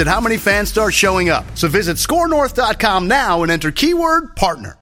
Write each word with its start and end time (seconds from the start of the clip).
at 0.00 0.06
how 0.06 0.20
many 0.20 0.36
fans 0.36 0.68
start 0.68 0.94
showing 0.94 1.28
up. 1.28 1.44
So 1.56 1.68
visit 1.68 1.96
scorenorth.com 1.96 3.08
now 3.08 3.42
and 3.42 3.50
enter 3.52 3.70
keyword 3.70 4.36
partner. 4.36 4.78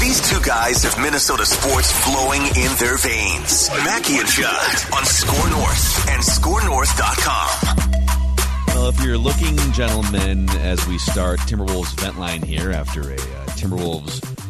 These 0.00 0.30
two 0.30 0.40
guys 0.40 0.84
have 0.84 0.98
Minnesota 1.02 1.44
sports 1.44 1.92
flowing 1.92 2.42
in 2.42 2.74
their 2.78 2.96
veins. 2.96 3.68
Mackey 3.84 4.18
and 4.18 4.28
Judd 4.28 4.94
on 4.94 5.04
Score 5.04 5.50
North 5.50 6.08
and 6.08 6.22
ScoreNorth.com. 6.22 7.88
Well, 8.68 8.88
if 8.88 9.02
you're 9.04 9.18
looking, 9.18 9.56
gentlemen, 9.72 10.48
as 10.60 10.86
we 10.86 10.98
start 10.98 11.40
Timberwolves 11.40 11.98
vent 12.00 12.18
line 12.18 12.42
here 12.42 12.70
after 12.70 13.10
a 13.10 13.14
uh, 13.14 13.46
Timberwolves 13.56 14.47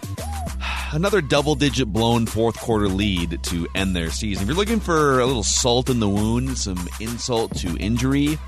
another 0.93 1.21
double 1.21 1.55
digit 1.55 1.93
blown 1.93 2.27
fourth 2.27 2.59
quarter 2.59 2.89
lead 2.89 3.43
to 3.45 3.69
end 3.75 3.95
their 3.95 4.11
season. 4.11 4.43
If 4.43 4.49
you're 4.49 4.57
looking 4.57 4.81
for 4.81 5.21
a 5.21 5.27
little 5.27 5.43
salt 5.43 5.91
in 5.91 6.01
the 6.01 6.09
wound, 6.09 6.59
some 6.59 6.89
insult 7.01 7.55
to 7.57 7.77
injury, 7.79 8.39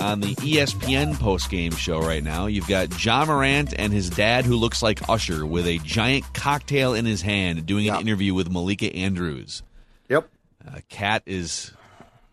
on 0.00 0.20
the 0.20 0.34
ESPN 0.36 1.18
post 1.18 1.50
game 1.50 1.72
show 1.72 2.00
right 2.00 2.22
now, 2.22 2.46
you've 2.46 2.68
got 2.68 3.04
Ja 3.04 3.24
Morant 3.24 3.74
and 3.78 3.92
his 3.92 4.10
dad, 4.10 4.44
who 4.44 4.56
looks 4.56 4.82
like 4.82 5.08
Usher, 5.08 5.46
with 5.46 5.66
a 5.66 5.78
giant 5.78 6.32
cocktail 6.34 6.94
in 6.94 7.04
his 7.04 7.22
hand, 7.22 7.66
doing 7.66 7.88
an 7.88 8.00
interview 8.00 8.34
with 8.34 8.50
Malika 8.50 8.94
Andrews. 8.94 9.62
Yep. 10.08 10.28
Uh, 10.66 10.80
Cat 10.88 11.22
is 11.26 11.72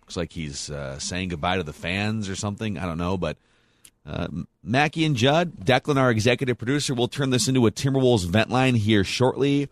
looks 0.01 0.17
like 0.17 0.31
he's 0.31 0.69
uh, 0.69 0.99
saying 0.99 1.29
goodbye 1.29 1.57
to 1.57 1.63
the 1.63 1.73
fans 1.73 2.29
or 2.29 2.35
something. 2.35 2.77
I 2.77 2.85
don't 2.85 2.97
know, 2.97 3.17
but 3.17 3.37
uh, 4.05 4.27
Mackey 4.63 5.05
and 5.05 5.15
Judd, 5.15 5.53
Declan, 5.63 5.97
our 5.97 6.09
executive 6.09 6.57
producer, 6.57 6.93
will 6.93 7.07
turn 7.07 7.29
this 7.29 7.47
into 7.47 7.67
a 7.67 7.71
Timberwolves 7.71 8.25
vent 8.25 8.49
line 8.49 8.75
here 8.75 9.03
shortly. 9.03 9.69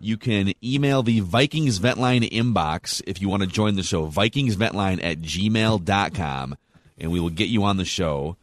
You 0.00 0.16
can 0.16 0.52
email 0.62 1.02
the 1.02 1.20
Vikings 1.20 1.78
vent 1.78 1.98
line 1.98 2.22
inbox 2.22 3.02
if 3.06 3.20
you 3.20 3.28
want 3.28 3.42
to 3.42 3.48
join 3.48 3.76
the 3.76 3.82
show, 3.82 4.08
vikingsventline 4.08 5.02
at 5.02 5.20
gmail.com, 5.20 6.56
and 6.98 7.10
we 7.10 7.20
will 7.20 7.30
get 7.30 7.48
you 7.48 7.64
on 7.64 7.76
the 7.76 7.84
show 7.84 8.36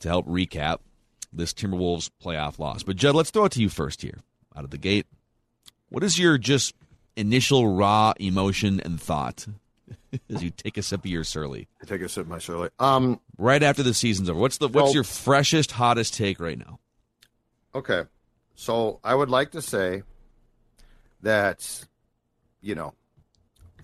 to 0.00 0.08
help 0.08 0.26
recap 0.26 0.78
this 1.32 1.52
Timberwolves 1.52 2.10
playoff 2.22 2.58
loss. 2.58 2.82
But, 2.82 2.96
Judd, 2.96 3.14
let's 3.14 3.30
throw 3.30 3.44
it 3.44 3.52
to 3.52 3.62
you 3.62 3.68
first 3.68 4.02
here 4.02 4.18
out 4.56 4.64
of 4.64 4.70
the 4.70 4.78
gate. 4.78 5.06
What 5.88 6.02
is 6.02 6.18
your 6.18 6.38
just 6.38 6.74
initial 7.16 7.74
raw 7.74 8.12
emotion 8.18 8.80
and 8.80 9.00
thought 9.00 9.46
as 10.30 10.42
you 10.42 10.50
take 10.50 10.76
a 10.76 10.82
sip 10.82 11.00
of 11.00 11.06
your 11.06 11.24
surly. 11.24 11.68
I 11.82 11.86
take 11.86 12.02
a 12.02 12.08
sip 12.08 12.24
of 12.24 12.28
my 12.28 12.38
surly. 12.38 12.68
Um, 12.78 13.20
right 13.38 13.62
after 13.62 13.82
the 13.82 13.94
season's 13.94 14.30
over, 14.30 14.38
what's 14.38 14.58
the 14.58 14.68
what's 14.68 14.94
your 14.94 15.04
freshest, 15.04 15.72
hottest 15.72 16.14
take 16.14 16.40
right 16.40 16.58
now? 16.58 16.78
Okay, 17.74 18.04
so 18.54 19.00
I 19.04 19.14
would 19.14 19.30
like 19.30 19.50
to 19.52 19.62
say 19.62 20.02
that, 21.22 21.84
you 22.60 22.74
know, 22.74 22.94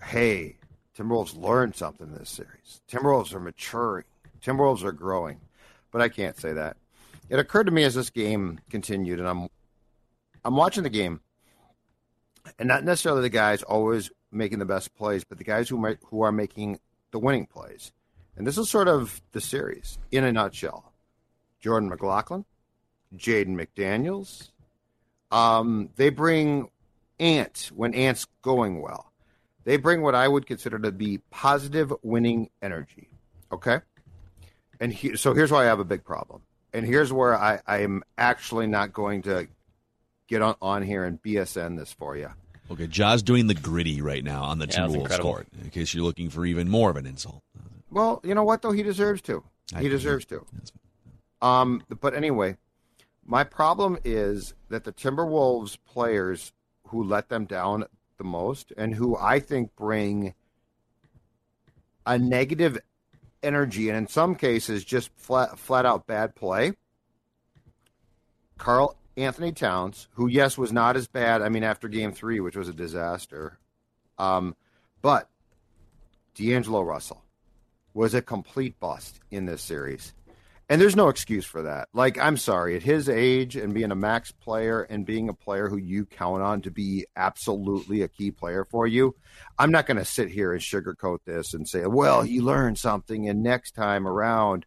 hey, 0.03 0.57
Timberwolves 0.97 1.39
learned 1.39 1.75
something 1.75 2.07
in 2.07 2.15
this 2.15 2.29
series. 2.29 2.81
Timberwolves 2.89 3.33
are 3.33 3.39
maturing. 3.39 4.05
Timberwolves 4.43 4.83
are 4.83 4.91
growing, 4.91 5.39
but 5.91 6.01
I 6.01 6.09
can't 6.09 6.39
say 6.39 6.53
that. 6.53 6.77
It 7.29 7.39
occurred 7.39 7.65
to 7.65 7.71
me 7.71 7.83
as 7.83 7.95
this 7.95 8.09
game 8.09 8.59
continued, 8.69 9.19
and 9.19 9.27
I'm 9.27 9.49
I'm 10.43 10.55
watching 10.55 10.83
the 10.83 10.89
game, 10.89 11.21
and 12.59 12.67
not 12.67 12.83
necessarily 12.83 13.21
the 13.21 13.29
guys 13.29 13.63
always 13.63 14.11
making 14.31 14.59
the 14.59 14.65
best 14.65 14.93
plays, 14.95 15.23
but 15.23 15.37
the 15.37 15.43
guys 15.43 15.69
who 15.69 15.77
might, 15.77 15.99
who 16.05 16.21
are 16.21 16.31
making 16.31 16.79
the 17.11 17.19
winning 17.19 17.45
plays. 17.45 17.91
And 18.35 18.47
this 18.47 18.57
is 18.57 18.69
sort 18.69 18.87
of 18.87 19.21
the 19.31 19.41
series 19.41 19.99
in 20.11 20.23
a 20.23 20.31
nutshell. 20.31 20.91
Jordan 21.59 21.89
McLaughlin, 21.89 22.45
Jaden 23.15 23.55
McDaniels. 23.55 24.49
Um, 25.31 25.89
they 25.95 26.09
bring 26.09 26.69
Ant 27.19 27.71
when 27.73 27.93
Ant's 27.93 28.27
going 28.41 28.81
well. 28.81 29.11
They 29.63 29.77
bring 29.77 30.01
what 30.01 30.15
I 30.15 30.27
would 30.27 30.45
consider 30.45 30.77
to 30.79 30.91
be 30.91 31.19
positive 31.29 31.93
winning 32.01 32.49
energy. 32.61 33.09
Okay? 33.51 33.79
And 34.79 34.91
he, 34.91 35.15
so 35.15 35.33
here's 35.33 35.51
why 35.51 35.63
I 35.63 35.65
have 35.65 35.79
a 35.79 35.85
big 35.85 36.03
problem. 36.03 36.41
And 36.73 36.85
here's 36.85 37.13
where 37.13 37.35
I, 37.35 37.61
I 37.65 37.79
am 37.79 38.03
actually 38.17 38.67
not 38.67 38.91
going 38.91 39.21
to 39.23 39.47
get 40.27 40.41
on, 40.41 40.55
on 40.61 40.83
here 40.83 41.05
and 41.05 41.21
BSN 41.21 41.77
this 41.77 41.93
for 41.93 42.17
you. 42.17 42.29
Okay, 42.71 42.87
Ja's 42.87 43.21
doing 43.21 43.47
the 43.47 43.53
gritty 43.53 44.01
right 44.01 44.23
now 44.23 44.43
on 44.43 44.57
the 44.57 44.65
yeah, 44.65 44.79
Timberwolves 44.79 45.19
court. 45.19 45.47
In 45.61 45.69
case 45.69 45.93
you're 45.93 46.03
looking 46.03 46.29
for 46.29 46.45
even 46.45 46.69
more 46.69 46.89
of 46.89 46.95
an 46.95 47.05
insult. 47.05 47.43
Well, 47.93 48.21
you 48.23 48.33
know 48.33 48.43
what 48.43 48.63
though, 48.63 48.71
he 48.71 48.81
deserves 48.81 49.21
to. 49.23 49.43
He 49.79 49.87
deserves 49.87 50.25
to. 50.25 50.45
Um, 51.41 51.83
but 52.01 52.15
anyway, 52.15 52.57
my 53.23 53.43
problem 53.43 53.99
is 54.03 54.55
that 54.69 54.83
the 54.83 54.91
Timberwolves 54.91 55.77
players 55.85 56.53
who 56.87 57.03
let 57.03 57.29
them 57.29 57.45
down 57.45 57.85
the 58.17 58.23
most 58.23 58.73
and 58.77 58.95
who 58.95 59.15
I 59.15 59.39
think 59.39 59.75
bring 59.75 60.33
a 62.05 62.17
negative 62.17 62.79
energy 63.43 63.89
and 63.89 63.97
in 63.97 64.07
some 64.07 64.35
cases 64.35 64.83
just 64.83 65.09
flat 65.15 65.59
flat 65.59 65.85
out 65.85 66.07
bad 66.07 66.35
play. 66.35 66.73
Karl 68.57 68.97
Anthony 69.17 69.51
Towns, 69.51 70.07
who 70.13 70.27
yes 70.27 70.57
was 70.57 70.71
not 70.71 70.95
as 70.95 71.07
bad. 71.07 71.43
I 71.43 71.49
mean, 71.49 71.63
after 71.63 71.87
Game 71.87 72.11
Three, 72.11 72.39
which 72.39 72.55
was 72.55 72.69
a 72.69 72.73
disaster, 72.73 73.59
um, 74.17 74.55
but 75.01 75.29
D'Angelo 76.33 76.81
Russell 76.81 77.22
was 77.93 78.13
a 78.13 78.21
complete 78.21 78.79
bust 78.79 79.19
in 79.31 79.45
this 79.45 79.61
series, 79.61 80.13
and 80.69 80.81
there's 80.81 80.95
no 80.95 81.09
excuse 81.09 81.45
for 81.45 81.63
that. 81.63 81.89
Like, 81.93 82.17
I'm 82.17 82.37
sorry, 82.37 82.75
at 82.75 82.83
his 82.83 83.09
age 83.09 83.55
and 83.55 83.73
being 83.73 83.91
a 83.91 83.95
max 83.95 84.31
player 84.31 84.81
and 84.81 85.05
being 85.05 85.29
a 85.29 85.33
player 85.33 85.69
who 85.69 85.77
you 85.77 86.05
count 86.05 86.41
on 86.41 86.61
to 86.61 86.71
be 86.71 87.05
absolutely 87.15 88.01
a 88.01 88.07
key 88.07 88.31
player 88.31 88.65
for 88.65 88.87
you, 88.87 89.15
I'm 89.59 89.71
not 89.71 89.85
going 89.85 89.97
to 89.97 90.05
sit 90.05 90.29
here 90.29 90.51
and 90.53 90.61
sugarcoat 90.61 91.19
this 91.25 91.53
and 91.53 91.67
say, 91.67 91.85
well, 91.85 92.21
he 92.21 92.41
learned 92.41 92.79
something, 92.79 93.29
and 93.29 93.43
next 93.43 93.75
time 93.75 94.07
around, 94.07 94.65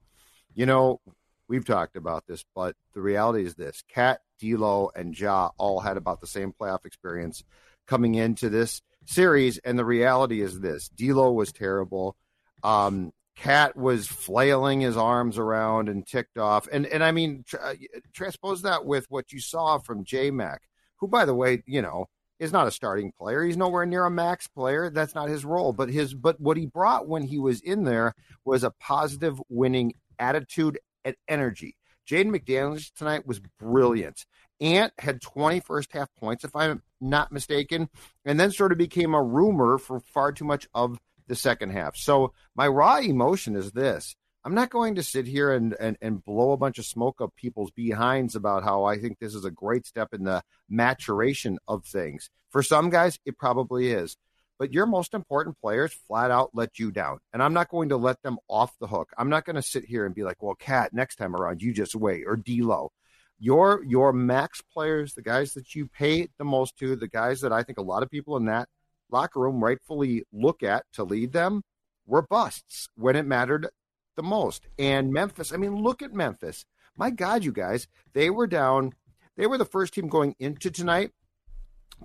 you 0.55 0.67
know, 0.67 1.01
we've 1.49 1.65
talked 1.65 1.97
about 1.97 2.27
this, 2.27 2.45
but 2.55 2.75
the 2.95 3.01
reality 3.01 3.45
is 3.45 3.55
this: 3.55 3.83
Cat 3.89 4.21
D'Lo, 4.41 4.91
and 4.95 5.19
Ja 5.19 5.51
all 5.59 5.81
had 5.81 5.97
about 5.97 6.21
the 6.21 6.27
same 6.27 6.53
playoff 6.53 6.85
experience 6.85 7.45
coming 7.87 8.15
into 8.15 8.49
this 8.49 8.83
series. 9.05 9.59
And 9.59 9.79
the 9.79 9.85
reality 9.85 10.41
is 10.41 10.61
this: 10.61 10.89
D'Lo 10.89 11.33
was 11.33 11.53
terrible. 11.53 12.17
Um, 12.63 13.13
Cat 13.37 13.77
was 13.77 14.07
flailing 14.07 14.81
his 14.81 14.97
arms 14.97 15.37
around 15.37 15.89
and 15.89 16.07
ticked 16.07 16.39
off. 16.39 16.69
And 16.73 16.87
and 16.87 17.05
I 17.05 17.13
mean, 17.13 17.45
uh, 17.61 17.75
transpose 18.15 18.63
that 18.63 18.87
with 18.87 19.07
what 19.11 19.33
you 19.33 19.41
saw 19.41 19.79
from 19.79 20.05
J 20.05 20.31
Mac, 20.31 20.63
who, 20.97 21.07
by 21.07 21.27
the 21.27 21.35
way, 21.35 21.63
you 21.67 21.83
know, 21.83 22.07
is 22.39 22.53
not 22.53 22.67
a 22.67 22.71
starting 22.71 23.13
player. 23.13 23.43
He's 23.43 23.57
nowhere 23.57 23.85
near 23.85 24.05
a 24.05 24.11
max 24.11 24.49
player. 24.49 24.91
That's 24.91 25.15
not 25.15 25.29
his 25.29 25.45
role. 25.45 25.73
But 25.73 25.91
his 25.91 26.15
but 26.15 26.41
what 26.41 26.57
he 26.57 26.67
brought 26.67 27.09
when 27.09 27.23
he 27.25 27.39
was 27.39 27.61
in 27.61 27.85
there 27.85 28.15
was 28.45 28.65
a 28.65 28.73
positive 28.81 29.41
winning 29.51 29.95
attitude 30.19 30.79
and 31.05 31.15
energy. 31.29 31.77
Jaden 32.09 32.35
McDaniels 32.35 32.93
tonight 32.95 33.27
was 33.27 33.41
brilliant. 33.59 34.25
Ant 34.61 34.93
had 34.99 35.21
20 35.21 35.61
first 35.61 35.93
half 35.93 36.09
points, 36.19 36.45
if 36.45 36.55
I'm 36.57 36.83
not 37.01 37.33
mistaken, 37.33 37.91
and 38.25 38.41
then 38.41 38.51
sort 38.51 38.73
of 38.73 38.79
became 38.79 39.13
a 39.13 39.23
rumor 39.23 39.77
for 39.77 40.01
far 40.01 40.33
too 40.33 40.45
much 40.45 40.67
of 40.73 40.99
the 41.29 41.37
second 41.37 41.71
half. 41.71 41.97
So 41.97 42.33
my 42.55 42.69
raw 42.69 42.99
emotion 42.99 43.57
is 43.57 43.73
this. 43.73 44.17
I'm 44.45 44.55
not 44.55 44.71
going 44.71 44.95
to 44.95 45.03
sit 45.03 45.27
here 45.27 45.53
and, 45.53 45.75
and, 45.81 45.97
and 46.01 46.23
blow 46.23 46.53
a 46.53 46.57
bunch 46.57 46.79
of 46.79 46.87
smoke 46.87 47.21
up 47.21 47.35
people's 47.35 47.73
behinds 47.73 48.37
about 48.37 48.63
how 48.63 48.85
I 48.85 48.99
think 48.99 49.19
this 49.19 49.35
is 49.35 49.45
a 49.45 49.51
great 49.51 49.87
step 49.87 50.15
in 50.15 50.23
the 50.23 50.43
maturation 50.69 51.59
of 51.67 51.85
things. 51.85 52.31
For 52.51 52.63
some 52.63 52.91
guys, 52.91 53.19
it 53.25 53.37
probably 53.39 53.91
is 53.91 54.17
but 54.59 54.73
your 54.73 54.87
most 54.87 55.15
important 55.15 55.61
players 55.61 55.93
flat 55.93 56.31
out 56.31 56.51
let 56.55 56.79
you 56.79 56.91
down. 56.91 57.19
And 57.33 57.43
I'm 57.43 57.53
not 57.53 57.69
going 57.69 57.91
to 57.91 57.97
let 57.97 58.23
them 58.23 58.39
off 58.49 58.73
the 58.81 58.87
hook. 58.87 59.11
I'm 59.19 59.29
not 59.29 59.45
going 59.45 59.57
to 59.57 59.63
sit 59.63 59.85
here 59.85 60.07
and 60.07 60.15
be 60.15 60.25
like, 60.25 60.43
well, 60.43 60.55
Cat, 60.55 60.93
next 60.93 61.17
time 61.17 61.37
around, 61.37 61.63
you 61.63 61.73
just 61.73 61.95
wait, 61.95 62.25
or 62.27 62.37
D'Lo. 62.37 62.91
your 63.39 63.85
your 63.85 64.13
max 64.13 64.63
players, 64.73 65.15
the 65.15 65.23
guys 65.23 65.55
that 65.55 65.75
you 65.75 65.87
pay 65.87 66.29
the 66.39 66.45
most 66.45 66.79
to, 66.79 66.97
the 66.97 67.09
guys 67.09 67.41
that 67.41 67.53
I 67.53 67.63
think 67.63 67.79
a 67.79 67.83
lot 67.83 68.03
of 68.03 68.11
people 68.11 68.37
in 68.37 68.47
that 68.47 68.69
locker 69.11 69.41
room 69.41 69.63
rightfully 69.63 70.25
look 70.33 70.63
at 70.63 70.85
to 70.95 71.05
lead 71.05 71.33
them, 71.33 71.63
were 72.07 72.23
busts 72.23 72.89
when 72.95 73.17
it 73.17 73.27
mattered 73.27 73.69
the 74.17 74.23
most. 74.23 74.67
And 74.79 75.13
Memphis, 75.13 75.53
I 75.53 75.57
mean, 75.57 75.77
look 75.77 76.03
at 76.03 76.13
Memphis. 76.13 76.65
My 76.97 77.11
God, 77.11 77.45
you 77.45 77.53
guys, 77.53 77.89
they 78.15 78.31
were 78.31 78.47
down. 78.47 78.93
They 79.37 79.47
were 79.47 79.59
the 79.59 79.65
first 79.65 79.95
team 79.95 80.09
going 80.09 80.35
into 80.39 80.71
tonight 80.71 81.11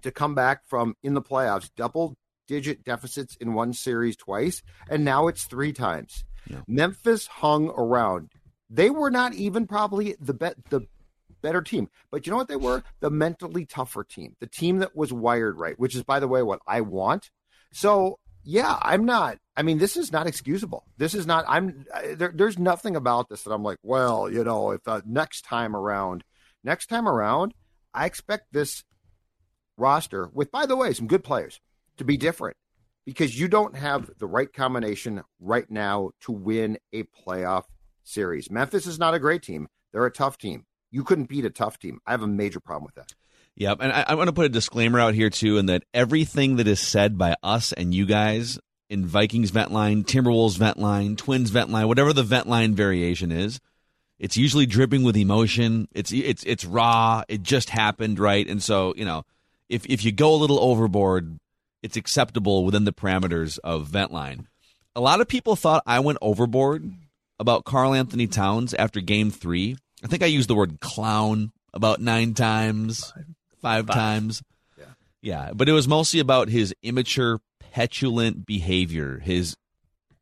to 0.01 0.11
come 0.11 0.35
back 0.35 0.65
from 0.67 0.95
in 1.03 1.13
the 1.13 1.21
playoffs, 1.21 1.69
double 1.75 2.15
digit 2.47 2.83
deficits 2.83 3.35
in 3.37 3.53
one 3.53 3.73
series 3.73 4.17
twice, 4.17 4.61
and 4.89 5.05
now 5.05 5.27
it's 5.27 5.45
three 5.45 5.71
times. 5.71 6.25
Yeah. 6.47 6.61
Memphis 6.67 7.27
hung 7.27 7.69
around. 7.69 8.31
They 8.69 8.89
were 8.89 9.11
not 9.11 9.33
even 9.33 9.67
probably 9.67 10.15
the 10.19 10.33
bet 10.33 10.55
the 10.69 10.87
better 11.41 11.61
team. 11.61 11.89
But 12.11 12.25
you 12.25 12.31
know 12.31 12.37
what 12.37 12.47
they 12.47 12.55
were? 12.55 12.83
The 12.99 13.09
mentally 13.09 13.65
tougher 13.65 14.03
team, 14.03 14.35
the 14.39 14.47
team 14.47 14.79
that 14.79 14.95
was 14.95 15.11
wired 15.13 15.59
right, 15.59 15.77
which 15.79 15.95
is, 15.95 16.03
by 16.03 16.19
the 16.19 16.27
way, 16.27 16.43
what 16.43 16.59
I 16.67 16.81
want. 16.81 17.29
So, 17.71 18.19
yeah, 18.43 18.77
I'm 18.81 19.05
not. 19.05 19.37
I 19.55 19.63
mean, 19.63 19.77
this 19.77 19.97
is 19.97 20.11
not 20.11 20.27
excusable. 20.27 20.85
This 20.97 21.13
is 21.13 21.27
not. 21.27 21.45
I'm. 21.47 21.85
There, 22.15 22.31
there's 22.33 22.57
nothing 22.57 22.95
about 22.95 23.29
this 23.29 23.43
that 23.43 23.51
I'm 23.51 23.63
like, 23.63 23.79
well, 23.83 24.31
you 24.31 24.43
know, 24.43 24.71
if 24.71 24.87
uh, 24.87 25.01
next 25.05 25.43
time 25.43 25.75
around, 25.75 26.23
next 26.63 26.87
time 26.87 27.07
around, 27.07 27.53
I 27.93 28.05
expect 28.05 28.51
this 28.51 28.83
roster 29.77 30.29
with, 30.33 30.51
by 30.51 30.65
the 30.65 30.75
way, 30.75 30.93
some 30.93 31.07
good 31.07 31.23
players 31.23 31.59
to 31.97 32.03
be 32.03 32.17
different 32.17 32.57
because 33.05 33.37
you 33.37 33.47
don't 33.47 33.75
have 33.75 34.09
the 34.19 34.27
right 34.27 34.51
combination 34.51 35.23
right 35.39 35.69
now 35.69 36.11
to 36.21 36.31
win 36.31 36.77
a 36.93 37.03
playoff 37.03 37.63
series. 38.03 38.49
Memphis 38.49 38.85
is 38.85 38.99
not 38.99 39.13
a 39.13 39.19
great 39.19 39.41
team. 39.41 39.67
They're 39.91 40.05
a 40.05 40.11
tough 40.11 40.37
team. 40.37 40.65
You 40.91 41.03
couldn't 41.03 41.29
beat 41.29 41.45
a 41.45 41.49
tough 41.49 41.79
team. 41.79 41.99
I 42.05 42.11
have 42.11 42.21
a 42.21 42.27
major 42.27 42.59
problem 42.59 42.85
with 42.85 42.95
that. 42.95 43.13
Yep, 43.55 43.79
and 43.81 43.91
I, 43.91 44.05
I 44.07 44.15
want 44.15 44.27
to 44.27 44.33
put 44.33 44.45
a 44.45 44.49
disclaimer 44.49 44.99
out 44.99 45.13
here 45.13 45.29
too, 45.29 45.57
in 45.57 45.65
that 45.67 45.83
everything 45.93 46.57
that 46.57 46.67
is 46.67 46.79
said 46.79 47.17
by 47.17 47.35
us 47.43 47.73
and 47.73 47.93
you 47.93 48.05
guys 48.05 48.59
in 48.89 49.05
Vikings 49.05 49.51
vent 49.51 49.71
line, 49.71 50.03
Timberwolves 50.03 50.57
vent 50.57 50.77
line, 50.77 51.15
Twins 51.15 51.49
vent 51.49 51.69
line, 51.69 51.87
whatever 51.87 52.13
the 52.13 52.23
vent 52.23 52.47
line 52.47 52.75
variation 52.75 53.31
is, 53.31 53.59
it's 54.19 54.37
usually 54.37 54.65
dripping 54.65 55.03
with 55.03 55.17
emotion. 55.17 55.87
It's 55.93 56.11
it's 56.13 56.43
it's 56.43 56.63
raw. 56.63 57.23
It 57.27 57.41
just 57.41 57.71
happened, 57.71 58.19
right? 58.19 58.47
And 58.47 58.61
so 58.61 58.93
you 58.95 59.03
know, 59.03 59.23
if 59.67 59.85
if 59.87 60.05
you 60.05 60.11
go 60.11 60.33
a 60.33 60.37
little 60.37 60.59
overboard, 60.59 61.39
it's 61.81 61.97
acceptable 61.97 62.63
within 62.63 62.85
the 62.85 62.93
parameters 62.93 63.57
of 63.63 63.87
vent 63.87 64.11
line. 64.11 64.47
A 64.95 65.01
lot 65.01 65.21
of 65.21 65.27
people 65.27 65.55
thought 65.55 65.83
I 65.87 65.99
went 66.01 66.19
overboard 66.21 66.91
about 67.39 67.65
Karl 67.65 67.93
Anthony 67.93 68.27
Towns 68.27 68.73
after 68.75 69.01
Game 69.01 69.31
Three 69.31 69.77
I 70.03 70.07
think 70.07 70.23
I 70.23 70.27
used 70.27 70.49
the 70.49 70.55
word 70.55 70.79
clown 70.79 71.51
about 71.73 72.01
nine 72.01 72.33
times, 72.33 73.13
five, 73.61 73.87
times. 73.87 74.41
Yeah. 74.77 74.85
Yeah. 75.21 75.51
But 75.53 75.69
it 75.69 75.73
was 75.73 75.87
mostly 75.87 76.19
about 76.19 76.49
his 76.49 76.73
immature, 76.81 77.39
petulant 77.59 78.45
behavior, 78.45 79.19
his 79.19 79.55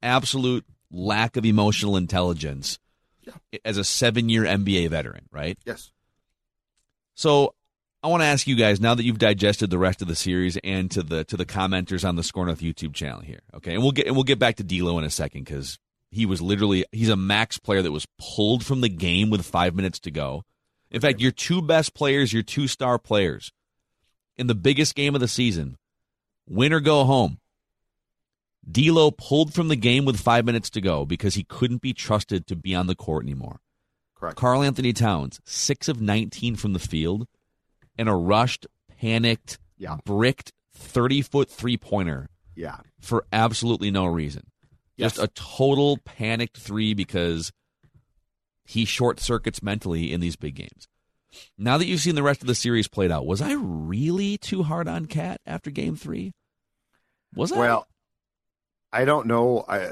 absolute 0.01 0.65
lack 0.91 1.37
of 1.37 1.45
emotional 1.45 1.97
intelligence 1.97 2.79
yeah. 3.23 3.59
as 3.63 3.77
a 3.77 3.83
seven 3.83 4.29
year 4.29 4.43
NBA 4.43 4.89
veteran, 4.89 5.27
right? 5.31 5.57
Yes. 5.65 5.91
So 7.15 7.53
I 8.01 8.07
want 8.07 8.21
to 8.21 8.27
ask 8.27 8.47
you 8.47 8.55
guys 8.55 8.79
now 8.79 8.95
that 8.95 9.03
you've 9.03 9.19
digested 9.19 9.69
the 9.69 9.77
rest 9.77 10.01
of 10.01 10.07
the 10.07 10.15
series 10.15 10.57
and 10.63 10.89
to 10.91 11.03
the 11.03 11.25
to 11.25 11.35
the 11.35 11.45
commenters 11.45 12.07
on 12.07 12.15
the 12.15 12.23
Score 12.23 12.45
North 12.45 12.61
YouTube 12.61 12.93
channel 12.93 13.19
here, 13.19 13.41
okay, 13.55 13.73
and 13.73 13.83
we'll 13.83 13.91
get 13.91 14.07
and 14.07 14.15
we'll 14.15 14.23
get 14.23 14.39
back 14.39 14.55
to 14.55 14.63
D'Lo 14.63 14.97
in 14.97 15.03
a 15.03 15.09
second 15.09 15.43
because 15.43 15.77
he 16.11 16.25
was 16.25 16.41
literally 16.41 16.85
he's 16.91 17.09
a 17.09 17.15
max 17.15 17.57
player 17.57 17.81
that 17.81 17.91
was 17.91 18.07
pulled 18.17 18.65
from 18.65 18.81
the 18.81 18.89
game 18.89 19.29
with 19.29 19.45
five 19.45 19.75
minutes 19.75 19.99
to 19.99 20.11
go. 20.11 20.43
In 20.91 21.01
fact, 21.01 21.19
your 21.19 21.31
two 21.31 21.61
best 21.61 21.93
players, 21.93 22.33
your 22.33 22.43
two 22.43 22.67
star 22.67 22.97
players 22.97 23.51
in 24.37 24.47
the 24.47 24.55
biggest 24.55 24.95
game 24.95 25.15
of 25.15 25.21
the 25.21 25.27
season, 25.27 25.77
win 26.47 26.73
or 26.73 26.79
go 26.79 27.03
home. 27.03 27.37
D'Lo 28.69 29.11
pulled 29.11 29.53
from 29.53 29.67
the 29.67 29.75
game 29.75 30.05
with 30.05 30.19
five 30.19 30.45
minutes 30.45 30.69
to 30.71 30.81
go 30.81 31.05
because 31.05 31.35
he 31.35 31.43
couldn't 31.43 31.81
be 31.81 31.93
trusted 31.93 32.45
to 32.47 32.55
be 32.55 32.75
on 32.75 32.87
the 32.87 32.95
court 32.95 33.23
anymore. 33.23 33.59
Correct. 34.15 34.35
Karl-Anthony 34.35 34.93
Towns, 34.93 35.39
six 35.45 35.87
of 35.87 36.01
nineteen 36.01 36.55
from 36.55 36.73
the 36.73 36.79
field, 36.79 37.27
and 37.97 38.09
a 38.09 38.13
rushed, 38.13 38.67
panicked, 38.99 39.59
yeah. 39.77 39.97
bricked 40.05 40.51
thirty 40.73 41.21
foot 41.21 41.49
three 41.49 41.77
pointer. 41.77 42.29
Yeah. 42.55 42.77
For 42.99 43.25
absolutely 43.31 43.91
no 43.91 44.05
reason. 44.05 44.47
Yes. 44.99 45.13
Just 45.13 45.23
a 45.23 45.27
total 45.33 45.97
panicked 45.97 46.57
three 46.57 46.93
because 46.93 47.53
he 48.65 48.83
short 48.83 49.21
circuits 49.21 49.63
mentally 49.63 50.11
in 50.11 50.19
these 50.19 50.35
big 50.35 50.55
games. 50.55 50.87
Now 51.57 51.77
that 51.77 51.85
you've 51.85 52.01
seen 52.01 52.15
the 52.15 52.23
rest 52.23 52.41
of 52.41 52.47
the 52.47 52.55
series 52.55 52.89
played 52.89 53.09
out, 53.09 53.25
was 53.25 53.41
I 53.41 53.53
really 53.53 54.37
too 54.37 54.63
hard 54.63 54.89
on 54.89 55.05
Cat 55.05 55.39
after 55.45 55.71
game 55.71 55.95
three? 55.95 56.33
Was 57.33 57.51
I? 57.53 57.59
Well, 57.59 57.87
I 58.91 59.05
don't 59.05 59.27
know. 59.27 59.63
I 59.69 59.91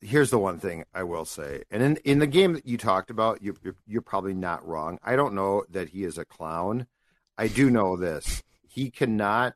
here's 0.00 0.30
the 0.30 0.38
one 0.38 0.60
thing 0.60 0.84
I 0.94 1.02
will 1.02 1.24
say, 1.24 1.64
and 1.70 1.82
in 1.82 1.96
in 2.04 2.18
the 2.20 2.26
game 2.28 2.52
that 2.52 2.66
you 2.66 2.78
talked 2.78 3.10
about, 3.10 3.42
you, 3.42 3.56
you're, 3.64 3.76
you're 3.86 4.02
probably 4.02 4.34
not 4.34 4.64
wrong. 4.64 4.98
I 5.02 5.16
don't 5.16 5.34
know 5.34 5.64
that 5.70 5.88
he 5.88 6.04
is 6.04 6.18
a 6.18 6.24
clown. 6.24 6.86
I 7.36 7.48
do 7.48 7.68
know 7.68 7.96
this: 7.96 8.44
he 8.68 8.90
cannot 8.90 9.54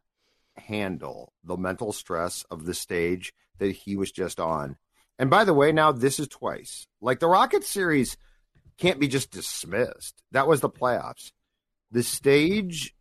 handle 0.57 1.33
the 1.45 1.57
mental 1.57 1.93
stress 1.93 2.45
of 2.51 2.65
the 2.65 2.75
stage 2.75 3.33
that 3.61 3.73
he 3.73 3.97
was 3.97 4.11
just 4.11 4.41
on. 4.41 4.77
And 5.19 5.31
by 5.31 5.45
the 5.45 5.55
way, 5.55 5.71
now 5.71 5.93
this 5.93 6.19
is 6.19 6.29
twice. 6.29 6.87
Like 7.01 7.21
the 7.21 7.29
Rocket 7.29 7.65
series 7.65 8.17
can't 8.79 8.99
be 8.99 9.09
just 9.09 9.31
dismissed. 9.31 10.23
That 10.33 10.49
was 10.49 10.61
the 10.61 10.71
playoffs. 10.71 11.33
The 11.93 12.03
stage, 12.03 12.95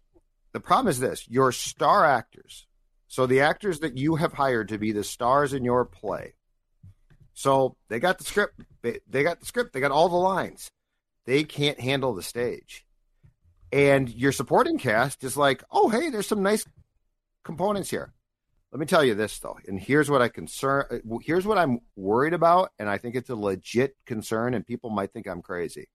the 0.54 0.60
problem 0.60 0.90
is 0.90 1.00
this 1.00 1.28
your 1.28 1.52
star 1.52 2.06
actors, 2.06 2.68
so 3.08 3.26
the 3.26 3.42
actors 3.42 3.80
that 3.80 3.98
you 3.98 4.16
have 4.16 4.34
hired 4.34 4.70
to 4.70 4.78
be 4.78 4.92
the 4.92 5.04
stars 5.04 5.54
in 5.54 5.64
your 5.64 5.86
play. 5.86 6.34
So 7.34 7.78
they 7.88 8.00
got 8.00 8.18
the 8.18 8.26
script, 8.26 8.62
they, 8.82 9.00
they 9.08 9.24
got 9.24 9.40
the 9.40 9.46
script, 9.46 9.74
they 9.74 9.80
got 9.80 9.92
all 9.92 10.10
the 10.10 10.16
lines. 10.16 10.70
They 11.26 11.44
can't 11.44 11.80
handle 11.80 12.14
the 12.14 12.24
stage. 12.24 12.86
And 13.72 14.10
your 14.10 14.32
supporting 14.32 14.80
cast 14.80 15.24
is 15.24 15.38
like, 15.38 15.64
oh, 15.72 15.90
hey, 15.90 16.10
there's 16.10 16.28
some 16.28 16.44
nice 16.44 16.66
components 17.44 17.90
here. 17.90 18.14
Let 18.71 18.80
me 18.80 18.86
tell 18.86 19.04
you 19.04 19.16
this 19.16 19.39
though, 19.39 19.57
and 19.68 19.80
here's 19.80 20.12
what 20.12 20.21
I 20.21 20.30
concern. 20.30 20.86
Uh, 20.92 21.18
here's 21.24 21.45
what 21.45 21.57
I'm 21.57 21.80
worried 21.95 22.33
about, 22.33 22.71
and 22.77 22.88
I 22.88 23.00
think 23.00 23.16
it's 23.16 23.30
a 23.30 23.36
legit 23.36 23.95
concern, 24.06 24.54
and 24.54 24.66
people 24.66 24.92
might 24.92 25.12
think 25.12 25.27
I'm 25.27 25.42
crazy, 25.42 25.89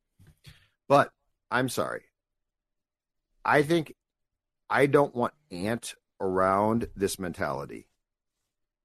but 0.88 1.12
I'm 1.50 1.68
sorry. 1.68 2.02
I 3.44 3.62
think 3.62 3.94
I 4.68 4.86
don't 4.86 5.14
want 5.14 5.34
Ant 5.52 5.94
around 6.20 6.88
this 6.96 7.18
mentality. 7.18 7.86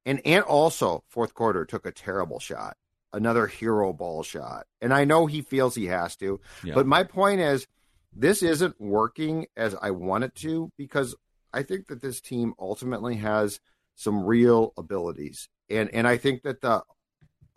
And 0.05 0.25
Ant 0.25 0.45
also 0.45 1.03
fourth 1.09 1.33
quarter 1.33 1.65
took 1.65 1.87
a 1.87 1.91
terrible 1.91 2.39
shot, 2.39 2.77
another 3.11 3.47
hero 3.47 3.91
ball 3.91 4.21
shot, 4.21 4.67
and 4.81 4.93
I 4.93 5.05
know 5.05 5.25
he 5.25 5.41
feels 5.41 5.73
he 5.73 5.87
has 5.87 6.15
to. 6.17 6.39
Yeah. 6.63 6.75
But 6.75 6.85
my 6.85 7.03
point 7.03 7.41
is, 7.41 7.65
this 8.13 8.43
isn't 8.43 8.79
working 8.79 9.47
as 9.57 9.75
I 9.81 9.91
want 9.91 10.25
it 10.25 10.35
to 10.35 10.71
because 10.77 11.15
I 11.53 11.63
think 11.63 11.87
that 11.87 12.01
this 12.01 12.21
team 12.21 12.53
ultimately 12.59 13.15
has 13.15 13.59
some 13.99 14.23
real 14.23 14.73
abilities. 14.77 15.49
And 15.69 15.93
and 15.93 16.07
I 16.07 16.17
think 16.17 16.43
that 16.43 16.61
the 16.61 16.83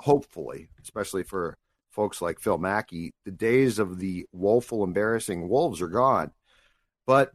hopefully, 0.00 0.68
especially 0.82 1.22
for 1.22 1.56
folks 1.90 2.20
like 2.20 2.40
Phil 2.40 2.58
Mackey, 2.58 3.14
the 3.25 3.30
days 3.30 3.78
of 3.78 4.00
the 4.00 4.26
woeful, 4.32 4.82
embarrassing 4.82 5.49
Wolves 5.49 5.80
are 5.80 5.88
gone. 5.88 6.32
But 7.06 7.30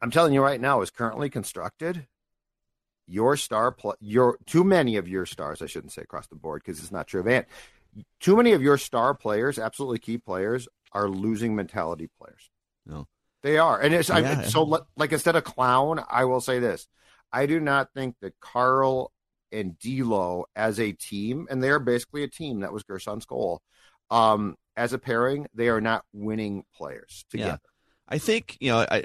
I'm 0.00 0.10
telling 0.10 0.32
you 0.32 0.42
right 0.42 0.60
now, 0.60 0.80
as 0.80 0.90
currently 0.90 1.28
constructed, 1.28 2.06
your 3.06 3.36
star, 3.36 3.70
pl- 3.70 3.96
your 4.00 4.38
too 4.46 4.64
many 4.64 4.96
of 4.96 5.06
your 5.06 5.26
stars, 5.26 5.60
I 5.60 5.66
shouldn't 5.66 5.92
say 5.92 6.00
across 6.02 6.26
the 6.26 6.36
board 6.36 6.62
because 6.64 6.80
it's 6.80 6.92
not 6.92 7.06
true 7.06 7.20
of 7.20 7.28
Ant. 7.28 7.46
Too 8.18 8.36
many 8.36 8.52
of 8.52 8.62
your 8.62 8.78
star 8.78 9.14
players, 9.14 9.58
absolutely 9.58 9.98
key 9.98 10.16
players, 10.16 10.68
are 10.92 11.08
losing 11.08 11.54
mentality 11.54 12.08
players. 12.18 12.48
No, 12.86 13.08
they 13.42 13.58
are, 13.58 13.78
and 13.78 13.92
it's 13.92 14.08
yeah. 14.08 14.40
I, 14.40 14.44
so 14.44 14.86
like 14.96 15.12
instead 15.12 15.36
of 15.36 15.44
clown, 15.44 16.02
I 16.08 16.24
will 16.24 16.40
say 16.40 16.60
this: 16.60 16.88
I 17.32 17.46
do 17.46 17.60
not 17.60 17.92
think 17.94 18.16
that 18.20 18.38
Karl 18.40 19.12
and 19.52 19.78
D'Lo 19.78 20.46
as 20.54 20.78
a 20.80 20.92
team, 20.92 21.46
and 21.50 21.62
they 21.62 21.70
are 21.70 21.78
basically 21.78 22.22
a 22.22 22.28
team. 22.28 22.60
That 22.60 22.72
was 22.72 22.82
Gersson's 22.82 23.26
goal. 23.26 23.62
Um, 24.10 24.56
as 24.76 24.92
a 24.92 24.98
pairing, 24.98 25.46
they 25.54 25.68
are 25.68 25.80
not 25.80 26.04
winning 26.12 26.64
players 26.76 27.24
together. 27.30 27.60
Yeah. 27.62 27.70
I 28.08 28.18
think 28.18 28.56
you 28.60 28.70
know. 28.70 28.86
I 28.90 29.04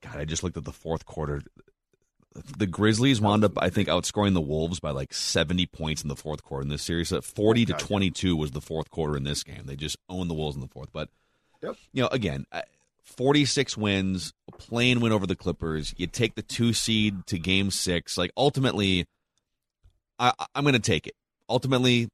God, 0.00 0.16
I 0.16 0.24
just 0.24 0.42
looked 0.42 0.56
at 0.56 0.64
the 0.64 0.72
fourth 0.72 1.06
quarter. 1.06 1.42
The 2.56 2.68
Grizzlies 2.68 3.20
wound 3.20 3.42
up, 3.42 3.52
I 3.56 3.68
think, 3.68 3.88
outscoring 3.88 4.34
the 4.34 4.40
Wolves 4.40 4.78
by 4.78 4.90
like 4.90 5.12
seventy 5.12 5.66
points 5.66 6.02
in 6.02 6.08
the 6.08 6.14
fourth 6.14 6.44
quarter 6.44 6.62
in 6.62 6.68
this 6.68 6.82
series. 6.82 7.12
Forty 7.22 7.64
to 7.64 7.72
twenty-two 7.72 8.36
was 8.36 8.52
the 8.52 8.60
fourth 8.60 8.90
quarter 8.90 9.16
in 9.16 9.24
this 9.24 9.42
game. 9.42 9.62
They 9.64 9.74
just 9.74 9.96
owned 10.08 10.30
the 10.30 10.34
Wolves 10.34 10.54
in 10.54 10.60
the 10.60 10.68
fourth. 10.68 10.90
But 10.92 11.08
yep. 11.62 11.76
you 11.92 12.02
know, 12.02 12.08
again, 12.12 12.46
46 13.16 13.76
wins, 13.76 14.32
a 14.48 14.56
play-in 14.56 15.00
win 15.00 15.12
over 15.12 15.26
the 15.26 15.36
Clippers. 15.36 15.94
You 15.96 16.06
take 16.06 16.34
the 16.34 16.42
two 16.42 16.72
seed 16.72 17.26
to 17.26 17.38
game 17.38 17.70
six. 17.70 18.16
Like, 18.16 18.30
ultimately, 18.36 19.06
I, 20.18 20.32
I'm 20.54 20.64
going 20.64 20.74
to 20.74 20.78
take 20.78 21.06
it. 21.06 21.14
Ultimately, 21.48 22.08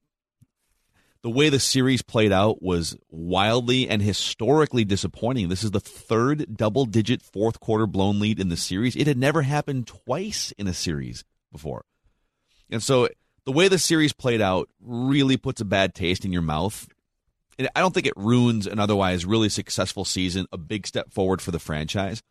the 1.23 1.31
way 1.31 1.49
the 1.49 1.59
series 1.59 2.03
played 2.03 2.33
out 2.33 2.63
was 2.63 2.97
wildly 3.11 3.89
and 3.89 4.01
historically 4.01 4.85
disappointing. 4.85 5.49
This 5.49 5.65
is 5.65 5.71
the 5.71 5.81
third 5.81 6.57
double 6.57 6.85
digit 6.85 7.23
fourth 7.23 7.61
quarter 7.61 7.87
blown 7.87 8.21
lead 8.21 8.39
in 8.39 8.49
the 8.49 8.57
series. 8.57 8.95
It 8.95 9.07
had 9.07 9.19
never 9.19 9.43
happened 9.43 9.87
twice 9.87 10.53
in 10.59 10.67
a 10.69 10.75
series 10.75 11.25
before. 11.51 11.85
And 12.71 12.83
so 12.83 13.09
the 13.45 13.53
way 13.53 13.69
the 13.69 13.79
series 13.79 14.13
played 14.13 14.41
out 14.41 14.69
really 14.81 15.37
puts 15.37 15.61
a 15.61 15.65
bad 15.65 15.95
taste 15.95 16.25
in 16.25 16.33
your 16.33 16.43
mouth. 16.43 16.89
I 17.59 17.81
don't 17.81 17.95
think 17.95 18.07
it 18.07 18.17
ruins 18.17 18.67
an 18.67 18.79
otherwise 18.79 19.25
really 19.25 19.49
successful 19.49 20.05
season, 20.05 20.47
a 20.53 20.59
big 20.59 20.87
step 20.87 21.13
forward 21.13 21.41
for 21.41 21.51
the 21.51 21.59
franchise. 21.59 22.23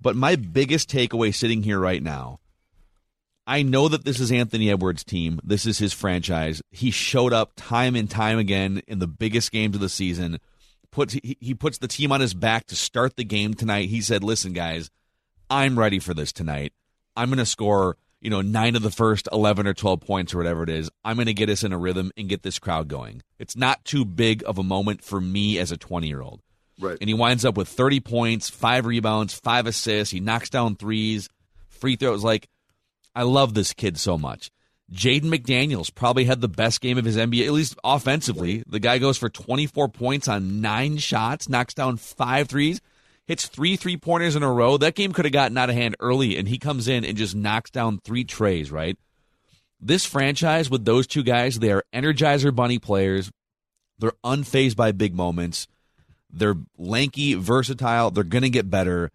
But 0.00 0.16
my 0.16 0.36
biggest 0.36 0.88
takeaway 0.90 1.34
sitting 1.34 1.62
here 1.62 1.78
right 1.78 2.02
now 2.02 2.40
I 3.48 3.62
know 3.62 3.88
that 3.88 4.04
this 4.04 4.20
is 4.20 4.30
Anthony 4.30 4.70
Edwards' 4.70 5.02
team. 5.02 5.40
This 5.42 5.64
is 5.64 5.78
his 5.78 5.94
franchise. 5.94 6.60
He 6.70 6.90
showed 6.90 7.32
up 7.32 7.52
time 7.56 7.96
and 7.96 8.08
time 8.08 8.38
again 8.38 8.82
in 8.86 8.98
the 8.98 9.06
biggest 9.06 9.52
games 9.52 9.74
of 9.74 9.80
the 9.80 9.88
season. 9.88 10.38
Puts 10.90 11.14
he, 11.14 11.38
he 11.40 11.54
puts 11.54 11.78
the 11.78 11.88
team 11.88 12.12
on 12.12 12.20
his 12.20 12.34
back 12.34 12.66
to 12.66 12.76
start 12.76 13.16
the 13.16 13.24
game 13.24 13.54
tonight. 13.54 13.88
He 13.88 14.02
said, 14.02 14.22
"Listen, 14.22 14.52
guys, 14.52 14.90
I'm 15.48 15.78
ready 15.78 15.98
for 15.98 16.12
this 16.12 16.30
tonight. 16.30 16.74
I'm 17.16 17.30
going 17.30 17.38
to 17.38 17.46
score, 17.46 17.96
you 18.20 18.30
know, 18.30 18.40
nine 18.40 18.76
of 18.76 18.82
the 18.82 18.90
first 18.90 19.28
11 19.32 19.66
or 19.66 19.74
12 19.74 20.00
points 20.00 20.34
or 20.34 20.38
whatever 20.38 20.62
it 20.62 20.68
is. 20.68 20.90
I'm 21.04 21.16
going 21.16 21.26
to 21.26 21.34
get 21.34 21.48
us 21.48 21.64
in 21.64 21.72
a 21.72 21.78
rhythm 21.78 22.10
and 22.16 22.28
get 22.28 22.42
this 22.42 22.58
crowd 22.58 22.88
going. 22.88 23.22
It's 23.38 23.56
not 23.56 23.84
too 23.84 24.04
big 24.04 24.42
of 24.46 24.58
a 24.58 24.62
moment 24.62 25.02
for 25.02 25.20
me 25.20 25.58
as 25.58 25.70
a 25.70 25.76
20 25.76 26.08
year 26.08 26.20
old. 26.20 26.40
Right. 26.80 26.98
And 27.00 27.08
he 27.08 27.14
winds 27.14 27.44
up 27.44 27.56
with 27.56 27.68
30 27.68 28.00
points, 28.00 28.48
five 28.48 28.86
rebounds, 28.86 29.34
five 29.34 29.66
assists. 29.66 30.12
He 30.12 30.20
knocks 30.20 30.50
down 30.50 30.76
threes, 30.76 31.28
free 31.68 31.96
throws. 31.96 32.22
Like, 32.22 32.48
I 33.14 33.22
love 33.22 33.54
this 33.54 33.72
kid 33.72 33.98
so 33.98 34.16
much. 34.16 34.50
Jaden 34.92 35.24
McDaniels 35.24 35.94
probably 35.94 36.24
had 36.24 36.40
the 36.40 36.48
best 36.48 36.80
game 36.80 36.96
of 36.96 37.04
his 37.04 37.16
NBA, 37.16 37.46
at 37.46 37.52
least 37.52 37.76
offensively. 37.84 38.62
The 38.66 38.80
guy 38.80 38.98
goes 38.98 39.18
for 39.18 39.28
24 39.28 39.88
points 39.88 40.28
on 40.28 40.60
nine 40.60 40.96
shots, 40.96 41.48
knocks 41.48 41.74
down 41.74 41.98
five 41.98 42.48
threes, 42.48 42.80
hits 43.28 43.46
three 43.46 43.76
three 43.76 43.96
pointers 43.96 44.34
in 44.34 44.42
a 44.42 44.52
row. 44.52 44.76
That 44.78 44.96
game 44.96 45.12
could 45.12 45.26
have 45.26 45.32
gotten 45.32 45.56
out 45.56 45.70
of 45.70 45.76
hand 45.76 45.94
early, 46.00 46.36
and 46.36 46.48
he 46.48 46.58
comes 46.58 46.88
in 46.88 47.04
and 47.04 47.16
just 47.16 47.36
knocks 47.36 47.70
down 47.70 48.00
three 48.02 48.24
trays, 48.24 48.72
right? 48.72 48.98
This 49.80 50.04
franchise 50.04 50.68
with 50.68 50.84
those 50.84 51.06
two 51.06 51.22
guys, 51.22 51.60
they 51.60 51.70
are 51.70 51.84
energizer 51.94 52.52
bunny 52.52 52.80
players. 52.80 53.30
They're 53.98 54.12
unfazed 54.24 54.74
by 54.74 54.90
big 54.90 55.14
moments. 55.14 55.68
They're 56.30 56.56
lanky, 56.76 57.34
versatile. 57.34 58.10
They're 58.10 58.24
going 58.24 58.42
to 58.42 58.50
get 58.50 58.70
better. 58.70 59.10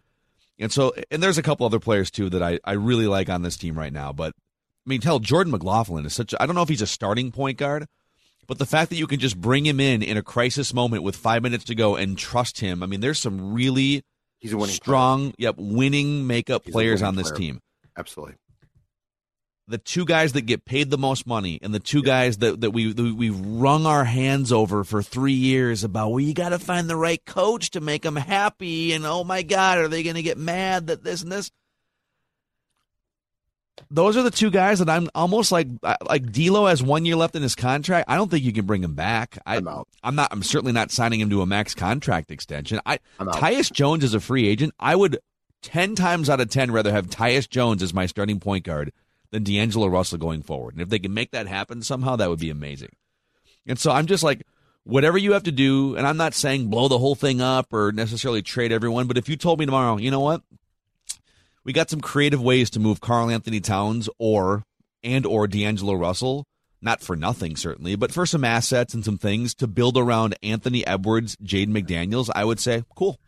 And 0.58 0.72
so, 0.72 0.94
and 1.12 1.22
there's 1.22 1.38
a 1.38 1.44
couple 1.44 1.66
other 1.66 1.80
players 1.80 2.12
too 2.12 2.30
that 2.30 2.42
I, 2.42 2.60
I 2.64 2.74
really 2.74 3.08
like 3.08 3.30
on 3.30 3.42
this 3.42 3.58
team 3.58 3.78
right 3.78 3.92
now. 3.92 4.14
But 4.14 4.34
I 4.86 4.90
mean, 4.90 5.02
tell 5.02 5.20
Jordan 5.20 5.52
McLaughlin 5.52 6.06
is 6.06 6.14
such. 6.14 6.34
I 6.40 6.46
don't 6.46 6.56
know 6.56 6.62
if 6.62 6.70
he's 6.70 6.82
a 6.82 6.88
starting 6.88 7.32
point 7.32 7.58
guard, 7.58 7.88
but 8.48 8.60
the 8.60 8.66
fact 8.66 8.90
that 8.90 8.98
you 8.98 9.08
can 9.08 9.20
just 9.20 9.40
bring 9.40 9.66
him 9.66 9.80
in 9.80 10.02
in 10.04 10.18
a 10.18 10.22
crisis 10.24 10.74
moment 10.74 11.04
with 11.04 11.16
five 11.16 11.42
minutes 11.44 11.64
to 11.66 11.76
go 11.76 11.96
and 11.96 12.18
trust 12.18 12.60
him. 12.60 12.84
I 12.84 12.86
mean, 12.86 13.00
there's 13.00 13.20
some 13.20 13.54
really 13.54 14.04
He's 14.40 14.54
a 14.54 14.58
winning 14.58 14.76
strong, 14.76 15.20
player. 15.22 15.34
yep, 15.38 15.56
winning 15.58 16.28
makeup 16.28 16.64
He's 16.66 16.74
players 16.74 17.02
winning 17.02 17.08
on 17.08 17.16
this 17.16 17.30
player. 17.32 17.38
team. 17.40 17.60
Absolutely. 17.98 18.36
The 19.70 19.78
two 19.78 20.04
guys 20.04 20.34
that 20.34 20.42
get 20.42 20.66
paid 20.66 20.90
the 20.90 20.98
most 20.98 21.26
money, 21.26 21.58
and 21.62 21.74
the 21.74 21.80
two 21.80 22.04
guys 22.04 22.40
that, 22.40 22.60
that 22.60 22.72
we 22.72 22.92
that 22.92 23.16
we've 23.16 23.40
wrung 23.40 23.86
our 23.86 24.04
hands 24.04 24.52
over 24.52 24.84
for 24.84 25.02
three 25.02 25.32
years 25.32 25.86
about. 25.86 26.10
Well, 26.12 26.20
you 26.20 26.34
got 26.34 26.50
to 26.50 26.60
find 26.60 26.90
the 26.90 26.98
right 26.98 27.24
coach 27.26 27.70
to 27.72 27.80
make 27.80 28.02
them 28.02 28.18
happy, 28.18 28.92
and 28.92 29.06
oh 29.06 29.24
my 29.24 29.42
God, 29.42 29.78
are 29.78 29.88
they 29.88 30.04
going 30.04 30.18
to 30.18 30.22
get 30.22 30.38
mad 30.38 30.88
that 30.88 31.06
this 31.06 31.22
and 31.24 31.32
this? 31.32 31.50
Those 33.90 34.18
are 34.18 34.24
the 34.24 34.32
two 34.32 34.52
guys 34.52 34.80
that 34.80 34.90
I'm 34.90 35.10
almost 35.16 35.52
like 35.52 35.68
uh, 35.82 35.96
like 36.08 36.32
D'Lo 36.32 36.68
has 36.68 36.84
one 36.84 37.06
year 37.06 37.16
left 37.16 37.36
in 37.36 37.42
his 37.42 37.56
contract. 37.56 38.10
I 38.10 38.16
don't 38.16 38.30
think 38.30 38.44
you 38.44 38.54
can 38.54 38.66
bring 38.66 38.84
him 38.84 38.94
back. 38.94 39.38
I, 39.46 39.58
I'm 39.58 39.68
out. 39.68 39.88
I'm 40.04 40.16
not. 40.16 40.30
I'm 40.32 40.44
certainly 40.44 40.74
not 40.74 40.92
signing 40.92 41.20
him 41.20 41.30
to 41.32 41.42
a 41.42 41.46
max 41.46 41.74
contract 41.74 42.32
extension. 42.32 42.80
I 42.86 43.00
I'm 43.20 43.30
out. 43.30 43.36
Tyus 43.36 43.72
Jones 43.72 44.04
is 44.04 44.14
a 44.14 44.20
free 44.20 44.48
agent. 44.48 44.74
I 44.80 44.96
would 44.96 45.20
ten 45.62 45.96
times 45.96 46.30
out 46.30 46.40
of 46.40 46.50
ten 46.50 46.72
rather 46.72 46.92
have 46.92 47.08
Tyus 47.08 47.50
Jones 47.50 47.82
as 47.82 47.94
my 47.94 48.06
starting 48.06 48.40
point 48.40 48.64
guard 48.64 48.92
than 49.32 49.44
D'Angelo 49.44 49.88
Russell 49.88 50.20
going 50.20 50.44
forward. 50.44 50.76
And 50.76 50.82
if 50.82 50.90
they 50.90 51.00
can 51.00 51.14
make 51.14 51.32
that 51.32 51.48
happen 51.48 51.82
somehow, 51.82 52.16
that 52.16 52.30
would 52.30 52.40
be 52.40 52.52
amazing. 52.52 52.96
And 53.66 53.80
so 53.80 53.92
I'm 53.92 54.06
just 54.06 54.24
like, 54.24 54.46
whatever 54.84 55.18
you 55.18 55.34
have 55.34 55.44
to 55.44 55.52
do, 55.52 55.96
and 55.96 56.06
I'm 56.06 56.18
not 56.18 56.34
saying 56.36 56.70
blow 56.70 56.88
the 56.88 57.00
whole 57.00 57.16
thing 57.16 57.42
up 57.42 57.74
or 57.74 57.92
necessarily 57.92 58.44
trade 58.44 58.72
everyone, 58.72 59.08
but 59.08 59.18
if 59.18 59.28
you 59.28 59.36
told 59.36 59.60
me 59.60 59.66
tomorrow, 59.66 59.98
you 59.98 60.12
know 60.12 60.20
what? 60.20 60.42
We 61.66 61.74
got 61.74 61.90
some 61.90 62.02
creative 62.02 62.42
ways 62.42 62.70
to 62.72 62.80
move 62.80 63.00
Karl 63.00 63.30
Anthony 63.30 63.62
Towns 63.62 64.10
or 64.18 64.64
and 65.04 65.26
or 65.26 65.48
D'Angelo 65.48 65.94
Russell, 65.94 66.46
not 66.82 67.02
for 67.02 67.16
nothing 67.16 67.56
certainly, 67.56 67.96
but 67.96 68.12
for 68.12 68.26
some 68.26 68.44
assets 68.44 68.94
and 68.94 69.04
some 69.04 69.18
things 69.18 69.54
to 69.56 69.68
build 69.68 69.98
around 69.98 70.36
Anthony 70.44 70.86
Edwards, 70.86 71.36
Jaden 71.38 71.70
McDaniels, 71.70 72.30
I 72.34 72.44
would 72.44 72.60
say, 72.60 72.84
cool. 72.96 73.20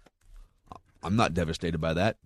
I'm 1.02 1.16
not 1.16 1.34
devastated 1.34 1.80
by 1.80 1.94
that. 1.94 2.18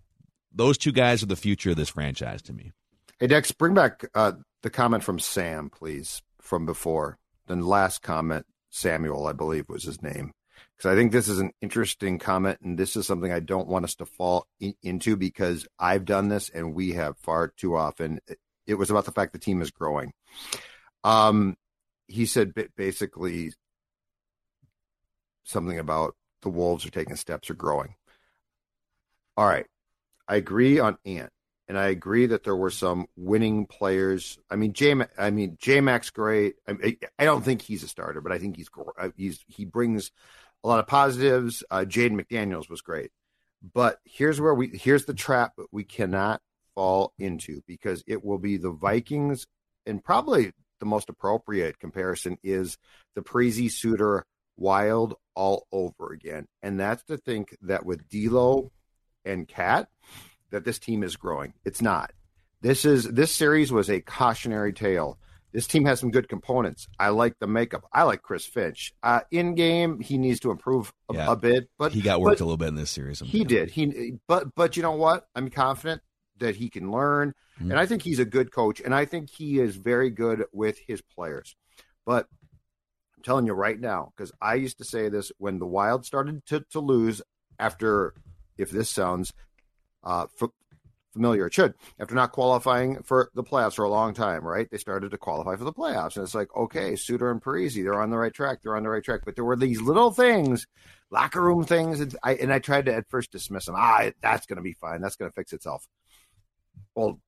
Those 0.52 0.78
two 0.78 0.92
guys 0.92 1.22
are 1.22 1.28
the 1.28 1.36
future 1.36 1.72
of 1.72 1.76
this 1.76 1.90
franchise 1.90 2.42
to 2.44 2.54
me. 2.54 2.72
Hey, 3.20 3.28
Dex, 3.28 3.52
bring 3.52 3.74
back 3.74 4.06
uh, 4.16 4.34
the 4.64 4.70
comment 4.70 5.04
from 5.04 5.20
Sam, 5.20 5.70
please, 5.70 6.22
from 6.42 6.66
before. 6.66 7.18
The 7.48 7.56
last 7.56 8.02
comment, 8.02 8.46
Samuel, 8.70 9.28
I 9.28 9.34
believe 9.34 9.66
was 9.68 9.84
his 9.84 10.02
name. 10.02 10.32
Because 10.80 10.94
I 10.94 10.96
think 10.96 11.12
this 11.12 11.28
is 11.28 11.40
an 11.40 11.52
interesting 11.62 12.20
comment, 12.20 12.60
and 12.64 12.80
this 12.80 12.96
is 12.96 13.06
something 13.06 13.34
I 13.34 13.42
don't 13.42 13.68
want 13.68 13.84
us 13.84 13.96
to 13.96 14.06
fall 14.06 14.48
in, 14.62 14.76
into 14.82 15.18
because 15.18 15.68
I've 15.78 16.06
done 16.06 16.30
this 16.30 16.48
and 16.48 16.74
we 16.74 16.94
have 16.94 17.18
far 17.18 17.50
too 17.50 17.76
often. 17.76 18.22
It, 18.66 18.76
was 18.76 18.90
about 18.90 19.04
the 19.04 19.12
fact 19.12 19.34
the 19.34 19.40
team 19.40 19.62
is 19.62 19.72
growing. 19.72 20.14
Um, 21.04 21.58
he 22.08 22.26
said 22.26 22.54
basically 22.78 23.52
something 25.44 25.78
about 25.78 26.16
the 26.44 26.50
Wolves 26.50 26.86
are 26.86 26.92
taking 26.92 27.18
steps 27.18 27.50
or 27.50 27.56
growing. 27.56 27.96
All 29.36 29.46
right. 29.46 29.66
I 30.30 30.38
agree 30.38 30.80
on 30.80 30.98
Ant 31.06 31.34
and 31.68 31.78
I 31.78 31.88
agree 31.88 32.26
that 32.28 32.46
there 32.46 32.56
were 32.56 32.72
some 32.72 33.08
winning 33.18 33.66
players. 33.66 34.40
I 34.50 34.56
mean, 34.56 34.72
J. 34.72 34.96
I 35.18 35.30
mean, 35.30 35.58
J. 35.60 35.82
Max 35.82 36.10
great. 36.10 36.56
I, 36.68 36.98
I 37.18 37.26
don't 37.26 37.44
think 37.44 37.62
he's 37.62 37.84
a 37.84 37.88
starter, 37.90 38.22
but 38.22 38.32
I 38.32 38.40
think 38.40 38.56
he's 38.56 38.70
he's 39.18 39.44
he 39.48 39.66
brings 39.66 40.12
a 40.64 40.68
lot 40.68 40.80
of 40.80 40.88
positives. 40.88 41.64
Uh, 41.70 41.80
Jaden 41.80 42.20
McDaniels 42.20 42.70
was 42.70 42.82
great, 42.82 43.12
but 43.74 44.00
here's 44.04 44.40
where 44.40 44.54
we 44.54 44.70
here's 44.70 45.06
the 45.06 45.14
trap 45.14 45.54
that 45.58 45.68
we 45.72 45.84
cannot 45.84 46.42
fall 46.76 47.14
into 47.18 47.62
because 47.68 48.04
it 48.08 48.24
will 48.24 48.40
be 48.40 48.58
the 48.58 48.72
Vikings, 48.72 49.48
and 49.86 50.04
probably 50.04 50.54
the 50.80 50.86
most 50.86 51.10
appropriate 51.10 51.80
comparison 51.80 52.38
is 52.44 52.78
the 53.16 53.22
Parise 53.22 53.72
Suter 53.72 54.26
Wild 54.58 55.16
all 55.36 55.68
over 55.72 56.12
again, 56.12 56.48
and 56.62 56.80
that's 56.80 57.04
to 57.06 57.18
think 57.18 57.56
that 57.62 57.86
with 57.86 58.08
D'Lo 58.10 58.72
and 59.26 59.48
Cat 59.48 59.90
that 60.52 60.66
this 60.66 60.80
team 60.80 61.04
is 61.04 61.16
growing. 61.16 61.54
It's 61.64 61.82
not. 61.82 62.12
This 62.62 62.84
is 62.84 63.06
this 63.06 63.34
series 63.34 63.72
was 63.72 63.90
a 63.90 64.02
cautionary 64.02 64.74
tale. 64.74 65.18
This 65.52 65.66
team 65.68 65.86
has 65.86 66.00
some 66.00 66.12
good 66.12 66.30
components. 66.30 66.88
I 67.00 67.10
like 67.10 67.40
the 67.40 67.48
makeup. 67.48 67.86
I 67.92 68.04
like 68.04 68.22
Chris 68.22 68.46
Finch. 68.46 68.94
Uh, 69.02 69.22
in 69.32 69.56
game, 69.56 70.00
he 70.00 70.18
needs 70.18 70.40
to 70.42 70.52
improve 70.52 70.94
a, 71.10 71.14
Yeah. 71.16 71.32
a 71.32 71.36
bit, 71.36 71.70
but 71.78 71.92
he 71.92 72.02
got 72.02 72.22
worked 72.22 72.38
but 72.40 72.44
a 72.44 72.46
little 72.46 72.58
bit 72.58 72.68
in 72.68 72.76
this 72.76 72.92
series. 72.92 73.20
He 73.20 73.44
did. 73.44 73.72
He 73.72 74.14
but 74.28 74.54
but 74.56 74.78
you 74.78 74.84
know 74.84 74.92
what? 74.96 75.28
I'm 75.36 75.50
confident 75.50 76.02
that 76.38 76.56
he 76.56 76.70
can 76.70 76.92
learn, 76.92 77.34
Mhm. 77.60 77.72
and 77.72 77.80
I 77.80 77.86
think 77.86 78.04
he's 78.04 78.20
a 78.20 78.26
good 78.26 78.52
coach, 78.52 78.80
and 78.80 78.94
I 78.94 79.06
think 79.06 79.30
he 79.30 79.60
is 79.60 79.76
very 79.76 80.10
good 80.12 80.46
with 80.54 80.78
his 80.88 81.02
players. 81.02 81.56
But 82.06 82.28
I'm 83.18 83.24
telling 83.24 83.46
you 83.46 83.54
right 83.54 83.80
now, 83.80 84.14
because 84.16 84.32
I 84.42 84.54
used 84.56 84.78
to 84.78 84.86
say 84.86 85.10
this 85.10 85.32
when 85.38 85.60
the 85.60 85.66
Wild 85.66 86.06
started 86.06 86.46
to 86.46 86.62
to 86.72 86.80
lose 86.80 87.22
after, 87.58 88.14
if 88.58 88.70
this 88.72 88.90
sounds 88.90 89.34
uh, 90.04 90.28
f- 90.42 90.50
familiar, 91.14 91.48
it 91.48 91.54
should. 91.54 91.74
After 92.00 92.16
not 92.16 92.32
qualifying 92.32 93.02
for 93.04 93.30
the 93.34 93.44
playoffs 93.44 93.76
for 93.76 93.86
a 93.86 93.90
long 93.90 94.14
time, 94.14 94.46
right? 94.46 94.70
They 94.70 94.78
started 94.78 95.12
to 95.12 95.18
qualify 95.18 95.56
for 95.56 95.64
the 95.64 95.74
playoffs, 95.74 96.16
and 96.16 96.24
it's 96.24 96.36
like, 96.36 96.56
okay, 96.56 96.96
Suter 96.96 97.32
and 97.32 97.42
Parise, 97.42 97.76
they're 97.76 98.02
on 98.02 98.10
the 98.10 98.18
right 98.18 98.34
track. 98.34 98.60
They're 98.62 98.76
on 98.76 98.84
the 98.84 98.90
right 98.90 99.04
track. 99.04 99.22
But 99.26 99.36
there 99.36 99.46
were 99.46 99.56
these 99.56 99.82
little 99.82 100.12
things, 100.12 100.68
locker 101.12 101.42
room 101.42 101.64
things, 101.64 102.00
and 102.00 102.16
I 102.24 102.36
and 102.36 102.54
I 102.54 102.60
tried 102.60 102.86
to 102.86 102.96
at 102.96 103.10
first 103.10 103.32
dismiss 103.32 103.66
them. 103.66 103.76
Ah, 103.78 104.12
that's 104.22 104.46
going 104.46 104.58
to 104.58 104.64
be 104.64 104.74
fine. 104.74 105.02
That's 105.02 105.16
going 105.16 105.30
to 105.30 105.36
fix 105.36 105.54
itself. 105.54 105.88
Well, 106.96 107.20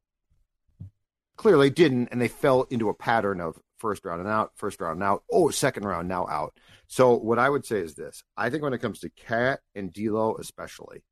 clearly 1.35 1.69
didn't, 1.69 2.09
and 2.11 2.21
they 2.21 2.27
fell 2.27 2.67
into 2.69 2.89
a 2.89 2.93
pattern 2.93 3.41
of 3.41 3.59
first 3.77 4.05
round 4.05 4.21
and 4.21 4.29
out, 4.29 4.51
first 4.55 4.79
round 4.79 4.97
and 4.97 5.03
out. 5.03 5.23
Oh, 5.31 5.49
second 5.49 5.85
round 5.85 6.07
now 6.07 6.27
out. 6.27 6.53
So 6.87 7.17
what 7.17 7.39
I 7.39 7.49
would 7.49 7.65
say 7.65 7.79
is 7.79 7.95
this: 7.95 8.23
I 8.37 8.49
think 8.49 8.63
when 8.63 8.73
it 8.73 8.81
comes 8.81 8.99
to 8.99 9.09
Cat 9.09 9.61
and 9.73 9.91
D'Lo, 9.91 10.35
especially, 10.39 11.03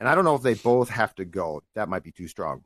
and 0.00 0.08
I 0.08 0.14
don't 0.14 0.24
know 0.24 0.34
if 0.34 0.42
they 0.42 0.54
both 0.54 0.90
have 0.90 1.14
to 1.16 1.24
go. 1.24 1.62
That 1.74 1.88
might 1.88 2.02
be 2.02 2.12
too 2.12 2.28
strong. 2.28 2.64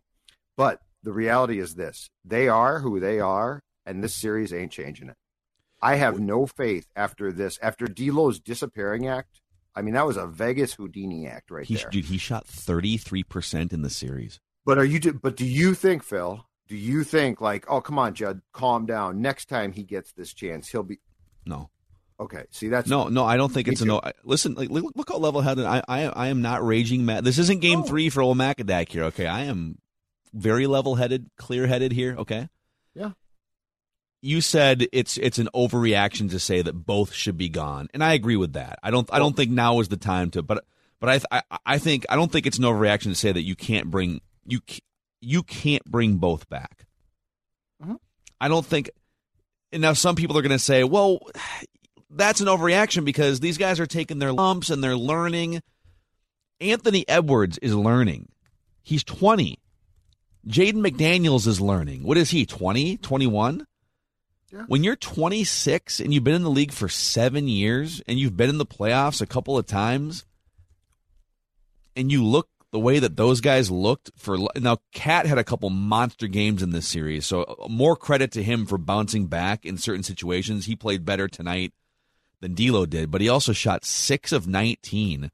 But 0.56 0.80
the 1.02 1.12
reality 1.12 1.58
is 1.58 1.74
this: 1.74 2.10
they 2.24 2.48
are 2.48 2.80
who 2.80 3.00
they 3.00 3.20
are, 3.20 3.62
and 3.86 4.02
this 4.02 4.14
series 4.14 4.52
ain't 4.52 4.72
changing 4.72 5.08
it. 5.08 5.16
I 5.82 5.96
have 5.96 6.20
no 6.20 6.46
faith 6.46 6.86
after 6.94 7.32
this. 7.32 7.58
After 7.62 7.86
D'Lo's 7.86 8.38
disappearing 8.38 9.06
act, 9.06 9.40
I 9.74 9.82
mean 9.82 9.94
that 9.94 10.06
was 10.06 10.16
a 10.16 10.26
Vegas 10.26 10.74
Houdini 10.74 11.26
act 11.26 11.50
right 11.50 11.64
He, 11.66 11.76
there. 11.76 11.88
dude, 11.90 12.04
he 12.06 12.18
shot 12.18 12.46
33% 12.46 13.72
in 13.72 13.82
the 13.82 13.90
series. 13.90 14.40
But 14.66 14.78
are 14.78 14.84
you? 14.84 15.00
But 15.14 15.36
do 15.36 15.46
you 15.46 15.74
think, 15.74 16.02
Phil? 16.02 16.44
Do 16.68 16.76
you 16.76 17.02
think 17.02 17.40
like, 17.40 17.64
oh, 17.68 17.80
come 17.80 17.98
on, 17.98 18.14
Judd, 18.14 18.42
calm 18.52 18.86
down. 18.86 19.20
Next 19.20 19.48
time 19.48 19.72
he 19.72 19.82
gets 19.82 20.12
this 20.12 20.32
chance, 20.34 20.68
he'll 20.68 20.82
be. 20.82 20.98
No. 21.46 21.70
Okay, 22.20 22.44
see 22.50 22.68
that's 22.68 22.86
No, 22.88 23.08
no, 23.08 23.24
I 23.24 23.38
don't 23.38 23.50
think 23.50 23.66
it's 23.66 23.80
a 23.80 23.86
no. 23.86 24.00
Listen, 24.24 24.54
like, 24.54 24.68
look, 24.68 24.92
look 24.94 25.08
how 25.08 25.16
level 25.16 25.40
headed 25.40 25.64
I, 25.64 25.82
I, 25.88 26.02
I 26.04 26.26
am 26.28 26.42
not 26.42 26.64
raging 26.64 27.06
mad. 27.06 27.24
This 27.24 27.38
isn't 27.38 27.60
game 27.62 27.80
No. 27.80 27.86
three 27.86 28.10
for 28.10 28.20
old 28.20 28.36
Macadac 28.36 28.90
here. 28.90 29.04
Okay, 29.04 29.26
I 29.26 29.44
am 29.44 29.78
very 30.34 30.66
level 30.66 30.96
headed, 30.96 31.30
clear 31.38 31.66
headed 31.66 31.92
here. 31.92 32.14
Okay. 32.18 32.48
Yeah. 32.94 33.12
You 34.20 34.42
said 34.42 34.86
it's 34.92 35.16
it's 35.16 35.38
an 35.38 35.48
overreaction 35.54 36.28
to 36.32 36.38
say 36.38 36.60
that 36.60 36.74
both 36.74 37.14
should 37.14 37.38
be 37.38 37.48
gone, 37.48 37.88
and 37.94 38.04
I 38.04 38.12
agree 38.12 38.36
with 38.36 38.52
that. 38.52 38.78
I 38.82 38.90
don't 38.90 39.08
I 39.10 39.18
don't 39.18 39.34
think 39.34 39.50
now 39.50 39.80
is 39.80 39.88
the 39.88 39.96
time 39.96 40.30
to, 40.32 40.42
but 40.42 40.62
but 41.00 41.24
I 41.30 41.40
I, 41.50 41.58
I 41.64 41.78
think 41.78 42.04
I 42.10 42.16
don't 42.16 42.30
think 42.30 42.46
it's 42.46 42.58
an 42.58 42.64
overreaction 42.64 43.04
to 43.04 43.14
say 43.14 43.32
that 43.32 43.44
you 43.44 43.56
can't 43.56 43.90
bring 43.90 44.20
you 44.44 44.60
you 45.22 45.42
can't 45.42 45.84
bring 45.86 46.16
both 46.18 46.50
back. 46.50 46.84
Mhm. 47.82 47.96
I 48.38 48.48
don't 48.48 48.66
think. 48.66 48.90
And 49.72 49.80
now 49.82 49.92
some 49.92 50.16
people 50.16 50.36
are 50.36 50.42
going 50.42 50.50
to 50.50 50.58
say, 50.58 50.82
well, 50.82 51.20
that's 52.10 52.40
an 52.40 52.46
overreaction 52.46 53.04
because 53.04 53.40
these 53.40 53.58
guys 53.58 53.80
are 53.80 53.86
taking 53.86 54.18
their 54.18 54.32
lumps 54.32 54.70
and 54.70 54.82
they're 54.82 54.96
learning. 54.96 55.62
Anthony 56.60 57.08
Edwards 57.08 57.58
is 57.58 57.74
learning. 57.74 58.28
He's 58.82 59.04
20. 59.04 59.58
Jaden 60.46 60.74
McDaniels 60.74 61.46
is 61.46 61.60
learning. 61.60 62.02
What 62.02 62.16
is 62.16 62.30
he, 62.30 62.46
20, 62.46 62.96
21? 62.98 63.66
Yeah. 64.52 64.64
When 64.66 64.82
you're 64.82 64.96
26 64.96 66.00
and 66.00 66.12
you've 66.12 66.24
been 66.24 66.34
in 66.34 66.42
the 66.42 66.50
league 66.50 66.72
for 66.72 66.88
seven 66.88 67.46
years 67.46 68.02
and 68.08 68.18
you've 68.18 68.36
been 68.36 68.50
in 68.50 68.58
the 68.58 68.66
playoffs 68.66 69.20
a 69.20 69.26
couple 69.26 69.56
of 69.56 69.66
times 69.66 70.24
and 71.94 72.10
you 72.10 72.24
look 72.24 72.48
the 72.72 72.80
way 72.80 72.98
that 72.98 73.16
those 73.16 73.40
guys 73.40 73.70
looked 73.70 74.10
for 74.16 74.38
now 74.56 74.78
Cat 74.92 75.26
had 75.26 75.38
a 75.38 75.44
couple 75.44 75.70
monster 75.70 76.26
games 76.26 76.62
in 76.62 76.70
this 76.70 76.86
series 76.86 77.26
so 77.26 77.66
more 77.68 77.96
credit 77.96 78.32
to 78.32 78.42
him 78.42 78.66
for 78.66 78.78
bouncing 78.78 79.26
back 79.26 79.64
in 79.64 79.76
certain 79.76 80.02
situations 80.02 80.66
he 80.66 80.76
played 80.76 81.04
better 81.04 81.28
tonight 81.28 81.72
than 82.40 82.54
D'Lo 82.54 82.86
did 82.86 83.10
but 83.10 83.20
he 83.20 83.28
also 83.28 83.52
shot 83.52 83.84
6 83.84 84.32
of 84.32 84.46
19 84.46 85.30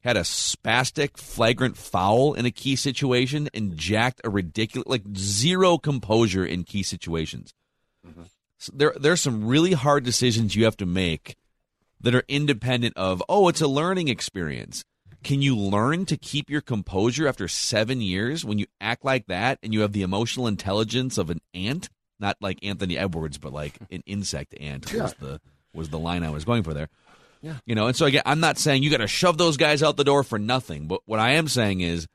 had 0.00 0.16
a 0.16 0.20
spastic 0.20 1.16
flagrant 1.16 1.76
foul 1.76 2.34
in 2.34 2.46
a 2.46 2.50
key 2.50 2.74
situation 2.74 3.48
and 3.52 3.76
jacked 3.76 4.20
a 4.24 4.30
ridiculous 4.30 4.88
like 4.88 5.02
zero 5.16 5.78
composure 5.78 6.44
in 6.44 6.64
key 6.64 6.82
situations. 6.82 7.52
Mm-hmm. 8.06 8.22
So 8.58 8.72
there 8.74 8.94
there's 8.98 9.20
some 9.20 9.46
really 9.46 9.72
hard 9.72 10.04
decisions 10.04 10.56
you 10.56 10.64
have 10.64 10.76
to 10.78 10.86
make 10.86 11.36
that 12.00 12.14
are 12.14 12.24
independent 12.28 12.96
of 12.96 13.22
oh 13.28 13.48
it's 13.48 13.60
a 13.60 13.68
learning 13.68 14.08
experience. 14.08 14.84
Can 15.22 15.42
you 15.42 15.54
learn 15.54 16.06
to 16.06 16.16
keep 16.16 16.48
your 16.48 16.62
composure 16.62 17.28
after 17.28 17.46
seven 17.46 18.00
years 18.00 18.42
when 18.42 18.58
you 18.58 18.66
act 18.80 19.04
like 19.04 19.26
that 19.26 19.58
and 19.62 19.74
you 19.74 19.82
have 19.82 19.92
the 19.92 20.00
emotional 20.00 20.46
intelligence 20.46 21.18
of 21.18 21.28
an 21.28 21.42
ant? 21.52 21.90
Not 22.18 22.38
like 22.40 22.58
Anthony 22.62 22.96
Edwards, 22.96 23.36
but 23.36 23.52
like 23.52 23.78
an 23.90 24.02
insect 24.06 24.54
ant 24.58 24.90
was 24.94 25.14
the 25.14 25.40
was 25.74 25.88
the 25.88 25.98
line 25.98 26.22
I 26.22 26.30
was 26.30 26.44
going 26.44 26.62
for 26.62 26.74
there. 26.74 26.88
Yeah. 27.42 27.56
You 27.64 27.74
know, 27.74 27.86
and 27.86 27.96
so 27.96 28.06
again, 28.06 28.22
I'm 28.26 28.40
not 28.40 28.58
saying 28.58 28.82
you 28.82 28.90
got 28.90 28.98
to 28.98 29.06
shove 29.06 29.38
those 29.38 29.56
guys 29.56 29.82
out 29.82 29.96
the 29.96 30.04
door 30.04 30.22
for 30.22 30.38
nothing, 30.38 30.86
but 30.86 31.00
what 31.06 31.20
I 31.20 31.32
am 31.32 31.48
saying 31.48 31.80
is 31.80 32.06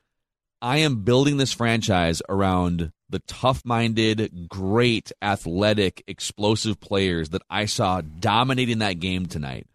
I 0.61 0.77
am 0.77 1.03
building 1.03 1.37
this 1.37 1.53
franchise 1.53 2.21
around 2.29 2.91
the 3.09 3.19
tough-minded, 3.19 4.47
great, 4.49 5.11
athletic, 5.21 6.03
explosive 6.07 6.79
players 6.79 7.29
that 7.29 7.41
I 7.49 7.65
saw 7.65 8.01
dominating 8.01 8.79
that 8.79 8.99
game 8.99 9.25
tonight. 9.25 9.67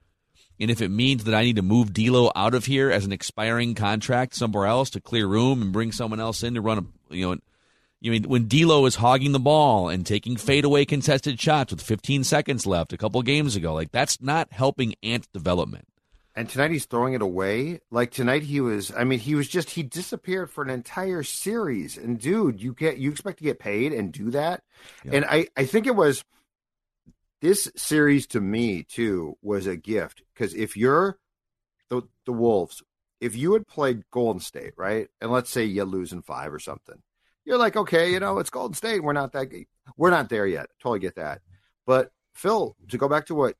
And 0.59 0.71
if 0.71 0.83
it 0.83 0.91
means 0.91 1.25
that 1.25 1.35
I 1.35 1.45
need 1.45 1.57
to 1.57 1.63
move 1.63 1.95
D'Lo 1.95 2.31
out 2.37 2.55
of 2.55 2.67
here 2.67 2.91
as 2.91 3.05
an 3.07 3.13
expiring 3.13 3.75
contract 3.75 4.35
somewhere 4.35 4.67
else 4.67 4.91
to 4.91 5.01
clear 5.01 5.27
room 5.27 5.63
and 5.63 5.73
bring 5.73 5.91
someone 5.91 6.21
else 6.21 6.43
in 6.43 6.55
to 6.55 6.61
run 6.61 6.79
a, 6.79 7.15
you 7.15 7.29
know, 7.29 7.41
you 8.01 8.11
mean 8.11 8.25
when 8.25 8.49
D'Lo 8.49 8.87
is 8.87 8.97
hogging 8.97 9.33
the 9.33 9.39
ball 9.39 9.89
and 9.89 10.07
taking 10.07 10.37
fadeaway 10.37 10.85
contested 10.85 11.39
shots 11.39 11.71
with 11.71 11.83
15 11.83 12.25
seconds 12.25 12.67
left 12.67 12.93
a 12.93 12.97
couple 12.97 13.21
games 13.23 13.57
ago, 13.57 13.75
like 13.75 13.93
that's 13.93 14.21
not 14.23 14.53
helping 14.53 14.95
Ant 15.03 15.31
development. 15.33 15.87
And 16.35 16.49
tonight 16.49 16.71
he's 16.71 16.87
throwing 16.87 17.13
it 17.13 17.23
away. 17.23 17.81
Like 17.91 18.11
tonight 18.11 18.43
he 18.43 18.61
was 18.61 18.91
I 18.97 19.05
mean, 19.05 19.19
he 19.19 19.35
was 19.35 19.49
just 19.49 19.71
he 19.71 19.83
disappeared 19.83 20.51
for 20.51 20.65
an 20.65 20.71
entire 20.71 21.23
series. 21.23 21.99
And 21.99 22.19
dude, 22.19 22.63
you 22.63 22.73
get 22.73 22.99
you 22.99 23.11
expect 23.11 23.39
to 23.39 23.45
get 23.45 23.59
paid 23.59 23.93
and 23.93 24.13
do 24.13 24.31
that? 24.31 24.63
Yeah. 25.05 25.13
And 25.17 25.25
I 25.27 25.49
I 25.57 25.67
think 25.67 25.87
it 25.87 25.97
was 25.97 26.25
this 27.43 27.71
series 27.77 28.27
to 28.29 28.41
me 28.41 28.83
too 28.83 29.37
was 29.43 29.67
a 29.67 29.77
gift 29.77 30.23
because 30.33 30.55
if 30.55 30.77
you're 30.77 31.19
the 31.91 32.03
the 32.25 32.33
Wolves, 32.33 32.83
if 33.21 33.37
you 33.37 33.53
had 33.53 33.67
played 33.67 34.09
Golden 34.11 34.41
State, 34.41 34.73
right? 34.77 35.09
And 35.21 35.31
let's 35.31 35.51
say 35.51 35.65
you 35.65 35.85
lose 35.85 36.13
in 36.13 36.23
5 36.23 36.55
or 36.55 36.59
something. 36.59 37.03
You're 37.45 37.59
like, 37.59 37.77
"Okay, 37.77 38.13
you 38.13 38.21
know, 38.21 38.39
it's 38.39 38.51
Golden 38.51 38.75
State. 38.75 39.03
We're 39.03 39.13
not 39.13 39.33
that 39.33 39.49
we're 39.97 40.11
not 40.11 40.29
there 40.29 40.47
yet." 40.47 40.69
Totally 40.81 41.01
get 41.01 41.17
that. 41.17 41.41
But 41.87 42.13
Phil, 42.35 42.77
to 42.89 42.99
go 42.99 43.09
back 43.09 43.27
to 43.27 43.35
what 43.35 43.57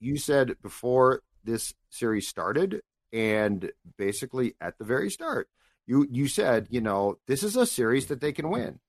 you 0.00 0.16
said 0.16 0.56
before 0.62 1.22
this 1.44 1.74
series 1.90 2.28
started 2.28 2.82
and 3.12 3.70
basically 3.96 4.54
at 4.60 4.76
the 4.78 4.84
very 4.84 5.10
start 5.10 5.48
you 5.86 6.04
you 6.10 6.26
said 6.26 6.66
you 6.70 6.80
know 6.80 7.16
this 7.28 7.44
is 7.44 7.54
a 7.56 7.64
series 7.64 8.06
that 8.06 8.20
they 8.20 8.32
can 8.32 8.50
win 8.50 8.80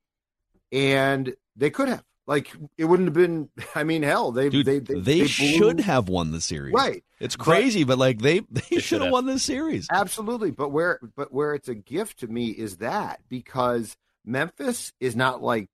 and 0.71 1.35
they 1.55 1.69
could 1.69 1.87
have 1.87 2.03
like 2.25 2.51
it 2.77 2.85
wouldn't 2.85 3.07
have 3.07 3.13
been 3.13 3.47
i 3.75 3.83
mean 3.83 4.01
hell 4.03 4.31
they 4.31 4.49
Dude, 4.49 4.65
they 4.65 4.79
they, 4.79 4.99
they, 4.99 5.17
blew- 5.19 5.27
should 5.27 5.79
have 5.79 6.09
won 6.09 6.31
the 6.31 6.41
series. 6.41 6.73
right 6.73 7.03
It's 7.19 7.35
crazy, 7.35 7.83
but, 7.83 7.97
like 7.99 8.19
they 8.21 8.39
they, 8.49 8.61
should 8.61 8.83
should 8.83 9.01
have 9.01 9.05
have. 9.07 9.13
won 9.13 9.25
this 9.27 9.43
series. 9.43 9.87
absolutely 9.91 10.51
but 10.51 10.69
where 10.69 10.99
but 11.15 11.31
where 11.31 11.53
it's 11.53 11.69
a 11.69 11.75
gift 11.75 12.19
to 12.19 12.27
me 12.27 12.47
is 12.49 12.77
that 12.77 13.21
because 13.29 13.95
memphis 14.27 14.93
is 14.99 15.15
not 15.15 15.41
like 15.41 15.69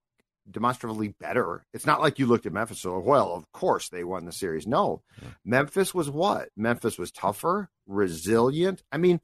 demonstrably 0.49 1.15
better. 1.19 1.65
It's 1.73 1.85
not 1.85 2.01
like 2.01 2.19
you 2.19 2.25
looked 2.25 2.45
at 2.45 2.53
memphis 2.53 2.79
so 2.79 2.99
well 2.99 3.33
of 3.33 3.51
course 3.51 3.89
they 3.89 4.03
won 4.03 4.25
the 4.25 4.31
series. 4.31 4.67
No. 4.67 5.01
Memphis 5.43 5.93
was 5.93 6.09
what? 6.09 6.49
Memphis 6.55 6.97
was 6.97 7.11
tougher 7.11 7.69
resilient. 7.87 8.83
I 8.91 8.97
mean 8.97 9.19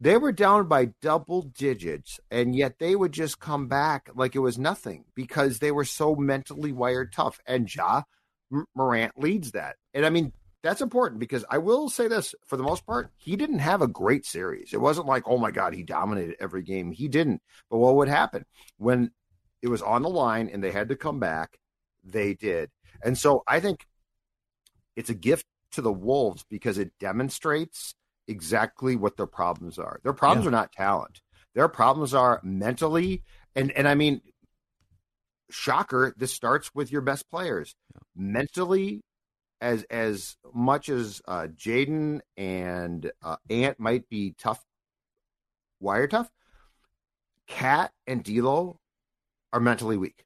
they 0.00 0.16
were 0.16 0.32
down 0.32 0.68
by 0.68 0.90
double 1.00 1.42
digits 1.42 2.20
and 2.30 2.54
yet 2.54 2.78
they 2.78 2.94
would 2.94 3.12
just 3.12 3.38
come 3.38 3.68
back 3.68 4.10
like 4.14 4.34
it 4.34 4.40
was 4.40 4.58
nothing 4.58 5.04
because 5.14 5.58
they 5.58 5.72
were 5.72 5.84
so 5.84 6.14
mentally 6.14 6.72
wired 6.72 7.12
tough. 7.12 7.40
And 7.46 7.74
ja 7.74 8.02
morant 8.74 9.18
leads 9.18 9.52
that. 9.52 9.76
And 9.92 10.06
i 10.06 10.10
mean 10.10 10.32
that's 10.64 10.80
important 10.80 11.20
because 11.20 11.44
i 11.50 11.58
will 11.58 11.88
say 11.88 12.08
this 12.08 12.34
for 12.44 12.56
the 12.56 12.62
most 12.64 12.84
part 12.84 13.10
he 13.16 13.36
didn't 13.36 13.60
have 13.60 13.82
a 13.82 13.86
great 13.86 14.26
series 14.26 14.72
it 14.72 14.80
wasn't 14.80 15.06
like 15.06 15.22
oh 15.26 15.38
my 15.38 15.52
god 15.52 15.72
he 15.72 15.84
dominated 15.84 16.34
every 16.40 16.62
game 16.62 16.90
he 16.90 17.06
didn't 17.06 17.40
but 17.70 17.78
what 17.78 17.94
would 17.94 18.08
happen 18.08 18.44
when 18.78 19.12
it 19.62 19.68
was 19.68 19.82
on 19.82 20.02
the 20.02 20.08
line 20.08 20.50
and 20.52 20.64
they 20.64 20.72
had 20.72 20.88
to 20.88 20.96
come 20.96 21.20
back 21.20 21.58
they 22.02 22.34
did 22.34 22.68
and 23.04 23.16
so 23.16 23.44
i 23.46 23.60
think 23.60 23.86
it's 24.96 25.10
a 25.10 25.14
gift 25.14 25.46
to 25.72 25.82
the 25.82 25.92
wolves 25.92 26.44
because 26.48 26.78
it 26.78 26.92
demonstrates 27.00 27.94
exactly 28.28 28.96
what 28.96 29.16
their 29.16 29.26
problems 29.26 29.78
are. 29.78 30.00
Their 30.02 30.12
problems 30.12 30.44
Yeah. 30.44 30.48
are 30.48 30.52
not 30.52 30.72
talent. 30.72 31.20
Their 31.54 31.68
problems 31.68 32.14
are 32.14 32.40
mentally 32.42 33.22
and 33.56 33.70
and 33.72 33.86
I 33.88 33.94
mean 33.94 34.20
shocker, 35.50 36.14
this 36.16 36.32
starts 36.32 36.74
with 36.74 36.90
your 36.90 37.00
best 37.00 37.28
players. 37.30 37.74
Mentally 38.16 39.02
as 39.64 39.82
as 39.84 40.36
much 40.52 40.88
as 40.88 41.22
uh 41.26 41.48
Jaden 41.56 42.20
and 42.36 43.10
uh, 43.22 43.36
Ant 43.50 43.80
might 43.80 44.08
be 44.08 44.34
tough 44.38 44.62
wire 45.80 46.06
tough, 46.06 46.30
Cat 47.48 47.92
and 48.06 48.22
D'Lo 48.22 48.78
are 49.52 49.60
mentally 49.60 49.96
weak. 49.96 50.24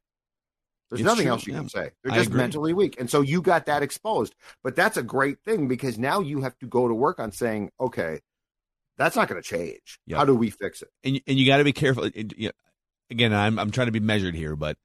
There's 0.91 1.01
It's 1.01 1.07
nothing 1.07 1.25
true, 1.25 1.33
else 1.33 1.47
you 1.47 1.53
yeah. 1.53 1.59
can 1.61 1.69
say. 1.69 1.91
They're 2.03 2.15
just 2.17 2.33
mentally 2.33 2.73
weak. 2.73 2.99
And 2.99 3.11
so 3.11 3.21
you 3.21 3.43
got 3.43 3.67
that 3.67 3.83
exposed. 3.83 4.35
But 4.65 4.75
that's 4.75 4.97
a 4.97 5.03
great 5.03 5.39
thing 5.45 5.69
because 5.69 5.99
now 5.99 6.21
you 6.21 6.41
have 6.41 6.59
to 6.61 6.67
go 6.67 6.89
to 6.89 6.95
work 6.95 7.21
on 7.21 7.31
saying, 7.31 7.71
okay, 7.79 8.21
that's 8.97 9.15
not 9.15 9.29
going 9.29 9.41
to 9.43 9.47
change. 9.47 10.01
Yeah. 10.07 10.17
How 10.17 10.25
do 10.25 10.35
we 10.35 10.49
fix 10.51 10.81
it? 10.83 10.89
and 11.05 11.17
you- 11.17 11.21
and 11.27 11.39
you 11.39 11.45
got 11.47 11.59
to 11.59 11.65
be 11.65 11.73
careful. 11.75 12.05
It- 12.05 12.37
you- 12.39 12.53
Again, 13.11 13.33
I'm 13.33 13.59
I'm 13.59 13.71
trying 13.71 13.87
to 13.87 13.93
be 13.93 14.01
measured 14.01 14.35
here, 14.35 14.55
but 14.55 14.77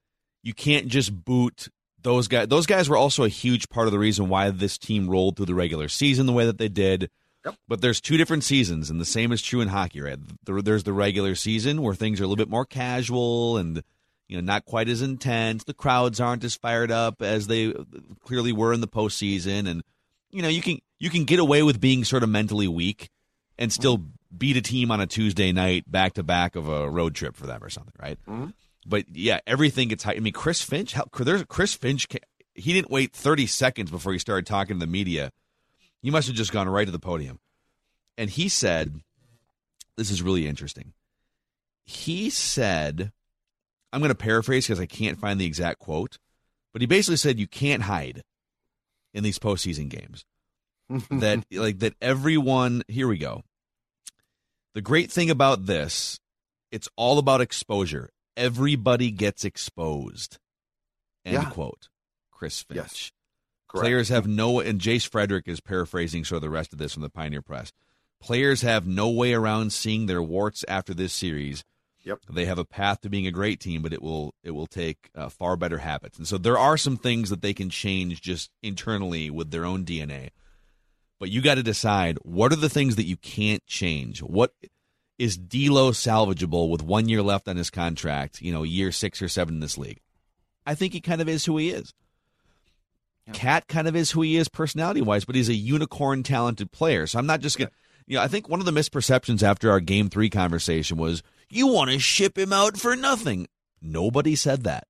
you 0.44 0.54
can't 0.54 0.88
just 0.88 1.26
boot 1.26 1.68
those 2.04 2.28
guys. 2.28 2.48
Those 2.48 2.66
guys 2.66 2.88
were 2.90 2.98
also 2.98 3.24
a 3.24 3.30
huge 3.30 3.70
part 3.70 3.88
of 3.88 3.92
the 3.94 4.00
reason 4.00 4.30
why 4.30 4.50
this 4.52 4.78
team 4.78 5.10
rolled 5.10 5.38
through 5.38 5.48
the 5.48 5.56
regular 5.56 5.88
season 5.90 6.26
the 6.26 6.34
way 6.34 6.46
that 6.46 6.58
they 6.58 6.70
did. 6.70 7.10
Yep. 7.46 7.56
But 7.68 7.82
there's 7.82 8.00
two 8.00 8.16
different 8.16 8.44
seasons, 8.46 8.90
and 8.90 9.02
the 9.02 9.06
same 9.06 9.32
is 9.34 9.42
true 9.42 9.60
in 9.62 9.68
hockey, 9.68 10.00
right? 10.02 10.18
There's 10.46 10.84
the 10.84 10.94
regular 10.94 11.36
season 11.36 11.82
where 11.82 11.94
things 11.94 12.22
are 12.22 12.24
a 12.24 12.28
little 12.28 12.38
bit 12.38 12.50
more 12.50 12.66
casual 12.66 13.58
and 13.58 13.84
you 14.30 14.38
know 14.38 14.42
not 14.42 14.64
quite 14.66 14.88
as 14.88 15.02
intense. 15.02 15.64
The 15.66 15.74
crowds 15.74 16.20
aren't 16.22 16.44
as 16.46 16.56
fired 16.56 16.92
up 16.92 17.22
as 17.22 17.48
they 17.48 17.74
clearly 18.24 18.54
were 18.54 18.72
in 18.74 18.80
the 18.82 18.88
postseason, 18.88 19.68
and 19.68 19.84
you 20.32 20.42
know 20.42 20.48
you 20.48 20.62
can 20.62 20.80
you 21.00 21.10
can 21.10 21.26
get 21.26 21.40
away 21.40 21.64
with 21.64 21.82
being 21.82 22.06
sort 22.06 22.24
of 22.24 22.30
mentally 22.30 22.68
weak 22.68 23.10
and 23.58 23.72
still 23.74 24.02
beat 24.36 24.56
a 24.58 24.62
team 24.62 24.90
on 24.90 25.02
a 25.02 25.06
Tuesday 25.06 25.52
night 25.52 25.84
back 25.92 26.14
to 26.14 26.24
back 26.24 26.56
of 26.56 26.68
a 26.70 26.90
road 26.90 27.14
trip 27.14 27.36
for 27.36 27.46
them 27.46 27.62
or 27.64 27.70
something, 27.70 27.94
right? 28.02 28.18
Mhm. 28.28 28.54
But 28.86 29.06
yeah, 29.12 29.40
everything 29.48 29.88
gets 29.88 30.04
high. 30.04 30.16
I 30.16 30.20
mean, 30.20 30.34
Chris 30.34 30.62
Finch, 30.62 30.94
how, 30.94 31.06
there's 31.14 31.44
Chris 31.46 31.74
Finch. 31.74 32.08
He 32.54 32.74
didn't 32.74 32.92
wait 32.92 33.14
30 33.14 33.48
seconds 33.48 33.90
before 33.90 34.14
he 34.14 34.20
started 34.20 34.46
talking 34.46 34.76
to 34.76 34.86
the 34.86 34.92
media. 34.92 35.32
He 36.02 36.12
must 36.12 36.28
have 36.28 36.36
just 36.36 36.52
gone 36.52 36.68
right 36.68 36.86
to 36.86 36.92
the 36.92 37.00
podium, 37.00 37.40
and 38.18 38.30
he 38.30 38.50
said, 38.50 39.02
"This 39.96 40.12
is 40.12 40.22
really 40.22 40.48
interesting." 40.48 40.94
He 41.86 42.30
said, 42.30 43.14
"I'm 43.94 44.02
going 44.02 44.10
to 44.10 44.16
paraphrase 44.16 44.68
because 44.68 44.82
I 44.82 44.86
can't 44.86 45.18
find 45.18 45.40
the 45.40 45.46
exact 45.46 45.80
quote, 45.80 46.20
but 46.74 46.82
he 46.82 46.88
basically 46.88 47.18
said 47.18 47.40
you 47.40 47.48
can't 47.48 47.84
hide 47.84 48.22
in 49.14 49.24
these 49.24 49.40
postseason 49.40 49.88
games." 49.88 50.26
that 51.10 51.46
like 51.52 51.80
that 51.80 51.96
everyone 52.02 52.84
here 52.88 53.08
we 53.08 53.18
go. 53.18 53.44
The 54.74 54.82
great 54.82 55.12
thing 55.12 55.30
about 55.30 55.66
this, 55.66 56.20
it's 56.72 56.90
all 56.96 57.20
about 57.20 57.42
exposure. 57.42 58.10
Everybody 58.36 59.12
gets 59.12 59.46
exposed. 59.46 60.38
End 61.26 61.36
Yeah. 61.36 61.50
quote. 61.50 61.90
Chris 62.32 62.62
Finch. 62.64 62.78
Yes. 62.78 63.12
Players 63.70 64.10
have 64.10 64.28
no, 64.28 64.60
and 64.60 64.80
Jace 64.80 65.08
Frederick 65.08 65.48
is 65.48 65.60
paraphrasing 65.60 66.24
sort 66.26 66.38
of 66.38 66.42
the 66.44 66.50
rest 66.50 66.74
of 66.74 66.80
this 66.80 66.94
from 66.94 67.02
the 67.02 67.10
Pioneer 67.10 67.42
Press. 67.42 67.72
Players 68.22 68.62
have 68.62 68.86
no 68.86 69.10
way 69.10 69.34
around 69.34 69.74
seeing 69.74 70.06
their 70.06 70.22
warts 70.22 70.64
after 70.68 70.94
this 70.94 71.12
series. 71.12 71.64
Yep. 72.04 72.20
They 72.30 72.46
have 72.46 72.60
a 72.60 72.66
path 72.66 73.02
to 73.02 73.10
being 73.10 73.26
a 73.26 73.32
great 73.32 73.60
team, 73.60 73.82
but 73.82 73.94
it 73.94 74.02
will 74.02 74.34
it 74.44 74.52
will 74.52 74.68
take 74.68 75.10
uh, 75.16 75.30
far 75.30 75.56
better 75.56 75.80
habits. 75.80 76.18
And 76.18 76.28
so 76.28 76.38
there 76.38 76.58
are 76.58 76.78
some 76.78 76.98
things 76.98 77.30
that 77.30 77.42
they 77.42 77.54
can 77.54 77.70
change 77.70 78.22
just 78.22 78.52
internally 78.62 79.30
with 79.30 79.52
their 79.52 79.66
own 79.66 79.86
DNA. 79.86 80.30
But 81.20 81.30
you 81.32 81.42
got 81.42 81.56
to 81.56 81.64
decide 81.64 82.18
what 82.24 82.52
are 82.52 82.58
the 82.58 82.70
things 82.70 82.98
that 82.98 83.06
you 83.06 83.16
can't 83.16 83.66
change. 83.66 84.22
What 84.22 84.54
is 85.24 85.38
D'Lo 85.38 85.92
salvageable 85.92 86.70
with 86.70 86.84
one 86.84 87.08
year 87.08 87.22
left 87.22 87.48
on 87.48 87.56
his 87.56 87.70
contract? 87.70 88.42
You 88.42 88.52
know, 88.52 88.64
year 88.64 88.92
six 88.92 89.22
or 89.22 89.30
seven 89.30 89.56
in 89.56 89.60
this 89.62 89.78
league. 89.78 90.02
I 90.66 90.76
think 90.76 90.92
he 90.92 91.00
kind 91.00 91.22
of 91.22 91.30
is 91.30 91.46
who 91.46 91.56
he 91.56 91.70
is. 91.70 91.94
Cat 93.32 93.70
kind 93.70 93.88
of 93.88 93.96
is 93.96 94.12
who 94.12 94.22
he 94.22 94.36
is 94.36 94.50
personality 94.50 95.02
wise, 95.02 95.24
but 95.24 95.36
he's 95.36 95.48
a 95.48 95.54
unicorn 95.54 96.24
talented 96.24 96.74
player. 96.74 97.08
So 97.08 97.20
I'm 97.20 97.26
not 97.26 97.40
just 97.40 97.58
going 97.58 97.70
to, 97.70 97.74
you 98.06 98.18
know, 98.18 98.22
I 98.22 98.28
think 98.28 98.50
one 98.50 98.60
of 98.60 98.66
the 98.66 98.74
misperceptions 98.74 99.42
after 99.42 99.72
our 99.72 99.80
game 99.80 100.10
three 100.10 100.30
conversation 100.30 100.98
was 100.98 101.24
you 101.50 101.68
want 101.68 101.92
to 101.92 102.00
ship 102.00 102.38
him 102.38 102.52
out 102.52 102.76
for 102.76 102.94
nothing. 102.98 103.48
Nobody 103.82 104.36
said 104.36 104.66
that. 104.66 104.88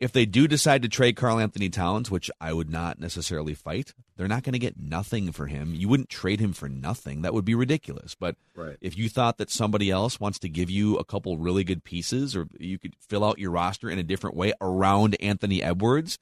If 0.00 0.10
they 0.10 0.26
do 0.26 0.48
decide 0.48 0.82
to 0.82 0.88
trade 0.88 1.14
Karl 1.14 1.38
Anthony 1.38 1.68
Towns, 1.70 2.10
which 2.10 2.28
I 2.40 2.52
would 2.52 2.68
not 2.68 2.98
necessarily 2.98 3.54
fight, 3.54 3.94
they're 4.16 4.26
not 4.28 4.42
going 4.42 4.52
to 4.54 4.58
get 4.58 4.78
nothing 4.78 5.30
for 5.30 5.46
him. 5.46 5.72
You 5.74 5.88
wouldn't 5.88 6.08
trade 6.08 6.40
him 6.40 6.52
for 6.52 6.68
nothing. 6.68 7.22
That 7.22 7.32
would 7.32 7.44
be 7.44 7.54
ridiculous. 7.54 8.16
But 8.16 8.36
Right. 8.56 8.76
if 8.80 8.98
you 8.98 9.08
thought 9.08 9.38
that 9.38 9.50
somebody 9.50 9.90
else 9.90 10.18
wants 10.18 10.40
to 10.40 10.48
give 10.48 10.68
you 10.68 10.96
a 10.96 11.04
couple 11.04 11.38
really 11.38 11.62
good 11.62 11.84
pieces 11.84 12.34
or 12.34 12.48
you 12.58 12.78
could 12.78 12.96
fill 13.08 13.24
out 13.24 13.38
your 13.38 13.52
roster 13.52 13.88
in 13.88 13.98
a 14.00 14.02
different 14.02 14.36
way 14.36 14.52
around 14.60 15.16
Anthony 15.22 15.62
Edwards, 15.62 16.18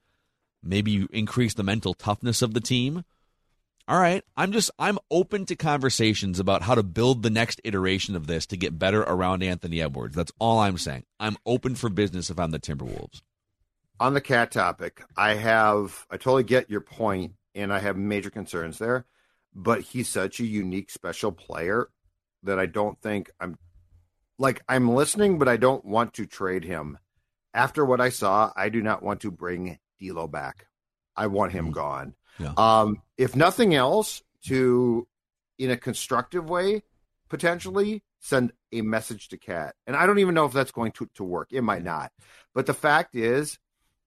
maybe 0.61 0.91
you 0.91 1.07
increase 1.11 1.55
the 1.55 1.63
mental 1.63 1.95
toughness 1.95 2.43
of 2.43 2.53
the 2.53 2.61
team. 2.61 3.03
All 3.87 3.99
right, 3.99 4.23
I'm 4.37 4.53
just 4.53 4.71
I'm 4.79 4.97
open 5.11 5.45
to 5.47 5.55
conversations 5.57 6.39
about 6.39 6.61
how 6.61 6.75
to 6.75 6.83
build 6.83 7.21
the 7.21 7.29
next 7.29 7.59
iteration 7.65 8.15
of 8.15 8.27
this 8.27 8.45
to 8.45 8.55
get 8.55 8.79
better 8.79 9.01
around 9.01 9.43
Anthony 9.43 9.81
Edwards. 9.81 10.15
That's 10.15 10.31
all 10.39 10.59
I'm 10.59 10.77
saying. 10.77 11.03
I'm 11.19 11.35
open 11.45 11.75
for 11.75 11.89
business 11.89 12.29
if 12.29 12.39
I'm 12.39 12.51
the 12.51 12.59
Timberwolves. 12.59 13.21
On 13.99 14.13
the 14.13 14.21
cat 14.21 14.51
topic, 14.51 15.03
I 15.17 15.35
have 15.35 16.05
I 16.09 16.17
totally 16.17 16.43
get 16.43 16.69
your 16.69 16.81
point, 16.81 17.33
and 17.55 17.71
I 17.71 17.79
have 17.79 17.97
major 17.97 18.29
concerns 18.29 18.77
there. 18.79 19.05
But 19.55 19.81
he's 19.81 20.09
such 20.09 20.39
a 20.39 20.45
unique, 20.45 20.89
special 20.89 21.31
player 21.31 21.89
that 22.43 22.57
I 22.57 22.65
don't 22.65 22.99
think 23.01 23.29
I'm 23.39 23.57
like 24.39 24.61
I'm 24.67 24.89
listening, 24.89 25.37
but 25.37 25.47
I 25.47 25.57
don't 25.57 25.85
want 25.85 26.13
to 26.15 26.25
trade 26.25 26.63
him. 26.63 26.97
After 27.53 27.85
what 27.85 28.01
I 28.01 28.09
saw, 28.09 28.51
I 28.55 28.69
do 28.69 28.81
not 28.81 29.03
want 29.03 29.21
to 29.21 29.31
bring 29.31 29.77
D'Lo 29.99 30.27
back. 30.27 30.65
I 31.15 31.27
want 31.27 31.51
him 31.51 31.71
gone. 31.71 32.15
Yeah. 32.39 32.53
Um, 32.57 33.03
if 33.15 33.35
nothing 33.35 33.75
else, 33.75 34.23
to 34.45 35.07
in 35.57 35.69
a 35.71 35.77
constructive 35.77 36.49
way, 36.49 36.83
potentially 37.29 38.03
send 38.19 38.51
a 38.71 38.81
message 38.81 39.27
to 39.29 39.37
Cat. 39.37 39.75
And 39.85 39.95
I 39.95 40.05
don't 40.05 40.19
even 40.19 40.33
know 40.33 40.45
if 40.45 40.53
that's 40.53 40.71
going 40.71 40.91
to, 40.93 41.09
to 41.15 41.23
work. 41.23 41.49
It 41.51 41.61
might 41.61 41.83
not. 41.83 42.11
But 42.53 42.65
the 42.65 42.73
fact 42.73 43.15
is, 43.15 43.59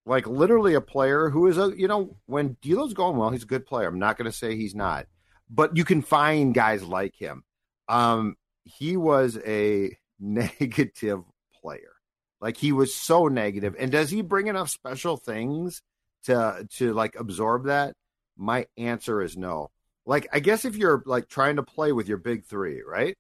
like 0.07 0.27
literally 0.27 0.75
a 0.75 0.81
player 0.81 1.29
who 1.29 1.49
is 1.49 1.59
a 1.59 1.73
you 1.77 1.89
know, 1.89 2.17
when 2.27 2.57
D'Lo's 2.63 2.95
going 2.95 3.17
well, 3.17 3.31
he's 3.31 3.43
a 3.43 3.47
good 3.47 3.67
player. 3.67 3.89
I'm 3.89 3.99
not 3.99 4.17
gonna 4.17 4.33
say 4.33 4.57
he's 4.57 4.75
not. 4.75 5.07
But 5.51 5.77
you 5.77 5.85
can 5.85 6.03
find 6.03 6.55
guys 6.55 6.83
like 6.83 7.15
him. 7.17 7.45
Um, 7.89 8.37
he 8.65 8.97
was 8.97 9.39
a 9.47 9.97
negative 10.21 11.23
player. 11.61 11.93
Like 12.41 12.57
he 12.57 12.73
was 12.73 12.95
so 12.95 13.29
negative. 13.29 13.75
And 13.79 13.91
does 13.91 14.11
he 14.11 14.23
bring 14.23 14.47
enough 14.47 14.71
special 14.71 15.17
things 15.17 15.83
to 16.25 16.67
to 16.77 16.93
like 16.95 17.17
absorb 17.19 17.67
that? 17.67 17.95
My 18.37 18.67
answer 18.77 19.23
is 19.23 19.37
no. 19.37 19.71
Like 20.05 20.29
I 20.33 20.39
guess 20.39 20.65
if 20.65 20.77
you're 20.77 21.03
like 21.05 21.29
trying 21.29 21.57
to 21.57 21.63
play 21.63 21.91
with 21.93 22.09
your 22.09 22.19
big 22.19 22.45
three, 22.45 22.83
right? 22.87 23.17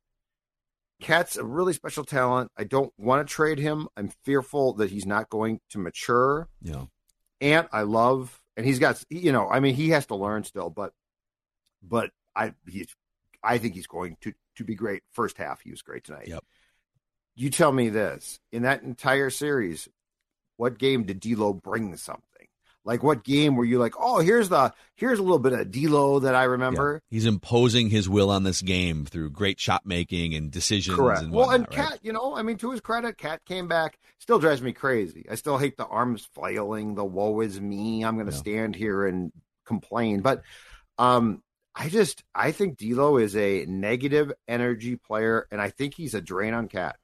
Cat's 1.00 1.36
a 1.36 1.44
really 1.44 1.72
special 1.72 2.04
talent. 2.04 2.50
I 2.56 2.64
don't 2.64 2.92
want 2.96 3.26
to 3.26 3.32
trade 3.32 3.58
him. 3.58 3.88
I'm 3.96 4.10
fearful 4.24 4.74
that 4.74 4.90
he's 4.90 5.06
not 5.06 5.28
going 5.28 5.60
to 5.70 5.78
mature. 5.78 6.48
Yeah. 6.62 6.84
Ant, 7.40 7.68
I 7.72 7.82
love, 7.82 8.40
and 8.56 8.64
he's 8.64 8.78
got, 8.78 9.02
you 9.10 9.32
know, 9.32 9.48
I 9.48 9.60
mean, 9.60 9.74
he 9.74 9.90
has 9.90 10.06
to 10.06 10.16
learn 10.16 10.44
still, 10.44 10.70
but, 10.70 10.92
but 11.82 12.10
I, 12.34 12.54
he's, 12.66 12.94
I 13.42 13.58
think 13.58 13.74
he's 13.74 13.86
going 13.86 14.16
to 14.22 14.32
to 14.56 14.64
be 14.64 14.74
great. 14.74 15.02
First 15.12 15.36
half, 15.38 15.60
he 15.60 15.70
was 15.70 15.82
great 15.82 16.04
tonight. 16.04 16.28
Yep. 16.28 16.44
You 17.34 17.50
tell 17.50 17.70
me 17.70 17.90
this 17.90 18.40
in 18.50 18.62
that 18.62 18.82
entire 18.82 19.30
series, 19.30 19.88
what 20.56 20.78
game 20.78 21.04
did 21.04 21.20
D'Lo 21.20 21.52
bring 21.52 21.94
something? 21.96 22.22
Like 22.86 23.02
what 23.02 23.24
game 23.24 23.56
were 23.56 23.64
you 23.64 23.78
like? 23.78 23.94
Oh, 23.98 24.20
here's 24.20 24.48
the 24.48 24.72
here's 24.94 25.18
a 25.18 25.22
little 25.22 25.40
bit 25.40 25.52
of 25.52 25.70
D'Lo 25.72 26.20
that 26.20 26.34
I 26.36 26.44
remember. 26.44 27.02
Yeah. 27.10 27.16
He's 27.16 27.26
imposing 27.26 27.90
his 27.90 28.08
will 28.08 28.30
on 28.30 28.44
this 28.44 28.62
game 28.62 29.04
through 29.04 29.30
great 29.30 29.58
shot 29.58 29.84
making 29.84 30.34
and 30.34 30.50
decisions. 30.52 30.96
Correct. 30.96 31.22
And 31.22 31.32
well, 31.32 31.50
and 31.50 31.64
whatnot, 31.66 31.78
right? 31.78 31.90
Cat, 31.90 31.98
you 32.02 32.12
know, 32.12 32.36
I 32.36 32.42
mean, 32.42 32.58
to 32.58 32.70
his 32.70 32.80
credit, 32.80 33.18
Cat 33.18 33.44
came 33.44 33.66
back. 33.66 33.98
Still 34.20 34.38
drives 34.38 34.62
me 34.62 34.72
crazy. 34.72 35.26
I 35.28 35.34
still 35.34 35.58
hate 35.58 35.76
the 35.76 35.84
arms 35.86 36.28
flailing. 36.32 36.94
The 36.94 37.04
woe 37.04 37.40
is 37.40 37.60
me. 37.60 38.04
I'm 38.04 38.14
going 38.14 38.26
to 38.28 38.32
Yeah. 38.32 38.38
stand 38.38 38.76
here 38.76 39.04
and 39.04 39.32
complain. 39.66 40.20
But 40.20 40.42
um, 40.96 41.42
I 41.74 41.88
just 41.88 42.22
I 42.34 42.52
think 42.52 42.78
D'Lo 42.78 43.16
is 43.18 43.34
a 43.36 43.66
negative 43.66 44.32
energy 44.46 44.94
player, 44.96 45.46
and 45.50 45.60
I 45.60 45.70
think 45.70 45.94
he's 45.94 46.14
a 46.14 46.20
drain 46.20 46.54
on 46.54 46.68
Cat. 46.68 46.96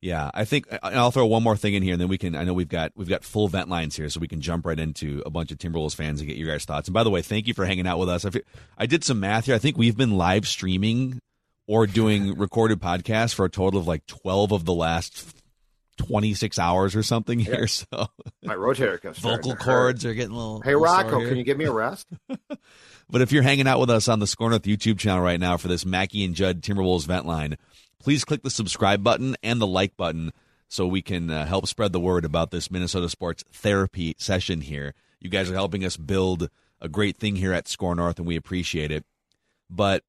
Yeah, 0.00 0.30
I 0.32 0.44
think 0.44 0.66
I'll 0.82 1.10
throw 1.10 1.26
one 1.26 1.42
more 1.42 1.56
thing 1.56 1.74
in 1.74 1.82
here, 1.82 1.94
and 1.94 2.00
then 2.00 2.06
we 2.08 2.18
can. 2.18 2.36
I 2.36 2.44
know 2.44 2.54
we've 2.54 2.68
got 2.68 2.92
we've 2.94 3.08
got 3.08 3.24
full 3.24 3.48
vent 3.48 3.68
lines 3.68 3.96
here, 3.96 4.08
so 4.08 4.20
we 4.20 4.28
can 4.28 4.40
jump 4.40 4.64
right 4.64 4.78
into 4.78 5.22
a 5.26 5.30
bunch 5.30 5.50
of 5.50 5.58
Timberwolves 5.58 5.96
fans 5.96 6.20
and 6.20 6.28
get 6.28 6.36
your 6.36 6.46
guys' 6.48 6.64
thoughts. 6.64 6.86
And 6.86 6.94
by 6.94 7.02
the 7.02 7.10
way, 7.10 7.20
thank 7.20 7.48
you 7.48 7.54
for 7.54 7.64
hanging 7.66 7.86
out 7.86 7.98
with 7.98 8.08
us. 8.08 8.24
I, 8.24 8.30
fe- 8.30 8.42
I 8.78 8.86
did 8.86 9.02
some 9.02 9.18
math 9.18 9.46
here. 9.46 9.56
I 9.56 9.58
think 9.58 9.76
we've 9.76 9.96
been 9.96 10.16
live 10.16 10.46
streaming 10.46 11.20
or 11.66 11.88
doing 11.88 12.34
recorded 12.38 12.78
podcasts 12.80 13.34
for 13.34 13.44
a 13.44 13.50
total 13.50 13.80
of 13.80 13.88
like 13.88 14.06
twelve 14.06 14.52
of 14.52 14.64
the 14.64 14.72
last 14.72 15.34
twenty 15.96 16.32
six 16.32 16.60
hours 16.60 16.94
or 16.94 17.02
something 17.02 17.40
here. 17.40 17.66
So 17.90 18.06
My 18.44 18.54
rotator 18.54 19.02
cuff. 19.02 19.16
vocal 19.16 19.56
cords 19.56 20.04
are 20.06 20.14
getting 20.14 20.30
a 20.30 20.36
little. 20.38 20.60
Hey 20.60 20.76
Rocco, 20.76 21.26
can 21.26 21.36
you 21.36 21.42
give 21.42 21.58
me 21.58 21.64
a 21.64 21.72
rest? 21.72 22.06
But 23.10 23.22
if 23.22 23.32
you're 23.32 23.42
hanging 23.42 23.66
out 23.66 23.80
with 23.80 23.88
us 23.88 24.06
on 24.06 24.18
the 24.18 24.26
Score 24.26 24.50
North 24.50 24.64
YouTube 24.64 24.98
channel 24.98 25.22
right 25.22 25.40
now 25.40 25.56
for 25.56 25.66
this 25.68 25.86
Mackey 25.86 26.26
and 26.26 26.34
Judd 26.34 26.60
Timberwolves 26.60 27.06
vent 27.06 27.24
line, 27.24 27.56
please 28.00 28.24
click 28.24 28.42
the 28.42 28.50
subscribe 28.50 29.02
button 29.02 29.36
and 29.42 29.60
the 29.60 29.66
like 29.66 29.96
button 29.96 30.32
so 30.68 30.86
we 30.86 31.02
can 31.02 31.30
uh, 31.30 31.46
help 31.46 31.66
spread 31.66 31.92
the 31.92 32.00
word 32.00 32.24
about 32.24 32.50
this 32.50 32.70
Minnesota 32.70 33.08
sports 33.08 33.44
therapy 33.50 34.14
session 34.18 34.60
here. 34.60 34.94
You 35.20 35.30
guys 35.30 35.50
are 35.50 35.54
helping 35.54 35.84
us 35.84 35.96
build 35.96 36.50
a 36.80 36.88
great 36.88 37.16
thing 37.16 37.36
here 37.36 37.52
at 37.52 37.66
Score 37.66 37.94
North, 37.94 38.18
and 38.18 38.26
we 38.26 38.36
appreciate 38.36 38.92
it. 38.92 39.04
But 39.70 40.04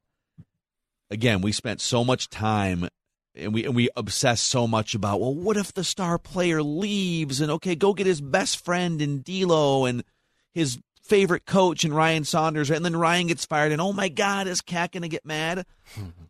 again, 1.10 1.42
we 1.42 1.52
spent 1.52 1.82
so 1.82 2.04
much 2.04 2.30
time 2.30 2.90
and 3.36 3.54
we 3.54 3.66
and 3.66 3.76
we 3.76 3.90
obsess 3.96 4.42
so 4.42 4.68
much 4.68 4.96
about 4.96 5.20
well, 5.20 5.34
what 5.34 5.58
if 5.58 5.74
the 5.74 5.84
star 5.84 6.18
player 6.18 6.62
leaves 6.62 7.42
and 7.42 7.52
okay, 7.52 7.76
go 7.76 7.94
get 7.94 8.08
his 8.08 8.22
best 8.22 8.64
friend 8.64 9.02
in 9.02 9.22
D'Lo 9.22 9.86
and 9.86 10.04
his 10.52 10.80
favorite 11.02 11.46
coach 11.46 11.84
and 11.84 11.96
Ryan 11.96 12.24
Saunders, 12.24 12.70
and 12.70 12.86
then 12.86 12.96
Ryan 12.96 13.28
gets 13.28 13.46
fired, 13.46 13.72
and 13.72 13.82
oh 13.82 13.94
my 13.94 14.10
God, 14.10 14.48
is 14.48 14.62
Cat 14.62 14.92
to 14.92 15.08
get 15.08 15.26
mad? 15.26 15.66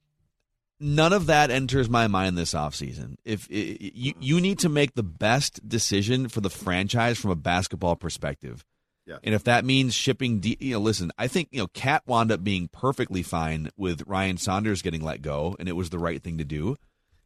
None 0.80 1.12
of 1.12 1.26
that 1.26 1.52
enters 1.52 1.90
my 1.90 2.08
mind 2.08 2.38
this 2.38 2.54
offseason. 2.54 3.16
If 3.26 3.48
i 3.52 3.78
you 3.80 4.14
you 4.20 4.40
need 4.40 4.60
to 4.60 4.70
make 4.70 4.94
the 4.94 5.04
best 5.04 5.68
decision 5.68 6.30
for 6.30 6.40
the 6.42 6.50
franchise 6.50 7.20
from 7.20 7.32
a 7.32 7.36
basketball 7.36 7.96
perspective. 7.96 8.64
Yeah. 9.06 9.18
And 9.24 9.34
if 9.34 9.44
that 9.46 9.66
means 9.66 9.96
shipping, 9.96 10.40
D, 10.40 10.56
you 10.60 10.74
know, 10.74 10.80
listen, 10.80 11.12
I 11.18 11.28
think 11.28 11.50
you 11.52 11.60
know, 11.60 11.68
Cat 11.68 12.04
wound 12.06 12.32
up 12.32 12.44
being 12.44 12.70
perfectly 12.72 13.24
fine 13.24 13.72
with 13.76 14.04
Ryan 14.06 14.38
Saunders 14.38 14.82
getting 14.82 15.02
let 15.02 15.22
go, 15.22 15.56
and 15.60 15.68
it 15.68 15.76
was 15.76 15.90
the 15.90 16.00
right 16.00 16.22
thing 16.22 16.38
to 16.38 16.46
do. 16.46 16.78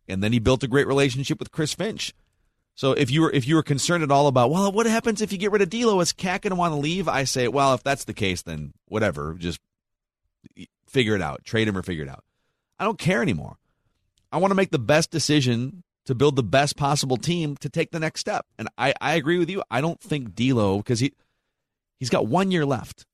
And 0.08 0.24
then 0.24 0.34
he 0.34 0.40
built 0.40 0.64
a 0.64 0.68
great 0.68 0.88
relationship 0.88 1.40
with 1.40 1.52
Chris 1.52 1.74
Finch. 1.74 2.14
So 2.76 2.94
if 2.94 3.12
you 3.12 3.22
were 3.22 3.32
if 3.32 3.48
you 3.48 3.56
were 3.56 3.64
concerned 3.64 4.04
at 4.04 4.12
all 4.12 4.28
about 4.28 4.50
well, 4.50 4.72
what 4.72 4.86
happens 4.86 5.22
if 5.22 5.32
you 5.32 5.38
get 5.38 5.52
rid 5.52 5.62
of 5.62 5.70
D'Lo? 5.70 6.00
Is 6.00 6.12
Cat 6.12 6.42
going 6.42 6.52
to 6.52 6.56
want 6.56 6.74
to 6.74 6.80
leave? 6.80 7.08
I 7.08 7.26
say, 7.26 7.48
well, 7.48 7.74
if 7.74 7.84
that's 7.84 8.06
the 8.06 8.14
case, 8.14 8.42
then 8.42 8.74
whatever, 8.88 9.36
just 9.38 9.60
figure 10.88 11.16
it 11.16 11.22
out, 11.22 11.44
trade 11.44 11.68
him 11.68 11.78
or 11.78 11.84
figure 11.84 12.04
it 12.04 12.10
out. 12.10 12.24
I 12.80 12.86
don't 12.86 13.00
care 13.00 13.22
anymore. 13.22 13.58
I 14.32 14.38
want 14.38 14.52
to 14.52 14.56
make 14.56 14.72
the 14.72 14.80
best 14.80 15.12
decision 15.12 15.84
to 16.06 16.16
build 16.16 16.36
the 16.36 16.44
best 16.44 16.76
possible 16.76 17.18
team 17.18 17.56
to 17.58 17.70
take 17.70 17.92
the 17.92 18.00
next 18.00 18.20
step. 18.20 18.46
And 18.58 18.68
I, 18.78 18.94
I 19.00 19.16
agree 19.16 19.38
with 19.38 19.50
you. 19.50 19.64
I 19.70 19.82
don't 19.82 20.02
think 20.02 20.36
D'Lo 20.36 20.78
because 20.78 21.00
he 21.00 21.14
he's 22.00 22.10
got 22.10 22.28
one 22.28 22.52
year 22.52 22.66
left. 22.66 23.06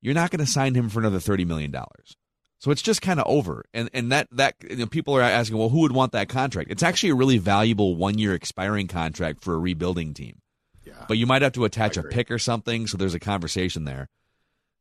You're 0.00 0.14
not 0.14 0.30
going 0.30 0.44
to 0.44 0.50
sign 0.50 0.74
him 0.74 0.88
for 0.88 1.00
another 1.00 1.20
thirty 1.20 1.44
million 1.44 1.70
dollars. 1.70 2.16
So 2.58 2.70
it's 2.70 2.82
just 2.82 3.02
kind 3.02 3.20
of 3.20 3.26
over. 3.26 3.64
And 3.74 3.90
and 3.92 4.10
that 4.12 4.28
that 4.32 4.54
you 4.68 4.76
know, 4.76 4.86
people 4.86 5.14
are 5.14 5.22
asking, 5.22 5.58
well, 5.58 5.68
who 5.68 5.80
would 5.80 5.92
want 5.92 6.12
that 6.12 6.28
contract? 6.28 6.70
It's 6.70 6.82
actually 6.82 7.10
a 7.10 7.14
really 7.14 7.38
valuable 7.38 7.96
one 7.96 8.18
year 8.18 8.34
expiring 8.34 8.88
contract 8.88 9.42
for 9.42 9.54
a 9.54 9.58
rebuilding 9.58 10.14
team. 10.14 10.40
Yeah. 10.84 11.04
But 11.08 11.18
you 11.18 11.26
might 11.26 11.42
have 11.42 11.52
to 11.52 11.64
attach 11.64 11.96
a 11.96 12.02
pick 12.02 12.30
or 12.30 12.38
something. 12.38 12.86
So 12.86 12.96
there's 12.96 13.14
a 13.14 13.20
conversation 13.20 13.84
there. 13.84 14.08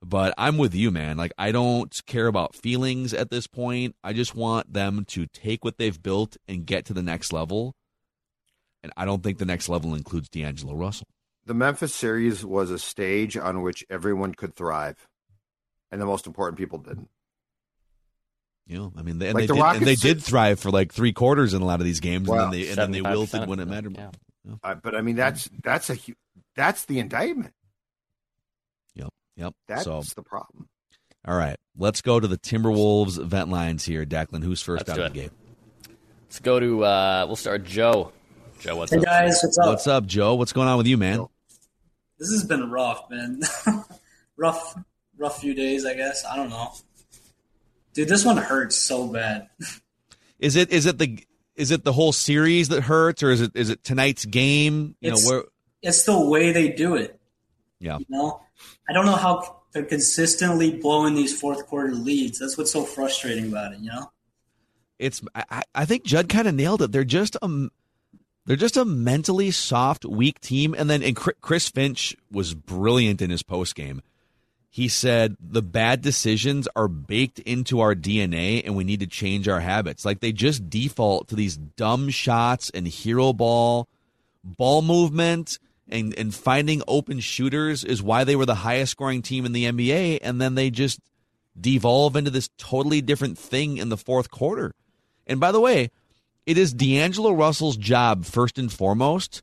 But 0.08 0.36
I'm 0.38 0.58
with 0.58 0.76
you, 0.76 0.92
man. 0.92 1.18
Like 1.18 1.34
I 1.36 1.52
don't 1.52 1.92
care 2.06 2.28
about 2.28 2.54
feelings 2.54 3.12
at 3.12 3.32
this 3.32 3.48
point. 3.48 3.96
I 4.04 4.14
just 4.14 4.36
want 4.36 4.72
them 4.72 5.04
to 5.10 5.26
take 5.26 5.66
what 5.66 5.80
they've 5.80 6.02
built 6.02 6.38
and 6.48 6.64
get 6.64 6.86
to 6.86 6.94
the 6.94 7.02
next 7.02 7.34
level. 7.34 7.74
And 8.84 8.94
I 8.96 9.06
don't 9.06 9.24
think 9.24 9.40
the 9.40 9.46
next 9.46 9.68
level 9.68 9.96
includes 9.96 10.30
D'Angelo 10.30 10.76
Russell. 10.76 11.08
The 11.48 11.56
Memphis 11.56 11.94
series 11.96 12.46
was 12.46 12.70
a 12.70 12.78
stage 12.78 13.36
on 13.36 13.64
which 13.64 13.84
everyone 13.90 14.36
could 14.36 14.56
thrive, 14.56 15.08
and 15.92 16.00
the 16.00 16.06
most 16.06 16.28
important 16.28 16.60
people 16.60 16.78
didn't. 16.78 17.10
You 18.68 18.78
know, 18.78 18.94
I 18.96 19.02
mean, 19.02 19.18
they, 19.18 19.30
and, 19.30 19.36
Like 19.36 19.48
they 19.48 19.56
the 19.56 19.56
did, 19.56 19.76
and 19.78 19.88
they 19.88 19.96
did 19.96 20.22
thrive 20.22 20.60
for 20.60 20.70
like 20.70 20.94
three 20.94 21.14
quarters 21.14 21.56
in 21.56 21.64
a 21.64 21.66
lot 21.66 21.80
of 21.80 21.86
these 21.86 22.00
games, 22.00 22.28
Well, 22.28 22.46
and 22.46 22.54
then 22.54 22.62
they 22.62 22.68
and 22.68 22.78
then 22.78 22.92
they 22.92 23.02
wilted 23.02 23.48
when 23.48 23.60
it 23.60 23.68
mattered. 23.68 23.96
yeah. 23.98 24.12
Uh, 24.64 24.76
but 24.76 24.94
I 24.94 25.02
mean, 25.02 25.16
that's 25.16 25.50
that's 25.64 25.90
a 25.90 25.98
that's 26.56 26.86
the 26.86 27.00
indictment. 27.00 27.55
Yep, 29.38 29.46
yep. 29.46 29.54
That's 29.68 29.84
so, 29.84 30.02
the 30.16 30.24
problem. 30.24 30.68
all 31.28 31.36
right, 31.36 31.58
let's 31.78 32.02
go 32.02 32.20
to 32.20 32.28
the 32.28 32.38
Timberwolves 32.38 33.24
vent 33.24 33.50
lines 33.50 33.84
here. 33.86 34.06
Declan, 34.06 34.44
who's 34.44 34.64
1st 34.64 34.90
out 34.90 34.90
of 34.90 34.96
the 34.96 35.06
it. 35.06 35.14
gate? 35.14 35.32
Let's 36.24 36.40
go 36.40 36.60
to. 36.60 36.84
Uh, 36.84 37.24
we'll 37.28 37.36
start 37.36 37.64
Joe. 37.64 38.12
Joe, 38.60 38.78
what's 38.78 38.92
Hey 38.92 38.98
up? 39.00 39.04
guys, 39.06 39.40
what's 39.44 39.58
up? 39.58 39.66
What's 39.68 39.88
up, 39.88 40.06
Joe? 40.06 40.36
What's 40.36 40.54
going 40.54 40.68
on 40.68 40.78
with 40.78 40.88
you, 40.88 40.98
man? 40.98 41.26
This 42.18 42.32
has 42.32 42.46
been 42.46 42.72
rough, 42.72 43.10
man. 43.10 43.42
rough, 44.38 44.76
rough 45.18 45.40
few 45.42 45.54
days, 45.54 45.86
I 45.86 45.94
guess. 45.94 46.24
I 46.26 46.36
don't 46.38 46.50
know, 46.50 46.72
dude. 47.94 48.08
This 48.08 48.24
one 48.26 48.38
hurts 48.38 48.78
so 48.78 49.08
bad. 49.08 49.50
Is 50.40 50.56
it 50.56 50.72
is 50.72 50.86
it 50.86 50.98
the 50.98 51.20
is 51.56 51.72
it 51.72 51.84
the 51.84 51.94
whole 51.94 52.14
series 52.14 52.70
that 52.70 52.82
hurts, 52.84 53.22
or 53.24 53.32
is 53.32 53.42
it 53.42 53.52
is 53.56 53.70
it 53.70 53.84
tonight's 53.84 54.24
game? 54.26 54.96
You 55.02 55.10
It's- 55.10 55.24
know 55.26 55.30
where? 55.32 55.44
It's 55.82 56.04
the 56.04 56.20
way 56.20 56.52
they 56.52 56.70
do 56.70 56.96
it. 56.96 57.20
Yeah, 57.80 58.00
You 58.00 58.06
know, 58.10 58.42
I 58.90 58.94
don't 58.94 59.06
know 59.06 59.16
how 59.16 59.62
they're 59.72 59.84
consistently 59.84 60.72
blowing 60.72 61.16
these 61.16 61.38
fourth 61.40 61.66
quarter 61.68 61.94
leads. 61.94 62.40
That's 62.40 62.58
what's 62.58 62.72
so 62.72 62.84
frustrating 62.84 63.48
about 63.48 63.74
it. 63.74 63.80
You 63.80 63.90
know, 63.92 64.12
it's. 65.00 65.22
I, 65.34 65.64
I- 65.74 65.86
think 65.86 66.04
Judd 66.04 66.30
kind 66.30 66.48
of 66.48 66.56
nailed 66.56 66.82
it. 66.82 66.92
They're 66.92 67.04
just 67.04 67.36
a 67.42 67.70
they're 68.46 68.56
just 68.56 68.78
a 68.78 68.86
mentally 68.86 69.52
soft, 69.52 70.06
weak 70.06 70.40
team. 70.40 70.76
And 70.78 70.90
then 70.90 71.02
and 71.04 71.16
Chris 71.16 71.70
Finch 71.70 72.16
was 72.32 72.54
brilliant 72.54 73.22
in 73.22 73.30
his 73.32 73.44
post 73.44 73.76
game. 73.76 74.02
He 74.70 74.88
said 74.90 75.38
the 75.40 75.62
bad 75.62 76.02
decisions 76.02 76.68
are 76.76 76.90
baked 76.90 77.40
into 77.40 77.80
our 77.80 77.96
DNA, 77.96 78.62
and 78.66 78.76
we 78.76 78.84
need 78.84 79.00
to 79.00 79.08
change 79.08 79.48
our 79.48 79.62
habits. 79.62 80.04
Like 80.04 80.20
they 80.20 80.34
just 80.34 80.70
default 80.70 81.30
to 81.30 81.36
these 81.36 81.56
dumb 81.56 82.10
shots 82.10 82.70
and 82.72 82.86
hero 82.86 83.32
ball, 83.32 83.88
ball 84.44 84.82
movement. 84.82 85.60
And, 85.88 86.18
and 86.18 86.34
finding 86.34 86.82
open 86.88 87.20
shooters 87.20 87.84
is 87.84 88.02
why 88.02 88.24
they 88.24 88.36
were 88.36 88.46
the 88.46 88.56
highest 88.56 88.92
scoring 88.94 89.22
team 89.22 89.46
in 89.46 89.52
the 89.52 89.66
NBA, 89.66 90.20
and 90.24 90.42
then 90.42 90.56
they 90.56 90.72
just 90.72 91.00
devolve 91.60 92.16
into 92.16 92.32
this 92.32 92.50
totally 92.58 93.02
different 93.02 93.38
thing 93.38 93.78
in 93.78 93.90
the 93.90 93.98
fourth 93.98 94.32
quarter. 94.32 94.74
And 95.28 95.40
by 95.40 95.52
the 95.52 95.60
way, 95.60 95.92
it 96.46 96.58
is 96.58 96.74
D'Angelo 96.74 97.32
Russell's 97.32 97.78
job, 97.78 98.26
first 98.26 98.58
and 98.58 98.72
foremost, 98.72 99.42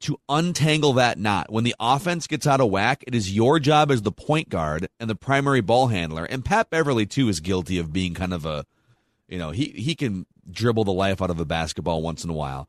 to 0.00 0.18
untangle 0.28 0.92
that 0.94 1.18
knot. 1.18 1.50
When 1.50 1.64
the 1.64 1.74
offense 1.80 2.26
gets 2.26 2.46
out 2.46 2.60
of 2.60 2.70
whack, 2.70 3.02
it 3.06 3.14
is 3.14 3.34
your 3.34 3.58
job 3.58 3.90
as 3.90 4.02
the 4.02 4.12
point 4.12 4.48
guard 4.48 4.88
and 5.00 5.08
the 5.08 5.14
primary 5.14 5.62
ball 5.62 5.88
handler. 5.88 6.24
And 6.24 6.44
Pat 6.44 6.70
Beverley, 6.70 7.06
too, 7.06 7.28
is 7.28 7.40
guilty 7.40 7.78
of 7.78 7.92
being 7.92 8.14
kind 8.14 8.34
of 8.34 8.44
a, 8.44 8.66
you 9.28 9.38
know, 9.38 9.50
he, 9.50 9.66
he 9.66 9.94
can 9.94 10.26
dribble 10.50 10.84
the 10.84 10.92
life 10.92 11.22
out 11.22 11.30
of 11.30 11.40
a 11.40 11.44
basketball 11.44 12.02
once 12.02 12.22
in 12.22 12.30
a 12.30 12.34
while. 12.34 12.68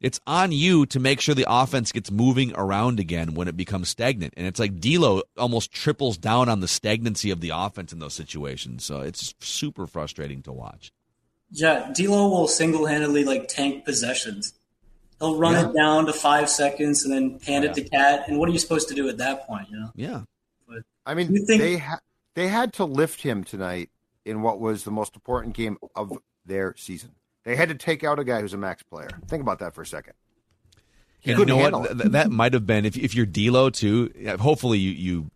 It's 0.00 0.20
on 0.26 0.52
you 0.52 0.84
to 0.86 1.00
make 1.00 1.20
sure 1.20 1.34
the 1.34 1.46
offense 1.48 1.90
gets 1.90 2.10
moving 2.10 2.52
around 2.54 3.00
again 3.00 3.34
when 3.34 3.48
it 3.48 3.56
becomes 3.56 3.88
stagnant. 3.88 4.34
And 4.36 4.46
it's 4.46 4.60
like 4.60 4.78
D'Lo 4.78 5.22
almost 5.38 5.72
triples 5.72 6.18
down 6.18 6.48
on 6.50 6.60
the 6.60 6.68
stagnancy 6.68 7.30
of 7.30 7.40
the 7.40 7.50
offense 7.54 7.92
in 7.94 7.98
those 7.98 8.12
situations. 8.14 8.84
So 8.84 9.00
it's 9.00 9.34
super 9.40 9.86
frustrating 9.86 10.42
to 10.42 10.52
watch. 10.52 10.92
yeah. 11.50 11.90
D'Lo 11.94 12.28
will 12.28 12.46
single 12.48 12.84
handedly 12.86 13.24
like 13.24 13.48
tank 13.48 13.84
possessions. 13.86 14.52
He'll 15.18 15.38
run 15.38 15.54
it 15.54 15.74
down 15.74 16.04
to 16.06 16.12
five 16.12 16.50
seconds 16.50 17.02
and 17.04 17.12
then 17.14 17.40
hand 17.46 17.64
it 17.64 17.72
to 17.74 17.82
Cat. 17.82 18.28
And 18.28 18.38
what 18.38 18.50
are 18.50 18.52
you 18.52 18.58
supposed 18.58 18.88
to 18.88 18.94
do 18.94 19.08
at 19.08 19.16
that 19.16 19.46
point? 19.46 19.68
You 19.70 19.80
know, 19.80 19.90
Yeah. 19.94 20.22
I 21.06 21.14
mean, 21.14 21.28
think- 21.46 21.60
they 21.62 21.78
ha- 21.78 22.00
they 22.34 22.48
had 22.48 22.74
to 22.74 22.84
lift 22.84 23.22
him 23.22 23.44
tonight 23.44 23.88
in 24.26 24.42
what 24.42 24.60
was 24.60 24.84
the 24.84 24.90
most 24.90 25.14
important 25.14 25.54
game 25.54 25.78
of 25.94 26.18
their 26.44 26.74
season. 26.76 27.12
They 27.46 27.54
had 27.54 27.68
to 27.68 27.76
take 27.76 28.02
out 28.02 28.18
a 28.18 28.24
guy 28.24 28.40
who's 28.40 28.54
a 28.54 28.58
max 28.58 28.82
player. 28.82 29.08
Think 29.28 29.40
about 29.40 29.60
that 29.60 29.72
for 29.72 29.82
a 29.82 29.86
second. 29.86 30.14
He 31.20 31.30
you 31.30 31.46
know 31.46 31.58
handle 31.58 31.80
what? 31.82 31.96
Th- 31.96 32.10
that 32.10 32.28
might 32.28 32.52
have 32.54 32.66
been 32.66 32.84
if 32.84 32.96
if 32.96 33.14
you're 33.14 33.24
D'Lo 33.24 33.70
too. 33.70 34.10
Hopefully 34.40 34.78
you 34.78 34.90
you 34.90 35.30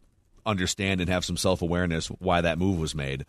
understand 0.45 1.01
and 1.01 1.09
have 1.09 1.25
some 1.25 1.37
self 1.37 1.63
awareness 1.63 2.09
why 2.09 2.41
that 2.41 2.59
move 2.59 2.81
was 2.81 2.97
made. 2.97 3.27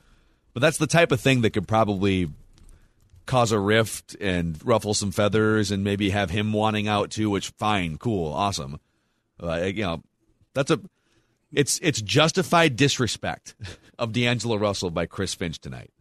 But 0.53 0.61
that's 0.61 0.79
the 0.79 0.87
type 0.87 1.11
of 1.11 1.21
thing 1.21 1.41
that 1.41 1.51
could 1.51 1.67
probably 1.67 2.31
cause 3.27 3.51
a 3.51 3.59
rift 3.59 4.15
and 4.19 4.59
ruffle 4.65 4.95
some 4.95 5.11
feathers 5.11 5.69
and 5.69 5.83
maybe 5.83 6.09
have 6.09 6.31
him 6.31 6.51
wanting 6.51 6.87
out 6.87 7.11
too. 7.11 7.29
Which 7.29 7.49
fine, 7.59 7.99
cool, 7.99 8.33
awesome. 8.33 8.79
Uh, 9.39 9.57
you 9.57 9.83
know, 9.83 10.01
that's 10.55 10.71
a 10.71 10.79
it's 11.53 11.79
it's 11.83 12.01
justified 12.01 12.77
disrespect 12.77 13.53
of 13.99 14.11
D'Angelo 14.11 14.55
Russell 14.55 14.89
by 14.89 15.05
Chris 15.05 15.35
Finch 15.35 15.59
tonight. 15.59 15.91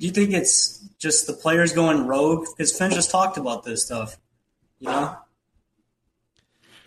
Do 0.00 0.06
you 0.06 0.12
think 0.12 0.32
it's 0.32 0.78
just 0.98 1.26
the 1.26 1.34
players 1.34 1.74
going 1.74 2.06
rogue? 2.06 2.46
Because 2.56 2.76
Finn 2.76 2.90
just 2.90 3.10
talked 3.10 3.36
about 3.36 3.64
this 3.64 3.84
stuff. 3.84 4.18
You 4.78 4.88
know, 4.88 5.16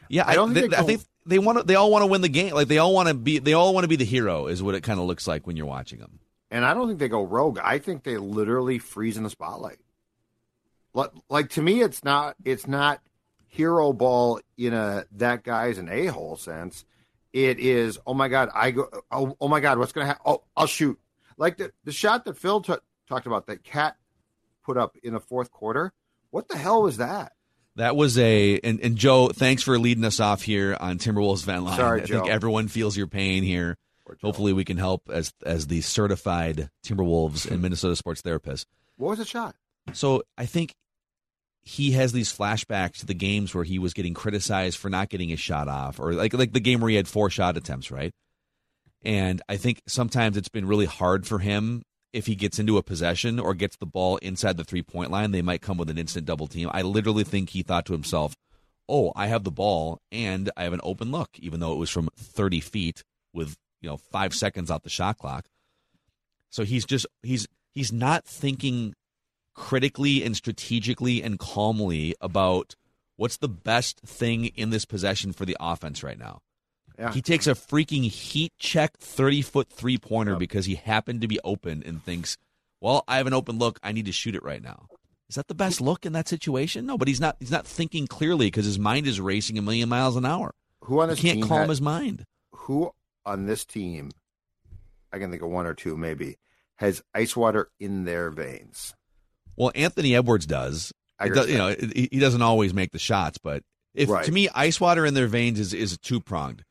Yeah, 0.09 0.23
I 0.25 0.33
don't 0.33 0.51
think 0.51 0.71
they, 0.71 0.75
they 0.77 0.81
I 0.81 0.85
think 0.85 1.01
they 1.27 1.37
want 1.37 1.59
to. 1.59 1.63
They 1.63 1.75
all 1.75 1.91
want 1.91 2.01
to 2.01 2.07
win 2.07 2.21
the 2.21 2.29
game. 2.29 2.55
Like 2.55 2.67
they 2.67 2.79
all 2.79 2.91
want 2.91 3.09
to 3.09 3.13
be. 3.13 3.37
They 3.37 3.53
all 3.53 3.71
want 3.71 3.83
to 3.83 3.87
be 3.87 3.97
the 3.97 4.03
hero. 4.03 4.47
Is 4.47 4.63
what 4.63 4.73
it 4.73 4.81
kind 4.81 4.99
of 4.99 5.05
looks 5.05 5.27
like 5.27 5.45
when 5.45 5.55
you're 5.55 5.67
watching 5.67 5.99
them. 5.99 6.19
And 6.49 6.65
I 6.65 6.73
don't 6.73 6.87
think 6.87 6.97
they 6.97 7.07
go 7.07 7.23
rogue. 7.23 7.59
I 7.63 7.77
think 7.77 8.03
they 8.03 8.17
literally 8.17 8.79
freeze 8.79 9.15
in 9.15 9.23
the 9.23 9.29
spotlight. 9.29 9.77
Like, 10.95 11.11
like 11.29 11.49
to 11.51 11.61
me, 11.61 11.81
it's 11.81 12.03
not 12.03 12.35
it's 12.43 12.67
not 12.67 12.99
hero 13.47 13.93
ball 13.93 14.41
in 14.57 14.73
a 14.73 15.05
that 15.11 15.43
guy's 15.43 15.77
an 15.77 15.87
a 15.87 16.07
hole 16.07 16.35
sense. 16.35 16.83
It 17.31 17.59
is 17.59 17.99
oh 18.07 18.15
my 18.15 18.27
god 18.27 18.49
I 18.55 18.71
go 18.71 18.89
oh, 19.11 19.37
oh 19.39 19.47
my 19.47 19.59
god 19.59 19.77
what's 19.77 19.91
gonna 19.91 20.07
happen 20.07 20.23
oh 20.25 20.43
I'll 20.57 20.67
shoot 20.67 20.99
like 21.37 21.57
the 21.57 21.71
the 21.83 21.91
shot 21.91 22.25
that 22.25 22.37
Phil 22.37 22.61
t- 22.61 22.73
talked 23.13 23.27
about 23.27 23.47
that 23.47 23.63
cat 23.63 23.95
put 24.65 24.77
up 24.77 24.95
in 25.03 25.13
the 25.13 25.19
fourth 25.19 25.51
quarter. 25.51 25.93
What 26.31 26.47
the 26.47 26.57
hell 26.57 26.83
was 26.83 26.97
that? 26.97 27.33
That 27.75 27.95
was 27.95 28.17
a 28.17 28.59
and, 28.59 28.79
and 28.81 28.95
Joe. 28.95 29.29
Thanks 29.29 29.63
for 29.63 29.79
leading 29.79 30.05
us 30.05 30.19
off 30.19 30.43
here 30.43 30.77
on 30.79 30.97
Timberwolves 30.97 31.43
vent 31.43 31.63
line. 31.63 31.77
Sorry, 31.77 32.01
I 32.01 32.05
think 32.05 32.25
Joe. 32.25 32.31
everyone 32.31 32.67
feels 32.67 32.95
your 32.95 33.07
pain 33.07 33.43
here. 33.43 33.77
Hopefully, 34.21 34.53
we 34.53 34.65
can 34.65 34.77
help 34.77 35.09
as 35.11 35.33
as 35.43 35.67
the 35.67 35.81
certified 35.81 36.69
Timberwolves 36.85 37.45
and 37.45 37.57
hmm. 37.57 37.63
Minnesota 37.63 37.95
sports 37.95 38.21
therapist. 38.21 38.67
What 38.97 39.09
was 39.09 39.19
the 39.19 39.25
shot? 39.25 39.55
So 39.93 40.23
I 40.37 40.45
think 40.45 40.75
he 41.63 41.91
has 41.91 42.11
these 42.11 42.31
flashbacks 42.35 42.99
to 42.99 43.05
the 43.05 43.13
games 43.13 43.55
where 43.55 43.63
he 43.63 43.79
was 43.79 43.93
getting 43.93 44.13
criticized 44.13 44.77
for 44.77 44.89
not 44.89 45.09
getting 45.09 45.29
his 45.29 45.39
shot 45.39 45.67
off, 45.67 45.99
or 45.99 46.13
like 46.13 46.33
like 46.33 46.53
the 46.53 46.59
game 46.59 46.79
where 46.79 46.89
he 46.89 46.95
had 46.95 47.07
four 47.07 47.31
shot 47.31 47.57
attempts, 47.57 47.89
right? 47.89 48.13
And 49.03 49.41
I 49.49 49.57
think 49.57 49.81
sometimes 49.87 50.37
it's 50.37 50.49
been 50.49 50.67
really 50.67 50.85
hard 50.85 51.25
for 51.25 51.39
him 51.39 51.83
if 52.13 52.27
he 52.27 52.35
gets 52.35 52.59
into 52.59 52.77
a 52.77 52.83
possession 52.83 53.39
or 53.39 53.53
gets 53.53 53.75
the 53.75 53.85
ball 53.85 54.17
inside 54.17 54.55
the 54.55 54.63
three 54.63 54.83
point 54.83 55.11
line. 55.11 55.31
They 55.31 55.41
might 55.41 55.61
come 55.61 55.77
with 55.77 55.89
an 55.89 55.97
instant 55.97 56.25
double 56.25 56.47
team. 56.47 56.69
I 56.71 56.83
literally 56.83 57.23
think 57.23 57.49
he 57.49 57.63
thought 57.63 57.85
to 57.87 57.93
himself, 57.93 58.35
"Oh, 58.87 59.11
I 59.15 59.27
have 59.27 59.43
the 59.43 59.51
ball 59.51 59.99
and 60.11 60.49
I 60.55 60.63
have 60.63 60.73
an 60.73 60.81
open 60.83 61.11
look," 61.11 61.37
even 61.39 61.59
though 61.59 61.73
it 61.73 61.79
was 61.79 61.89
from 61.89 62.09
thirty 62.15 62.61
feet 62.61 63.03
with 63.33 63.57
you 63.81 63.89
know 63.89 63.97
five 63.97 64.33
seconds 64.33 64.71
off 64.71 64.83
the 64.83 64.89
shot 64.89 65.17
clock. 65.17 65.47
So 66.49 66.63
he's 66.63 66.85
just 66.85 67.07
he's 67.23 67.47
he's 67.73 67.91
not 67.91 68.25
thinking 68.25 68.93
critically 69.55 70.23
and 70.23 70.35
strategically 70.35 71.21
and 71.21 71.39
calmly 71.39 72.15
about 72.21 72.75
what's 73.15 73.37
the 73.37 73.49
best 73.49 73.99
thing 74.01 74.45
in 74.45 74.69
this 74.69 74.85
possession 74.85 75.33
for 75.33 75.45
the 75.45 75.57
offense 75.59 76.03
right 76.03 76.17
now. 76.17 76.41
Yeah. 76.97 77.11
He 77.11 77.21
takes 77.21 77.47
a 77.47 77.51
freaking 77.51 78.03
heat 78.09 78.53
check 78.59 78.97
30 78.97 79.41
foot 79.41 79.69
three 79.69 79.97
pointer 79.97 80.35
because 80.35 80.65
he 80.65 80.75
happened 80.75 81.21
to 81.21 81.27
be 81.27 81.39
open 81.43 81.81
and 81.85 82.03
thinks, 82.03 82.37
well, 82.81 83.03
I 83.07 83.17
have 83.17 83.27
an 83.27 83.33
open 83.33 83.57
look. 83.57 83.79
I 83.81 83.91
need 83.91 84.05
to 84.05 84.11
shoot 84.11 84.35
it 84.35 84.43
right 84.43 84.61
now. 84.61 84.87
Is 85.29 85.35
that 85.35 85.47
the 85.47 85.55
best 85.55 85.81
look 85.81 86.05
in 86.05 86.13
that 86.13 86.27
situation? 86.27 86.85
No, 86.85 86.97
but 86.97 87.07
he's 87.07 87.19
not. 87.21 87.37
He's 87.39 87.49
not 87.49 87.65
thinking 87.65 88.05
clearly 88.07 88.47
because 88.47 88.65
his 88.65 88.77
mind 88.77 89.07
is 89.07 89.19
racing 89.19 89.57
a 89.57 89.61
million 89.61 89.89
miles 89.89 90.15
an 90.15 90.25
hour. 90.25 90.53
Who 90.83 90.99
on 91.01 91.09
He 91.09 91.15
this 91.15 91.21
can't 91.21 91.37
team 91.39 91.47
calm 91.47 91.59
had- 91.61 91.69
his 91.69 91.81
mind. 91.81 92.25
who 92.51 92.91
on 93.25 93.45
this 93.47 93.65
team, 93.65 94.11
I 95.11 95.17
can 95.19 95.31
think 95.31 95.41
of 95.41 95.49
one 95.49 95.65
or 95.65 95.73
two 95.73 95.95
maybe, 95.97 96.37
has 96.75 97.01
ice 97.15 97.35
water 97.35 97.69
in 97.79 98.03
their 98.03 98.29
veins. 98.29 98.93
Well, 99.55 99.71
Anthony 99.75 100.15
Edwards 100.15 100.45
does. 100.45 100.91
I 101.19 101.29
does- 101.29 101.49
you 101.49 101.57
know, 101.57 101.69
he 101.95 102.09
he 102.11 102.19
doesn't 102.19 102.41
always 102.41 102.73
make 102.73 102.91
the 102.91 102.99
shots, 102.99 103.37
but 103.37 103.63
if 103.95 104.09
Right. 104.09 104.25
to 104.25 104.31
me, 104.31 104.49
ice 104.49 104.79
water 104.81 105.05
in 105.05 105.13
their 105.13 105.27
veins 105.27 105.59
is 105.59 105.73
is 105.73 105.97
two 105.97 106.19
pronged. 106.19 106.63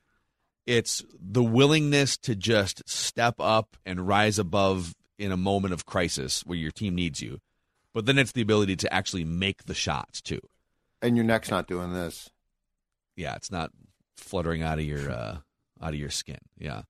It's 0.66 1.05
the 1.20 1.42
willingness 1.42 2.16
to 2.18 2.37
just 2.37 2.88
step 2.88 3.35
up 3.38 3.77
and 3.85 4.07
rise 4.07 4.38
above 4.38 4.94
in 5.18 5.33
a 5.33 5.37
moment 5.37 5.75
of 5.75 5.87
crisis 5.87 6.42
where 6.46 6.59
your 6.59 6.70
team 6.70 6.94
needs 6.94 7.20
you, 7.20 7.40
but 7.92 8.07
then 8.07 8.18
it's 8.18 8.33
the 8.33 8.42
ability 8.42 8.77
to 8.77 8.92
actually 8.92 9.25
make 9.25 9.64
the 9.64 9.75
shots 9.75 10.20
too. 10.20 10.40
And 11.01 11.16
your 11.16 11.25
neck's 11.25 11.51
not 11.51 11.66
doing 11.66 11.92
this. 11.92 12.31
Yeah, 13.16 13.35
it's 13.35 13.51
not 13.51 13.70
fluttering 14.16 14.62
out 14.62 14.79
of 14.79 14.85
your 14.85 15.11
uh, 15.11 15.38
out 15.83 15.94
of 15.94 15.96
your 15.96 16.11
skin. 16.11 16.38
Yeah, 16.59 16.77
All 16.77 16.85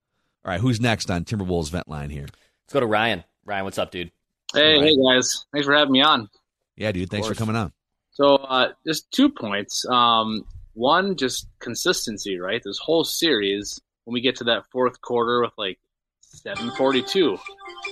right, 0.44 0.60
who's 0.60 0.80
next 0.80 1.10
on 1.10 1.24
Timberwolves 1.24 1.70
vent 1.70 1.88
line 1.88 2.10
here? 2.10 2.26
Let's 2.26 2.72
go 2.72 2.80
to 2.80 2.86
Ryan. 2.86 3.24
Ryan, 3.44 3.64
what's 3.64 3.78
up, 3.78 3.90
dude? 3.90 4.12
Hey, 4.52 4.78
hey 4.80 4.96
guys. 4.96 5.46
Thanks 5.52 5.66
for 5.66 5.74
having 5.74 5.92
me 5.92 6.02
on. 6.02 6.28
Yeah, 6.76 6.92
dude. 6.92 7.10
Thanks 7.10 7.26
for 7.26 7.34
coming 7.34 7.56
on. 7.56 7.72
So, 8.12 8.36
uh, 8.36 8.72
just 8.86 9.10
two 9.10 9.30
points. 9.30 9.86
Um, 9.88 10.44
one, 10.74 11.16
just 11.16 11.48
consistency, 11.58 12.38
right? 12.38 12.62
This 12.64 12.78
whole 12.78 13.04
series, 13.04 13.80
when 14.04 14.14
we 14.14 14.20
get 14.20 14.36
to 14.36 14.44
that 14.44 14.66
fourth 14.70 15.00
quarter 15.00 15.42
with 15.42 15.52
like 15.56 15.78
742, 16.20 17.38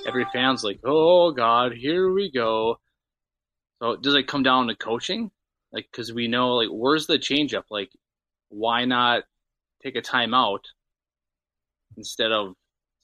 every 0.07 0.25
fan's 0.33 0.65
like, 0.65 0.81
oh, 0.85 1.31
God, 1.33 1.73
here 1.73 2.13
we 2.13 2.31
go. 2.31 2.79
So, 3.81 3.97
does 3.97 4.15
it 4.15 4.27
come 4.27 4.43
down 4.43 4.69
to 4.69 4.75
coaching? 4.75 5.31
Like, 5.73 5.89
because 5.91 6.13
we 6.13 6.29
know, 6.29 6.57
like, 6.57 6.69
where's 6.71 7.07
the 7.07 7.19
changeup? 7.19 7.65
Like, 7.71 7.91
why 8.49 8.85
not 8.85 9.25
take 9.83 9.97
a 9.97 10.03
timeout 10.03 10.61
instead 11.97 12.33
of 12.33 12.55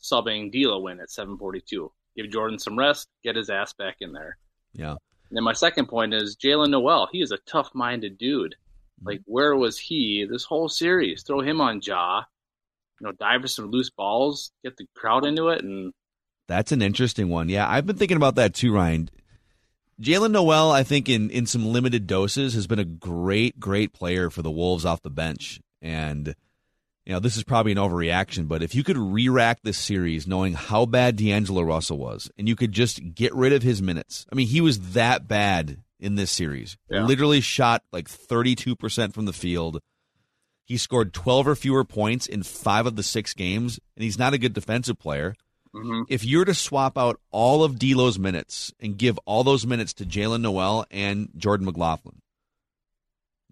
subbing 0.02 0.50
D'Lo 0.52 0.86
in 0.88 1.00
at 1.00 1.10
742? 1.10 1.92
Give 2.16 2.30
Jordan 2.30 2.58
some 2.58 2.78
rest, 2.78 3.08
get 3.22 3.36
his 3.36 3.50
ass 3.50 3.72
back 3.74 3.96
in 4.00 4.12
there. 4.12 4.38
Yeah. 4.72 4.96
And 5.28 5.36
then 5.36 5.44
my 5.44 5.52
second 5.52 5.86
point 5.86 6.14
is 6.14 6.36
Jaylen 6.36 6.70
Nowell. 6.70 7.08
He 7.10 7.20
is 7.20 7.32
a 7.32 7.38
tough 7.38 7.70
minded 7.74 8.18
dude. 8.18 8.54
Mm-hmm. 8.98 9.08
Like, 9.08 9.20
where 9.24 9.54
was 9.56 9.78
he 9.78 10.26
this 10.30 10.44
whole 10.44 10.68
series? 10.68 11.22
Throw 11.22 11.40
him 11.40 11.60
on 11.60 11.80
jaw, 11.80 12.24
you 13.00 13.06
know, 13.06 13.12
dive 13.12 13.42
for 13.42 13.48
some 13.48 13.70
loose 13.70 13.90
balls, 13.90 14.52
get 14.64 14.76
the 14.76 14.86
crowd 14.94 15.26
into 15.26 15.48
it, 15.48 15.62
and 15.62 15.92
That's 16.48 16.72
an 16.72 16.82
interesting 16.82 17.28
one. 17.28 17.48
Yeah, 17.48 17.68
I've 17.68 17.86
been 17.86 17.96
thinking 17.96 18.16
about 18.16 18.36
that 18.36 18.54
too, 18.54 18.72
Ryan. 18.72 19.10
Jaylen 20.00 20.30
Nowell, 20.30 20.70
I 20.70 20.82
think, 20.82 21.08
in, 21.08 21.30
in 21.30 21.46
some 21.46 21.66
limited 21.66 22.06
doses, 22.06 22.54
has 22.54 22.66
been 22.66 22.78
a 22.78 22.84
great, 22.84 23.58
great 23.58 23.94
player 23.94 24.28
for 24.28 24.42
the 24.42 24.50
Wolves 24.50 24.84
off 24.84 25.00
the 25.00 25.08
bench. 25.08 25.58
And, 25.80 26.34
you 27.06 27.14
know, 27.14 27.20
this 27.20 27.38
is 27.38 27.44
probably 27.44 27.72
an 27.72 27.78
overreaction, 27.78 28.46
but 28.46 28.62
if 28.62 28.74
you 28.74 28.84
could 28.84 28.98
re 28.98 29.28
rack 29.30 29.60
this 29.62 29.78
series 29.78 30.26
knowing 30.26 30.52
how 30.52 30.84
bad 30.84 31.16
D'Angelo 31.16 31.62
Russell 31.62 31.96
was, 31.96 32.30
and 32.36 32.46
you 32.46 32.56
could 32.56 32.72
just 32.72 33.14
get 33.14 33.34
rid 33.34 33.54
of 33.54 33.62
his 33.62 33.80
minutes. 33.80 34.26
I 34.30 34.34
mean, 34.34 34.48
he 34.48 34.60
was 34.60 34.92
that 34.92 35.26
bad 35.26 35.78
in 35.98 36.14
this 36.16 36.30
series. 36.30 36.76
Yeah. 36.90 37.04
Literally 37.04 37.40
shot 37.40 37.82
like 37.92 38.08
32% 38.08 39.12
from 39.14 39.24
the 39.24 39.32
field. 39.32 39.80
He 40.64 40.76
scored 40.76 41.12
12 41.12 41.48
or 41.48 41.54
fewer 41.54 41.84
points 41.84 42.26
in 42.26 42.42
five 42.42 42.86
of 42.86 42.96
the 42.96 43.02
six 43.02 43.34
games, 43.34 43.78
and 43.96 44.02
he's 44.02 44.18
not 44.18 44.34
a 44.34 44.38
good 44.38 44.52
defensive 44.52 44.98
player. 44.98 45.34
mhm. 45.74 46.04
If 46.08 46.24
you 46.24 46.38
were 46.38 46.44
to 46.44 46.54
swap 46.54 46.98
out 46.98 47.20
all 47.30 47.62
of 47.62 47.78
D'Lo's 47.78 48.18
minutes 48.18 48.72
and 48.80 48.98
give 48.98 49.18
all 49.26 49.44
those 49.44 49.66
minutes 49.66 49.92
to 49.94 50.04
Jaylen 50.04 50.40
Nowell 50.40 50.84
and 50.90 51.28
Jordan 51.36 51.66
McLaughlin, 51.66 52.20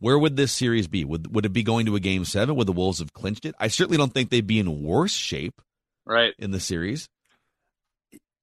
where 0.01 0.19
would 0.19 0.37
this 0.37 0.53
series 0.53 0.89
be? 0.89 1.05
Would 1.05 1.35
would 1.35 1.47
it 1.47 1.53
be 1.53 1.63
going 1.63 1.87
to 1.87 1.97
a 1.97 2.01
game 2.01 2.25
seven? 2.25 2.57
Would 2.57 2.67
the 2.67 2.73
Wolves 2.73 2.99
have 2.99 3.13
clinched 3.13 3.45
it? 3.45 3.55
I 3.61 3.69
certainly 3.69 3.97
don't 3.97 4.13
think 4.13 4.29
they'd 4.31 4.47
be 4.47 4.59
in 4.59 4.83
worse 4.83 5.13
shape 5.13 5.63
right. 6.05 6.35
in 6.39 6.51
the 6.51 6.61
series. 6.61 7.09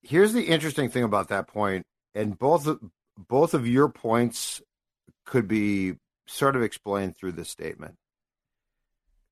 Here's 0.01 0.33
the 0.33 0.43
interesting 0.45 0.89
thing 0.89 1.03
about 1.03 1.27
that 1.27 1.47
point, 1.47 1.85
and 2.15 2.37
both 2.39 2.67
of- 2.67 2.79
both 3.27 3.53
of 3.53 3.67
your 3.67 3.89
points 3.89 4.61
could 5.25 5.47
be 5.47 5.95
sort 6.25 6.55
of 6.55 6.63
explained 6.63 7.15
through 7.15 7.33
this 7.33 7.49
statement. 7.49 7.95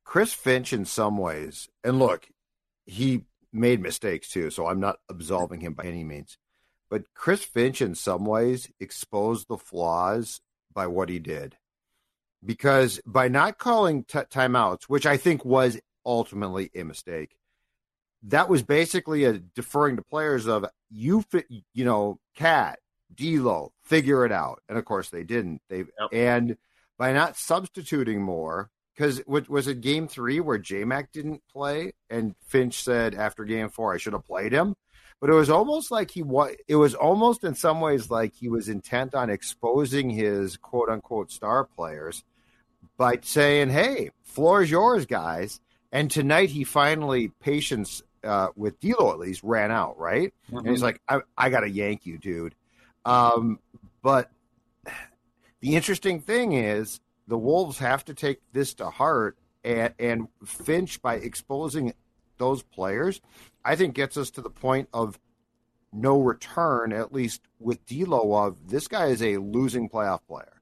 Chris 0.03 0.33
Finch, 0.33 0.73
in 0.73 0.85
some 0.85 1.17
ways, 1.17 1.69
and 1.83 1.99
look, 1.99 2.27
he 2.85 3.25
made 3.53 3.81
mistakes 3.81 4.29
too, 4.29 4.49
so 4.49 4.67
I'm 4.67 4.79
not 4.79 4.97
absolving 5.09 5.61
him 5.61 5.73
by 5.73 5.83
any 5.83 6.03
means. 6.03 6.37
But 6.89 7.13
Chris 7.13 7.43
Finch, 7.43 7.81
in 7.81 7.95
some 7.95 8.25
ways, 8.25 8.71
exposed 8.79 9.47
the 9.47 9.57
flaws 9.57 10.41
by 10.73 10.87
what 10.87 11.09
he 11.09 11.19
did. 11.19 11.57
Because 12.43 12.99
by 13.05 13.27
not 13.27 13.57
calling 13.57 14.03
t- 14.03 14.19
timeouts, 14.19 14.83
which 14.83 15.05
I 15.05 15.17
think 15.17 15.45
was 15.45 15.79
ultimately 16.05 16.71
a 16.73 16.83
mistake, 16.83 17.37
that 18.23 18.49
was 18.49 18.63
basically 18.63 19.25
a 19.25 19.33
deferring 19.33 19.97
to 19.97 20.01
players 20.01 20.47
of 20.47 20.65
you, 20.89 21.23
you 21.73 21.85
know, 21.85 22.19
Cat, 22.35 22.79
D'Lo, 23.13 23.71
figure 23.89 24.23
it 24.25 24.31
out, 24.31 24.61
and 24.69 24.77
of 24.77 24.85
course 24.85 25.09
they 25.09 25.23
didn't. 25.23 25.61
They 25.67 25.79
Yep. 25.79 26.09
and 26.13 26.57
by 26.97 27.11
not 27.11 27.35
substituting 27.37 28.21
more, 28.21 28.69
because 28.95 29.21
was 29.27 29.67
it 29.67 29.81
Game 29.81 30.07
Three 30.07 30.39
where 30.39 30.57
J 30.59 30.83
Mac 30.85 31.11
didn't 31.11 31.41
play, 31.51 31.93
and 32.09 32.35
Finch 32.45 32.83
said 32.83 33.15
after 33.15 33.43
Game 33.45 33.69
Four 33.69 33.93
I 33.93 33.97
should 33.97 34.13
have 34.13 34.25
played 34.25 34.51
him, 34.51 34.75
but 35.19 35.29
it 35.29 35.33
was 35.33 35.49
almost 35.49 35.91
like 35.91 36.11
he 36.11 36.21
was. 36.23 36.55
It 36.67 36.75
was 36.75 36.93
almost 36.93 37.43
in 37.43 37.55
some 37.55 37.81
ways 37.81 38.09
like 38.11 38.33
he 38.35 38.47
was 38.47 38.69
intent 38.69 39.15
on 39.15 39.29
exposing 39.29 40.09
his 40.09 40.55
quote 40.57 40.89
unquote 40.89 41.31
star 41.31 41.65
players 41.65 42.23
by 42.97 43.17
saying, 43.21 43.69
"Hey, 43.69 44.11
floor 44.23 44.61
is 44.61 44.69
yours, 44.71 45.05
guys." 45.05 45.59
And 45.91 46.11
tonight 46.11 46.49
he 46.51 46.63
finally 46.65 47.29
patience 47.39 48.03
uh, 48.23 48.49
with 48.55 48.79
D'Lo 48.79 49.11
at 49.11 49.17
least 49.19 49.41
ran 49.43 49.71
out, 49.71 49.97
right? 49.97 50.31
And 50.51 50.67
he's 50.67 50.83
like, 50.83 51.01
"I, 51.07 51.21
I 51.37 51.49
got 51.49 51.61
to 51.61 51.69
yank 51.69 52.05
you, 52.05 52.17
dude." 52.19 52.53
Um, 53.05 53.59
but 54.01 54.29
the 55.61 55.75
interesting 55.75 56.21
thing 56.21 56.53
is 56.53 56.99
the 57.27 57.37
Wolves 57.37 57.79
have 57.79 58.05
to 58.05 58.13
take 58.13 58.39
this 58.53 58.73
to 58.75 58.89
heart, 58.89 59.37
and, 59.63 59.93
and 59.99 60.27
Finch 60.45 61.01
by 61.01 61.15
exposing 61.15 61.93
those 62.37 62.63
players, 62.63 63.21
I 63.63 63.75
think 63.75 63.93
gets 63.93 64.17
us 64.17 64.31
to 64.31 64.41
the 64.41 64.49
point 64.49 64.89
of 64.93 65.19
no 65.91 66.19
return, 66.19 66.93
at 66.93 67.13
least 67.13 67.41
with 67.59 67.85
D'Lo. 67.85 68.33
Of 68.33 68.69
this 68.69 68.87
guy 68.87 69.07
is 69.07 69.21
a 69.21 69.37
losing 69.37 69.89
playoff 69.89 70.21
player. 70.27 70.61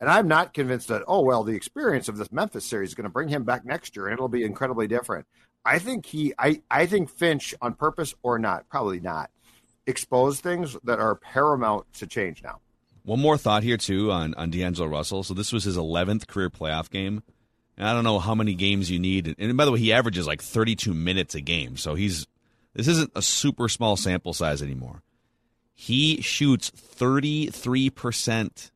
And 0.00 0.08
I'm 0.08 0.28
not 0.28 0.54
convinced 0.54 0.88
that, 0.88 1.02
oh, 1.08 1.22
well, 1.22 1.42
the 1.42 1.56
experience 1.56 2.08
of 2.08 2.18
this 2.18 2.30
Memphis 2.30 2.64
series 2.64 2.90
is 2.90 2.94
going 2.94 3.04
to 3.04 3.10
bring 3.10 3.28
him 3.28 3.44
back 3.44 3.64
next 3.64 3.96
year 3.96 4.06
and 4.06 4.14
it'll 4.14 4.28
be 4.28 4.44
incredibly 4.44 4.86
different. 4.86 5.26
I 5.64 5.80
think 5.80 6.06
he, 6.06 6.32
I, 6.38 6.62
I 6.70 6.86
think 6.86 7.10
Finch, 7.10 7.54
on 7.60 7.74
purpose 7.74 8.14
or 8.22 8.38
not, 8.38 8.68
probably 8.68 9.00
not, 9.00 9.30
exposed 9.88 10.42
things 10.42 10.76
that 10.84 11.00
are 11.00 11.16
paramount 11.16 11.92
to 11.94 12.06
change 12.06 12.42
now. 12.44 12.60
One 13.04 13.20
more 13.20 13.38
thought 13.38 13.62
here 13.62 13.78
too 13.78 14.12
on 14.12 14.34
on 14.34 14.50
D'Angelo 14.50 14.86
Russell. 14.86 15.22
So 15.22 15.34
this 15.34 15.52
was 15.52 15.64
his 15.64 15.76
11th 15.76 16.26
career 16.26 16.50
playoff 16.50 16.90
game. 16.90 17.22
And 17.76 17.88
I 17.88 17.94
don't 17.94 18.04
know 18.04 18.18
how 18.18 18.34
many 18.34 18.54
games 18.54 18.90
you 18.90 18.98
need. 18.98 19.34
And 19.38 19.56
by 19.56 19.64
the 19.64 19.72
way, 19.72 19.78
he 19.78 19.92
averages 19.92 20.26
like 20.26 20.42
32 20.42 20.92
minutes 20.92 21.34
a 21.34 21.40
game. 21.40 21.76
So 21.76 21.94
he's 21.94 22.26
this 22.74 22.86
isn't 22.86 23.12
a 23.16 23.22
super 23.22 23.68
small 23.68 23.96
sample 23.96 24.34
size 24.34 24.62
anymore. 24.62 25.02
He 25.74 26.20
shoots 26.20 26.70
33% 26.70 28.70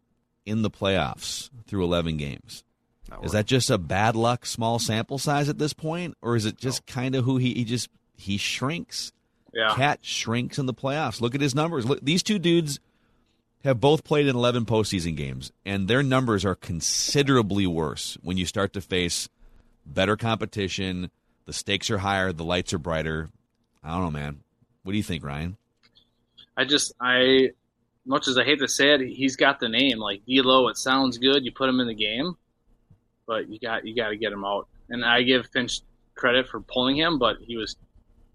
in 0.46 0.62
the 0.62 0.70
playoffs 0.70 1.50
through 1.66 1.84
11 1.84 2.16
games. 2.16 2.64
Is 3.22 3.32
that 3.32 3.44
just 3.44 3.68
a 3.68 3.76
bad 3.76 4.16
luck 4.16 4.46
small 4.46 4.78
sample 4.78 5.18
size 5.18 5.50
at 5.50 5.58
this 5.58 5.74
point 5.74 6.16
or 6.22 6.36
is 6.36 6.46
it 6.46 6.56
just 6.56 6.86
kind 6.86 7.14
of 7.14 7.26
who 7.26 7.36
he, 7.36 7.52
he 7.52 7.64
just 7.64 7.90
he 8.16 8.38
shrinks? 8.38 9.12
Yeah. 9.52 9.74
Cat 9.74 10.00
shrinks 10.02 10.58
in 10.58 10.66
the 10.66 10.74
playoffs. 10.74 11.20
Look 11.20 11.34
at 11.34 11.40
his 11.40 11.54
numbers. 11.54 11.84
Look, 11.84 12.00
these 12.02 12.22
two 12.22 12.38
dudes 12.38 12.80
have 13.64 13.80
both 13.80 14.04
played 14.04 14.26
in 14.26 14.34
11 14.34 14.64
postseason 14.64 15.16
games, 15.16 15.52
and 15.64 15.88
their 15.88 16.02
numbers 16.02 16.44
are 16.44 16.54
considerably 16.54 17.66
worse 17.66 18.18
when 18.22 18.36
you 18.36 18.46
start 18.46 18.72
to 18.72 18.80
face 18.80 19.28
better 19.86 20.16
competition. 20.16 21.10
The 21.46 21.52
stakes 21.52 21.90
are 21.90 21.98
higher, 21.98 22.32
the 22.32 22.44
lights 22.44 22.72
are 22.72 22.78
brighter. 22.78 23.28
I 23.84 23.92
don't 23.92 24.02
know, 24.02 24.10
man. 24.10 24.40
What 24.82 24.92
do 24.92 24.96
you 24.96 25.04
think, 25.04 25.24
Ryan? 25.24 25.56
I 26.56 26.64
just 26.64 26.92
I 27.00 27.50
much 28.04 28.28
as 28.28 28.36
I 28.36 28.44
hate 28.44 28.58
to 28.58 28.68
say 28.68 28.94
it, 28.94 29.00
he's 29.00 29.36
got 29.36 29.60
the 29.60 29.68
name 29.68 29.98
like 29.98 30.22
D'Lo. 30.26 30.68
It 30.68 30.76
sounds 30.76 31.18
good. 31.18 31.44
You 31.44 31.52
put 31.52 31.68
him 31.68 31.80
in 31.80 31.86
the 31.86 31.94
game, 31.94 32.36
but 33.26 33.48
you 33.48 33.58
got 33.58 33.86
you 33.86 33.94
got 33.94 34.08
to 34.08 34.16
get 34.16 34.32
him 34.32 34.44
out. 34.44 34.68
And 34.88 35.04
I 35.04 35.22
give 35.22 35.46
Finch 35.46 35.80
credit 36.14 36.48
for 36.48 36.60
pulling 36.60 36.96
him, 36.96 37.18
but 37.18 37.36
he 37.40 37.56
was 37.56 37.76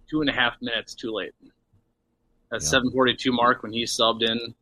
two 0.09 0.21
and 0.21 0.29
a 0.29 0.33
half 0.33 0.53
minutes 0.61 0.95
too 0.95 1.11
late. 1.11 1.33
That 2.51 2.61
Yeah. 2.61 2.79
7:42 2.79 3.31
mark 3.33 3.63
when 3.63 3.73
he 3.73 3.83
subbed 3.83 4.23
in 4.23 4.55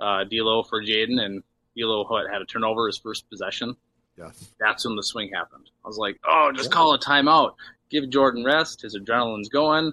uh, 0.00 0.24
D'Lo 0.24 0.62
for 0.64 0.82
Jaden, 0.82 1.20
and 1.20 1.42
D'Lo 1.76 2.04
had 2.16 2.32
had 2.32 2.42
a 2.42 2.44
turnover 2.44 2.86
his 2.88 2.98
first 2.98 3.28
possession. 3.30 3.76
Yes. 4.18 4.52
That's 4.60 4.84
when 4.84 4.96
the 4.96 5.02
swing 5.02 5.30
happened. 5.34 5.70
I 5.84 5.88
was 5.88 5.98
like, 5.98 6.18
oh, 6.26 6.52
just 6.54 6.70
call 6.70 6.94
a 6.94 6.98
timeout. 6.98 7.54
Give 7.90 8.08
Jordan 8.10 8.44
rest. 8.44 8.82
His 8.82 8.96
adrenaline's 8.96 9.48
going. 9.48 9.92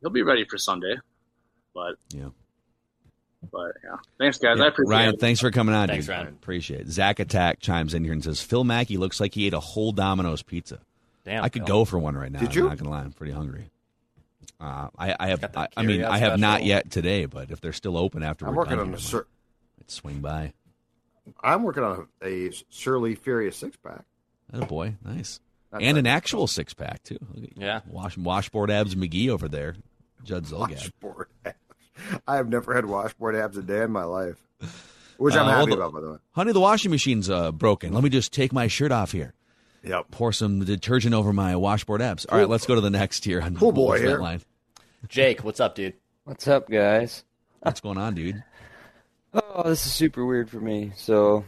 He'll 0.00 0.10
be 0.10 0.22
ready 0.22 0.44
for 0.44 0.56
Sunday. 0.58 0.96
But 1.74 1.94
Yeah. 2.10 2.28
but 3.52 3.72
yeah, 3.84 3.96
thanks 4.18 4.38
guys. 4.38 4.58
Yeah. 4.58 4.64
I 4.64 4.68
appreciate 4.68 4.90
Ryan, 4.96 5.14
it. 5.14 5.20
thanks 5.20 5.40
for 5.40 5.50
coming 5.50 5.74
on. 5.74 5.88
Thanks, 5.88 6.06
dude. 6.06 6.14
Ryan. 6.14 6.28
Appreciate 6.28 6.80
it. 6.82 6.88
Zach 6.88 7.18
Attack 7.20 7.60
chimes 7.60 7.94
in 7.94 8.02
here 8.04 8.12
and 8.12 8.22
says 8.24 8.40
Phil 8.42 8.64
Mackey 8.64 8.96
looks 8.96 9.20
like 9.20 9.34
he 9.34 9.46
ate 9.46 9.54
a 9.54 9.60
whole 9.60 9.92
Domino's 9.92 10.42
pizza. 10.42 10.80
Damn. 11.24 11.44
I 11.44 11.48
could 11.48 11.62
Phil. 11.66 11.76
go 11.78 11.84
for 11.84 11.98
one 11.98 12.16
right 12.16 12.30
now. 12.32 12.40
Did 12.40 12.50
I'm 12.50 12.56
you? 12.56 12.68
not 12.68 12.78
gonna 12.78 12.90
lie, 12.90 13.00
I'm 13.02 13.12
pretty 13.12 13.32
hungry. 13.32 13.70
Uh, 14.60 14.88
I, 14.98 15.16
I 15.18 15.28
have. 15.28 15.44
I, 15.56 15.68
I 15.76 15.82
mean, 15.82 16.00
carryout 16.00 16.08
I 16.10 16.18
have 16.18 16.38
not 16.38 16.64
yet 16.64 16.90
today, 16.90 17.24
but 17.24 17.50
if 17.50 17.60
they're 17.60 17.72
still 17.72 17.96
open 17.96 18.22
after 18.22 18.46
I'm 18.46 18.52
we're 18.54 18.58
working 18.58 18.72
done 18.76 18.80
on 18.80 18.86
here, 18.88 18.94
a 18.96 18.98
I 18.98 19.00
Sir, 19.00 19.26
might 19.78 19.90
swing 19.90 20.20
by. 20.20 20.52
I'm 21.42 21.62
working 21.62 21.82
on 21.82 22.08
a, 22.22 22.26
a 22.48 22.52
Surly 22.68 23.14
Furious 23.14 23.56
six 23.56 23.76
pack. 23.76 24.04
Oh 24.52 24.64
boy, 24.66 24.96
nice. 25.04 25.40
That's 25.70 25.84
and 25.84 25.96
an 25.96 26.04
right. 26.04 26.10
actual 26.10 26.46
six 26.46 26.74
pack 26.74 27.02
too. 27.04 27.18
Look 27.32 27.44
at 27.44 27.56
you. 27.56 27.64
Yeah. 27.64 27.80
Wash, 27.88 28.18
washboard 28.18 28.70
abs 28.70 28.94
McGee 28.96 29.28
over 29.28 29.48
there. 29.48 29.76
Judd 30.24 30.44
Zulgad. 30.44 30.70
Washboard 30.72 31.28
abs. 31.44 31.56
I 32.26 32.36
have 32.36 32.48
never 32.48 32.74
had 32.74 32.84
washboard 32.86 33.36
abs 33.36 33.56
a 33.56 33.62
day 33.62 33.82
in 33.82 33.90
my 33.92 34.04
life, 34.04 34.36
which 35.18 35.34
I'm 35.34 35.42
Uh, 35.42 35.46
well, 35.46 35.58
happy 35.60 35.70
the- 35.70 35.76
about, 35.76 35.92
by 35.94 36.00
the 36.00 36.10
way. 36.12 36.18
Honey, 36.32 36.52
the 36.52 36.60
washing 36.60 36.90
machine's 36.90 37.30
uh, 37.30 37.52
broken. 37.52 37.92
Let 37.92 38.02
me 38.02 38.10
just 38.10 38.32
take 38.32 38.52
my 38.52 38.66
shirt 38.66 38.90
off 38.92 39.12
here. 39.12 39.32
Yep. 39.82 40.10
pour 40.10 40.30
some 40.30 40.62
detergent 40.62 41.14
over 41.14 41.32
my 41.32 41.56
washboard 41.56 42.02
abs. 42.02 42.26
All 42.26 42.36
right, 42.36 42.46
let's 42.48 42.66
go 42.66 42.74
to 42.74 42.82
the 42.82 42.90
next 42.90 43.24
here 43.24 43.40
on 43.40 43.56
Cool 43.56 43.72
boy 43.72 43.98
here. 43.98 44.18
Line. 44.18 44.42
Jake, 45.10 45.42
what's 45.42 45.58
up, 45.60 45.74
dude? 45.74 45.94
What's 46.24 46.46
up, 46.46 46.70
guys? 46.70 47.24
What's 47.60 47.80
going 47.80 47.98
on, 47.98 48.14
dude? 48.14 48.42
Oh, 49.34 49.68
this 49.68 49.84
is 49.84 49.92
super 49.92 50.24
weird 50.24 50.48
for 50.48 50.60
me. 50.60 50.92
So, 50.96 51.44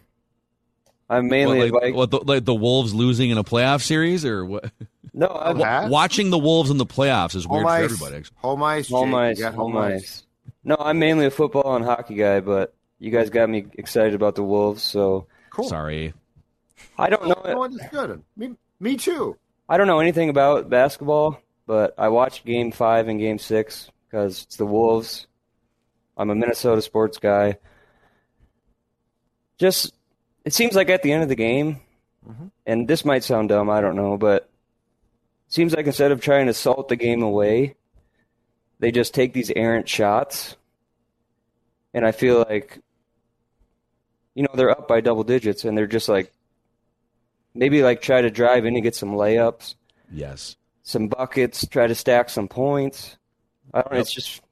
I'm 1.08 1.28
mainly 1.28 1.70
What, 1.70 1.72
like, 1.72 1.82
like, 1.82 1.94
what, 1.94 2.10
the, 2.10 2.18
like 2.18 2.44
the 2.44 2.54
Wolves 2.54 2.92
losing 2.92 3.30
in 3.30 3.38
a 3.38 3.44
playoff 3.44 3.82
series, 3.82 4.24
or 4.24 4.44
what? 4.44 4.70
no, 5.14 5.28
I'm 5.42 5.60
Huh? 5.60 5.86
Watching 5.88 6.30
the 6.30 6.38
Wolves 6.38 6.70
in 6.70 6.76
the 6.76 6.86
playoffs 6.86 7.36
is 7.36 7.46
weird 7.46 7.62
Home 7.62 7.70
for 7.70 7.70
ice. 7.70 7.84
everybody. 7.84 8.16
Actually. 8.16 8.36
Home 8.40 8.62
ice. 8.64 8.88
home 8.90 9.10
Jake. 9.10 9.16
ice, 9.16 9.38
You 9.38 9.46
home 9.46 9.76
ice. 9.76 10.22
No, 10.64 10.76
I'm 10.78 10.98
mainly 10.98 11.26
a 11.26 11.30
football 11.30 11.76
and 11.76 11.84
hockey 11.84 12.14
guy, 12.14 12.40
but 12.40 12.74
you 12.98 13.10
guys 13.12 13.30
got 13.30 13.48
me 13.48 13.66
excited 13.74 14.14
about 14.14 14.34
the 14.34 14.42
Wolves. 14.42 14.82
So 14.82 15.28
Cool. 15.50 15.68
Sorry. 15.68 16.14
I 16.98 17.10
don't 17.10 17.22
You 17.22 17.28
know 17.28 17.42
know. 17.44 17.58
what? 17.58 17.72
It's 17.72 17.88
good. 17.88 18.22
Me, 18.36 18.54
me 18.80 18.96
too. 18.96 19.36
I 19.68 19.76
don't 19.76 19.86
know 19.86 20.00
anything 20.00 20.28
about 20.28 20.68
basketball, 20.68 21.40
but 21.72 21.94
I 21.96 22.10
watched 22.10 22.44
Game 22.44 22.70
Five 22.70 23.08
and 23.08 23.18
Game 23.18 23.38
Six 23.38 23.90
because 24.04 24.42
it's 24.42 24.56
the 24.56 24.66
Wolves. 24.66 25.26
I'm 26.18 26.28
a 26.28 26.34
Minnesota 26.34 26.82
sports 26.82 27.16
guy. 27.16 27.56
Just, 29.56 29.94
it 30.44 30.52
seems 30.52 30.74
like 30.74 30.90
at 30.90 31.02
the 31.02 31.12
end 31.12 31.22
of 31.22 31.30
the 31.30 31.34
game, 31.34 31.80
mm-hmm. 32.28 32.48
and 32.66 32.86
this 32.86 33.06
might 33.06 33.24
sound 33.24 33.48
dumb, 33.48 33.70
I 33.70 33.80
don't 33.80 33.96
know, 33.96 34.18
but 34.18 34.50
it 35.46 35.54
seems 35.54 35.74
like 35.74 35.86
instead 35.86 36.12
of 36.12 36.20
trying 36.20 36.44
to 36.44 36.52
salt 36.52 36.90
the 36.90 36.96
game 36.96 37.22
away, 37.22 37.74
they 38.78 38.90
just 38.90 39.14
take 39.14 39.32
these 39.32 39.50
errant 39.56 39.88
shots. 39.88 40.56
And 41.94 42.04
I 42.04 42.12
feel 42.12 42.44
like, 42.46 42.80
you 44.34 44.42
know, 44.42 44.52
they're 44.54 44.70
up 44.70 44.88
by 44.88 45.00
double 45.00 45.24
digits, 45.24 45.64
and 45.64 45.74
they're 45.74 45.86
just 45.86 46.10
like, 46.10 46.30
maybe 47.54 47.82
like 47.82 48.02
try 48.02 48.20
to 48.20 48.30
drive 48.30 48.66
in 48.66 48.74
and 48.74 48.82
get 48.82 48.94
some 48.94 49.12
layups, 49.12 49.74
Yes. 50.12 50.56
Some 50.82 51.08
buckets, 51.08 51.66
try 51.66 51.86
to 51.86 51.94
stack 51.94 52.30
some 52.30 52.48
points. 52.48 53.16
I 53.72 53.82
don't 53.82 53.92
know. 53.92 53.98
It's 54.00 54.12
just 54.12 54.42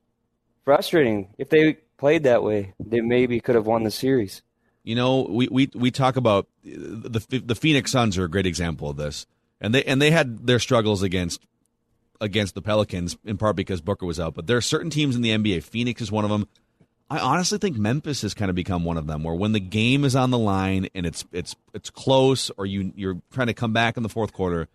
frustrating. 0.65 1.29
If 1.39 1.51
they 1.51 1.75
played 1.99 2.25
that 2.25 2.43
way, 2.43 2.75
they 2.79 3.01
maybe 3.01 3.41
could 3.41 3.55
have 3.55 3.67
won 3.67 3.85
the 3.85 3.91
series. 3.91 4.43
You 4.83 4.95
know, 4.95 5.27
we, 5.29 5.49
we, 5.49 5.71
we 5.75 5.91
talk 5.91 6.17
about 6.17 6.49
the 6.65 7.43
the 7.45 7.55
Phoenix 7.55 7.93
Suns 7.93 8.17
are 8.17 8.25
a 8.25 8.31
great 8.31 8.47
example 8.47 8.89
of 8.89 8.97
this, 8.97 9.27
and 9.61 9.75
they 9.75 9.85
and 9.85 10.01
they 10.01 10.11
had 10.11 10.47
their 10.47 10.59
struggles 10.59 11.03
against 11.03 11.47
against 12.21 12.55
the 12.55 12.63
Pelicans 12.63 13.17
in 13.25 13.37
part 13.37 13.57
because 13.57 13.81
Booker 13.81 14.07
was 14.07 14.19
out. 14.19 14.35
But 14.35 14.47
there 14.47 14.57
are 14.57 14.63
certain 14.63 14.91
teams 14.91 15.17
in 15.17 15.23
the 15.23 15.31
NBA. 15.31 15.63
Phoenix 15.65 16.01
is 16.01 16.11
one 16.11 16.25
of 16.25 16.31
them. 16.31 16.49
I 17.11 17.19
honestly 17.19 17.59
think 17.59 17.77
Memphis 17.77 18.23
has 18.23 18.35
kind 18.35 18.49
of 18.49 18.55
become 18.55 18.85
one 18.85 18.97
of 18.97 19.07
them, 19.07 19.23
where 19.25 19.35
when 19.35 19.53
the 19.53 19.61
game 19.61 20.05
is 20.05 20.17
on 20.17 20.31
the 20.31 20.39
line 20.39 20.89
and 20.95 21.05
it's 21.05 21.25
it's 21.33 21.55
it's 21.75 21.91
close, 21.91 22.51
or 22.57 22.65
you 22.65 22.93
you're 22.95 23.21
trying 23.33 23.49
to 23.49 23.55
come 23.55 23.75
back 23.75 23.99
in 23.99 24.03
the 24.03 24.09
fourth 24.09 24.33
quarter, 24.33 24.69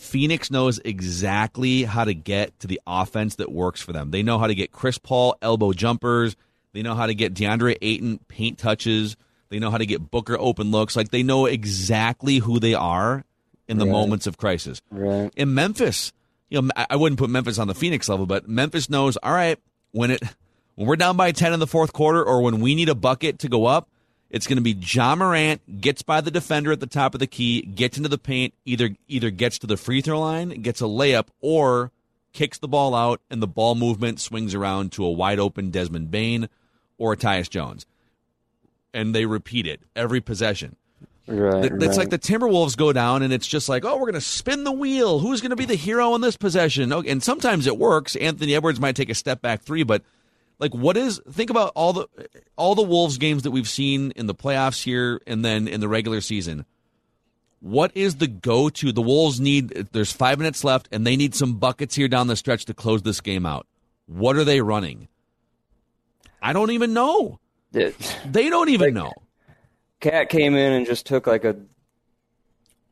Phoenix 0.00 0.50
knows 0.50 0.80
exactly 0.82 1.82
how 1.84 2.04
to 2.04 2.14
get 2.14 2.58
to 2.60 2.66
the 2.66 2.80
offense 2.86 3.34
that 3.36 3.52
works 3.52 3.82
for 3.82 3.92
them. 3.92 4.10
They 4.10 4.22
know 4.22 4.38
how 4.38 4.46
to 4.46 4.54
get 4.54 4.72
Chris 4.72 4.96
Paul 4.96 5.36
elbow 5.42 5.72
jumpers. 5.74 6.36
They 6.72 6.82
know 6.82 6.94
how 6.94 7.06
to 7.06 7.14
get 7.14 7.34
DeAndre 7.34 7.76
Ayton 7.82 8.18
paint 8.26 8.56
touches. 8.58 9.16
They 9.50 9.58
know 9.58 9.70
how 9.70 9.76
to 9.78 9.84
get 9.86 10.10
Booker 10.10 10.38
open 10.38 10.70
looks. 10.70 10.96
Like 10.96 11.10
they 11.10 11.22
know 11.22 11.44
exactly 11.46 12.38
who 12.38 12.58
they 12.58 12.72
are 12.74 13.24
in 13.68 13.76
the 13.78 13.84
Right. 13.84 13.92
moments 13.92 14.26
of 14.26 14.38
crisis. 14.38 14.80
Right. 14.90 15.30
In 15.36 15.52
Memphis, 15.54 16.12
you 16.48 16.62
know, 16.62 16.70
I 16.74 16.86
I 16.90 16.96
wouldn't 16.96 17.18
put 17.18 17.28
Memphis 17.28 17.58
on 17.58 17.68
the 17.68 17.74
Phoenix 17.74 18.08
level, 18.08 18.24
but 18.26 18.48
Memphis 18.48 18.88
knows, 18.88 19.16
all 19.18 19.32
right, 19.32 19.58
when 19.92 20.10
it 20.12 20.22
when 20.76 20.86
we're 20.88 20.96
down 20.96 21.16
by 21.18 21.30
10 21.32 21.52
in 21.52 21.60
the 21.60 21.66
fourth 21.66 21.92
quarter 21.92 22.24
or 22.24 22.40
when 22.40 22.60
we 22.60 22.74
need 22.74 22.88
a 22.88 22.94
bucket 22.94 23.38
to 23.40 23.48
go 23.48 23.66
up, 23.66 23.88
it's 24.30 24.46
going 24.46 24.56
to 24.56 24.62
be 24.62 24.72
Ja 24.72 25.16
Morant 25.16 25.80
gets 25.80 26.02
by 26.02 26.20
the 26.20 26.30
defender 26.30 26.72
at 26.72 26.80
the 26.80 26.86
top 26.86 27.14
of 27.14 27.20
the 27.20 27.26
key, 27.26 27.62
gets 27.62 27.96
into 27.96 28.08
the 28.08 28.18
paint, 28.18 28.54
either 28.64 28.90
either 29.08 29.30
gets 29.30 29.58
to 29.58 29.66
the 29.66 29.76
free 29.76 30.00
throw 30.00 30.20
line, 30.20 30.62
gets 30.62 30.80
a 30.80 30.84
layup, 30.84 31.26
or 31.40 31.90
kicks 32.32 32.58
the 32.58 32.68
ball 32.68 32.94
out 32.94 33.20
and 33.28 33.42
the 33.42 33.48
ball 33.48 33.74
movement 33.74 34.20
swings 34.20 34.54
around 34.54 34.92
to 34.92 35.04
a 35.04 35.10
wide 35.10 35.40
open 35.40 35.70
Desmond 35.70 36.10
Bane 36.10 36.48
or 36.96 37.14
a 37.14 37.16
Tyus 37.16 37.50
Jones. 37.50 37.86
And 38.94 39.14
they 39.14 39.26
repeat 39.26 39.66
it 39.66 39.80
every 39.96 40.20
possession. 40.20 40.76
Right. 41.26 41.64
It's 41.64 41.72
right. 41.72 41.96
like 41.96 42.10
the 42.10 42.18
Timberwolves 42.18 42.76
go 42.76 42.92
down, 42.92 43.22
and 43.22 43.32
it's 43.32 43.46
just 43.46 43.68
like, 43.68 43.84
oh, 43.84 43.94
we're 43.94 44.10
going 44.10 44.14
to 44.14 44.20
spin 44.20 44.64
the 44.64 44.72
wheel. 44.72 45.20
Who's 45.20 45.40
going 45.40 45.50
to 45.50 45.56
be 45.56 45.64
the 45.64 45.76
hero 45.76 46.14
in 46.16 46.20
this 46.20 46.36
possession? 46.36 46.92
And 46.92 47.22
sometimes 47.22 47.68
it 47.68 47.78
works. 47.78 48.16
Anthony 48.16 48.54
Edwards 48.54 48.80
might 48.80 48.96
take 48.96 49.10
a 49.10 49.14
step 49.14 49.40
back 49.40 49.62
three, 49.62 49.84
but 49.84 50.02
like, 50.60 50.72
what 50.74 50.96
is? 50.96 51.20
Think 51.32 51.50
about 51.50 51.72
all 51.74 51.92
the 51.92 52.06
all 52.56 52.74
the 52.76 52.82
Wolves 52.82 53.18
games 53.18 53.42
that 53.42 53.50
we've 53.50 53.68
seen 53.68 54.12
in 54.12 54.26
the 54.26 54.34
playoffs 54.34 54.82
here, 54.82 55.20
and 55.26 55.44
then 55.44 55.66
in 55.66 55.80
the 55.80 55.88
regular 55.88 56.20
season. 56.20 56.64
What 57.60 57.90
is 57.94 58.16
the 58.16 58.26
go 58.26 58.68
to? 58.70 58.92
The 58.92 59.02
Wolves 59.02 59.40
need. 59.40 59.68
There's 59.92 60.12
five 60.12 60.38
minutes 60.38 60.62
left, 60.64 60.88
and 60.92 61.06
they 61.06 61.16
need 61.16 61.34
some 61.34 61.54
buckets 61.58 61.94
here 61.94 62.08
down 62.08 62.26
the 62.28 62.36
stretch 62.36 62.64
to 62.66 62.74
close 62.74 63.02
this 63.02 63.20
game 63.20 63.44
out. 63.44 63.66
What 64.06 64.36
are 64.36 64.44
they 64.44 64.60
running? 64.60 65.08
I 66.42 66.52
don't 66.52 66.70
even 66.70 66.94
know. 66.94 67.38
It- 67.72 67.96
They 68.24 68.48
don't 68.48 68.68
even 68.70 68.86
Like- 68.88 68.94
know. 68.94 69.12
Cat 70.00 70.30
came 70.30 70.54
in 70.56 70.72
and 70.72 70.86
just 70.86 71.04
took 71.06 71.26
like 71.26 71.44
a 71.44 71.56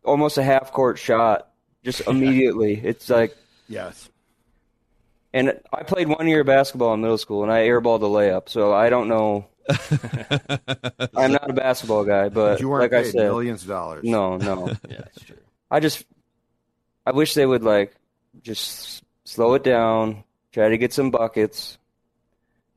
almost 0.05 0.37
a 0.39 0.43
half 0.43 0.73
court 0.73 0.99
shot 0.99 1.49
just 1.83 2.01
immediately. 2.07 2.75
it's 2.85 3.09
like 3.09 3.35
Yes. 3.69 4.09
And 5.33 5.61
I 5.73 5.83
played 5.83 6.09
one 6.09 6.27
year 6.27 6.41
of 6.41 6.47
basketball 6.47 6.95
in 6.95 7.01
middle 7.01 7.19
school 7.19 7.43
and 7.43 7.53
I 7.53 7.67
airballed 7.67 8.03
a 8.03 8.07
layup, 8.07 8.49
so 8.49 8.73
I 8.73 8.89
don't 8.89 9.09
know 9.09 9.47
I'm 11.15 11.33
not 11.33 11.51
a 11.51 11.53
basketball 11.53 12.05
guy, 12.05 12.31
but 12.31 12.61
You 12.61 12.71
like 12.71 12.93
I 12.95 13.03
said 13.03 13.17
millions 13.17 13.63
of 13.63 13.69
dollars. 13.69 14.05
No, 14.05 14.37
no. 14.37 14.69
Yeah, 14.89 14.99
that's 14.99 15.25
true. 15.25 15.37
I 15.71 15.81
just 15.81 16.05
I 17.05 17.13
wish 17.13 17.35
they 17.35 17.45
would 17.45 17.63
like 17.63 17.95
just 18.43 19.03
slow 19.25 19.55
it 19.55 19.65
down, 19.65 20.25
try 20.53 20.71
to 20.71 20.79
get 20.79 20.93
some 20.93 21.11
buckets, 21.11 21.79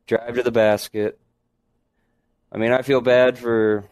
drive 0.08 0.36
to 0.36 0.44
the 0.44 0.52
basket. 0.52 1.18
I 2.52 2.58
mean, 2.58 2.74
I 2.74 2.82
feel 2.82 3.00
bad 3.00 3.38
for 3.38 3.86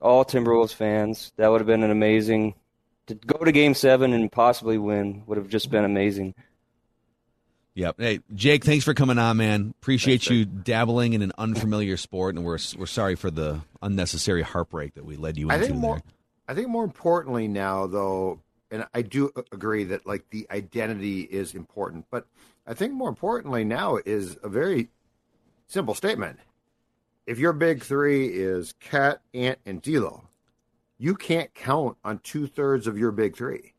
all 0.00 0.24
Timberwolves 0.24 0.72
fans. 0.72 1.32
That 1.36 1.48
would 1.48 1.60
have 1.60 1.66
been 1.66 1.82
an 1.82 1.90
amazing 1.90 2.54
to 3.08 3.14
go 3.14 3.44
to 3.44 3.52
game 3.52 3.74
7 3.74 4.12
and 4.12 4.32
possibly 4.32 4.78
win 4.78 5.22
would 5.26 5.36
have 5.36 5.48
just 5.48 5.70
been 5.70 5.84
amazing. 5.84 6.34
Yep. 7.76 7.96
Hey, 7.98 8.20
Jake, 8.34 8.64
thanks 8.64 8.86
for 8.86 8.94
coming 8.94 9.18
on, 9.18 9.36
man. 9.36 9.74
Appreciate 9.82 10.30
you 10.30 10.46
dabbling 10.46 11.12
in 11.12 11.20
an 11.20 11.32
unfamiliar 11.36 11.98
sport, 11.98 12.34
and 12.34 12.42
we're 12.42 12.58
we're 12.78 12.86
sorry 12.86 13.16
for 13.16 13.30
the 13.30 13.60
unnecessary 13.82 14.40
heartbreak 14.40 14.94
that 14.94 15.04
we 15.04 15.16
led 15.16 15.36
you 15.36 15.50
I 15.50 15.56
into 15.56 15.66
think 15.66 15.78
more. 15.78 15.96
there. 15.96 16.02
I 16.48 16.54
think 16.54 16.68
more 16.68 16.84
importantly 16.84 17.48
now, 17.48 17.86
though, 17.86 18.40
and 18.70 18.86
I 18.94 19.02
do 19.02 19.30
agree 19.52 19.84
that 19.84 20.06
like 20.06 20.24
the 20.30 20.46
identity 20.50 21.20
is 21.20 21.54
important, 21.54 22.06
but 22.10 22.26
I 22.66 22.72
think 22.72 22.94
more 22.94 23.10
importantly 23.10 23.62
now 23.62 23.98
is 24.06 24.38
a 24.42 24.48
very 24.48 24.88
simple 25.66 25.94
statement. 25.94 26.38
If 27.26 27.38
your 27.38 27.52
big 27.52 27.82
three 27.82 28.28
is 28.28 28.72
Cat, 28.80 29.20
Ant, 29.34 29.58
and 29.66 29.82
D'Lo, 29.82 30.28
you 30.96 31.14
can't 31.14 31.52
count 31.52 31.98
on 32.02 32.20
two 32.20 32.46
thirds 32.46 32.86
of 32.86 32.96
your 32.96 33.12
big 33.12 33.36
three. 33.36 33.74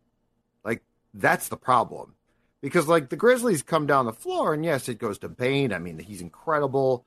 Like 0.63 0.83
that's 1.15 1.47
the 1.47 1.57
problem, 1.57 2.13
because 2.61 2.87
like 2.87 3.09
the 3.09 3.15
Grizzlies 3.15 3.61
come 3.61 3.85
down 3.85 4.05
the 4.05 4.13
floor, 4.13 4.53
and 4.53 4.63
yes, 4.63 4.89
it 4.89 4.99
goes 4.99 5.19
to 5.19 5.29
Bane. 5.29 5.73
I 5.73 5.79
mean, 5.79 5.99
he's 5.99 6.21
incredible. 6.21 7.05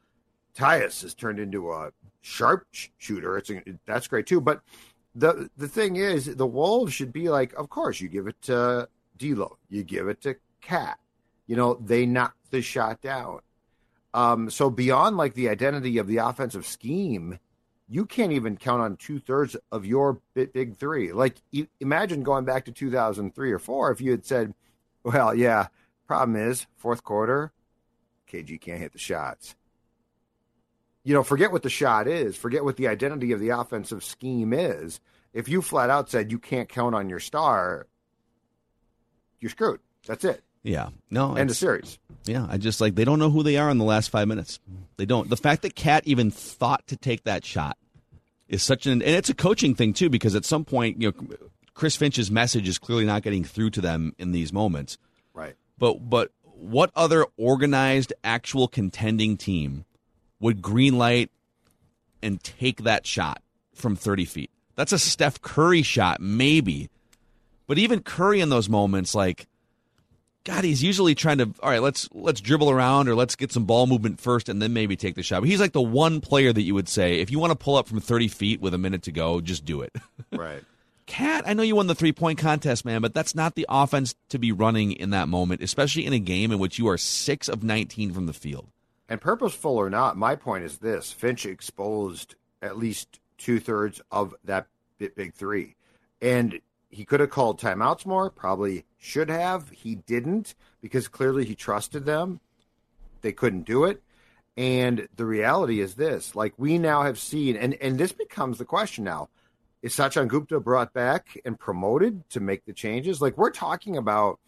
Tyus 0.55 1.03
has 1.03 1.14
turned 1.14 1.38
into 1.38 1.70
a 1.70 1.90
sharp 2.20 2.66
sh- 2.72 2.88
shooter. 2.98 3.38
It's 3.38 3.51
that's 3.86 4.09
great 4.09 4.26
too, 4.26 4.40
but 4.40 4.62
the 5.14 5.51
the 5.57 5.68
thing 5.68 5.96
is, 5.96 6.34
the 6.36 6.46
Wolves 6.46 6.92
should 6.92 7.12
be 7.12 7.28
like, 7.28 7.53
of 7.55 7.68
course, 7.68 8.01
you 8.01 8.09
give 8.09 8.26
it 8.26 8.40
to 8.42 8.88
D'Lo, 9.18 9.59
you 9.68 9.82
give 9.82 10.09
it 10.09 10.20
to 10.22 10.36
Cat. 10.61 10.98
You 11.46 11.57
know, 11.57 11.74
they 11.74 12.07
knock 12.07 12.34
the 12.51 12.62
shot 12.62 13.01
down. 13.01 13.40
Um, 14.14 14.51
so 14.51 14.70
beyond 14.70 15.16
like 15.16 15.34
the 15.34 15.48
identity 15.48 15.98
of 15.98 16.07
the 16.07 16.18
offensive 16.18 16.66
scheme, 16.66 17.38
you 17.88 18.07
can't 18.07 18.32
even 18.32 18.57
count 18.57 18.82
on 18.82 18.96
two 18.96 19.18
thirds 19.18 19.57
of 19.72 19.84
your 19.84 20.20
big, 20.34 20.53
big 20.53 20.76
three. 20.76 21.12
Like, 21.12 21.36
imagine 21.80 22.22
going 22.22 22.44
back 22.44 22.64
to 22.66 22.72
2003 22.72 23.53
or 23.53 23.59
four 23.59 23.90
if 23.90 24.01
you 24.01 24.12
had 24.12 24.24
said, 24.24 24.55
"Well, 25.03 25.34
yeah, 25.34 25.68
problem 26.07 26.36
is 26.36 26.66
fourth 26.76 27.05
quarter, 27.05 27.53
KG 28.30 28.61
can't 28.61 28.80
hit 28.80 28.92
the 28.92 28.98
shots." 28.98 29.55
you 31.05 31.14
know, 31.14 31.22
forget 31.22 31.53
what 31.53 31.62
the 31.62 31.70
shot 31.70 32.07
is, 32.07 32.36
forget 32.36 32.64
what 32.64 32.76
the 32.76 32.88
identity 32.88 33.32
of 33.32 33.40
the 33.40 33.51
offensive 33.51 34.05
scheme 34.05 34.53
is. 34.53 35.01
If 35.32 35.48
you 35.48 35.62
flat 35.62 35.90
out 35.90 36.11
said 36.11 36.30
you 36.30 36.38
can't 36.38 36.68
count 36.68 36.94
on 36.94 37.09
your 37.09 37.20
star, 37.20 37.86
you're 39.38 39.51
screwed. 39.51 39.80
That's 40.07 40.24
it. 40.24 40.42
Yeah. 40.62 40.90
No. 41.11 41.36
End 41.36 41.51
of 41.51 41.57
series. 41.57 41.98
Yeah. 42.26 42.46
I 42.51 42.59
just 42.59 42.80
like 42.80 42.94
they 42.94 43.05
don't 43.05 43.18
know 43.18 43.30
who 43.30 43.42
they 43.42 43.57
are 43.57 43.70
in 43.70 43.78
the 43.78 43.84
last 43.84 44.11
five 44.11 44.28
minutes. 44.28 44.61
They 44.98 45.07
don't. 45.07 45.30
The 45.30 45.36
fact 45.36 45.62
that 45.62 45.74
Cat 45.74 46.03
even 46.05 46.30
thought 46.30 46.86
to 46.88 46.96
take 46.96 47.24
that 47.24 47.44
shot 47.44 47.78
is 48.48 48.62
such 48.62 48.86
an, 48.86 48.92
and 48.92 49.03
it's 49.03 49.30
a 49.30 49.34
coaching 49.34 49.74
thing 49.74 49.94
too, 49.94 50.11
because 50.11 50.34
at 50.34 50.44
some 50.44 50.64
point, 50.64 51.01
you 51.01 51.12
know, 51.12 51.36
Chris 51.74 51.96
Finch's 51.96 52.30
message 52.30 52.68
is 52.68 52.78
clearly 52.78 53.04
not 53.04 53.22
getting 53.22 53.44
through 53.44 53.70
to 53.70 53.80
them 53.80 54.14
in 54.18 54.32
these 54.32 54.52
moments. 54.52 54.98
Right. 55.34 55.56
But 55.78 56.10
but 56.10 56.32
what 56.42 56.90
other 56.94 57.26
organized, 57.36 58.12
actual 58.22 58.68
contending 58.68 59.36
team 59.36 59.84
would 60.40 60.60
green 60.60 60.98
light 60.98 61.30
and 62.22 62.42
take 62.42 62.84
that 62.84 63.06
shot 63.06 63.42
from 63.74 63.96
30 63.96 64.24
feet? 64.26 64.50
That's 64.76 64.92
a 64.92 64.98
Steph 64.98 65.40
Curry 65.40 65.82
shot, 65.82 66.20
maybe. 66.20 66.90
But 67.66 67.78
even 67.78 68.02
Curry 68.02 68.40
in 68.40 68.48
those 68.48 68.68
moments, 68.68 69.14
like, 69.14 69.46
God, 70.44 70.64
he's 70.64 70.82
usually 70.82 71.14
trying 71.14 71.38
to. 71.38 71.52
All 71.62 71.70
right, 71.70 71.82
let's 71.82 72.08
let's 72.12 72.40
dribble 72.40 72.70
around 72.70 73.08
or 73.08 73.14
let's 73.14 73.36
get 73.36 73.52
some 73.52 73.66
ball 73.66 73.86
movement 73.86 74.20
first, 74.20 74.48
and 74.48 74.60
then 74.60 74.72
maybe 74.72 74.96
take 74.96 75.14
the 75.14 75.22
shot. 75.22 75.40
But 75.40 75.50
he's 75.50 75.60
like 75.60 75.72
the 75.72 75.82
one 75.82 76.20
player 76.22 76.52
that 76.52 76.62
you 76.62 76.74
would 76.74 76.88
say, 76.88 77.20
if 77.20 77.30
you 77.30 77.38
want 77.38 77.50
to 77.50 77.56
pull 77.56 77.76
up 77.76 77.86
from 77.86 78.00
thirty 78.00 78.26
feet 78.26 78.60
with 78.60 78.72
a 78.72 78.78
minute 78.78 79.02
to 79.02 79.12
go, 79.12 79.40
just 79.40 79.64
do 79.64 79.82
it. 79.82 79.94
Right. 80.32 80.62
Cat, 81.11 81.42
I 81.44 81.54
know 81.54 81.64
you 81.64 81.74
won 81.74 81.88
the 81.88 81.94
three 81.96 82.12
point 82.12 82.38
contest, 82.38 82.84
man, 82.84 83.02
but 83.02 83.14
that's 83.14 83.34
not 83.34 83.56
the 83.56 83.66
offense 83.68 84.14
to 84.28 84.38
be 84.38 84.52
running 84.52 84.92
in 84.92 85.11
that 85.11 85.28
moment, 85.28 85.61
especially 85.61 86.06
in 86.06 86.12
a 86.12 86.20
game 86.20 86.52
in 86.52 86.61
which 86.61 86.78
you 86.78 86.86
are 86.88 86.96
six 86.96 87.48
of 87.48 87.64
nineteen 87.64 88.12
from 88.12 88.26
the 88.26 88.32
field. 88.32 88.68
And 89.08 89.20
purposeful 89.20 89.76
or 89.76 89.90
not, 89.90 90.16
my 90.16 90.36
point 90.36 90.62
is 90.62 90.78
this: 90.78 91.11
Finch 91.11 91.46
exposed 91.46 92.36
at 92.62 92.78
least 92.78 93.18
two 93.38 93.58
thirds 93.58 94.00
of 94.12 94.36
that 94.44 94.68
big 94.98 95.34
three, 95.34 95.74
and 96.22 96.61
he 96.90 97.04
could 97.04 97.18
have 97.18 97.30
called 97.30 97.61
timeouts 97.61 98.06
more. 98.06 98.30
Probably 98.30 98.84
should 98.96 99.30
have. 99.30 99.70
He 99.70 99.96
didn't 99.96 100.54
because 100.80 101.08
clearly 101.08 101.44
he 101.44 101.56
trusted 101.56 102.04
them. 102.04 102.38
They 103.22 103.32
couldn't 103.32 103.66
do 103.66 103.82
it. 103.82 104.00
And 104.56 105.08
the 105.16 105.26
reality 105.26 105.80
is 105.80 105.96
this: 105.96 106.36
like 106.36 106.54
we 106.56 106.78
now 106.78 107.02
have 107.02 107.18
seen, 107.18 107.56
and 107.56 107.74
and 107.74 107.98
this 107.98 108.12
becomes 108.12 108.58
the 108.58 108.64
question 108.64 109.02
now: 109.02 109.28
Is 109.82 109.94
Sachin 109.94 110.28
Gupta 110.28 110.60
brought 110.60 110.92
back 110.92 111.40
and 111.44 111.58
promoted 111.58 112.28
to 112.30 112.40
make 112.40 112.66
the 112.66 112.72
changes? 112.72 113.22
Like 113.22 113.38
we're 113.38 113.50
talking 113.50 113.96
about 113.96 114.38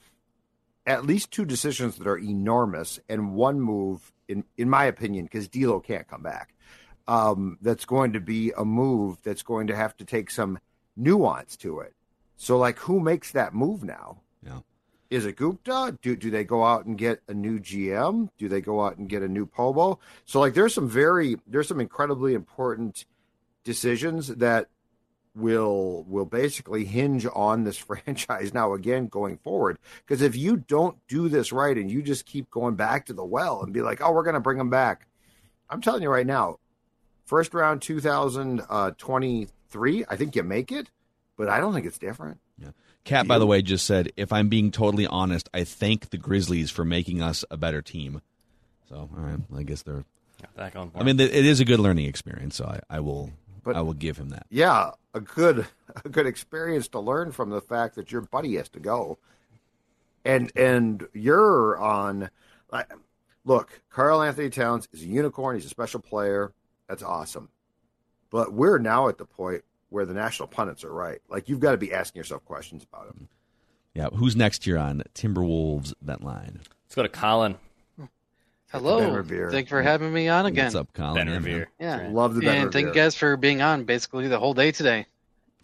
at 0.87 1.07
least 1.07 1.31
two 1.31 1.45
decisions 1.45 1.97
that 1.97 2.07
are 2.07 2.19
enormous 2.19 3.01
and 3.09 3.35
one 3.35 3.61
move 3.61 4.13
in 4.29 4.45
in 4.57 4.69
my 4.69 4.85
opinion 4.85 5.25
because 5.25 5.49
D'Lo 5.49 5.81
can't 5.81 6.09
come 6.09 6.23
back 6.23 6.55
um, 7.09 7.59
that's 7.63 7.85
going 7.85 8.13
to 8.13 8.21
be 8.21 8.53
a 8.57 8.65
move 8.65 9.19
that's 9.23 9.43
going 9.43 9.69
to 9.69 9.77
have 9.77 9.97
to 9.99 10.05
take 10.05 10.31
some 10.31 10.59
nuance 10.97 11.57
to 11.59 11.81
it. 11.81 11.95
So 12.37 12.59
like 12.59 12.79
who 12.79 13.01
makes 13.01 13.33
that 13.33 13.55
move 13.55 13.85
now? 13.85 14.19
Yeah. 14.45 14.61
is 15.11 15.25
it 15.25 15.37
Gupta? 15.37 15.97
Do 16.03 16.17
do 16.17 16.31
they 16.31 16.45
go 16.45 16.65
out 16.65 16.85
and 16.85 16.99
get 16.99 17.21
a 17.29 17.35
new 17.35 17.59
GM 17.61 18.29
do 18.39 18.49
they 18.49 18.61
go 18.61 18.85
out 18.85 18.99
and 18.99 19.09
get 19.09 19.23
a 19.23 19.29
new 19.29 19.47
Pobo? 19.47 19.99
So 20.25 20.41
like 20.41 20.55
there's 20.55 20.75
some 20.75 20.89
very 20.89 21.37
there's 21.47 21.69
some 21.69 21.81
incredibly 21.81 22.35
important 22.35 23.05
decisions 23.65 24.29
that 24.29 24.69
will 25.35 26.05
will 26.09 26.25
basically 26.25 26.85
hinge 26.85 27.27
on 27.35 27.65
this 27.65 27.77
franchise 27.79 28.53
now 28.53 28.75
again 28.75 29.07
going 29.07 29.39
forward 29.39 29.79
because 30.07 30.23
if 30.23 30.37
you 30.37 30.57
don't 30.57 30.97
do 31.09 31.29
this 31.29 31.53
right 31.53 31.79
and 31.79 31.91
you 31.91 32.03
just 32.03 32.27
keep 32.27 32.51
going 32.51 32.75
back 32.75 33.07
to 33.07 33.13
the 33.13 33.25
well 33.25 33.63
and 33.63 33.73
be 33.73 33.81
like 33.81 34.01
oh 34.03 34.13
we're 34.13 34.23
going 34.23 34.35
to 34.35 34.41
bring 34.41 34.59
them 34.59 34.71
back 34.71 35.07
i'm 35.71 35.81
telling 35.81 36.03
you 36.03 36.11
right 36.11 36.27
now 36.27 36.59
first 37.25 37.55
round 37.55 37.81
2023 37.81 40.05
uh, 40.05 40.07
i 40.11 40.17
think 40.17 40.37
you 40.37 40.43
make 40.43 40.71
it 40.71 40.91
but 41.37 41.49
i 41.49 41.59
don't 41.59 41.73
think 41.73 41.87
it's 41.87 41.99
different 41.99 42.39
yeah 42.59 42.69
Cat, 43.05 43.27
by 43.27 43.39
the 43.39 43.47
way, 43.47 43.63
just 43.63 43.85
said, 43.85 44.13
if 44.17 44.33
I'm 44.33 44.49
being 44.49 44.71
totally 44.71 45.07
honest, 45.07 45.49
I 45.53 45.65
thank 45.65 46.11
the 46.11 46.19
Grizzlies 46.19 46.71
for 46.71 46.85
making 46.85 47.21
us 47.21 47.45
a 47.51 47.57
better 47.57 47.83
team. 47.83 48.23
So, 48.89 48.95
all 48.95 49.11
right, 49.17 49.41
I 49.57 49.63
guess 49.65 49.83
they're. 49.83 50.05
Back 50.57 50.75
on. 50.75 50.91
I 50.95 51.05
mean, 51.05 51.21
it 51.21 51.33
is 51.33 51.61
a 51.61 51.65
good 51.65 51.79
learning 51.79 52.07
experience, 52.07 52.57
so 52.57 52.65
I, 52.65 52.97
I 52.97 53.01
will. 53.01 53.31
But- 53.65 53.77
I 53.77 53.81
will 53.83 53.95
give 53.95 54.17
him 54.17 54.31
that. 54.31 54.47
yeah 54.51 54.91
a 55.15 55.21
good 55.21 55.67
a 56.05 56.09
good 56.09 56.27
experience 56.27 56.89
to 56.89 57.01
learn 57.01 57.33
from 57.33 57.51
the 57.51 57.61
fact 57.61 57.95
that 57.97 58.11
your 58.13 58.23
buddy 58.23 58.57
has 58.57 58.69
to 58.71 58.81
go 58.81 59.19
and 60.25 60.51
and 60.57 61.07
you're 61.13 61.77
on 61.79 62.31
look 63.45 63.81
karl 63.91 64.23
anthony 64.23 64.49
towns 64.51 64.89
is 64.93 65.03
a 65.03 65.07
unicorn 65.07 65.57
he's 65.57 65.67
a 65.67 65.69
special 65.69 66.01
player 66.01 66.53
that's 66.89 67.03
awesome 67.03 67.49
but 68.31 68.53
we're 68.53 68.79
now 68.79 69.09
at 69.09 69.19
the 69.19 69.25
point 69.27 69.63
where 69.91 70.07
the 70.07 70.15
national 70.15 70.49
pundits 70.49 70.85
are 70.85 70.93
right 70.93 71.19
like 71.29 71.49
you've 71.49 71.61
got 71.61 71.73
to 71.73 71.77
be 71.79 71.93
asking 71.93 72.19
yourself 72.21 72.45
questions 72.45 72.85
about 72.91 73.07
him 73.09 73.29
Yeah. 73.95 74.09
Who's 74.09 74.35
next 74.37 74.65
here 74.65 74.79
on 74.79 75.03
Timberwolves 75.15 75.93
vent 76.01 76.25
line? 76.25 76.61
Let's 76.87 76.95
go 76.95 77.03
to 77.03 77.11
Colin. 77.11 77.57
Hello. 78.73 79.23
Ben 79.23 79.51
Thank 79.51 79.67
you 79.67 79.71
for 79.71 79.83
having 79.83 80.13
me 80.13 80.29
on 80.29 80.47
again. 80.47 80.65
What's 80.67 80.75
up, 80.77 80.93
Colin? 80.95 81.15
Ben 81.15 81.29
Yeah. 81.29 81.35
Revere. 81.35 81.69
Yeah. 81.79 82.09
love 82.11 82.35
the 82.35 82.41
Ben 82.41 82.63
and 82.63 82.73
thank 82.73 82.89
you 82.89 82.95
guys 82.95 83.15
for 83.15 83.37
being 83.37 83.61
on 83.63 83.85
basically 83.85 84.29
the 84.29 84.39
whole 84.39 84.55
day 84.55 84.73
today. 84.73 85.07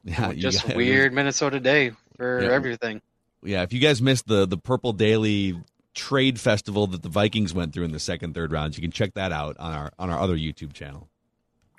Yeah, 0.04 0.30
you 0.30 0.42
Just 0.42 0.66
guys- 0.66 0.76
weird 0.76 1.12
Minnesota 1.12 1.59
day 1.59 1.92
for 2.16 2.42
Yeah. 2.42 2.50
everything. 2.52 3.00
Yeah, 3.42 3.62
if 3.62 3.72
you 3.72 3.80
guys 3.80 4.02
missed 4.02 4.26
the 4.26 4.46
the 4.46 4.59
Purple 4.59 4.92
Daily 4.92 5.61
trade 5.94 6.38
festival 6.38 6.86
that 6.88 7.02
the 7.02 7.09
Vikings 7.09 7.54
went 7.54 7.72
through 7.72 7.84
in 7.84 7.92
the 7.92 7.98
second, 7.98 8.34
third 8.34 8.52
rounds, 8.52 8.76
you 8.76 8.82
can 8.82 8.90
check 8.92 9.14
that 9.14 9.32
out 9.32 9.56
on 9.59 9.72
our 9.72 9.92
on 9.98 10.11
our 10.11 10.18
other 10.20 10.36
YouTube 10.36 10.72
channel. 10.72 11.09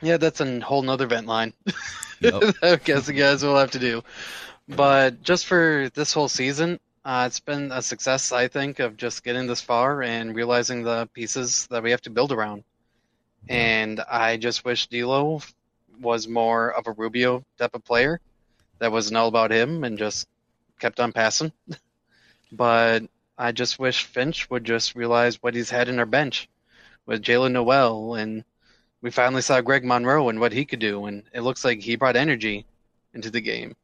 Yeah, 0.02 0.18
that's 0.18 0.42
a 0.42 0.60
whole 0.62 0.82
nother 0.82 1.06
vent 1.08 1.28
line. 1.28 1.54
Yep. 2.22 2.44
I 2.64 2.76
guess 2.78 3.08
you 3.08 3.14
guys 3.14 3.44
will 3.44 3.58
have 3.58 3.72
to 3.72 3.80
do. 3.80 4.02
But 4.68 5.22
just 5.22 5.46
for 5.46 5.90
this 5.94 6.14
whole 6.14 6.30
season, 6.30 6.80
uh, 7.06 7.26
it's 7.28 7.40
been 7.40 7.72
a 7.72 7.82
success, 7.82 8.32
I 8.32 8.48
think, 8.48 8.80
of 8.80 8.98
just 8.98 9.24
getting 9.24 9.48
this 9.48 9.62
far 9.62 10.04
and 10.04 10.36
realizing 10.36 10.84
the 10.84 11.08
pieces 11.14 11.68
that 11.70 11.84
we 11.84 11.92
have 11.92 12.02
to 12.04 12.10
build 12.10 12.32
around. 12.32 12.64
And 13.50 14.00
I 14.02 14.38
just 14.38 14.66
wish 14.66 14.88
D'Lo 14.88 15.42
was 16.00 16.28
more 16.28 16.72
of 16.74 16.88
a 16.88 16.94
Rubio 16.94 17.44
type 17.58 17.76
of 17.76 17.84
player 17.84 18.20
that 18.80 18.92
wasn't 18.92 19.18
all 19.18 19.28
about 19.28 19.52
him 19.52 19.84
and 19.84 19.98
just 19.98 20.28
kept 20.80 21.00
on 21.00 21.12
passing. 21.14 21.52
but 22.52 23.04
I 23.38 23.52
just 23.52 23.80
wish 23.80 24.04
Finch 24.06 24.50
would 24.50 24.66
just 24.66 24.96
realize 24.96 25.42
what 25.42 25.56
he's 25.56 25.70
had 25.70 25.90
in 25.90 26.00
our 26.00 26.06
bench 26.06 26.50
with 27.06 27.24
Jaylen 27.24 27.52
Nowell 27.54 28.16
and 28.16 28.44
we 29.02 29.12
finally 29.12 29.42
saw 29.42 29.62
Greg 29.62 29.86
Monroe 29.86 30.30
and 30.30 30.40
what 30.40 30.54
he 30.54 30.66
could 30.66 30.80
do, 30.80 31.06
and 31.06 31.24
it 31.34 31.42
looks 31.42 31.64
like 31.64 31.82
he 31.82 31.96
brought 31.96 32.16
energy 32.16 32.66
into 33.14 33.30
the 33.32 33.42
game 33.42 33.76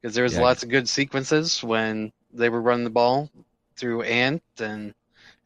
because 0.00 0.14
there 0.14 0.24
was 0.24 0.36
Yeah. 0.36 0.42
lots 0.42 0.62
of 0.62 0.68
good 0.70 0.88
sequences 0.88 1.62
when 1.62 2.12
they 2.32 2.48
were 2.48 2.60
running 2.60 2.84
the 2.84 2.90
ball 2.90 3.30
through 3.76 4.02
Ant 4.02 4.42
and 4.58 4.94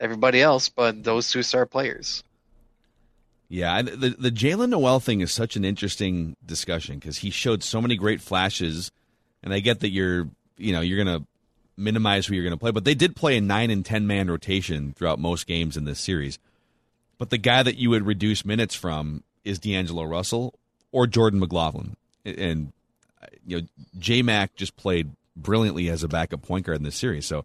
everybody 0.01 0.41
else, 0.43 0.69
but 0.69 1.03
those 1.03 1.31
two 1.31 1.43
star 1.43 1.67
players. 1.67 2.23
Yeah, 3.49 3.83
the 3.83 4.15
the 4.19 4.31
Jaylen 4.31 4.71
Nowell 4.71 5.01
thing 5.01 5.21
is 5.21 5.33
such 5.33 5.57
an 5.57 5.65
interesting 5.65 6.37
discussion 6.45 6.99
because 6.99 7.19
he 7.19 7.31
showed 7.31 7.63
so 7.63 7.81
many 7.81 7.97
great 7.97 8.21
flashes, 8.21 8.91
and 9.43 9.55
I 9.55 9.61
get 9.61 9.81
that 9.81 9.91
you're 9.91 10.29
you 10.57 10.73
know 10.73 10.81
you're 10.81 11.03
gonna 11.03 11.25
minimize 11.77 12.27
who 12.27 12.35
you're 12.35 12.45
gonna 12.45 12.57
play, 12.57 12.73
but 12.73 12.85
they 12.85 12.95
did 12.95 13.15
play 13.15 13.37
a 13.37 13.41
nine 13.41 13.71
and 13.71 13.85
ten 13.85 14.07
man 14.07 14.29
rotation 14.29 14.95
throughout 14.97 15.21
most 15.21 15.47
games 15.47 15.77
in 15.77 15.85
this 15.85 16.01
series. 16.01 16.41
But 17.19 17.31
the 17.31 17.39
guy 17.39 17.63
that 17.63 17.77
you 17.77 17.91
would 17.91 18.05
reduce 18.05 18.45
minutes 18.45 18.75
from 18.75 19.23
is 19.45 19.61
D'Angelo 19.61 20.03
Russell 20.03 20.55
or 20.91 21.07
Jordan 21.07 21.39
McLaughlin, 21.39 21.97
and 22.25 22.73
you 23.47 23.61
know 23.61 23.67
J 23.97 24.23
Mac 24.23 24.57
just 24.57 24.77
played 24.77 25.13
brilliantly 25.37 25.89
as 25.89 26.03
a 26.03 26.09
backup 26.09 26.43
point 26.43 26.67
guard 26.67 26.79
in 26.79 26.85
this 26.85 26.97
series. 26.97 27.27
So, 27.27 27.45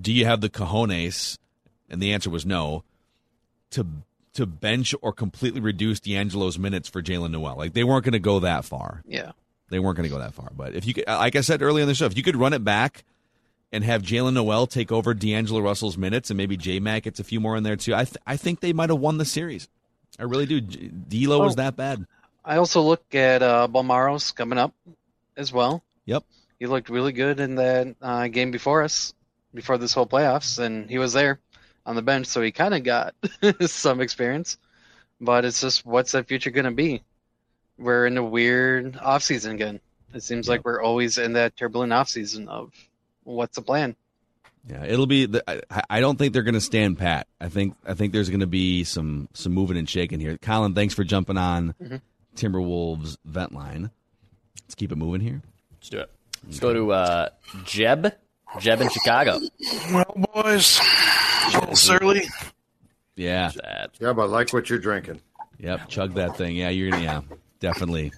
do 0.00 0.12
you 0.12 0.24
have 0.26 0.40
the 0.40 0.50
cojones? 0.50 1.38
And 1.88 2.00
the 2.00 2.12
answer 2.12 2.30
was 2.30 2.46
no. 2.46 2.84
To 3.72 3.86
to 4.34 4.46
bench 4.46 4.94
or 5.02 5.12
completely 5.12 5.60
reduce 5.60 5.98
D'Angelo's 6.00 6.58
minutes 6.58 6.88
for 6.88 7.02
Jaylen 7.02 7.30
Nowell. 7.32 7.56
Like 7.56 7.72
they 7.72 7.82
weren't 7.84 8.04
going 8.04 8.12
to 8.12 8.18
go 8.20 8.40
that 8.40 8.64
far. 8.64 9.02
Yeah. 9.06 9.32
They 9.70 9.78
weren't 9.80 9.96
going 9.96 10.08
to 10.08 10.12
go 10.14 10.20
that 10.20 10.34
far. 10.34 10.50
But 10.56 10.74
if 10.74 10.86
you 10.86 10.94
could, 10.94 11.04
like 11.06 11.34
I 11.36 11.40
said 11.40 11.62
earlier 11.62 11.82
in 11.82 11.88
the 11.88 11.94
show, 11.94 12.06
if 12.06 12.16
you 12.16 12.22
could 12.22 12.36
run 12.36 12.52
it 12.52 12.62
back 12.64 13.04
and 13.72 13.82
have 13.84 14.02
Jaylen 14.02 14.34
Nowell 14.34 14.66
take 14.68 14.90
over 14.92 15.14
D'Angelo 15.14 15.60
Russell's 15.60 15.96
minutes 15.96 16.30
and 16.30 16.36
maybe 16.36 16.56
J 16.56 16.78
Mac 16.80 17.04
gets 17.04 17.18
a 17.20 17.24
few 17.24 17.40
more 17.40 17.56
in 17.56 17.62
there 17.64 17.76
too, 17.76 17.94
I 17.94 18.04
th- 18.04 18.16
I 18.26 18.36
think 18.36 18.60
they 18.60 18.72
might 18.72 18.90
have 18.90 18.98
won 19.00 19.18
the 19.18 19.24
series. 19.24 19.68
I 20.18 20.24
really 20.24 20.46
do. 20.46 20.60
D'Lo 20.60 21.40
was 21.40 21.52
Oh. 21.54 21.56
that 21.56 21.76
bad. 21.76 22.04
I 22.44 22.56
also 22.56 22.82
look 22.82 23.14
at 23.14 23.42
uh, 23.42 23.68
Bolmaro's 23.68 24.32
coming 24.32 24.58
up 24.58 24.74
as 25.36 25.52
well. 25.52 25.82
Yep. 26.06 26.24
He 26.60 26.66
looked 26.66 26.88
really 26.90 27.12
good 27.12 27.40
in 27.40 27.56
that 27.56 27.96
uh, 28.00 28.28
game 28.28 28.50
before 28.52 28.82
us, 28.84 29.14
before 29.54 29.78
this 29.78 29.92
whole 29.94 30.06
playoffs, 30.06 30.58
and 30.58 30.88
he 30.88 30.98
was 30.98 31.12
there 31.14 31.40
on 31.86 31.96
the 31.96 32.02
bench, 32.02 32.26
so 32.26 32.42
he 32.42 32.52
kind 32.52 32.74
of 32.74 32.84
got 32.84 33.14
some 33.66 34.00
experience. 34.00 34.58
But 35.20 35.44
it's 35.44 35.60
just 35.60 35.84
what's 35.84 36.12
that 36.12 36.28
future 36.28 36.50
going 36.50 36.66
to 36.66 36.70
be? 36.70 37.02
We're 37.78 38.06
in 38.06 38.18
a 38.18 38.22
weird 38.24 38.96
off 38.98 39.22
season 39.22 39.54
again. 39.54 39.80
It 40.12 40.22
seems 40.22 40.48
like 40.48 40.64
we're 40.64 40.82
always 40.82 41.18
in 41.18 41.32
that 41.32 41.56
turbulent 41.56 41.92
off 41.92 42.08
season 42.08 42.46
of 42.48 42.72
what's 43.24 43.56
the 43.56 43.62
plan. 43.62 43.96
Yeah, 44.68 44.84
it'll 44.84 45.06
be. 45.06 45.24
The, 45.26 45.42
I, 45.70 45.82
I 45.88 46.00
don't 46.00 46.18
think 46.18 46.34
they're 46.34 46.42
going 46.42 46.54
to 46.54 46.60
stand 46.60 46.98
pat. 46.98 47.26
I 47.40 47.48
think 47.48 47.74
I 47.86 47.94
think 47.94 48.12
there's 48.12 48.28
going 48.28 48.40
to 48.40 48.46
be 48.46 48.84
some 48.84 49.28
some 49.32 49.52
moving 49.54 49.78
and 49.78 49.88
shaking 49.88 50.20
here. 50.20 50.36
Colin, 50.36 50.74
thanks 50.74 50.92
for 50.92 51.04
jumping 51.04 51.38
on 51.38 51.74
Mhm. 51.82 52.02
Timberwolves 52.36 53.16
vent 53.24 53.52
line. 53.54 53.90
Let's 54.62 54.74
keep 54.74 54.92
it 54.92 54.96
moving 54.96 55.22
here. 55.22 55.40
Let's 55.72 55.88
do 55.88 55.98
it. 56.00 56.10
Let's 56.44 56.58
go 56.60 56.72
to 56.72 56.92
uh, 56.92 57.28
Jeb. 57.64 58.12
Jeb 58.58 58.80
in 58.80 58.88
Chicago. 58.88 59.38
Well, 59.92 60.26
boys, 60.34 60.80
a 61.54 61.60
little 61.60 61.76
surly. 61.76 62.22
Yeah. 63.16 63.48
Sad. 63.50 63.90
yeah 64.00 64.12
but 64.12 64.22
I 64.22 64.26
like 64.26 64.52
what 64.52 64.68
you're 64.70 64.78
drinking 64.78 65.20
Yep. 65.58 65.88
Chug 65.88 66.14
that 66.14 66.36
thing. 66.36 66.56
Yeah, 66.56 66.70
you're 66.70 66.90
gonna. 66.90 67.02
Yeah, 67.02 67.20
definitely. 67.60 68.12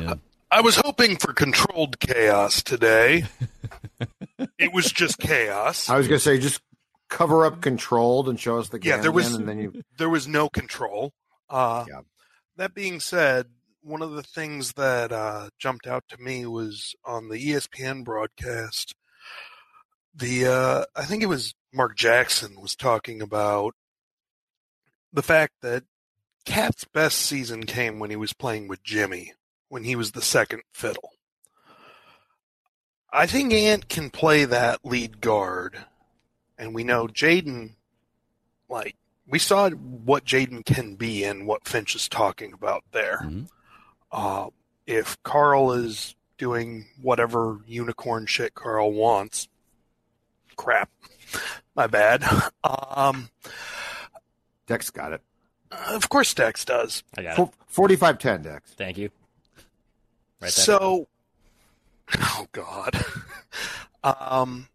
Yeah. 0.00 0.14
I 0.50 0.60
was 0.60 0.76
hoping 0.76 1.16
for 1.16 1.32
controlled 1.32 1.98
chaos 1.98 2.62
today. 2.62 3.24
it 4.58 4.72
was 4.74 4.92
just 4.92 5.18
chaos. 5.18 5.88
i 5.88 5.96
was 5.96 6.08
going 6.08 6.18
to 6.18 6.22
say 6.24 6.38
just 6.38 6.60
cover 7.08 7.46
up 7.46 7.60
controlled 7.62 8.28
and 8.28 8.38
show 8.38 8.58
us 8.58 8.68
the 8.68 8.78
Yeah, 8.82 8.98
there 8.98 9.12
was- 9.12 9.34
and 9.34 9.48
then 9.48 9.58
you 9.58 9.82
There 9.96 10.08
was 10.10 10.28
no 10.28 10.48
control. 10.48 11.12
Uh, 11.48 11.84
Yeah. 11.88 12.00
That 12.56 12.74
being 12.74 13.00
said, 13.00 13.46
one 13.82 14.02
of 14.02 14.12
the 14.12 14.22
things 14.22 14.72
that 14.74 15.12
uh, 15.12 15.50
jumped 15.58 15.86
out 15.86 16.04
to 16.08 16.18
me 16.18 16.46
was 16.46 16.94
on 17.04 17.28
the 17.28 17.36
ESPN 17.36 18.04
broadcast. 18.04 18.94
The 20.14 20.46
uh, 20.46 20.84
I 20.96 21.04
think 21.04 21.22
it 21.22 21.26
was 21.26 21.54
Mark 21.72 21.96
Jackson 21.96 22.60
was 22.60 22.74
talking 22.74 23.22
about 23.22 23.74
the 25.12 25.22
fact 25.22 25.54
that 25.62 25.84
Cat's 26.44 26.84
best 26.84 27.18
season 27.18 27.64
came 27.64 27.98
when 27.98 28.10
he 28.10 28.16
was 28.16 28.32
playing 28.32 28.68
with 28.68 28.82
Jimmy, 28.82 29.34
when 29.68 29.84
he 29.84 29.94
was 29.94 30.12
the 30.12 30.22
second 30.22 30.62
fiddle. 30.72 31.10
I 33.12 33.26
think 33.26 33.52
Ant 33.52 33.88
can 33.88 34.10
play 34.10 34.44
that 34.44 34.84
lead 34.84 35.20
guard, 35.20 35.76
and 36.56 36.74
we 36.74 36.84
know 36.84 37.06
Jaden, 37.06 37.74
like 38.68 38.96
we 39.26 39.38
saw 39.38 39.70
what 39.70 40.24
Jaden 40.24 40.64
can 40.64 40.96
be 40.96 41.24
and 41.24 41.46
what 41.46 41.66
Finch 41.68 41.94
is 41.94 42.08
talking 42.08 42.52
about 42.52 42.84
there. 42.92 43.20
Uh, 44.12 44.48
if 44.86 45.22
Karl 45.22 45.72
is 45.72 46.14
doing 46.38 46.86
whatever 47.00 47.60
unicorn 47.66 48.26
shit 48.26 48.54
Karl 48.54 48.92
wants, 48.92 49.48
crap, 50.56 50.90
my 51.74 51.86
bad. 51.86 52.24
Um, 52.62 53.30
Dex 54.66 54.90
got 54.90 55.12
it. 55.12 55.22
of 55.88 56.08
course, 56.08 56.34
Dex 56.34 56.64
does. 56.64 57.02
I 57.16 57.22
got 57.22 57.36
Fo- 57.36 57.52
45-10, 57.72 58.42
Dex. 58.42 58.72
Thank 58.76 58.98
you. 58.98 59.10
Write 60.40 60.52
that 60.52 60.52
so, 60.52 61.08
oh 62.18 62.46
god, 62.52 63.04
um, 64.04 64.68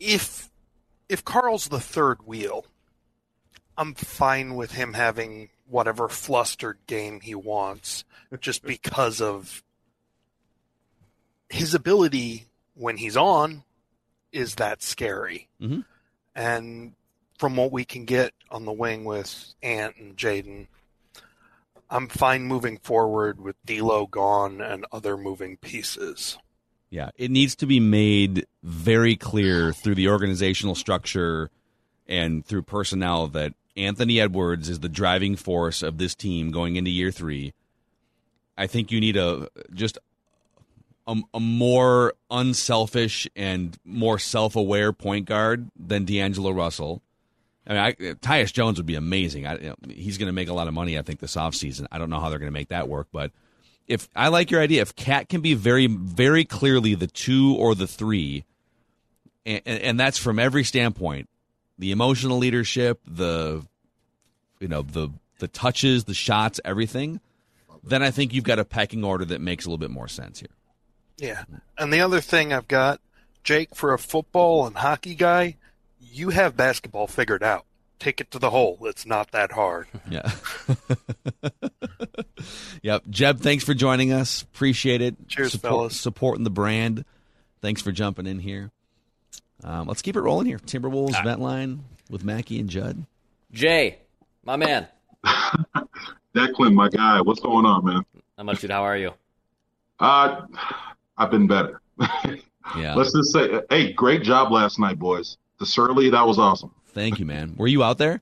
if 0.00 0.50
if 1.08 1.24
Karl's 1.24 1.68
the 1.68 1.80
third 1.80 2.26
wheel, 2.26 2.66
I'm 3.76 3.94
fine 3.94 4.54
with 4.54 4.72
him 4.72 4.94
having 4.94 5.50
whatever 5.68 6.08
flustered 6.08 6.78
game 6.86 7.20
he 7.20 7.34
wants, 7.34 8.04
just 8.40 8.62
because 8.64 9.20
of 9.20 9.62
his 11.48 11.74
ability 11.74 12.46
when 12.74 12.96
he's 12.96 13.16
on 13.16 13.64
is 14.32 14.56
that 14.56 14.82
scary. 14.82 15.48
Mhm. 15.60 15.84
And 16.34 16.94
from 17.38 17.56
what 17.56 17.72
we 17.72 17.84
can 17.84 18.04
get 18.04 18.32
on 18.50 18.64
the 18.64 18.72
wing 18.72 19.04
with 19.04 19.54
Ant 19.62 19.96
and 19.96 20.16
Jaden, 20.16 20.66
I'm 21.90 22.08
fine 22.08 22.44
moving 22.44 22.78
forward 22.78 23.40
with 23.40 23.56
D'Lo 23.64 24.06
gone 24.06 24.60
and 24.60 24.84
other 24.92 25.16
moving 25.16 25.56
pieces. 25.56 26.38
Yeah, 26.90 27.10
it 27.16 27.30
needs 27.30 27.54
to 27.56 27.66
be 27.66 27.80
made 27.80 28.46
very 28.62 29.16
clear 29.16 29.72
through 29.72 29.94
the 29.94 30.08
organizational 30.08 30.74
structure 30.74 31.50
and 32.06 32.44
through 32.44 32.62
personnel 32.62 33.26
that 33.28 33.54
Anthony 33.78 34.20
Edwards 34.20 34.68
is 34.68 34.80
the 34.80 34.88
driving 34.88 35.36
force 35.36 35.82
of 35.82 35.98
this 35.98 36.14
team 36.14 36.50
going 36.50 36.76
into 36.76 36.90
year 36.90 37.10
three. 37.10 37.54
I 38.56 38.66
think 38.66 38.90
you 38.90 39.00
need 39.00 39.16
a 39.16 39.48
just 39.72 39.98
a, 41.06 41.16
a 41.32 41.40
more 41.40 42.14
unselfish 42.30 43.28
and 43.36 43.78
more 43.84 44.18
self-aware 44.18 44.92
point 44.92 45.26
guard 45.26 45.70
than 45.78 46.04
D'Angelo 46.04 46.50
Russell. 46.50 47.00
I 47.66 47.70
mean, 47.70 47.80
I, 47.80 47.92
Tyus 48.14 48.52
Jones 48.52 48.78
would 48.78 48.86
be 48.86 48.94
amazing. 48.94 49.46
I, 49.46 49.58
you 49.58 49.68
know, 49.68 49.76
he's 49.88 50.18
going 50.18 50.26
to 50.26 50.32
make 50.32 50.48
a 50.48 50.54
lot 50.54 50.68
of 50.68 50.74
money, 50.74 50.98
I 50.98 51.02
think, 51.02 51.20
this 51.20 51.36
offseason. 51.36 51.86
I 51.92 51.98
don't 51.98 52.10
know 52.10 52.18
how 52.18 52.30
they're 52.30 52.38
going 52.38 52.50
to 52.50 52.58
make 52.58 52.68
that 52.68 52.88
work, 52.88 53.08
but 53.12 53.30
if 53.86 54.08
I 54.16 54.28
like 54.28 54.50
your 54.50 54.60
idea, 54.60 54.82
if 54.82 54.96
Cat 54.96 55.28
can 55.28 55.40
be 55.40 55.54
very, 55.54 55.86
very 55.86 56.44
clearly 56.44 56.94
the 56.94 57.06
two 57.06 57.54
or 57.58 57.74
the 57.74 57.86
three, 57.86 58.44
and, 59.46 59.62
and 59.66 60.00
that's 60.00 60.18
from 60.18 60.38
every 60.38 60.64
standpoint, 60.64 61.28
the 61.78 61.92
emotional 61.92 62.38
leadership, 62.38 63.00
the, 63.06 63.64
you 64.60 64.68
know, 64.68 64.82
the 64.82 65.10
the 65.38 65.48
touches, 65.48 66.04
the 66.04 66.14
shots, 66.14 66.60
everything, 66.64 67.20
then 67.84 68.02
I 68.02 68.10
think 68.10 68.34
you've 68.34 68.44
got 68.44 68.58
a 68.58 68.64
pecking 68.64 69.04
order 69.04 69.24
that 69.26 69.40
makes 69.40 69.64
a 69.64 69.68
little 69.68 69.78
bit 69.78 69.90
more 69.90 70.08
sense 70.08 70.40
here. 70.40 70.48
Yeah. 71.16 71.44
And 71.76 71.92
the 71.92 72.00
other 72.00 72.20
thing 72.20 72.52
I've 72.52 72.68
got, 72.68 73.00
Jake, 73.44 73.74
for 73.74 73.92
a 73.92 73.98
football 73.98 74.66
and 74.66 74.76
hockey 74.76 75.14
guy, 75.14 75.56
you 76.00 76.30
have 76.30 76.56
basketball 76.56 77.06
figured 77.06 77.42
out. 77.42 77.64
Take 77.98 78.20
it 78.20 78.30
to 78.30 78.38
the 78.38 78.50
hole. 78.50 78.78
It's 78.82 79.06
not 79.06 79.32
that 79.32 79.52
hard. 79.52 79.88
Yeah. 80.10 80.30
yep. 82.82 83.02
Jeb, 83.10 83.40
thanks 83.40 83.64
for 83.64 83.74
joining 83.74 84.12
us. 84.12 84.42
Appreciate 84.42 85.02
it. 85.02 85.28
Cheers, 85.28 85.52
Support, 85.52 85.70
fellas. 85.70 86.00
Supporting 86.00 86.44
the 86.44 86.50
brand. 86.50 87.04
Thanks 87.60 87.82
for 87.82 87.92
jumping 87.92 88.26
in 88.26 88.38
here. 88.38 88.70
Um, 89.64 89.86
let's 89.88 90.02
keep 90.02 90.16
it 90.16 90.20
rolling 90.20 90.46
here. 90.46 90.58
Timberwolves 90.58 91.22
vent 91.24 91.40
line 91.40 91.84
with 92.10 92.24
Mackey 92.24 92.58
and 92.60 92.68
Judd. 92.68 93.04
Jay, 93.52 93.98
my 94.44 94.56
man. 94.56 94.86
Declan, 96.34 96.74
my 96.74 96.88
guy, 96.88 97.20
what's 97.20 97.40
going 97.40 97.66
on, 97.66 97.84
man? 97.84 98.04
How 98.36 98.44
much, 98.44 98.60
dude? 98.60 98.70
How 98.70 98.82
are 98.82 98.96
you? 98.96 99.12
Uh, 99.98 100.42
I've 101.16 101.30
been 101.30 101.46
better. 101.46 101.80
Yeah. 102.76 102.94
Let's 102.94 103.12
just 103.12 103.32
say, 103.32 103.62
hey, 103.70 103.92
great 103.92 104.22
job 104.22 104.52
last 104.52 104.78
night, 104.78 104.98
boys. 104.98 105.38
The 105.58 105.66
Surly, 105.66 106.10
that 106.10 106.26
was 106.26 106.38
awesome. 106.38 106.70
Thank 106.88 107.18
you, 107.18 107.26
man. 107.26 107.54
Were 107.56 107.66
you 107.66 107.82
out 107.82 107.98
there? 107.98 108.20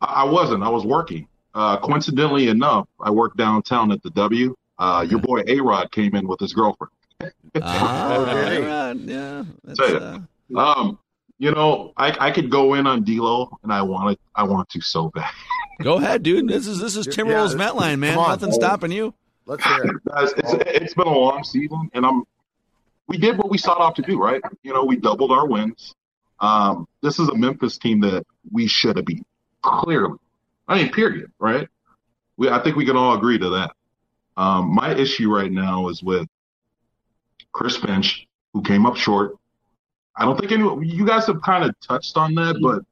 I, 0.00 0.22
I 0.22 0.24
wasn't. 0.24 0.62
I 0.62 0.68
was 0.68 0.84
working. 0.84 1.26
Uh, 1.54 1.78
coincidentally 1.78 2.48
enough, 2.48 2.88
I 3.00 3.10
worked 3.10 3.36
downtown 3.36 3.92
at 3.92 4.02
the 4.02 4.10
W. 4.10 4.54
Uh, 4.78 5.06
Your 5.08 5.20
boy 5.20 5.42
A 5.46 5.60
Rod 5.60 5.90
came 5.92 6.14
in 6.14 6.26
with 6.26 6.40
his 6.40 6.52
girlfriend. 6.52 6.92
Ah, 7.60 8.14
Okay. 8.18 8.62
right, 8.62 8.96
yeah. 8.96 9.44
That's, 9.64 9.78
Say 9.78 9.96
uh, 9.96 10.16
it. 10.16 10.22
Um, 10.56 10.98
you 11.38 11.50
know, 11.50 11.92
I, 11.96 12.28
I 12.28 12.30
could 12.30 12.50
go 12.50 12.74
in 12.74 12.86
on 12.86 13.04
D'Lo, 13.04 13.58
and 13.62 13.72
I 13.72 13.82
want 13.82 14.16
to. 14.16 14.22
I 14.34 14.44
want 14.44 14.68
to 14.70 14.80
so 14.80 15.10
bad. 15.10 15.30
go 15.82 15.96
ahead, 15.96 16.22
dude. 16.22 16.48
This 16.48 16.66
is 16.66 16.78
this 16.78 16.96
is 16.96 17.06
Yeah, 17.06 17.12
Timberwolves 17.14 17.48
this- 17.48 17.54
vent 17.54 17.76
line, 17.76 18.00
man. 18.00 18.14
come 18.14 18.24
on. 18.24 18.30
Nothing 18.30 18.52
stopping 18.52 18.92
you. 18.92 19.14
Let's 19.46 19.64
hear 19.64 19.82
it. 19.84 20.04
Guys, 20.04 20.32
it's, 20.36 20.52
it's 20.68 20.94
been 20.94 21.08
a 21.08 21.18
long 21.18 21.42
season, 21.44 21.90
and 21.94 22.06
I'm. 22.06 22.22
We 23.08 23.18
did 23.18 23.36
what 23.36 23.50
we 23.50 23.58
sought 23.58 23.80
out 23.80 23.96
to 23.96 24.02
do, 24.02 24.18
right? 24.22 24.40
You 24.62 24.72
know, 24.72 24.84
we 24.84 24.96
doubled 24.96 25.32
our 25.32 25.46
wins. 25.46 25.94
Um, 26.38 26.86
this 27.02 27.18
is 27.18 27.28
a 27.28 27.34
Memphis 27.34 27.76
team 27.76 28.00
that 28.00 28.24
we 28.52 28.66
should 28.68 28.96
have 28.96 29.04
beat 29.04 29.24
clearly. 29.62 30.16
I 30.68 30.76
mean, 30.76 30.92
period, 30.92 31.30
right? 31.40 31.68
We, 32.36 32.48
I 32.48 32.62
think 32.62 32.76
we 32.76 32.86
can 32.86 32.96
all 32.96 33.14
agree 33.14 33.38
to 33.38 33.50
that. 33.50 33.72
Um, 34.36 34.72
my 34.74 34.94
issue 34.94 35.34
right 35.34 35.50
now 35.50 35.88
is 35.88 36.02
with 36.02 36.26
Chris 37.52 37.76
Finch, 37.76 38.26
who 38.52 38.62
came 38.62 38.86
up 38.86 38.96
short. 38.96 39.36
I 40.16 40.24
don't 40.24 40.38
think 40.38 40.52
any 40.52 40.64
you 40.86 41.06
guys 41.06 41.26
have 41.26 41.40
kind 41.42 41.64
of 41.64 41.78
touched 41.80 42.16
on 42.16 42.34
that, 42.34 42.58
but 42.62 42.84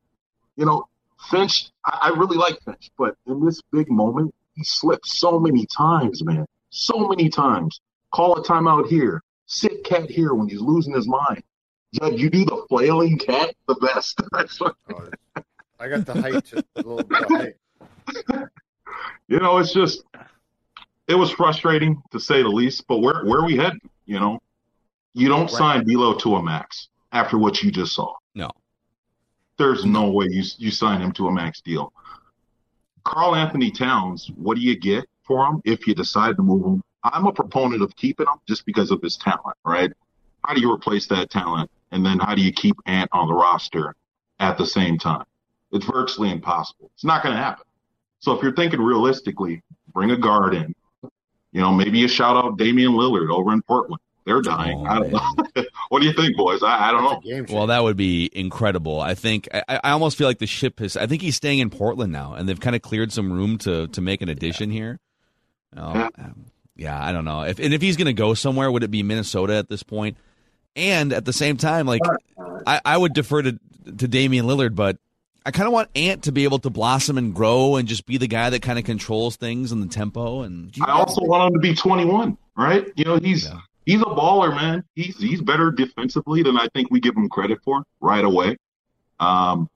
you 0.57 0.65
know, 0.65 0.89
Finch, 1.31 1.71
I, 1.85 1.99
I 2.03 2.19
really 2.19 2.37
like 2.37 2.61
Finch, 2.65 2.91
but 2.97 3.15
in 3.27 3.45
this 3.45 3.61
big 3.73 3.91
moment, 3.91 4.35
he 4.55 4.65
slipped 4.65 5.07
so 5.07 5.39
many 5.39 5.67
times, 5.67 6.25
man. 6.25 6.47
So 6.71 7.09
many 7.09 7.29
times. 7.29 7.81
Call 8.13 8.37
a 8.37 8.43
timeout 8.43 8.89
here. 8.89 9.23
Sit 9.47 9.85
cat 9.85 10.09
here 10.11 10.35
when 10.35 10.49
he's 10.49 10.61
losing 10.61 10.95
his 10.95 11.07
mind. 11.07 11.43
Judge, 11.95 12.21
you 12.21 12.31
do 12.31 12.45
the 12.45 12.65
flailing 12.69 13.19
cat 13.19 13.55
the 13.67 13.75
best. 13.77 14.21
What, 14.59 14.77
oh, 14.95 15.43
I 15.79 15.89
got 15.89 16.07
the 16.07 16.21
height. 16.21 16.45
To, 16.47 16.65
a 16.77 16.83
little 16.83 17.03
bit 17.03 17.25
height. 17.31 17.55
you 19.29 19.41
know, 19.41 19.59
it's 19.59 19.73
just 19.73 20.05
it 21.09 21.15
was 21.15 21.31
frustrating 21.31 22.03
to 22.13 22.21
say 22.21 22.43
the 22.43 22.49
least. 22.49 22.87
But 22.87 22.99
where 22.99 23.25
where 23.25 23.43
we 23.45 23.57
heading? 23.57 23.81
You 24.05 24.21
know, 24.21 24.41
you 25.15 25.29
don't 25.29 25.51
sign 25.51 25.85
D'Lo 25.85 26.15
to 26.19 26.37
a 26.37 26.43
max 26.43 26.90
after 27.13 27.39
what 27.39 27.63
you 27.63 27.71
just 27.71 27.95
saw. 27.95 28.15
No. 28.35 28.51
There's 29.59 29.85
no 29.85 30.11
way 30.11 30.27
you 30.31 30.43
you 30.59 30.71
sign 30.71 31.01
him 31.01 31.13
to 31.13 31.29
a 31.29 31.33
max 31.33 31.61
deal. 31.61 31.93
Karl 33.05 33.35
Anthony 33.35 33.71
Towns, 33.71 34.31
what 34.37 34.57
do 34.57 34.61
you 34.61 34.79
get 34.79 35.07
for 35.23 35.47
him 35.47 35.61
if 35.65 35.87
you 35.87 35.95
decide 35.95 36.37
to 36.37 36.43
move 36.43 36.65
him? 36.65 36.83
I'm 37.03 37.27
a 37.27 37.33
proponent 37.33 37.83
of 37.83 37.95
keeping 37.97 38.27
him 38.27 38.39
just 38.47 38.67
because 38.67 38.91
of 38.91 39.01
his 39.03 39.17
talent, 39.17 39.57
right? 39.65 39.91
How 40.45 40.55
do 40.55 40.61
you 40.61 40.71
replace 40.73 41.07
that 41.07 41.31
talent? 41.31 41.71
And 41.93 42.05
then 42.05 42.19
how 42.19 42.35
do 42.35 42.43
you 42.43 42.53
keep 42.53 42.77
Ant 42.87 43.11
on 43.13 43.27
the 43.27 43.35
roster 43.35 43.95
at 44.39 44.57
the 44.59 44.67
same 44.67 44.99
time? 44.99 45.25
It's 45.73 45.85
virtually 45.85 46.31
impossible. 46.31 46.91
It's 46.95 47.05
not 47.05 47.23
going 47.23 47.35
to 47.35 47.41
happen. 47.41 47.65
So 48.21 48.33
if 48.33 48.43
you're 48.43 48.55
thinking 48.55 48.81
realistically, 48.81 49.63
bring 49.93 50.11
a 50.11 50.17
guard 50.17 50.55
in. 50.55 50.75
You 51.53 51.61
know, 51.61 51.73
maybe 51.73 51.99
you 51.99 52.09
shout 52.09 52.37
out 52.37 52.59
Damian 52.59 52.93
Lillard 52.93 53.31
over 53.31 53.53
in 53.53 53.63
Portland. 53.63 54.01
They're 54.25 54.43
dying. 54.43 54.87
I 54.87 54.99
don't 54.99 55.13
know. 55.13 55.65
what 55.89 56.01
do 56.01 56.07
you 56.07 56.13
think, 56.13 56.37
boys? 56.37 56.63
I, 56.63 56.89
I 56.89 56.93
don't 56.93 57.03
know. 57.03 57.55
Well, 57.55 57.69
that 57.69 57.83
would 57.83 57.97
be 57.97 58.31
incredible. 58.33 59.01
I 59.01 59.15
think 59.15 59.49
I, 59.53 59.81
I 59.83 59.91
almost 59.91 60.19
feel 60.19 60.27
like 60.27 60.39
the 60.39 60.47
ship 60.47 60.79
has. 60.81 60.97
I 60.97 61.07
think 61.07 61.23
he's 61.23 61.37
staying 61.37 61.59
in 61.59 61.71
Portland 61.71 62.13
now, 62.13 62.35
and 62.35 62.49
they've 62.49 62.61
kind 62.61 62.77
of 62.77 62.83
cleared 62.83 63.13
some 63.13 63.33
room 63.33 63.59
to 63.59 63.89
to 63.89 64.01
make 64.01 64.21
an 64.23 64.29
addition 64.29 64.71
here. 64.71 65.01
Oh, 65.77 66.09
um, 66.19 66.47
yeah, 66.77 67.03
I 67.03 67.13
don't 67.13 67.25
know 67.25 67.43
if 67.43 67.59
and 67.59 67.73
if 67.73 67.81
he's 67.81 67.97
going 67.97 68.07
to 68.07 68.13
go 68.13 68.35
somewhere, 68.35 68.71
would 68.71 68.83
it 68.83 68.91
be 68.91 69.03
Minnesota 69.03 69.55
at 69.55 69.69
this 69.69 69.83
point? 69.83 70.17
And 70.77 71.13
at 71.13 71.25
the 71.25 71.33
same 71.33 71.57
time, 71.57 71.87
like 71.87 72.03
I, 72.67 72.81
I 72.85 72.97
would 72.97 73.15
defer 73.15 73.43
to 73.43 73.59
to 73.99 74.09
Damian 74.09 74.47
Lillard, 74.47 74.75
but 74.75 74.99
I 75.45 75.51
kind 75.51 75.67
of 75.67 75.73
want 75.73 75.89
Ant 75.97 76.25
to 76.25 76.33
be 76.33 76.45
able 76.45 76.59
to 76.61 76.71
blossom 76.71 77.17
and 77.17 77.35
grow 77.35 77.77
and 77.77 77.89
just 77.89 78.07
be 78.07 78.19
the 78.19 78.29
guy 78.29 78.51
that 78.51 78.63
kind 78.63 78.79
of 78.79 78.85
controls 78.85 79.37
things 79.37 79.73
and 79.73 79.83
the 79.83 79.89
tempo. 79.89 80.43
And 80.43 80.75
I 80.83 80.93
also 80.93 81.23
want 81.25 81.49
him 81.49 81.55
to 81.55 81.61
be 81.61 81.75
21, 81.75 82.37
right? 82.57 82.87
You 82.95 83.05
know, 83.05 83.17
he's 83.17 83.49
he's 83.87 84.01
a 84.01 84.05
baller, 84.05 84.55
man. 84.55 84.85
He's 84.95 85.17
he's 85.19 85.41
better 85.41 85.71
defensively 85.71 86.43
than 86.43 86.57
I 86.59 86.69
think 86.75 86.91
we 86.91 87.01
give 87.01 87.17
him 87.17 87.29
credit 87.29 87.59
for 87.65 87.83
right 88.01 88.25
away. 88.25 88.57
Um, 89.19 89.69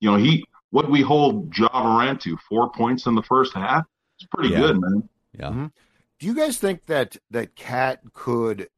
you 0.00 0.10
know, 0.10 0.16
he 0.16 0.44
what 0.70 0.90
we 0.90 1.00
hold 1.02 1.56
Ja 1.56 1.68
Morant 1.82 2.20
to 2.22 2.36
four 2.48 2.70
points 2.70 3.06
in 3.06 3.14
the 3.14 3.22
first 3.22 3.54
half. 3.54 3.84
It's 4.18 4.26
pretty 4.32 4.50
Yeah. 4.50 4.60
good, 4.60 4.80
man. 4.80 5.08
Yeah. 5.32 5.48
Mhm. 5.50 5.72
Do 6.18 6.26
you 6.26 6.34
guys 6.34 6.58
think 6.58 6.86
that 6.86 7.16
that 7.30 7.56
Cat 7.56 8.02
could 8.12 8.68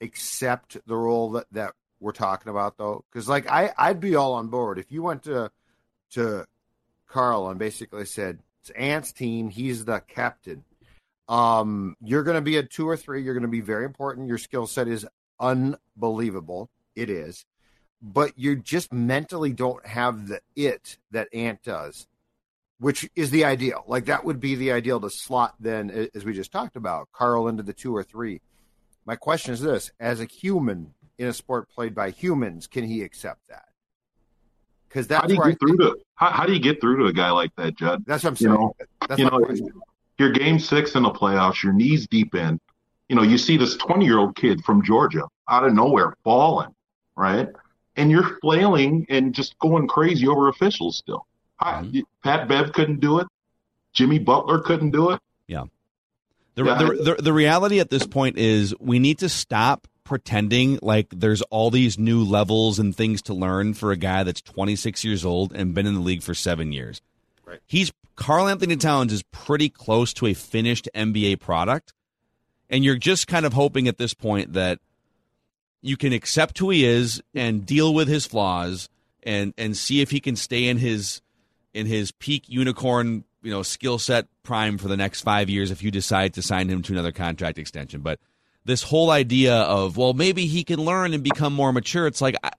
accept 0.00 0.76
the 0.86 0.96
role 0.96 1.30
that, 1.32 1.46
that 1.52 1.72
we're 2.00 2.12
talking 2.12 2.50
about 2.50 2.76
though? 2.76 3.04
Because 3.10 3.28
like 3.28 3.50
I 3.50 3.72
I'd 3.78 4.00
be 4.00 4.14
all 4.16 4.34
on 4.34 4.48
board 4.48 4.78
if 4.78 4.90
you 4.92 5.02
went 5.02 5.22
to 5.24 5.50
to 6.10 6.46
Karl 7.08 7.48
and 7.48 7.58
basically 7.58 8.04
said 8.04 8.40
it's 8.60 8.70
Ant's 8.70 9.12
team, 9.12 9.50
he's 9.50 9.84
the 9.84 10.00
captain. 10.00 10.64
Um, 11.28 11.96
you're 12.02 12.22
going 12.22 12.36
to 12.36 12.42
be 12.42 12.56
a 12.58 12.62
two 12.62 12.88
or 12.88 12.96
three. 12.96 13.22
You're 13.22 13.34
going 13.34 13.42
to 13.42 13.48
be 13.48 13.60
very 13.60 13.84
important. 13.84 14.28
Your 14.28 14.38
skill 14.38 14.66
set 14.66 14.88
is 14.88 15.06
unbelievable. 15.40 16.70
It 16.94 17.10
is, 17.10 17.44
but 18.00 18.38
you 18.38 18.56
just 18.56 18.92
mentally 18.92 19.52
don't 19.52 19.84
have 19.86 20.28
the 20.28 20.40
it 20.54 20.98
that 21.10 21.28
Ant 21.32 21.62
does 21.62 22.06
which 22.78 23.08
is 23.14 23.30
the 23.30 23.44
ideal. 23.44 23.84
Like 23.86 24.06
that 24.06 24.24
would 24.24 24.40
be 24.40 24.54
the 24.54 24.72
ideal 24.72 25.00
to 25.00 25.10
slot 25.10 25.54
then, 25.60 26.08
as 26.14 26.24
we 26.24 26.32
just 26.32 26.52
talked 26.52 26.76
about, 26.76 27.08
Karl 27.12 27.48
into 27.48 27.62
the 27.62 27.72
two 27.72 27.94
or 27.94 28.02
three. 28.02 28.40
My 29.06 29.16
question 29.16 29.54
is 29.54 29.60
this: 29.60 29.90
as 30.00 30.20
a 30.20 30.26
human 30.26 30.92
in 31.18 31.28
a 31.28 31.32
sport 31.32 31.70
played 31.70 31.94
by 31.94 32.10
humans, 32.10 32.66
can 32.66 32.84
he 32.84 33.02
accept 33.02 33.48
that? 33.48 33.68
Because 34.88 35.06
that's 35.06 35.22
how 35.22 35.28
do 35.28 35.34
you 35.34 35.38
where 35.40 35.48
I 35.48 35.50
get 35.52 35.60
through 35.60 35.76
to 35.78 35.96
how, 36.14 36.30
how 36.30 36.46
do 36.46 36.52
you 36.52 36.60
get 36.60 36.80
through 36.80 36.98
to 36.98 37.06
a 37.06 37.12
guy 37.12 37.30
like 37.30 37.54
that, 37.56 37.76
Judd? 37.76 38.04
That's 38.06 38.24
what 38.24 38.30
I'm 38.30 38.34
You 38.34 38.48
saying. 38.48 38.60
know, 38.60 38.74
That's 39.08 39.18
you 39.18 39.24
my 39.24 39.30
know, 39.30 39.44
question. 39.44 39.72
You're 40.18 40.30
game 40.30 40.58
six 40.58 40.94
in 40.94 41.02
the 41.02 41.10
playoffs, 41.10 41.62
your 41.62 41.72
knees 41.72 42.06
deep 42.06 42.34
in. 42.34 42.60
You 43.08 43.16
know, 43.16 43.22
you 43.22 43.38
see 43.38 43.56
this 43.56 43.76
20 43.76 44.04
year 44.04 44.18
old 44.18 44.36
kid 44.36 44.64
from 44.64 44.82
Georgia 44.82 45.22
out 45.48 45.64
of 45.64 45.74
nowhere 45.74 46.14
falling, 46.24 46.74
right? 47.16 47.48
And 47.96 48.10
you're 48.10 48.38
flailing 48.40 49.06
and 49.08 49.34
just 49.34 49.58
going 49.58 49.88
crazy 49.88 50.26
over 50.26 50.48
officials 50.48 50.96
still. 50.96 51.26
I, 51.58 51.82
mm-hmm. 51.82 52.00
Pat 52.22 52.48
Bev 52.48 52.72
couldn't 52.72 53.00
do 53.00 53.20
it. 53.20 53.26
Jimmy 53.92 54.18
Butler 54.18 54.60
couldn't 54.60 54.90
do 54.90 55.10
it. 55.10 55.20
Yeah. 55.46 55.64
The, 56.54 56.64
Yeah, 56.64 56.78
the, 56.78 57.14
the, 57.16 57.22
the 57.22 57.32
reality 57.32 57.80
at 57.80 57.90
this 57.90 58.06
point 58.06 58.38
is 58.38 58.74
we 58.80 58.98
need 58.98 59.18
to 59.18 59.28
stop 59.28 59.86
pretending 60.04 60.78
like 60.82 61.08
there's 61.10 61.42
all 61.42 61.70
these 61.70 61.98
new 61.98 62.22
levels 62.24 62.78
and 62.78 62.94
things 62.94 63.22
to 63.22 63.34
learn 63.34 63.74
for 63.74 63.90
a 63.90 63.96
guy 63.96 64.22
that's 64.22 64.40
26 64.42 65.02
years 65.04 65.24
old 65.24 65.52
and 65.52 65.74
been 65.74 65.86
in 65.86 65.94
the 65.94 66.00
league 66.00 66.22
for 66.22 66.34
seven 66.34 66.72
years. 66.72 67.00
Right. 67.46 67.60
He's 67.66 67.92
Karl 68.16 68.48
Anthony 68.48 68.76
Towns 68.76 69.12
is 69.12 69.22
pretty 69.24 69.68
close 69.68 70.12
to 70.14 70.26
a 70.26 70.34
finished 70.34 70.88
NBA 70.94 71.40
product. 71.40 71.92
And 72.70 72.84
you're 72.84 72.96
just 72.96 73.26
kind 73.26 73.44
of 73.44 73.52
hoping 73.52 73.88
at 73.88 73.98
this 73.98 74.14
point 74.14 74.54
that 74.54 74.78
you 75.82 75.96
can 75.96 76.12
accept 76.12 76.58
who 76.58 76.70
he 76.70 76.84
is 76.84 77.22
and 77.34 77.66
deal 77.66 77.92
with 77.92 78.08
his 78.08 78.26
flaws 78.26 78.88
and 79.22 79.52
and 79.58 79.76
see 79.76 80.00
if 80.00 80.10
he 80.10 80.20
can 80.20 80.36
stay 80.36 80.66
in 80.66 80.78
his 80.78 81.20
in 81.74 81.86
his 81.86 82.12
peak 82.12 82.44
unicorn, 82.48 83.24
you 83.42 83.50
know, 83.50 83.62
skill 83.62 83.98
set 83.98 84.26
prime 84.42 84.78
for 84.78 84.88
the 84.88 84.96
next 84.96 85.22
five 85.22 85.50
years 85.50 85.70
if 85.70 85.82
you 85.82 85.90
decide 85.90 86.34
to 86.34 86.42
sign 86.42 86.68
him 86.68 86.82
to 86.82 86.92
another 86.92 87.12
contract 87.12 87.58
extension. 87.58 88.00
But 88.00 88.18
this 88.64 88.82
whole 88.82 89.10
idea 89.10 89.54
of 89.54 89.96
well, 89.96 90.14
maybe 90.14 90.46
he 90.46 90.64
can 90.64 90.80
learn 90.80 91.12
and 91.12 91.22
become 91.22 91.52
more 91.52 91.72
mature. 91.72 92.06
It's 92.06 92.22
like 92.22 92.36
I, 92.42 92.50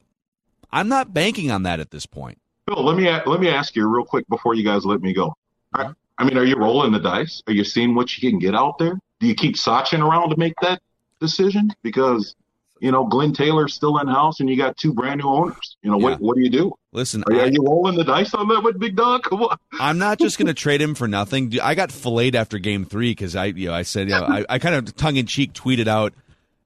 I'm 0.72 0.88
not 0.88 1.14
banking 1.14 1.50
on 1.50 1.64
that 1.64 1.80
at 1.80 1.92
this 1.92 2.06
point. 2.06 2.40
Bill, 2.68 2.84
let 2.84 2.98
me 2.98 3.10
let 3.26 3.40
me 3.40 3.50
ask 3.50 3.76
you 3.76 3.88
real 3.88 4.06
quick 4.06 4.28
before 4.28 4.54
you 4.54 4.64
guys 4.64 4.86
let 4.86 5.02
me 5.02 5.14
go. 5.14 5.36
I, 5.76 5.92
I 6.18 6.24
mean, 6.26 6.38
are 6.38 6.46
you 6.46 6.56
rolling 6.56 6.92
the 6.92 7.00
dice? 7.00 7.44
Are 7.48 7.54
you 7.54 7.64
seeing 7.64 7.94
what 7.96 8.18
you 8.18 8.30
can 8.30 8.40
get 8.40 8.56
out 8.56 8.78
there? 8.78 8.98
Do 9.20 9.28
you 9.28 9.36
keep 9.36 9.56
Sachin 9.56 10.00
around 10.08 10.30
to 10.30 10.38
make 10.38 10.54
that 10.62 10.82
decision? 11.20 11.72
Because 11.84 12.36
you 12.80 12.92
know 12.92 13.06
Glenn 13.06 13.34
Taylor's 13.34 13.74
still 13.74 13.98
in 14.00 14.08
house, 14.08 14.40
and 14.40 14.50
you 14.50 14.58
got 14.58 14.78
two 14.78 14.94
brand 14.94 15.22
new 15.22 15.28
owners. 15.30 15.78
You 15.82 15.92
know 15.92 15.98
Yeah. 16.00 16.04
what? 16.12 16.20
What 16.22 16.36
do 16.38 16.42
you 16.44 16.50
do? 16.50 16.74
Listen, 16.92 17.24
Are, 17.28 17.34
you- 17.34 17.40
I- 17.40 17.44
are 17.44 17.48
you 17.50 17.64
rolling 17.66 17.96
the 17.98 18.04
dice 18.04 18.34
on 18.34 18.48
that 18.50 18.62
with 18.64 18.80
Big 18.80 18.96
Dog? 18.96 19.24
Come 19.24 19.44
on. 19.44 19.58
I'm 19.80 19.98
not 19.98 20.20
just 20.20 20.38
going 20.38 20.48
to 20.48 20.54
trade 20.54 20.82
him 20.82 20.96
for 20.96 21.08
nothing. 21.08 21.54
I 21.62 21.76
got 21.76 21.92
filleted 21.92 22.36
after 22.36 22.58
game 22.60 22.86
three 22.86 23.12
because 23.12 23.36
I, 23.36 23.46
you 23.46 23.68
know, 23.68 23.74
I 23.74 23.82
said, 23.84 24.10
you 24.10 24.16
know, 24.16 24.24
I, 24.26 24.46
I 24.50 24.60
kind 24.60 24.76
of 24.76 24.96
tongue 24.96 25.18
in 25.18 25.26
cheek 25.26 25.54
tweeted 25.54 25.88
out, 25.88 26.14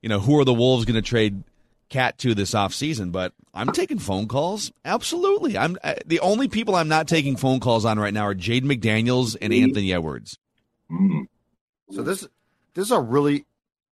you 0.02 0.10
know, 0.10 0.20
who 0.20 0.38
are 0.40 0.46
the 0.46 0.54
Wolves 0.54 0.86
going 0.86 0.96
to 0.96 1.02
trade 1.02 1.44
Cat 1.90 2.18
to 2.20 2.34
this 2.34 2.52
offseason? 2.52 3.12
But 3.12 3.34
I'm 3.54 3.72
taking 3.72 4.00
phone 4.00 4.28
calls. 4.28 4.72
Absolutely. 4.86 5.58
I'm 5.58 5.78
I, 5.84 5.98
the 6.06 6.20
only 6.20 6.48
people 6.48 6.76
I'm 6.76 6.88
not 6.88 7.08
taking 7.08 7.36
phone 7.36 7.60
calls 7.60 7.86
on 7.86 8.00
right 8.00 8.14
now 8.14 8.24
are 8.24 8.36
Jaden 8.36 8.64
McDaniels 8.64 9.36
and 9.40 9.54
Anthony 9.54 9.94
Edwards. 9.94 10.38
Mm-hmm. 10.92 11.24
So 11.92 12.04
this 12.04 12.28
this 12.74 12.86
is 12.86 12.92
a 12.92 13.00
really 13.00 13.46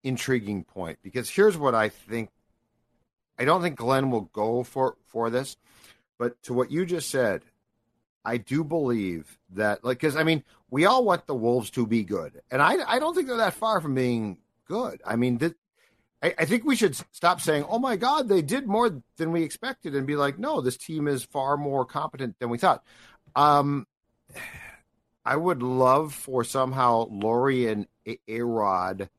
intriguing 0.04 0.64
point 0.64 1.00
because 1.02 1.30
here's 1.30 1.58
what 1.58 1.74
I 1.74 1.90
think. 1.90 2.30
I 3.38 3.46
don't 3.46 3.62
think 3.62 3.76
Glenn 3.76 4.12
will 4.12 4.30
go 4.34 4.64
for 4.64 4.96
for 5.06 5.30
this, 5.30 5.58
but 6.18 6.42
to 6.44 6.54
what 6.54 6.72
you 6.72 6.86
just 6.86 7.10
said, 7.10 7.44
I 8.24 8.38
do 8.38 8.64
believe 8.64 9.38
that 9.52 9.84
like 9.84 10.00
because 10.00 10.16
I 10.16 10.24
mean 10.24 10.44
we 10.70 10.86
all 10.86 11.04
want 11.04 11.28
the 11.28 11.36
Wolves 11.36 11.70
to 11.72 11.88
be 11.88 12.04
good, 12.04 12.42
and 12.52 12.62
I 12.62 12.78
I 12.88 13.00
don't 13.00 13.16
think 13.16 13.28
they're 13.28 13.38
that 13.38 13.54
far 13.54 13.82
from 13.82 13.96
being 13.96 14.38
good. 14.66 15.02
I 15.06 15.16
mean, 15.16 15.40
th- 15.40 15.54
I, 16.22 16.34
I 16.40 16.46
think 16.46 16.66
we 16.66 16.76
should 16.76 16.96
stop 17.12 17.42
saying, 17.42 17.66
"Oh 17.70 17.80
my 17.80 17.96
God, 17.96 18.28
they 18.28 18.42
did 18.42 18.68
more 18.68 19.02
than 19.18 19.32
we 19.32 19.44
expected," 19.44 19.96
and 19.96 20.08
be 20.08 20.16
like, 20.16 20.40
"No, 20.40 20.62
this 20.62 20.78
team 20.78 21.08
is 21.08 21.24
far 21.24 21.58
more 21.58 21.86
competent 21.86 22.40
than 22.40 22.50
we 22.50 22.58
thought." 22.58 22.84
Um, 23.36 23.88
I 25.28 25.36
would 25.36 25.64
love 25.64 26.14
for 26.14 26.44
somehow 26.44 27.08
Lore 27.10 27.50
and 27.50 27.88
A 28.28 28.42
Rod 28.42 29.10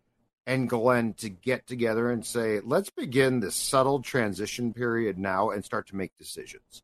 and 0.47 0.69
Glenn 0.69 1.15
to 1.15 1.29
get 1.29 1.67
together 1.67 2.11
and 2.11 2.25
say, 2.25 2.61
let's 2.63 2.91
begin 2.91 3.41
this 3.41 3.57
subtle 3.57 4.01
transition 4.01 4.73
period 4.73 5.19
now 5.19 5.51
and 5.51 5.65
start 5.65 5.89
to 5.89 5.97
make 5.97 6.17
decisions. 6.17 6.83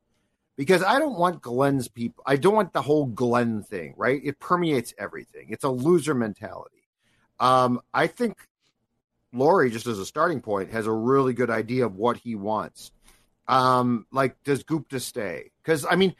Because 0.57 0.83
I 0.83 0.99
don't 0.99 1.19
want 1.19 1.41
Glenn's 1.41 1.89
people, 1.89 2.23
I 2.27 2.37
don't 2.37 2.55
want 2.55 2.73
the 2.73 2.83
whole 2.83 3.07
Glenn 3.07 3.63
thing, 3.63 3.95
right? 3.97 4.21
It 4.23 4.39
permeates 4.39 4.93
everything. 4.99 5.47
It's 5.51 5.65
a 5.65 5.71
loser 5.71 6.15
mentality. 6.15 6.89
Um, 7.41 7.81
I 7.95 8.09
think 8.09 8.37
Lore, 9.33 9.68
just 9.68 9.87
as 9.87 9.99
a 9.99 10.07
starting 10.07 10.41
point, 10.41 10.72
has 10.72 10.87
a 10.87 10.93
really 10.93 11.33
good 11.33 11.51
idea 11.51 11.87
of 11.87 11.97
what 11.97 12.16
he 12.18 12.35
wants. 12.35 12.91
Um, 13.49 14.07
like, 14.12 14.43
does 14.45 14.62
Gupta 14.62 15.01
stay? 15.01 15.51
Because, 15.62 15.85
I 15.89 15.97
mean, 15.97 16.14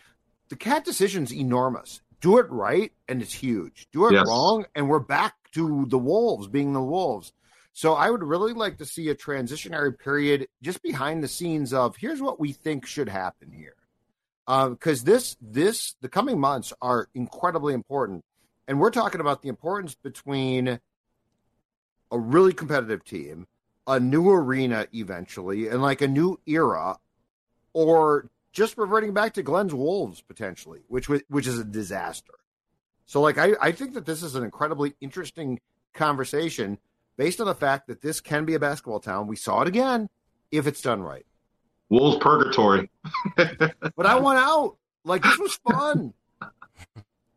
the 0.49 0.57
cat 0.57 0.85
decision's 0.85 1.33
enormous. 1.33 2.01
Do 2.21 2.39
it 2.39 2.47
right, 2.51 2.93
and 3.09 3.21
it's 3.23 3.33
huge. 3.33 3.89
Do 3.93 4.07
it 4.07 4.13
Yes. 4.13 4.27
wrong, 4.27 4.65
and 4.75 4.89
we're 4.89 4.99
back 5.01 5.35
to 5.53 5.87
the 5.89 5.99
Wolves 5.99 6.49
being 6.49 6.73
the 6.73 6.83
Wolves. 6.83 7.33
So 7.73 7.95
I 7.95 8.11
would 8.11 8.23
really 8.23 8.53
like 8.53 8.79
to 8.79 8.85
see 8.85 9.09
a 9.09 9.15
transitionary 9.15 9.99
period 9.99 10.47
just 10.63 10.83
behind 10.83 11.23
the 11.23 11.29
scenes 11.29 11.73
of 11.73 11.97
here's 11.97 12.21
what 12.21 12.39
we 12.39 12.53
think 12.53 12.87
should 12.87 13.09
happen 13.09 13.51
here. 13.51 13.77
Because 14.47 15.05
this, 15.05 15.37
this, 15.41 15.95
the 16.01 16.09
coming 16.09 16.39
months 16.39 16.73
are 16.83 17.09
incredibly 17.15 17.73
important, 17.75 18.25
and 18.69 18.79
we're 18.79 18.91
talking 18.91 19.21
about 19.21 19.43
the 19.43 19.49
importance 19.49 19.95
between 19.95 20.81
a 22.13 22.19
really 22.19 22.53
competitive 22.53 23.05
team, 23.05 23.49
a 23.87 23.99
new 23.99 24.31
arena 24.31 24.87
eventually, 24.95 25.67
and 25.67 25.83
like 25.83 26.03
a 26.03 26.07
new 26.07 26.39
era, 26.47 26.99
or 27.73 28.31
just 28.53 28.79
reverting 28.79 29.15
back 29.15 29.33
to 29.35 29.43
Glenn's 29.43 29.75
Wolves 29.75 30.21
potentially, 30.21 30.81
which 30.89 31.09
which 31.09 31.47
is 31.47 31.59
a 31.59 31.65
disaster. 31.65 32.35
So 33.07 33.21
like 33.21 33.39
I, 33.39 33.53
I 33.61 33.73
think 33.73 33.95
that 33.95 34.07
this 34.07 34.23
is 34.23 34.35
an 34.37 34.45
incredibly 34.45 34.95
interesting 35.01 35.59
conversation 35.95 36.79
based 37.17 37.41
on 37.41 37.47
the 37.47 37.55
fact 37.55 37.89
that 37.89 38.03
this 38.03 38.21
can 38.21 38.45
be 38.45 38.55
a 38.55 38.61
basketball 38.61 39.01
town. 39.01 39.27
We 39.27 39.37
saw 39.37 39.63
it 39.63 39.69
again 39.69 40.09
if 40.51 40.67
it's 40.67 40.83
done 40.83 41.03
right. 41.03 41.27
Wolves 41.89 42.19
purgatory. 42.21 42.91
But 43.97 44.07
I 44.07 44.19
want 44.19 44.39
out. 44.39 44.77
Like 45.05 45.23
this 45.23 45.39
was 45.39 45.59
fun. 45.69 46.15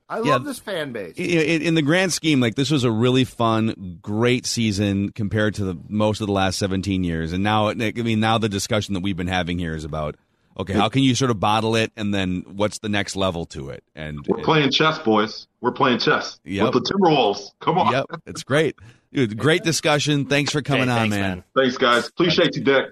I 0.07 0.17
love 0.17 0.25
Yeah. 0.27 0.37
this 0.39 0.59
fan 0.59 0.91
base. 0.91 1.15
in, 1.17 1.25
in 1.25 1.61
in 1.63 1.75
the 1.75 1.81
grand 1.81 2.13
scheme, 2.13 2.39
like 2.39 2.55
this 2.55 2.69
was 2.69 2.83
a 2.83 2.91
really 2.91 3.23
fun, 3.23 3.97
great 4.01 4.45
season 4.45 5.09
compared 5.09 5.55
to 5.55 5.65
the 5.65 5.77
most 5.89 6.21
of 6.21 6.27
the 6.27 6.33
last 6.33 6.59
17 6.59 7.03
years. 7.03 7.33
And 7.33 7.43
now, 7.43 7.69
I 7.69 7.73
mean, 7.73 8.19
now 8.19 8.37
the 8.37 8.49
discussion 8.49 8.93
that 8.93 9.01
we've 9.01 9.17
been 9.17 9.27
having 9.27 9.57
here 9.57 9.75
is 9.75 9.83
about, 9.83 10.15
okay, 10.59 10.73
how 10.73 10.89
can 10.89 11.01
you 11.01 11.15
sort 11.15 11.31
of 11.31 11.39
bottle 11.39 11.75
it, 11.75 11.91
and 11.97 12.13
then 12.13 12.43
what's 12.53 12.79
the 12.79 12.89
next 12.89 13.15
level 13.15 13.45
to 13.47 13.69
it? 13.69 13.83
And 13.95 14.23
We're 14.27 14.43
playing 14.43 14.69
chess, 14.71 14.99
boys. 14.99 15.47
We're 15.61 15.71
playing 15.71 15.97
chess 15.99 16.39
Yep. 16.45 16.73
with 16.75 16.83
the 16.85 16.91
Timberwolves. 16.93 17.51
Come 17.59 17.79
on. 17.79 17.91
Yep, 17.91 18.05
it's 18.27 18.43
great. 18.43 18.75
Dude, 19.11 19.37
great 19.37 19.63
discussion. 19.63 20.25
Thanks 20.25 20.51
for 20.51 20.61
coming 20.61 20.85
Hey, 20.87 20.91
on, 20.91 20.97
thanks, 20.99 21.15
man. 21.15 21.21
man. 21.37 21.43
Thanks, 21.55 21.77
guys. 21.77 22.07
Appreciate 22.09 22.55
you, 22.55 22.63
Dick. 22.63 22.91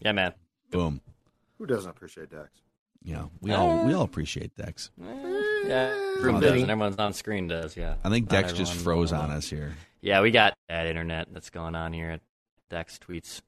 Yeah, 0.00 0.12
man. 0.12 0.32
Boom. 0.70 1.00
Who 1.58 1.66
doesn't 1.66 1.90
appreciate 1.90 2.30
Dex? 3.04 3.10
Yeah, 3.10 3.24
we 3.40 3.52
all 3.52 3.84
we 3.84 3.94
all 3.94 4.02
appreciate 4.02 4.56
Dex. 4.56 4.90
Yeah, 4.98 5.06
mm. 5.06 6.16
everyone 6.18 6.40
does, 6.40 6.62
and 6.62 6.70
everyone's 6.70 6.96
on 6.96 7.12
screen 7.12 7.48
does. 7.48 7.76
Yeah, 7.76 7.94
I 8.04 8.10
think 8.10 8.30
Not 8.30 8.42
Dex 8.42 8.52
just 8.52 8.74
froze 8.74 9.12
on 9.12 9.30
us 9.30 9.48
here. 9.48 9.74
Yeah, 10.00 10.20
we 10.20 10.30
got 10.30 10.56
that 10.68 10.86
internet 10.86 11.28
that's 11.32 11.50
going 11.50 11.74
on 11.74 11.92
here. 11.92 12.10
At 12.10 12.20
Dex 12.70 12.98
tweets. 12.98 13.42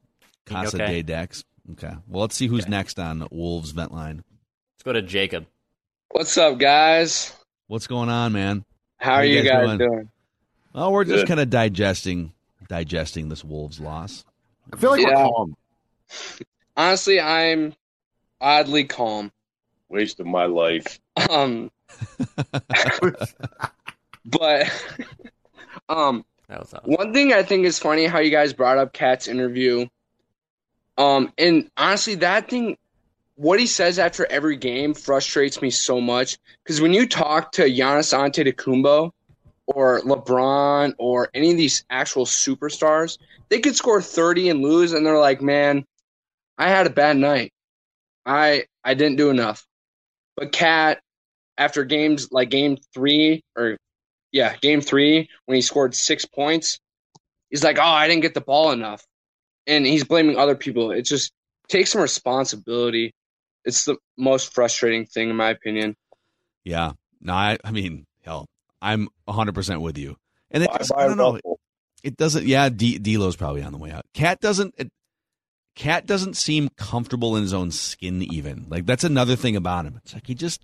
Casa 0.45 0.81
okay? 0.81 0.87
de 0.87 1.03
Dex. 1.03 1.43
Okay. 1.71 1.93
Well, 2.07 2.21
let's 2.21 2.35
see 2.35 2.47
who's 2.47 2.67
next 2.67 2.99
on 2.99 3.27
Wolves 3.31 3.71
Vent 3.71 3.91
Line. 3.91 4.23
Let's 4.75 4.83
go 4.83 4.93
to 4.93 5.01
Jacob. 5.01 5.47
What's 6.11 6.37
up, 6.37 6.59
guys? 6.59 7.33
What's 7.67 7.87
going 7.87 8.09
on, 8.09 8.33
man? 8.33 8.63
How 8.97 9.15
are 9.15 9.25
you 9.25 9.41
guys 9.41 9.77
doing? 9.77 10.09
Oh, 10.73 10.91
we're 10.91 11.05
just 11.05 11.27
kind 11.27 11.39
of 11.39 11.49
digesting 11.49 12.33
digesting 12.67 13.29
this 13.29 13.43
Wolves 13.43 13.79
loss. 13.79 14.25
I 14.71 14.77
feel 14.77 14.91
like 14.91 15.01
Yeah. 15.01 15.25
we're 15.25 15.31
calm. 15.31 15.57
Honestly, 16.77 17.19
I'm 17.19 17.73
oddly 18.41 18.83
calm. 18.83 19.31
Waste 19.89 20.19
of 20.19 20.25
my 20.25 20.45
life. 20.45 20.99
Um, 21.29 21.71
but 24.25 24.71
Um, 25.87 26.25
That 26.47 26.59
was 26.59 26.73
awesome. 26.73 26.91
one 26.91 27.13
thing 27.13 27.33
I 27.33 27.43
think 27.43 27.65
is 27.65 27.77
funny 27.79 28.05
how 28.05 28.19
you 28.19 28.31
guys 28.31 28.53
brought 28.53 28.77
up 28.77 28.93
Cat's 28.93 29.27
interview. 29.27 29.87
Um, 30.97 31.31
and 31.37 31.69
honestly, 31.77 32.15
that 32.15 32.49
thing, 32.49 32.77
what 33.35 33.59
he 33.59 33.67
says 33.67 33.99
after 33.99 34.25
every 34.29 34.55
game 34.55 34.93
frustrates 34.93 35.61
me 35.61 35.69
so 35.69 35.99
much. 36.01 36.37
Because 36.63 36.81
when 36.81 36.93
you 36.93 37.07
talk 37.07 37.51
to 37.53 37.63
Giannis 37.63 38.13
Antetokounmpo 38.13 39.11
or 39.67 40.01
LeBron 40.01 40.93
or 40.97 41.29
any 41.33 41.51
of 41.51 41.57
these 41.57 41.83
actual 41.89 42.25
superstars, 42.25 43.17
they 43.49 43.59
could 43.59 43.75
score 43.75 44.01
30 44.01 44.49
and 44.49 44.61
lose, 44.61 44.93
and 44.93 45.05
they're 45.05 45.19
like, 45.19 45.41
"Man, 45.41 45.85
I 46.57 46.69
had 46.69 46.87
a 46.87 46.91
bad 46.91 47.17
night. 47.17 47.51
I 48.25 48.65
I 48.83 48.93
didn't 48.95 49.17
do 49.17 49.29
enough." 49.29 49.67
But 50.35 50.51
Cat, 50.51 50.99
after 51.57 51.83
games 51.83 52.29
like 52.31 52.49
Game 52.49 52.77
Three 52.93 53.43
or 53.55 53.77
yeah, 54.31 54.55
Game 54.57 54.81
Three 54.81 55.29
when 55.45 55.55
he 55.55 55.61
scored 55.61 55.95
six 55.95 56.25
points, 56.25 56.79
he's 57.49 57.63
like, 57.63 57.77
"Oh, 57.79 57.83
I 57.83 58.07
didn't 58.07 58.21
get 58.21 58.33
the 58.33 58.41
ball 58.41 58.71
enough," 58.71 59.05
and 59.67 59.85
he's 59.85 60.03
blaming 60.03 60.37
other 60.37 60.55
people. 60.55 60.91
It 60.91 61.03
just 61.03 61.31
takes 61.67 61.91
some 61.91 62.01
responsibility. 62.01 63.13
It's 63.63 63.85
the 63.85 63.97
most 64.17 64.53
frustrating 64.53 65.05
thing, 65.05 65.29
in 65.29 65.35
my 65.35 65.49
opinion. 65.49 65.95
Yeah. 66.63 66.93
No, 67.21 67.33
I, 67.33 67.57
I 67.63 67.71
mean, 67.71 68.05
hell, 68.23 68.45
I'm 68.81 69.07
100% 69.27 69.81
with 69.81 69.97
you. 69.97 70.15
And 70.51 70.63
it, 70.63 70.69
I 70.95 71.07
don't 71.07 71.17
know. 71.17 71.39
It 72.03 72.17
doesn't, 72.17 72.45
yeah, 72.45 72.69
D, 72.69 72.99
D'Lo's 72.99 73.35
probably 73.35 73.63
on 73.63 73.71
the 73.71 73.79
way 73.79 73.91
out. 73.91 74.05
Cat 74.13 74.39
doesn't, 74.39 74.75
it, 74.77 74.91
Cat 75.75 76.05
doesn't 76.05 76.37
seem 76.37 76.69
comfortable 76.77 77.35
in 77.35 77.43
his 77.43 77.53
own 77.53 77.69
skin, 77.69 78.21
even. 78.21 78.65
Like, 78.69 78.85
that's 78.85 79.03
another 79.03 79.35
thing 79.35 79.55
about 79.55 79.85
him. 79.85 79.99
It's 80.03 80.13
like 80.13 80.25
he 80.25 80.33
just, 80.33 80.61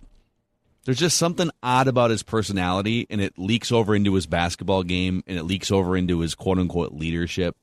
there's 0.84 0.98
just 0.98 1.18
something 1.18 1.50
odd 1.62 1.86
about 1.86 2.10
his 2.10 2.22
personality, 2.22 3.06
and 3.10 3.20
it 3.20 3.38
leaks 3.38 3.70
over 3.70 3.94
into 3.94 4.14
his 4.14 4.26
basketball 4.26 4.82
game, 4.82 5.22
and 5.26 5.38
it 5.38 5.44
leaks 5.44 5.70
over 5.70 5.96
into 5.96 6.20
his 6.20 6.34
quote 6.34 6.58
unquote 6.58 6.92
leadership. 6.92 7.56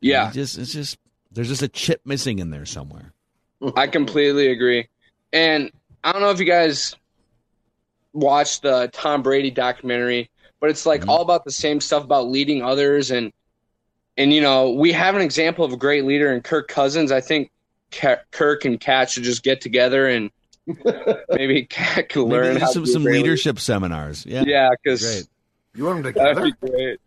Yeah. 0.00 0.30
Just, 0.30 0.58
it's 0.58 0.72
just, 0.72 0.98
there's 1.30 1.48
just 1.48 1.62
a 1.62 1.68
chip 1.68 2.02
missing 2.04 2.38
in 2.38 2.50
there 2.50 2.66
somewhere. 2.66 3.12
I 3.76 3.86
completely 3.86 4.48
agree. 4.48 4.88
And 5.32 5.70
I 6.04 6.12
don't 6.12 6.20
know 6.20 6.30
if 6.30 6.40
you 6.40 6.44
guys 6.44 6.94
watched 8.12 8.62
the 8.62 8.90
Tom 8.92 9.22
Brady 9.22 9.50
documentary, 9.50 10.28
but 10.60 10.68
it's 10.68 10.84
like 10.84 11.00
mm-hmm. 11.02 11.10
all 11.10 11.22
about 11.22 11.44
the 11.44 11.52
same 11.52 11.80
stuff 11.80 12.04
about 12.04 12.28
leading 12.28 12.62
others 12.62 13.10
and 13.10 13.32
and 14.16 14.32
you 14.32 14.40
know, 14.40 14.70
we 14.72 14.92
have 14.92 15.14
an 15.14 15.22
example 15.22 15.64
of 15.64 15.72
a 15.72 15.76
great 15.76 16.04
leader 16.04 16.32
in 16.32 16.40
Kirk 16.42 16.68
Cousins. 16.68 17.12
I 17.12 17.20
think 17.20 17.50
Kirk 18.30 18.64
and 18.64 18.80
Cat 18.80 19.10
should 19.10 19.24
just 19.24 19.42
get 19.42 19.60
together 19.60 20.06
and 20.08 20.30
maybe 21.30 21.64
Cat 21.64 22.08
can 22.08 22.22
learn 22.22 22.54
do 22.54 22.60
how 22.60 22.66
some, 22.70 22.84
to 22.84 22.90
some 22.90 23.02
a 23.02 23.06
great 23.06 23.22
leadership 23.22 23.58
seminars. 23.58 24.24
Yeah. 24.26 24.44
Yeah, 24.46 24.70
because 24.82 25.28
You 25.74 25.84
want 25.84 26.02
them 26.02 26.12
together. 26.12 26.34
that'd 26.34 26.54
be 26.60 26.68
great. 26.68 27.00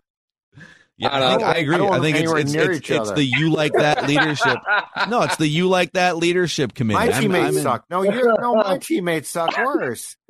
Yeah, 0.98 1.10
I 1.10 1.18
I, 1.18 1.30
think. 1.32 1.44
I 1.44 1.56
agree. 1.58 1.76
I 1.76 1.88
I, 1.90 2.00
think 2.00 2.18
them 2.18 2.38
it's 2.38 2.54
it's, 2.54 2.56
it's, 2.56 2.90
it's 2.90 3.12
the 3.12 3.26
you 3.26 3.52
like 3.52 3.74
that 3.74 4.08
leadership. 4.08 4.58
no, 5.10 5.24
it's 5.24 5.36
the 5.36 5.48
you 5.48 5.68
like 5.68 5.92
that 5.92 6.16
leadership 6.16 6.74
committee. 6.74 6.98
My 6.98 7.12
I'm- 7.12 7.22
teammates 7.22 7.58
I'm 7.58 7.64
suck. 7.64 7.86
No, 7.90 8.04
you 8.04 8.34
no, 8.40 8.56
my 8.56 8.78
teammates 8.78 9.30
suck 9.30 9.58
worse. 9.58 10.16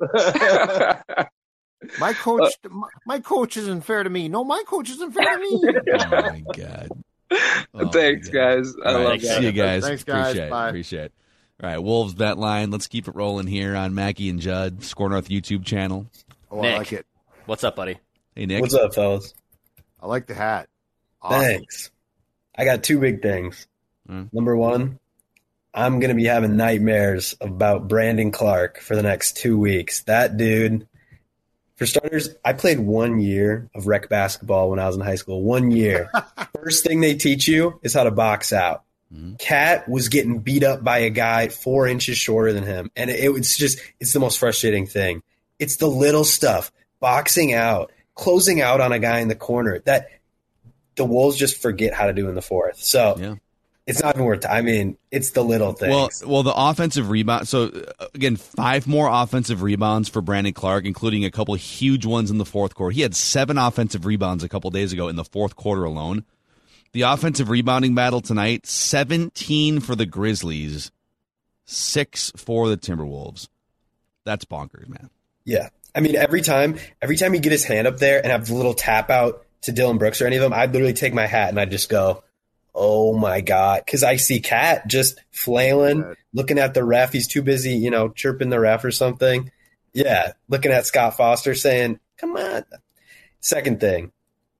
My 2.00 2.12
coach, 2.12 2.52
my, 2.68 2.88
my 3.06 3.20
coach 3.20 3.56
isn't 3.56 3.82
fair 3.82 4.02
to 4.02 4.10
me. 4.10 4.28
No, 4.28 4.44
my 4.44 4.62
coach 4.66 4.90
isn't 4.90 5.12
fair 5.12 5.36
to 5.36 5.38
me. 5.38 5.62
Oh 5.92 6.08
my 6.10 6.42
god. 6.54 6.88
Oh, 7.74 7.88
Thanks, 7.88 8.28
guys. 8.28 8.72
I 8.84 8.88
All 8.88 8.94
right, 8.98 9.04
love 9.04 9.20
that. 9.20 9.38
see 9.38 9.46
you 9.46 9.52
guys. 9.52 9.84
Thanks, 9.84 10.04
guys. 10.04 10.28
Appreciate 10.30 10.48
Bye. 10.50 10.66
it. 10.66 10.68
Appreciate 10.70 11.04
it. 11.06 11.12
All 11.62 11.68
right, 11.70 11.78
Wolves 11.78 12.14
bet 12.14 12.38
line. 12.38 12.70
Let's 12.70 12.86
keep 12.86 13.08
it 13.08 13.16
rolling 13.16 13.48
here 13.48 13.74
on 13.74 13.94
Mackey 13.94 14.28
and 14.30 14.38
Judd 14.38 14.84
Score 14.84 15.08
North 15.10 15.28
YouTube 15.28 15.64
channel. 15.64 16.06
Oh, 16.50 16.60
I 16.60 16.76
like 16.76 16.92
it. 16.92 17.04
What's 17.46 17.64
up, 17.64 17.74
buddy? 17.76 17.98
Hey 18.36 18.46
Nick. 18.46 18.60
What's 18.60 18.74
up, 18.74 18.94
fellas? 18.94 19.34
I 20.00 20.06
like 20.06 20.26
the 20.26 20.34
hat. 20.34 20.68
Awesome. 21.20 21.40
Thanks. 21.40 21.90
I 22.56 22.64
got 22.64 22.84
two 22.84 23.00
big 23.00 23.22
things. 23.22 23.66
Mm. 24.08 24.32
Number 24.32 24.56
one, 24.56 24.98
I'm 25.74 25.98
going 25.98 26.10
to 26.10 26.14
be 26.14 26.24
having 26.26 26.56
nightmares 26.56 27.34
about 27.40 27.88
Brandon 27.88 28.30
Clarke 28.30 28.78
for 28.78 28.94
the 28.94 29.02
next 29.02 29.36
two 29.36 29.58
weeks. 29.58 30.02
That 30.04 30.36
dude, 30.36 30.86
for 31.76 31.86
starters, 31.86 32.30
I 32.44 32.54
played 32.54 32.80
one 32.80 33.20
year 33.20 33.68
of 33.74 33.86
rec 33.86 34.08
basketball 34.08 34.70
when 34.70 34.78
I 34.78 34.86
was 34.86 34.96
in 34.96 35.02
high 35.02 35.16
school. 35.16 35.42
One 35.42 35.70
year. 35.70 36.10
First 36.54 36.84
thing 36.86 37.00
they 37.00 37.14
teach 37.14 37.46
you 37.46 37.78
is 37.82 37.94
how 37.94 38.04
to 38.04 38.10
box 38.10 38.52
out. 38.52 38.84
Hmm. 39.12 39.34
Cat 39.34 39.88
was 39.88 40.08
getting 40.08 40.38
beat 40.38 40.64
up 40.64 40.82
by 40.82 40.98
a 40.98 41.10
guy 41.10 41.48
four 41.48 41.86
inches 41.86 42.16
shorter 42.18 42.52
than 42.52 42.64
him. 42.64 42.90
And 42.96 43.10
it, 43.10 43.20
it's 43.20 43.56
just, 43.56 43.78
it's 44.00 44.12
the 44.12 44.20
most 44.20 44.38
frustrating 44.38 44.86
thing. 44.86 45.22
It's 45.58 45.76
the 45.76 45.86
little 45.86 46.24
stuff, 46.24 46.72
boxing 46.98 47.52
out, 47.52 47.92
closing 48.14 48.60
out 48.60 48.80
on 48.80 48.92
a 48.92 48.98
guy 48.98 49.20
in 49.20 49.28
the 49.28 49.36
corner 49.36 49.78
that 49.80 50.08
the 50.96 51.04
Wolves 51.04 51.36
just 51.36 51.60
forget 51.60 51.92
how 51.92 52.06
to 52.06 52.12
do 52.12 52.28
in 52.28 52.34
the 52.34 52.42
fourth. 52.42 52.78
So 52.78 53.16
Yeah. 53.18 53.34
It's 53.86 54.02
not 54.02 54.16
even 54.16 54.26
worth. 54.26 54.44
It. 54.44 54.50
I 54.50 54.62
mean, 54.62 54.98
it's 55.12 55.30
the 55.30 55.44
little 55.44 55.72
things. 55.72 56.22
Well, 56.24 56.32
well, 56.32 56.42
the 56.42 56.54
offensive 56.54 57.08
rebound. 57.08 57.46
So 57.46 57.70
again, 58.14 58.34
five 58.36 58.86
more 58.86 59.08
offensive 59.08 59.62
rebounds 59.62 60.08
for 60.08 60.20
Brandon 60.20 60.52
Clarke, 60.52 60.84
including 60.84 61.24
a 61.24 61.30
couple 61.30 61.54
huge 61.54 62.04
ones 62.04 62.30
in 62.30 62.38
the 62.38 62.44
fourth 62.44 62.74
quarter. 62.74 62.92
He 62.92 63.02
had 63.02 63.14
seven 63.14 63.58
offensive 63.58 64.04
rebounds 64.04 64.42
a 64.42 64.48
couple 64.48 64.70
days 64.70 64.92
ago 64.92 65.06
in 65.06 65.14
the 65.14 65.24
fourth 65.24 65.54
quarter 65.54 65.84
alone. 65.84 66.24
The 66.92 67.02
offensive 67.02 67.48
rebounding 67.48 67.94
battle 67.94 68.20
tonight: 68.20 68.66
seventeen 68.66 69.78
for 69.80 69.94
the 69.94 70.06
Grizzlies, 70.06 70.90
six 71.64 72.32
for 72.36 72.68
the 72.68 72.76
Timberwolves. 72.76 73.48
That's 74.24 74.44
bonkers, 74.44 74.88
man. 74.88 75.10
yeah, 75.44 75.68
I 75.94 76.00
mean, 76.00 76.16
every 76.16 76.42
time, 76.42 76.78
every 77.00 77.16
time 77.16 77.34
you 77.34 77.40
get 77.40 77.52
his 77.52 77.64
hand 77.64 77.86
up 77.86 77.98
there 77.98 78.18
and 78.18 78.32
have 78.32 78.46
the 78.46 78.54
little 78.54 78.74
tap 78.74 79.10
out 79.10 79.46
to 79.62 79.72
Dillon 79.72 79.96
Brooks 79.96 80.20
or 80.20 80.26
any 80.26 80.36
of 80.36 80.42
them, 80.42 80.52
I'd 80.52 80.72
literally 80.72 80.92
take 80.92 81.14
my 81.14 81.26
hat 81.26 81.48
and 81.48 81.58
I'd 81.58 81.70
just 81.70 81.88
go, 81.88 82.22
"Oh 82.76 83.16
my 83.16 83.40
god!" 83.40 83.82
Because 83.84 84.04
I 84.04 84.16
see 84.16 84.40
Cat 84.40 84.86
just 84.86 85.18
flailing, 85.30 86.14
looking 86.32 86.58
at 86.58 86.74
the 86.74 86.84
ref. 86.84 87.12
He's 87.12 87.26
too 87.26 87.42
busy, 87.42 87.72
you 87.72 87.90
know, 87.90 88.10
chirping 88.10 88.50
the 88.50 88.60
ref 88.60 88.84
or 88.84 88.90
something. 88.90 89.50
Yeah, 89.92 90.32
looking 90.48 90.72
at 90.72 90.86
Scott 90.86 91.16
Foster 91.16 91.54
saying, 91.54 91.98
"Come 92.18 92.36
on." 92.36 92.64
Second 93.40 93.80
thing, 93.80 94.12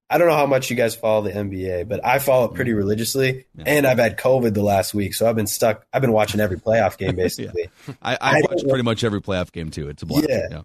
I 0.08 0.18
don't 0.18 0.28
know 0.28 0.36
how 0.36 0.46
much 0.46 0.70
you 0.70 0.76
guys 0.76 0.94
follow 0.94 1.22
the 1.22 1.32
NBA, 1.32 1.88
but 1.88 2.04
I 2.04 2.20
follow 2.20 2.46
it 2.46 2.54
pretty 2.54 2.70
mm-hmm. 2.70 2.78
religiously, 2.78 3.46
and 3.58 3.86
I've 3.86 3.98
had 3.98 4.16
COVID 4.16 4.54
the 4.54 4.62
last 4.62 4.94
week, 4.94 5.14
so 5.14 5.28
I've 5.28 5.34
been 5.34 5.48
stuck. 5.48 5.84
I've 5.92 6.00
been 6.00 6.12
watching 6.12 6.40
every 6.40 6.58
playoff 6.58 6.96
game 6.96 7.16
basically. 7.16 7.68
I, 8.00 8.14
I, 8.14 8.18
I 8.20 8.40
watch 8.48 8.62
pretty 8.68 8.84
much 8.84 9.02
every 9.02 9.20
playoff 9.20 9.50
game 9.50 9.70
too. 9.70 9.88
It's 9.88 10.02
a 10.02 10.06
blast. 10.06 10.28
Yeah. 10.28 10.62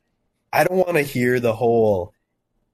I 0.53 0.63
don't 0.63 0.77
want 0.77 0.93
to 0.93 1.01
hear 1.01 1.39
the 1.39 1.53
whole, 1.53 2.13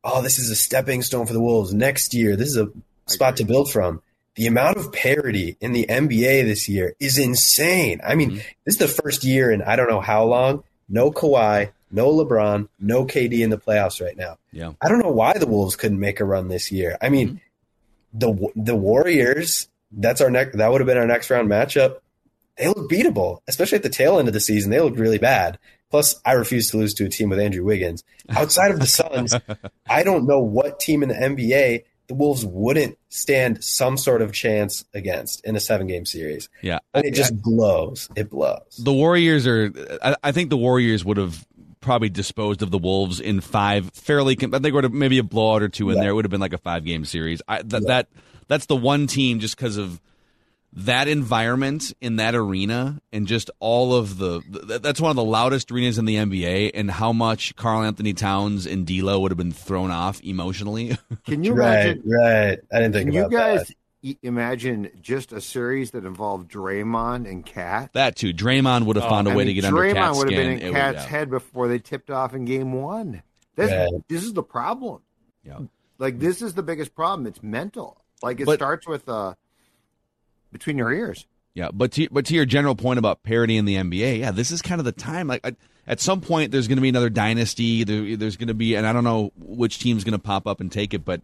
oh, 0.03 0.21
this 0.21 0.39
is 0.39 0.49
a 0.49 0.55
stepping 0.55 1.03
stone 1.03 1.25
for 1.25 1.33
the 1.33 1.39
Wolves. 1.39 1.73
Next 1.73 2.13
year, 2.13 2.35
this 2.35 2.49
is 2.49 2.57
a 2.57 2.67
spot 3.05 3.37
to 3.37 3.45
build 3.45 3.71
from. 3.71 4.01
The 4.37 4.45
amount 4.45 4.77
of 4.77 4.93
parity 4.93 5.57
in 5.59 5.71
the 5.71 5.87
NBA 5.89 6.45
this 6.45 6.69
year 6.69 6.93
is 6.99 7.17
insane. 7.17 8.01
I 8.03 8.13
mean, 8.13 8.29
mm-hmm. 8.29 8.37
this 8.65 8.75
is 8.75 8.77
the 8.77 8.87
first 8.87 9.23
year 9.23 9.51
in 9.51 9.63
I 9.63 9.75
don't 9.75 9.89
know 9.89 9.99
how 9.99 10.25
long. 10.25 10.63
No 10.87 11.11
Kawhi, 11.11 11.71
no 11.91 12.09
LeBron, 12.13 12.69
no 12.79 13.05
KD 13.05 13.39
in 13.39 13.49
the 13.49 13.57
playoffs 13.57 13.99
right 13.99 14.15
now. 14.15 14.37
Yeah. 14.51 14.73
I 14.79 14.89
don't 14.89 14.99
know 14.99 15.11
why 15.11 15.33
the 15.33 15.47
Wolves 15.47 15.75
couldn't 15.75 15.99
make 15.99 16.19
a 16.19 16.23
run 16.25 16.49
this 16.49 16.71
year. 16.71 16.97
I 17.01 17.09
mean, 17.09 17.41
mm-hmm. 18.15 18.19
the 18.19 18.51
the 18.55 18.75
Warriors. 18.75 19.69
That's 19.91 20.21
our 20.21 20.29
next. 20.29 20.55
That 20.57 20.71
would 20.71 20.81
have 20.81 20.87
been 20.87 20.97
our 20.97 21.07
next 21.07 21.31
round 21.31 21.49
matchup. 21.49 21.97
They 22.57 22.67
look 22.67 22.89
beatable, 22.91 23.39
especially 23.47 23.77
at 23.77 23.83
the 23.83 23.89
tail 23.89 24.19
end 24.19 24.27
of 24.27 24.35
the 24.35 24.39
season. 24.39 24.69
They 24.69 24.79
looked 24.79 24.99
really 24.99 25.17
bad. 25.17 25.57
Plus, 25.89 26.19
I 26.25 26.33
refuse 26.33 26.69
to 26.71 26.77
lose 26.77 26.93
to 26.95 27.05
a 27.05 27.09
team 27.09 27.29
with 27.29 27.39
Andrew 27.39 27.63
Wiggins. 27.63 28.03
Outside 28.29 28.71
of 28.71 28.79
the 28.79 28.85
Suns, 28.85 29.33
I 29.89 30.03
don't 30.03 30.27
know 30.27 30.39
what 30.39 30.79
team 30.79 31.01
in 31.01 31.09
the 31.09 31.15
NBA 31.15 31.85
the 32.07 32.13
Wolves 32.13 32.45
wouldn't 32.45 32.97
stand 33.09 33.63
some 33.63 33.97
sort 33.97 34.21
of 34.21 34.31
chance 34.31 34.85
against 34.93 35.45
in 35.45 35.55
a 35.55 35.59
seven 35.59 35.87
game 35.87 36.05
series. 36.05 36.49
Yeah. 36.61 36.79
And 36.93 37.05
it 37.05 37.13
just 37.13 37.41
blows. 37.41 38.09
It 38.15 38.29
blows. 38.29 38.79
The 38.83 38.93
Warriors 38.93 39.45
are. 39.45 39.71
I, 40.01 40.15
I 40.23 40.31
think 40.31 40.49
the 40.49 40.57
Warriors 40.57 41.03
would 41.03 41.17
have 41.17 41.45
probably 41.79 42.09
disposed 42.09 42.61
of 42.61 42.71
the 42.71 42.77
Wolves 42.77 43.19
in 43.19 43.41
five 43.41 43.91
fairly. 43.93 44.35
I 44.41 44.59
think 44.59 44.73
would 44.73 44.83
have 44.83 44.93
maybe 44.93 45.17
a 45.17 45.23
blowout 45.23 45.61
or 45.63 45.69
two 45.69 45.89
in 45.89 45.97
Yeah. 45.97 46.03
there. 46.03 46.11
It 46.11 46.13
would 46.15 46.25
have 46.25 46.31
been 46.31 46.41
like 46.41 46.53
a 46.53 46.57
five 46.57 46.85
game 46.85 47.05
series. 47.05 47.41
I, 47.47 47.61
that, 47.63 47.85
that 47.87 48.07
that's 48.47 48.65
the 48.67 48.75
one 48.75 49.07
team 49.07 49.39
just 49.39 49.57
because 49.57 49.77
of 49.77 50.01
that 50.73 51.07
environment 51.07 51.93
in 52.01 52.17
that 52.17 52.35
arena 52.35 53.01
and 53.11 53.25
just 53.27 53.49
all 53.59 53.95
of 53.95 54.17
the. 54.17 54.41
th- 54.41 54.81
That's 54.81 55.01
one 55.01 55.09
of 55.09 55.15
the 55.15 55.23
loudest 55.23 55.71
arenas 55.71 55.97
in 55.97 56.05
the 56.05 56.15
NBA, 56.15 56.71
and 56.73 56.91
how 56.91 57.11
much 57.13 57.55
Karl 57.55 57.83
Anthony 57.83 58.13
Towns 58.13 58.65
and 58.67 58.85
D'Lo 58.85 59.19
would 59.21 59.31
have 59.31 59.37
been 59.37 59.51
thrown 59.51 59.91
off 59.91 60.21
emotionally. 60.23 60.97
Can 61.25 61.43
you 61.43 61.53
right, 61.53 61.85
imagine? 61.97 62.03
right. 62.05 62.59
I 62.71 62.79
didn't 62.79 62.93
think 62.93 63.07
Can 63.07 63.13
you 63.13 63.29
guys 63.29 63.71
that. 64.03 64.17
imagine 64.21 64.89
just 65.01 65.31
a 65.33 65.41
series 65.41 65.91
that 65.91 66.05
involved 66.05 66.51
Draymond 66.51 67.27
and 67.29 67.45
Cat? 67.45 67.91
that 67.93 68.15
too. 68.15 68.33
Draymond 68.33 68.85
would 68.85 68.95
have 68.97 69.09
found 69.09 69.27
a 69.27 69.31
I 69.31 69.35
way 69.35 69.45
mean, 69.45 69.55
to 69.55 69.61
get 69.61 69.65
under 69.65 69.81
Draymond 69.81 69.93
Cat's 69.95 70.17
would 70.17 70.31
have 70.31 70.37
skin. 70.39 70.47
been 70.49 70.57
It 70.59 70.61
in 70.61 70.67
would- 70.73 70.75
Cat's 70.75 70.95
yeah. 71.03 71.09
head 71.09 71.29
before 71.29 71.67
they 71.67 71.79
tipped 71.79 72.09
off 72.11 72.33
in 72.33 72.45
Game 72.45 72.73
One. 72.73 73.23
This, 73.55 73.71
Right. 73.71 73.89
this 74.07 74.23
is 74.23 74.33
the 74.33 74.43
problem. 74.43 75.01
Yeah. 75.43 75.59
Like 75.97 76.19
this 76.19 76.41
is 76.43 76.53
the 76.53 76.61
biggest 76.61 76.93
problem. 76.93 77.25
It's 77.25 77.41
mental. 77.41 78.03
Like 78.21 78.39
it 78.39 78.45
But- 78.45 78.59
starts 78.59 78.85
with 78.87 79.09
uh 79.09 79.33
between 80.51 80.77
your 80.77 80.91
ears. 80.91 81.25
Yeah, 81.53 81.69
but 81.73 81.91
to 81.93 82.07
but 82.11 82.25
to 82.27 82.35
your 82.35 82.45
general 82.45 82.75
point 82.75 82.99
about 82.99 83.23
parity 83.23 83.57
in 83.57 83.65
the 83.65 83.75
NBA, 83.75 84.19
yeah, 84.19 84.31
this 84.31 84.51
is 84.51 84.61
kind 84.61 84.79
of 84.79 84.85
the 84.85 84.91
time. 84.91 85.27
Like, 85.27 85.45
I, 85.45 85.55
at 85.87 85.99
some 85.99 86.21
point 86.21 86.51
there's 86.51 86.67
going 86.67 86.77
to 86.77 86.81
be 86.81 86.89
another 86.89 87.09
dynasty. 87.09 87.83
There, 87.83 88.15
there's 88.15 88.37
going 88.37 88.49
to 88.49 88.53
be, 88.53 88.75
and 88.75 88.85
I 88.85 88.93
don't 88.93 89.03
know 89.03 89.31
which 89.35 89.79
team's 89.79 90.03
going 90.03 90.13
to 90.13 90.19
pop 90.19 90.45
up 90.45 90.61
and 90.61 90.71
take 90.71 90.93
it, 90.93 91.03
but 91.03 91.21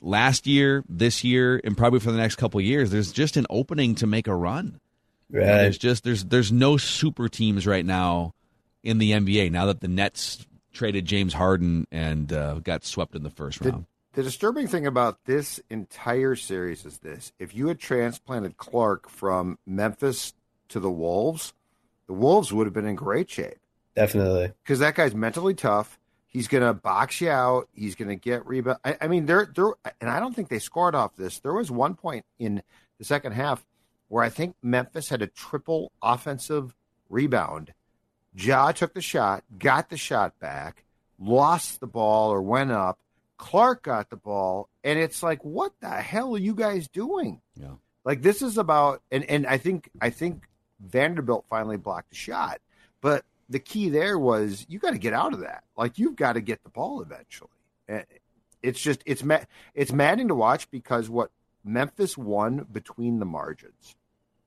last 0.00 0.46
year, 0.46 0.84
this 0.88 1.24
year, 1.24 1.60
and 1.64 1.76
probably 1.76 2.00
for 2.00 2.12
the 2.12 2.18
next 2.18 2.36
couple 2.36 2.60
of 2.60 2.66
years, 2.66 2.90
there's 2.90 3.12
just 3.12 3.36
an 3.36 3.46
opening 3.50 3.94
to 3.96 4.06
make 4.06 4.26
a 4.26 4.34
run. 4.34 4.80
Right. 5.30 5.44
There's 5.44 5.78
just 5.78 6.04
there's 6.04 6.24
there's 6.24 6.50
no 6.52 6.76
super 6.76 7.28
teams 7.28 7.66
right 7.66 7.84
now 7.84 8.34
in 8.82 8.98
the 8.98 9.12
NBA. 9.12 9.50
Now 9.50 9.66
that 9.66 9.80
the 9.80 9.88
Nets 9.88 10.46
traded 10.72 11.04
James 11.04 11.34
Harden 11.34 11.86
and 11.90 12.32
uh, 12.32 12.54
got 12.60 12.84
swept 12.84 13.14
in 13.14 13.22
the 13.22 13.30
first 13.30 13.62
The, 13.62 13.70
round. 13.70 13.86
The 14.18 14.24
disturbing 14.24 14.66
thing 14.66 14.84
about 14.84 15.26
this 15.26 15.60
entire 15.70 16.34
series 16.34 16.84
is 16.84 16.98
this: 16.98 17.30
if 17.38 17.54
you 17.54 17.68
had 17.68 17.78
transplanted 17.78 18.56
Clarke 18.56 19.08
from 19.08 19.60
Memphis 19.64 20.34
to 20.70 20.80
the 20.80 20.90
Wolves, 20.90 21.52
the 22.08 22.14
Wolves 22.14 22.52
would 22.52 22.66
have 22.66 22.74
been 22.74 22.84
in 22.84 22.96
great 22.96 23.30
shape 23.30 23.58
Definitely. 23.94 24.54
because 24.64 24.80
that 24.80 24.96
guy's 24.96 25.14
mentally 25.14 25.54
tough. 25.54 26.00
He's 26.26 26.48
going 26.48 26.64
to 26.64 26.74
box 26.74 27.20
you 27.20 27.30
out. 27.30 27.68
He's 27.72 27.94
going 27.94 28.08
to 28.08 28.16
get 28.16 28.44
rebound. 28.44 28.78
I, 28.84 28.96
I 29.02 29.06
mean, 29.06 29.26
there, 29.26 29.52
there, 29.54 29.74
and 30.00 30.10
I 30.10 30.18
don't 30.18 30.34
think 30.34 30.48
they 30.48 30.58
scored 30.58 30.96
off 30.96 31.14
this. 31.14 31.38
There 31.38 31.54
was 31.54 31.70
one 31.70 31.94
point 31.94 32.24
in 32.40 32.64
the 32.98 33.04
second 33.04 33.34
half 33.34 33.64
where 34.08 34.24
I 34.24 34.30
think 34.30 34.56
Memphis 34.60 35.10
had 35.10 35.22
a 35.22 35.28
triple 35.28 35.92
offensive 36.02 36.74
rebound. 37.08 37.72
Ja 38.34 38.72
took 38.72 38.94
the 38.94 39.00
shot, 39.00 39.44
got 39.60 39.90
the 39.90 39.96
shot 39.96 40.40
back, 40.40 40.82
lost 41.20 41.78
the 41.78 41.86
ball 41.86 42.32
or 42.32 42.42
went 42.42 42.72
up. 42.72 42.98
Clarke 43.38 43.84
got 43.84 44.10
the 44.10 44.16
ball, 44.16 44.68
and 44.84 44.98
it's 44.98 45.22
like, 45.22 45.42
what 45.44 45.72
the 45.80 45.88
hell 45.88 46.34
are 46.34 46.38
you 46.38 46.54
guys 46.54 46.88
doing? 46.88 47.40
Yeah. 47.54 47.74
Like 48.04 48.22
this 48.22 48.42
is 48.42 48.58
about, 48.58 49.02
and 49.10 49.24
and 49.24 49.46
I 49.46 49.58
think 49.58 49.90
I 50.00 50.10
think 50.10 50.44
Vanderbilt 50.80 51.46
finally 51.48 51.76
blocked 51.76 52.10
the 52.10 52.16
shot, 52.16 52.60
but 53.00 53.24
the 53.48 53.58
key 53.58 53.88
there 53.88 54.18
was 54.18 54.66
you 54.68 54.78
got 54.78 54.90
to 54.90 54.98
get 54.98 55.12
out 55.12 55.32
of 55.32 55.40
that. 55.40 55.64
Like 55.76 55.98
you've 55.98 56.16
got 56.16 56.34
to 56.34 56.40
get 56.40 56.62
the 56.62 56.70
ball 56.70 57.00
eventually. 57.00 57.50
And 57.88 58.04
It's 58.62 58.80
just 58.80 59.02
it's 59.06 59.22
ma- 59.22 59.44
it's 59.74 59.92
maddening 59.92 60.28
to 60.28 60.34
watch 60.34 60.70
because 60.70 61.08
what 61.08 61.30
Memphis 61.64 62.16
won 62.18 62.66
between 62.70 63.18
the 63.18 63.26
margins. 63.26 63.96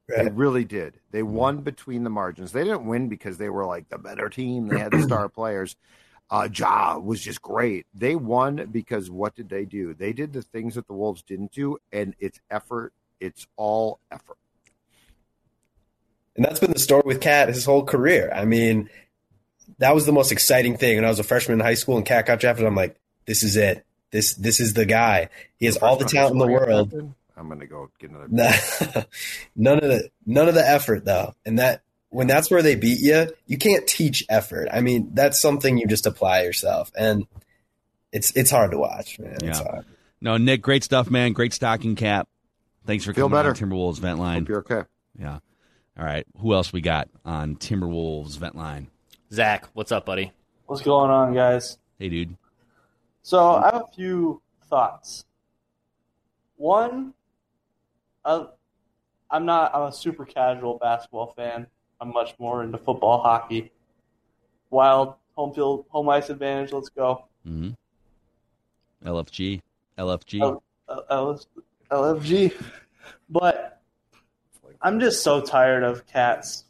They 0.07 0.27
really 0.29 0.65
did. 0.65 0.99
They 1.11 1.21
mm-hmm. 1.21 1.33
won 1.33 1.57
between 1.61 2.03
the 2.03 2.09
margins. 2.09 2.51
They 2.51 2.63
didn't 2.63 2.85
win 2.85 3.07
because 3.07 3.37
they 3.37 3.49
were 3.49 3.65
like 3.65 3.89
the 3.89 3.97
better 3.97 4.27
team. 4.27 4.67
They 4.67 4.79
had 4.79 4.91
the 4.91 5.03
star 5.03 5.29
players. 5.29 5.75
Uh, 6.31 6.47
Ja 6.53 6.97
was 6.97 7.21
just 7.21 7.41
great. 7.41 7.85
They 7.93 8.15
won 8.15 8.69
because 8.71 9.11
what 9.11 9.35
did 9.35 9.49
they 9.49 9.65
do? 9.65 9.93
They 9.93 10.13
did 10.13 10.31
the 10.31 10.41
things 10.41 10.75
that 10.75 10.87
the 10.87 10.93
Wolves 10.93 11.21
didn't 11.21 11.51
do, 11.51 11.77
and 11.91 12.15
it's 12.19 12.39
effort. 12.49 12.93
It's 13.19 13.45
all 13.57 13.99
effort. 14.09 14.37
And 16.37 16.45
that's 16.45 16.61
been 16.61 16.71
the 16.71 16.79
story 16.79 17.03
with 17.05 17.19
Cat 17.19 17.49
his 17.49 17.65
whole 17.65 17.83
career. 17.83 18.31
I 18.33 18.45
mean, 18.45 18.89
that 19.79 19.93
was 19.93 20.05
the 20.05 20.13
most 20.13 20.31
exciting 20.31 20.77
thing. 20.77 20.95
When 20.95 21.05
I 21.05 21.09
was 21.09 21.19
a 21.19 21.23
freshman 21.23 21.59
in 21.59 21.65
high 21.65 21.73
school 21.73 21.97
and 21.97 22.05
Cat 22.05 22.25
got 22.25 22.39
drafted, 22.39 22.65
I'm 22.65 22.75
like, 22.75 22.95
this 23.25 23.43
is 23.43 23.57
it. 23.57 23.85
This 24.11 24.33
this 24.35 24.61
is 24.61 24.73
the 24.73 24.85
guy. 24.85 25.29
He 25.57 25.65
has 25.65 25.77
all 25.77 25.97
the 25.97 26.05
talent 26.05 26.33
in 26.33 26.39
the 26.39 26.47
world. 26.47 26.93
I'm 27.35 27.49
gonna 27.49 27.65
go 27.65 27.89
get 27.99 28.11
another. 28.11 29.05
none 29.55 29.77
of 29.77 29.83
the 29.83 30.09
none 30.25 30.47
of 30.47 30.53
the 30.53 30.67
effort 30.67 31.03
though. 31.03 31.33
And 31.45 31.59
that 31.59 31.81
when 32.11 32.27
that's 32.27 32.51
where 32.51 32.61
they 32.61 32.75
beat 32.75 32.99
you, 32.99 33.27
you 33.47 33.57
can't 33.57 33.87
teach 33.87 34.23
effort. 34.29 34.67
I 34.71 34.81
mean, 34.81 35.09
that's 35.13 35.39
something 35.41 35.77
you 35.77 35.87
just 35.87 36.05
apply 36.05 36.43
yourself, 36.43 36.91
and 36.95 37.25
it's 38.11 38.35
it's 38.35 38.51
hard 38.51 38.71
to 38.71 38.77
watch, 38.77 39.17
man. 39.19 39.37
It's 39.41 39.59
Yeah. 39.59 39.63
hard. 39.63 39.85
No, 40.21 40.37
Nick, 40.37 40.61
great 40.61 40.83
stuff, 40.83 41.09
man. 41.09 41.33
Great 41.33 41.51
stocking 41.53 41.95
cap. 41.95 42.27
Thanks 42.85 43.03
for 43.05 43.13
Feel 43.13 43.27
coming 43.29 43.45
on. 43.47 43.55
Timberwolves 43.55 43.97
vent 43.99 44.19
line. 44.19 44.41
Hope 44.41 44.49
you're 44.49 44.59
okay. 44.59 44.83
Yeah. 45.17 45.39
All 45.97 46.05
right. 46.05 46.25
Who 46.39 46.53
else 46.53 46.71
we 46.71 46.81
got 46.81 47.09
on 47.25 47.55
Timberwolves 47.55 48.37
vent 48.37 48.55
line? 48.55 48.87
Zach, 49.33 49.67
what's 49.73 49.91
up, 49.91 50.05
buddy? 50.05 50.31
What's 50.67 50.81
going 50.83 51.09
on, 51.11 51.33
guys? 51.33 51.77
Hey, 51.99 52.09
dude. 52.09 52.37
So 53.23 53.55
I 53.55 53.65
have 53.73 53.83
a 53.89 53.93
few 53.95 54.41
thoughts. 54.69 55.25
One, 56.57 57.13
uh, 58.25 58.45
I'm 59.29 59.45
not. 59.45 59.73
I'm 59.75 59.83
a 59.83 59.91
super 59.91 60.25
casual 60.25 60.77
basketball 60.77 61.33
fan. 61.35 61.67
I'm 62.01 62.11
much 62.11 62.33
more 62.39 62.63
into 62.63 62.79
football, 62.79 63.21
hockey. 63.21 63.71
Wild 64.71 65.13
home 65.35 65.53
field, 65.53 65.85
home 65.89 66.09
ice 66.09 66.29
advantage. 66.29 66.73
Let's 66.73 66.89
go. 66.89 67.25
hmm 67.45 67.69
LFG. 69.05 69.61
LFG. 69.97 70.41
L- 70.41 70.63
L- 71.09 71.39
LFG. 71.91 72.53
But 73.29 73.81
I'm 74.81 74.99
just 74.99 75.23
so 75.23 75.41
tired 75.41 75.83
of 75.83 76.05
cats 76.07 76.65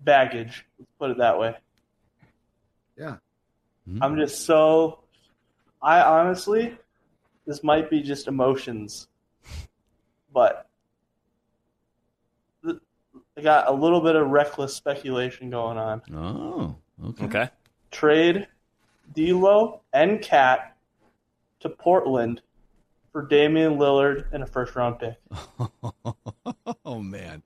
baggage. 0.00 0.64
Let's 0.78 0.90
put 0.98 1.10
it 1.10 1.18
that 1.18 1.38
way. 1.38 1.56
Yeah. 2.96 3.16
I'm 4.00 4.16
just 4.16 4.44
so. 4.44 5.00
I 5.80 6.00
honestly, 6.02 6.76
this 7.46 7.62
might 7.64 7.88
be 7.88 8.02
just 8.02 8.26
emotions, 8.28 9.08
but 10.32 10.52
th- 10.54 10.67
I 13.38 13.40
got 13.40 13.68
a 13.68 13.72
little 13.72 14.00
bit 14.00 14.16
of 14.16 14.28
reckless 14.28 14.74
speculation 14.74 15.48
going 15.48 15.78
on. 15.78 16.02
Oh, 16.12 16.76
okay. 17.10 17.24
Okay. 17.26 17.50
Trade 17.92 18.48
D'Lo 19.14 19.82
and 19.92 20.20
Cat 20.20 20.76
to 21.60 21.68
Portland 21.68 22.42
for 23.12 23.22
Damian 23.22 23.76
Lillard 23.78 24.24
and 24.32 24.42
a 24.42 24.46
first 24.46 24.74
round 24.74 24.98
pick. 24.98 25.14
oh 26.84 26.98
man, 27.00 27.44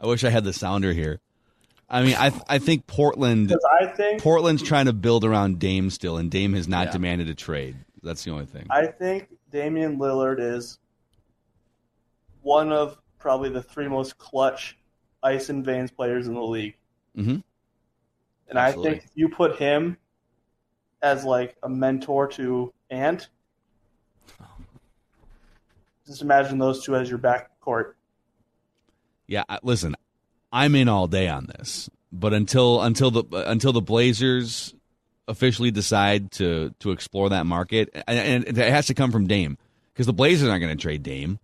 I 0.00 0.06
wish 0.08 0.24
I 0.24 0.30
had 0.30 0.42
the 0.42 0.52
sounder 0.52 0.92
here. 0.92 1.20
I 1.88 2.02
mean, 2.02 2.16
I 2.18 2.32
I 2.48 2.58
think 2.58 2.88
Portland. 2.88 3.54
I 3.80 3.86
think 3.86 4.20
Portland's 4.20 4.62
trying 4.64 4.86
to 4.86 4.92
build 4.92 5.24
around 5.24 5.60
Dame 5.60 5.88
still, 5.90 6.16
and 6.16 6.30
Dame 6.32 6.52
has 6.54 6.66
not 6.66 6.86
Yeah. 6.88 6.92
demanded 6.92 7.28
a 7.28 7.34
trade. 7.34 7.76
That's 8.02 8.24
the 8.24 8.32
only 8.32 8.46
thing. 8.46 8.66
I 8.70 8.86
think 8.86 9.28
Damian 9.52 9.98
Lillard 9.98 10.40
is 10.40 10.78
one 12.42 12.72
of 12.72 12.98
probably 13.18 13.50
the 13.50 13.62
three 13.62 13.88
most 13.88 14.18
clutch 14.18 14.77
ice 15.22 15.48
and 15.48 15.64
veins 15.64 15.90
players 15.90 16.26
in 16.26 16.34
the 16.34 16.42
league. 16.42 16.76
Mm-hmm. 17.16 17.38
And 18.48 18.58
Absolutely. 18.58 18.90
I 18.90 18.98
think 18.98 19.10
you 19.14 19.28
put 19.28 19.56
him 19.56 19.96
as 21.02 21.24
like 21.24 21.56
a 21.62 21.68
mentor 21.68 22.26
to 22.28 22.72
Ant, 22.90 23.28
just 26.06 26.22
imagine 26.22 26.58
those 26.58 26.84
two 26.84 26.96
as 26.96 27.08
your 27.08 27.18
backcourt. 27.18 27.92
Yeah, 29.26 29.44
listen, 29.62 29.94
I'm 30.50 30.74
in 30.74 30.88
all 30.88 31.06
day 31.06 31.28
on 31.28 31.46
this, 31.46 31.90
but 32.10 32.32
until 32.32 32.80
until 32.80 33.10
the 33.10 33.24
until 33.48 33.72
the 33.72 33.82
Blazers 33.82 34.74
officially 35.28 35.70
decide 35.70 36.32
to 36.32 36.74
to 36.80 36.92
explore 36.92 37.28
that 37.28 37.44
market, 37.44 37.90
and, 38.06 38.46
and 38.46 38.58
it 38.58 38.70
has 38.70 38.86
to 38.86 38.94
come 38.94 39.12
from 39.12 39.26
Dame 39.26 39.58
because 39.92 40.06
the 40.06 40.14
Blazers 40.14 40.48
aren't 40.48 40.62
going 40.62 40.74
to 40.74 40.80
trade 40.80 41.02
Dame, 41.02 41.38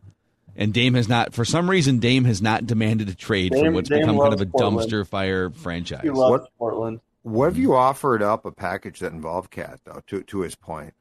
and 0.57 0.73
Dame 0.73 0.95
has 0.95 1.09
not 1.09 1.33
for 1.35 1.45
some 1.45 1.69
reason 1.71 1.99
Dame 1.99 2.25
has 2.25 2.41
not 2.43 2.67
demanded 2.67 3.09
a 3.09 3.15
trade 3.15 3.53
for 3.53 3.63
Dame- 3.63 3.75
what's 3.75 3.89
Dame 3.89 4.01
become 4.01 4.19
kind 4.19 4.33
of 4.35 4.41
a 4.41 4.47
Portland. 4.47 4.79
dumpster 4.91 5.07
fire 5.07 5.51
franchise. 5.51 6.01
He 6.03 6.11
loves 6.11 6.43
What- 6.43 6.59
Portland. 6.59 7.01
What 7.23 7.47
have 7.47 7.57
you 7.59 7.75
offered 7.75 8.23
up 8.23 8.45
a 8.45 8.51
package 8.53 8.99
that 9.01 9.13
involved 9.13 9.51
Cat 9.51 9.81
though? 9.85 10.03
To 10.09 10.23
to 10.25 10.41
his 10.41 10.55
point, 10.55 10.93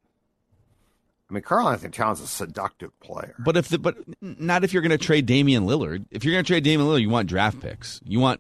I 1.30 1.34
mean, 1.34 1.44
Karl 1.44 1.68
Anthony 1.68 1.92
Towns 1.92 2.20
is 2.20 2.26
a 2.26 2.28
seductive 2.30 2.98
player. 3.02 3.36
But 3.40 3.58
if 3.58 3.68
the, 3.68 3.78
but 3.78 3.98
not 4.22 4.64
if 4.64 4.72
you're 4.72 4.82
going 4.82 4.92
to 4.92 4.98
trade 4.98 5.26
Damian 5.26 5.66
Lillard. 5.66 6.06
If 6.12 6.24
you're 6.24 6.34
going 6.34 6.46
to 6.46 6.48
trade 6.48 6.64
Damian 6.64 6.88
Lillard, 6.88 7.02
you 7.02 7.10
want 7.10 7.28
draft 7.28 7.60
picks. 7.60 8.00
You 8.06 8.22
want 8.22 8.40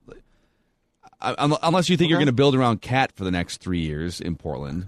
unless 1.21 1.89
you 1.89 1.97
think 1.97 2.09
you're 2.09 2.19
going 2.19 2.27
to 2.27 2.31
build 2.33 2.55
around 2.55 2.81
Cat 2.81 3.11
for 3.15 3.23
the 3.23 3.31
next 3.31 3.57
three 3.57 3.79
years 3.79 4.19
in 4.21 4.35
Portland. 4.35 4.87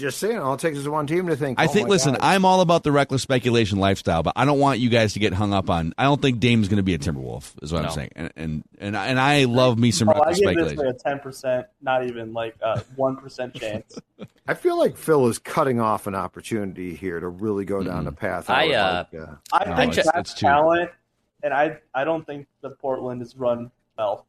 Just 0.00 0.18
saying, 0.18 0.38
all 0.38 0.54
it 0.54 0.60
takes 0.60 0.78
is 0.78 0.88
one 0.88 1.06
team 1.06 1.26
to 1.28 1.36
think. 1.36 1.60
I 1.60 1.66
oh 1.66 1.68
think. 1.68 1.86
my 1.88 1.92
Listen, 1.92 2.12
God. 2.14 2.20
I'm 2.22 2.44
all 2.44 2.60
about 2.62 2.82
the 2.82 2.90
reckless 2.90 3.22
speculation 3.22 3.78
lifestyle, 3.78 4.22
but 4.22 4.32
I 4.36 4.44
don't 4.44 4.58
want 4.58 4.80
you 4.80 4.88
guys 4.88 5.12
to 5.12 5.18
get 5.18 5.32
hung 5.34 5.52
up 5.52 5.68
on. 5.70 5.92
I 5.98 6.04
don't 6.04 6.20
think 6.22 6.40
Dame's 6.40 6.68
going 6.68 6.78
to 6.78 6.82
be 6.82 6.94
a 6.94 6.98
Timberwolf. 6.98 7.52
Is 7.62 7.72
what 7.72 7.82
No. 7.82 7.88
I'm 7.88 7.94
saying, 7.94 8.10
and 8.16 8.32
and 8.36 8.64
and 8.78 8.96
I, 8.96 9.06
and 9.08 9.20
I 9.20 9.44
love 9.44 9.78
me 9.78 9.90
some 9.90 10.08
Oh, 10.08 10.12
I 10.12 10.30
reckless 10.30 10.38
give 10.40 10.46
this 10.48 10.54
speculation. 10.70 10.86
like 10.86 10.94
a 10.96 10.98
ten 10.98 11.18
percent, 11.20 11.66
not 11.82 12.06
even 12.06 12.32
like 12.32 12.56
a 12.62 12.80
one 12.96 13.16
percent 13.16 13.54
chance. 13.54 13.98
I 14.48 14.54
feel 14.54 14.78
like 14.78 14.96
Phil 14.96 15.26
is 15.28 15.38
cutting 15.38 15.80
off 15.80 16.06
an 16.06 16.14
opportunity 16.14 16.94
here 16.94 17.20
to 17.20 17.28
really 17.28 17.64
go 17.64 17.82
down 17.82 18.06
a 18.08 18.12
path. 18.12 18.50
I, 18.50 18.66
would 18.66 18.74
uh, 18.74 19.04
like, 19.12 19.22
uh, 19.22 19.32
I 19.52 19.70
No, 19.70 19.76
think 19.76 19.92
it's- 19.92 20.06
that's 20.06 20.30
it's 20.32 20.40
too- 20.40 20.46
talent, 20.46 20.90
and 21.42 21.52
I 21.54 21.78
I 21.94 22.04
don't 22.04 22.26
think 22.26 22.46
the 22.62 22.70
Portland 22.70 23.22
is 23.22 23.36
run 23.36 23.70
well. 23.98 24.26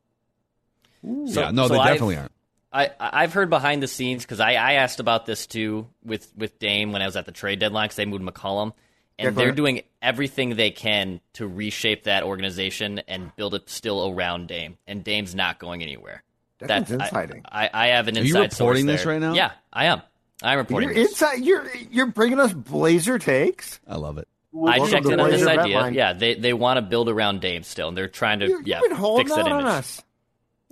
So- 1.03 1.41
yeah, 1.41 1.51
no, 1.51 1.67
so 1.67 1.73
they 1.73 1.79
I've- 1.79 1.93
definitely 1.93 2.17
aren't. 2.17 2.31
I 2.73 2.89
I've 2.99 3.33
heard 3.33 3.49
behind 3.49 3.83
the 3.83 3.87
scenes 3.87 4.23
because 4.23 4.39
I, 4.39 4.53
I 4.53 4.73
asked 4.73 4.99
about 4.99 5.25
this 5.25 5.45
too 5.47 5.87
with 6.03 6.31
with 6.37 6.57
Dame 6.59 6.91
when 6.91 7.01
I 7.01 7.05
was 7.05 7.15
at 7.15 7.25
the 7.25 7.31
trade 7.31 7.59
deadline 7.59 7.85
because 7.85 7.97
they 7.97 8.05
moved 8.05 8.23
McCollum 8.23 8.73
and 9.19 9.25
Yeah, 9.35 9.43
they're 9.43 9.51
doing 9.51 9.81
everything 10.01 10.55
they 10.55 10.71
can 10.71 11.19
to 11.33 11.47
reshape 11.47 12.05
that 12.05 12.23
organization 12.23 12.99
and 13.07 13.35
build 13.35 13.55
it 13.55 13.69
still 13.69 14.09
around 14.09 14.47
Dame 14.47 14.77
and 14.87 15.03
Dame's 15.03 15.35
not 15.35 15.59
going 15.59 15.81
anywhere. 15.83 16.23
That's 16.59 16.91
I- 16.91 16.93
insighting. 16.95 17.41
I, 17.51 17.69
I 17.73 17.87
have 17.87 18.07
an 18.07 18.17
Are 18.17 18.21
you 18.21 18.27
inside 18.35 18.53
source 18.53 18.59
reporting 18.59 18.85
this 18.85 19.03
there. 19.03 19.13
right 19.13 19.19
now? 19.21 19.33
Yeah, 19.33 19.51
I 19.73 19.85
am. 19.85 20.01
I'm 20.43 20.57
reporting 20.57 20.89
you're 20.89 20.95
this. 20.95 21.09
inside. 21.11 21.43
You're 21.43 21.67
you're 21.91 22.05
bringing 22.07 22.39
us 22.39 22.53
Blazer 22.53 23.19
takes. 23.19 23.79
I 23.87 23.97
love 23.97 24.17
it. 24.17 24.27
I 24.65 24.79
checked 24.89 25.05
in 25.07 25.19
on 25.19 25.29
this 25.29 25.45
idea. 25.45 25.89
Yeah, 25.91 26.13
they 26.13 26.35
they 26.35 26.53
want 26.53 26.77
to 26.77 26.81
build 26.81 27.09
around 27.09 27.41
Dame 27.41 27.63
still, 27.63 27.89
and 27.89 27.97
they're 27.97 28.07
trying 28.07 28.39
to 28.39 28.47
You- 28.47 28.61
yeah 28.65 28.79
You've 28.81 28.89
been 28.91 28.97
holding 28.97 29.27
fix 29.27 29.35
that 29.35 29.45
out 29.45 29.51
on 29.51 29.61
image. 29.61 29.73
us. 29.73 30.01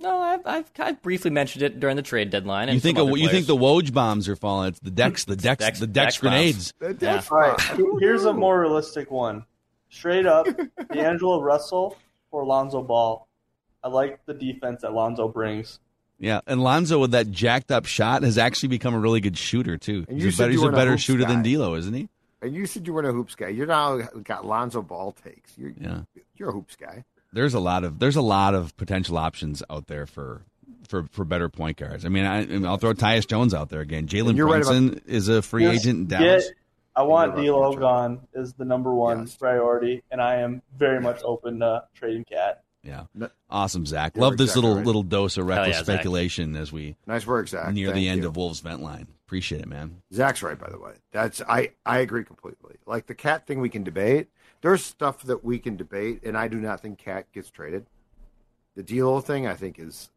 No, 0.00 0.18
I've, 0.18 0.46
I've, 0.46 0.70
I've 0.78 1.02
briefly 1.02 1.30
mentioned 1.30 1.62
it 1.62 1.78
during 1.78 1.96
the 1.96 2.02
trade 2.02 2.30
deadline. 2.30 2.68
And 2.68 2.74
You 2.74 2.80
think 2.80 2.98
a, 2.98 3.04
you 3.18 3.28
think 3.28 3.46
the 3.46 3.56
Woj 3.56 3.92
bombs 3.92 4.28
are 4.28 4.36
falling? 4.36 4.68
It's 4.68 4.80
the 4.80 4.90
Dex, 4.90 5.24
the 5.26 5.36
Dex, 5.36 5.64
Dex- 5.64 5.78
the 5.80 5.86
Dex, 5.86 6.14
Dex 6.14 6.18
grenades. 6.18 6.72
bombs. 6.72 6.96
Yeah. 7.00 7.22
All 7.30 7.38
right, 7.38 7.60
here's 8.00 8.24
a 8.24 8.32
more 8.32 8.58
realistic 8.60 9.10
one. 9.10 9.44
Straight 9.90 10.24
up, 10.26 10.46
D'Angelo 10.92 11.42
Russell 11.42 11.96
or 12.30 12.44
Lonzo 12.46 12.82
Ball. 12.82 13.26
I 13.82 13.88
like 13.88 14.24
the 14.26 14.34
defense 14.34 14.82
that 14.82 14.92
Lonzo 14.92 15.28
brings. 15.28 15.80
Yeah, 16.18 16.40
and 16.46 16.62
Lonzo 16.62 16.98
with 16.98 17.12
that 17.12 17.30
jacked 17.30 17.70
up 17.72 17.86
shot 17.86 18.22
has 18.22 18.36
actually 18.38 18.68
become 18.68 18.94
a 18.94 18.98
really 18.98 19.20
good 19.20 19.36
shooter 19.38 19.76
too. 19.78 20.04
And 20.08 20.16
He's 20.16 20.22
you 20.24 20.28
a 20.28 20.32
said 20.32 20.38
better, 20.44 20.50
you 20.52 20.58
he's 20.58 20.60
a 20.60 20.64
weren't 20.64 20.74
a 20.74 20.78
better 20.78 20.90
hoops 20.92 21.02
shooter 21.02 21.24
than 21.24 21.42
guy. 21.42 21.54
D'Lo, 21.54 21.74
isn't 21.76 21.94
he? 21.94 22.08
And 22.42 22.54
you 22.54 22.66
said 22.66 22.86
you 22.86 22.92
weren't 22.94 23.08
a 23.08 23.12
hoops 23.12 23.34
guy. 23.34 23.48
You're 23.48 23.66
now 23.66 23.98
got 24.22 24.46
Lonzo 24.46 24.80
Ball 24.82 25.12
takes. 25.12 25.56
You're, 25.58 25.72
Yeah. 25.80 26.00
you're 26.36 26.50
a 26.50 26.52
hoops 26.52 26.76
guy. 26.76 27.04
There's 27.32 27.54
a 27.54 27.60
lot 27.60 27.84
of 27.84 27.98
there's 27.98 28.16
a 28.16 28.22
lot 28.22 28.54
of 28.54 28.76
potential 28.76 29.18
options 29.18 29.62
out 29.70 29.86
there 29.86 30.06
for 30.06 30.42
for, 30.88 31.04
for 31.12 31.24
better 31.24 31.48
point 31.48 31.76
guards. 31.76 32.04
I 32.04 32.08
mean, 32.08 32.24
I, 32.24 32.38
I 32.40 32.46
mean, 32.46 32.66
I'll 32.66 32.76
throw 32.76 32.92
Tyus 32.94 33.26
Jones 33.26 33.54
out 33.54 33.68
there 33.68 33.80
again. 33.80 34.08
Jalen 34.08 34.30
And 34.30 34.36
you're 34.38 34.48
right 34.48 34.62
Brunson 34.64 35.00
is 35.06 35.28
a 35.28 35.40
free 35.40 35.62
Just 35.64 35.86
agent 35.86 36.12
in 36.12 36.18
get- 36.18 36.42
I 36.96 37.02
want 37.02 37.36
You're 37.36 37.54
D'Lo 37.54 37.76
gone 37.76 38.26
is 38.34 38.54
the 38.54 38.64
number 38.64 38.92
one 38.92 39.28
priority, 39.38 40.02
and 40.10 40.20
I 40.20 40.36
am 40.40 40.60
very 40.76 41.00
much 41.00 41.20
open 41.22 41.60
to 41.60 41.84
trading 41.94 42.24
Cat. 42.24 42.64
Yeah, 42.82 43.04
awesome, 43.48 43.86
Zach. 43.86 44.16
You're 44.16 44.24
Love 44.24 44.36
this 44.38 44.50
exactly 44.50 44.62
little 44.62 44.76
right. 44.78 44.86
little 44.86 45.02
dose 45.04 45.36
of 45.36 45.46
reckless 45.46 45.76
yeah, 45.76 45.82
speculation 45.82 46.56
as 46.56 46.72
we 46.72 46.96
Nice 47.06 47.26
work, 47.26 47.46
Zach. 47.48 47.72
near 47.72 47.88
Thank 47.88 47.96
the 47.96 48.08
end 48.08 48.22
you. 48.22 48.28
of 48.28 48.36
Wolves 48.36 48.60
vent 48.60 48.82
line. 48.82 49.06
Appreciate 49.26 49.60
it, 49.60 49.68
man. 49.68 50.02
Zach's 50.12 50.42
right, 50.42 50.58
by 50.58 50.68
the 50.68 50.78
way. 50.80 50.94
That's 51.12 51.40
I 51.42 51.70
I 51.86 51.98
agree 52.00 52.24
completely. 52.24 52.76
Like 52.86 53.06
the 53.06 53.14
cat 53.14 53.46
thing, 53.46 53.60
we 53.60 53.68
can 53.68 53.84
debate. 53.84 54.28
There's 54.62 54.84
stuff 54.84 55.22
that 55.24 55.42
we 55.44 55.58
can 55.58 55.76
debate, 55.76 56.20
and 56.24 56.36
I 56.36 56.48
do 56.48 56.58
not 56.58 56.80
think 56.80 56.98
cat 56.98 57.32
gets 57.32 57.50
traded. 57.50 57.86
The 58.76 58.82
D'Lo 58.82 59.20
thing, 59.20 59.46
I 59.46 59.54
think, 59.54 59.78
is 59.78 60.10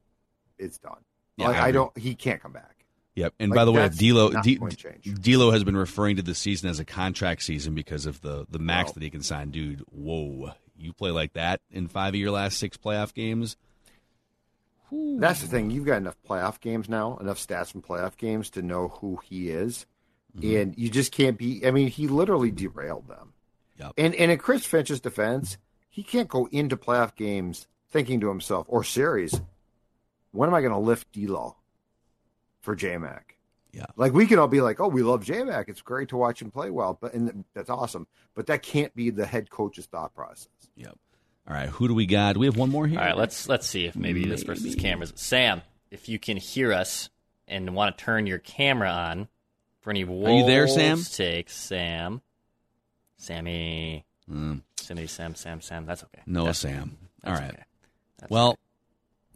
it's 0.58 0.78
done. 0.78 0.98
Yeah, 1.38 1.48
like 1.48 1.58
I 1.58 1.68
I, 1.68 1.72
don't. 1.72 1.98
He 1.98 2.14
can't 2.16 2.42
come 2.42 2.52
back. 2.54 2.86
Yep. 3.16 3.34
And 3.40 3.52
Like, 3.52 3.56
by 3.58 3.66
the 3.66 3.72
way, 3.72 3.88
D'Lo 3.90 4.32
D- 4.42 4.60
change. 4.76 5.06
D'Lo 5.22 5.52
has 5.52 5.64
been 5.64 5.78
referring 5.78 6.16
to 6.18 6.22
the 6.22 6.36
season 6.36 6.70
as 6.70 6.80
a 6.80 6.86
contract 6.86 7.44
season 7.44 7.74
because 7.76 8.06
of 8.06 8.22
the 8.22 8.46
the 8.50 8.60
max 8.60 8.90
Wow. 8.90 8.94
that 8.96 9.04
he 9.04 9.10
can 9.10 9.22
sign. 9.22 9.50
Dude, 9.52 9.82
whoa! 9.92 10.52
You 10.78 10.94
play 10.94 11.12
like 11.12 11.34
that 11.34 11.62
in 11.72 11.88
five 11.88 12.14
of 12.14 12.20
your 12.20 12.32
last 12.32 12.58
six 12.58 12.76
playoff 12.78 13.14
games. 13.14 13.56
That's 14.92 15.42
the 15.42 15.48
thing. 15.48 15.72
You've 15.72 15.86
got 15.86 15.98
enough 15.98 16.18
playoff 16.28 16.60
games 16.60 16.88
now, 16.88 17.18
enough 17.18 17.40
stats 17.40 17.72
from 17.72 17.82
playoff 17.82 18.16
games 18.18 18.52
to 18.52 18.62
know 18.62 18.90
who 18.90 19.20
he 19.24 19.50
is, 19.50 19.86
Mm-hmm. 20.38 20.56
and 20.58 20.78
you 20.78 20.90
just 20.90 21.12
can't 21.12 21.38
be. 21.38 21.66
I 21.66 21.70
mean, 21.72 21.88
he 21.90 22.08
literally 22.08 22.50
derailed 22.52 23.08
them. 23.08 23.33
Yep. 23.80 23.94
And 23.98 24.16
and 24.16 24.32
in 24.32 24.38
Chris 24.38 24.66
Finch's 24.66 25.00
defense, 25.00 25.58
he 25.90 26.04
can't 26.04 26.28
go 26.28 26.48
into 26.52 26.78
playoff 26.78 27.16
games 27.16 27.68
thinking 27.90 28.20
to 28.22 28.30
himself 28.30 28.66
or 28.70 28.84
series, 28.84 29.42
when 30.32 30.50
am 30.50 30.56
I 30.56 30.62
going 30.62 30.74
to 30.74 30.80
lift 30.80 31.12
D'Lo 31.12 31.56
for 32.62 32.76
J 32.76 32.98
Mac? 32.98 33.38
Yeah. 33.72 33.86
Like 33.96 34.14
we 34.14 34.28
can 34.28 34.40
all 34.40 34.48
be 34.48 34.62
like, 34.62 34.80
oh, 34.80 34.88
we 34.88 35.02
love 35.02 35.24
J 35.24 35.44
Mac. 35.44 35.68
It's 35.68 35.82
great 35.82 36.10
to 36.10 36.18
watch 36.18 36.42
him 36.42 36.52
play 36.52 36.70
well, 36.70 36.98
but 37.00 37.14
and 37.14 37.44
that's 37.54 37.70
awesome. 37.70 38.08
But 38.36 38.48
that 38.48 38.62
can't 38.62 38.94
be 38.96 39.10
the 39.10 39.26
head 39.26 39.50
coach's 39.50 39.88
thought 39.88 40.14
process. 40.14 40.48
Yep. 40.76 40.98
All 41.48 41.54
right, 41.54 41.68
who 41.68 41.90
do 41.90 41.94
we 41.94 42.06
got? 42.06 42.34
Do 42.34 42.40
we 42.40 42.46
have 42.46 42.56
one 42.56 42.70
more 42.70 42.88
here? 42.88 43.00
All 43.00 43.06
right, 43.06 43.18
let's 43.18 43.50
let's 43.50 43.68
see 43.68 43.86
if 43.86 43.96
maybe, 43.96 44.26
this 44.26 44.44
person's 44.44 44.76
cameras. 44.76 45.12
Sam, 45.16 45.62
if 45.92 46.08
you 46.08 46.18
can 46.18 46.38
hear 46.38 46.72
us 46.72 47.10
and 47.48 47.76
want 47.76 47.98
to 47.98 48.04
turn 48.04 48.28
your 48.28 48.38
camera 48.38 48.90
on 48.90 49.28
for 49.82 49.90
any 49.90 50.06
Wolves 50.06 50.42
you 50.42 50.46
there, 50.46 50.68
Sam? 50.70 51.02
takes, 51.04 51.54
Sam, 51.54 52.22
Sammy, 53.24 54.06
Mm, 54.32 54.62
Sammy, 54.78 55.08
Sam, 55.08 55.36
Sam, 55.36 55.60
Sam. 55.62 55.86
That's 55.86 56.04
okay. 56.04 56.22
Noah 56.26 56.46
That's- 56.46 56.60
Sam. 56.60 56.98
All 57.26 57.32
that's 57.34 57.42
right. 57.42 57.50
okay. 57.54 57.64
Well, 58.30 58.58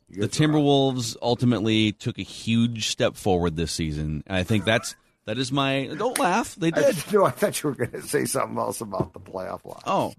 You 0.10 0.22
the 0.22 0.28
guys 0.28 0.40
are 0.40 0.48
wrong. 0.48 0.54
Timberwolves 0.64 1.18
ultimately 1.22 1.92
took 1.92 2.18
a 2.20 2.24
huge 2.24 2.88
step 2.88 3.16
forward 3.16 3.56
this 3.58 3.72
season. 3.72 4.24
And 4.28 4.38
I 4.38 4.44
think 4.44 4.64
that's 4.66 4.96
that 5.26 5.38
is 5.38 5.52
my. 5.52 5.90
Don't 5.98 6.18
laugh. 6.20 6.56
They 6.56 6.68
I, 6.72 6.92
did. 6.92 6.98
no, 7.14 7.26
I 7.26 7.32
thought 7.32 7.62
you 7.64 7.70
were 7.70 7.76
going 7.76 7.92
to 7.92 8.02
say 8.02 8.24
something 8.26 8.58
else 8.58 8.80
about 8.82 9.12
the 9.14 9.20
playoff 9.20 9.66
loss. 9.66 9.84
Oh 9.86 10.14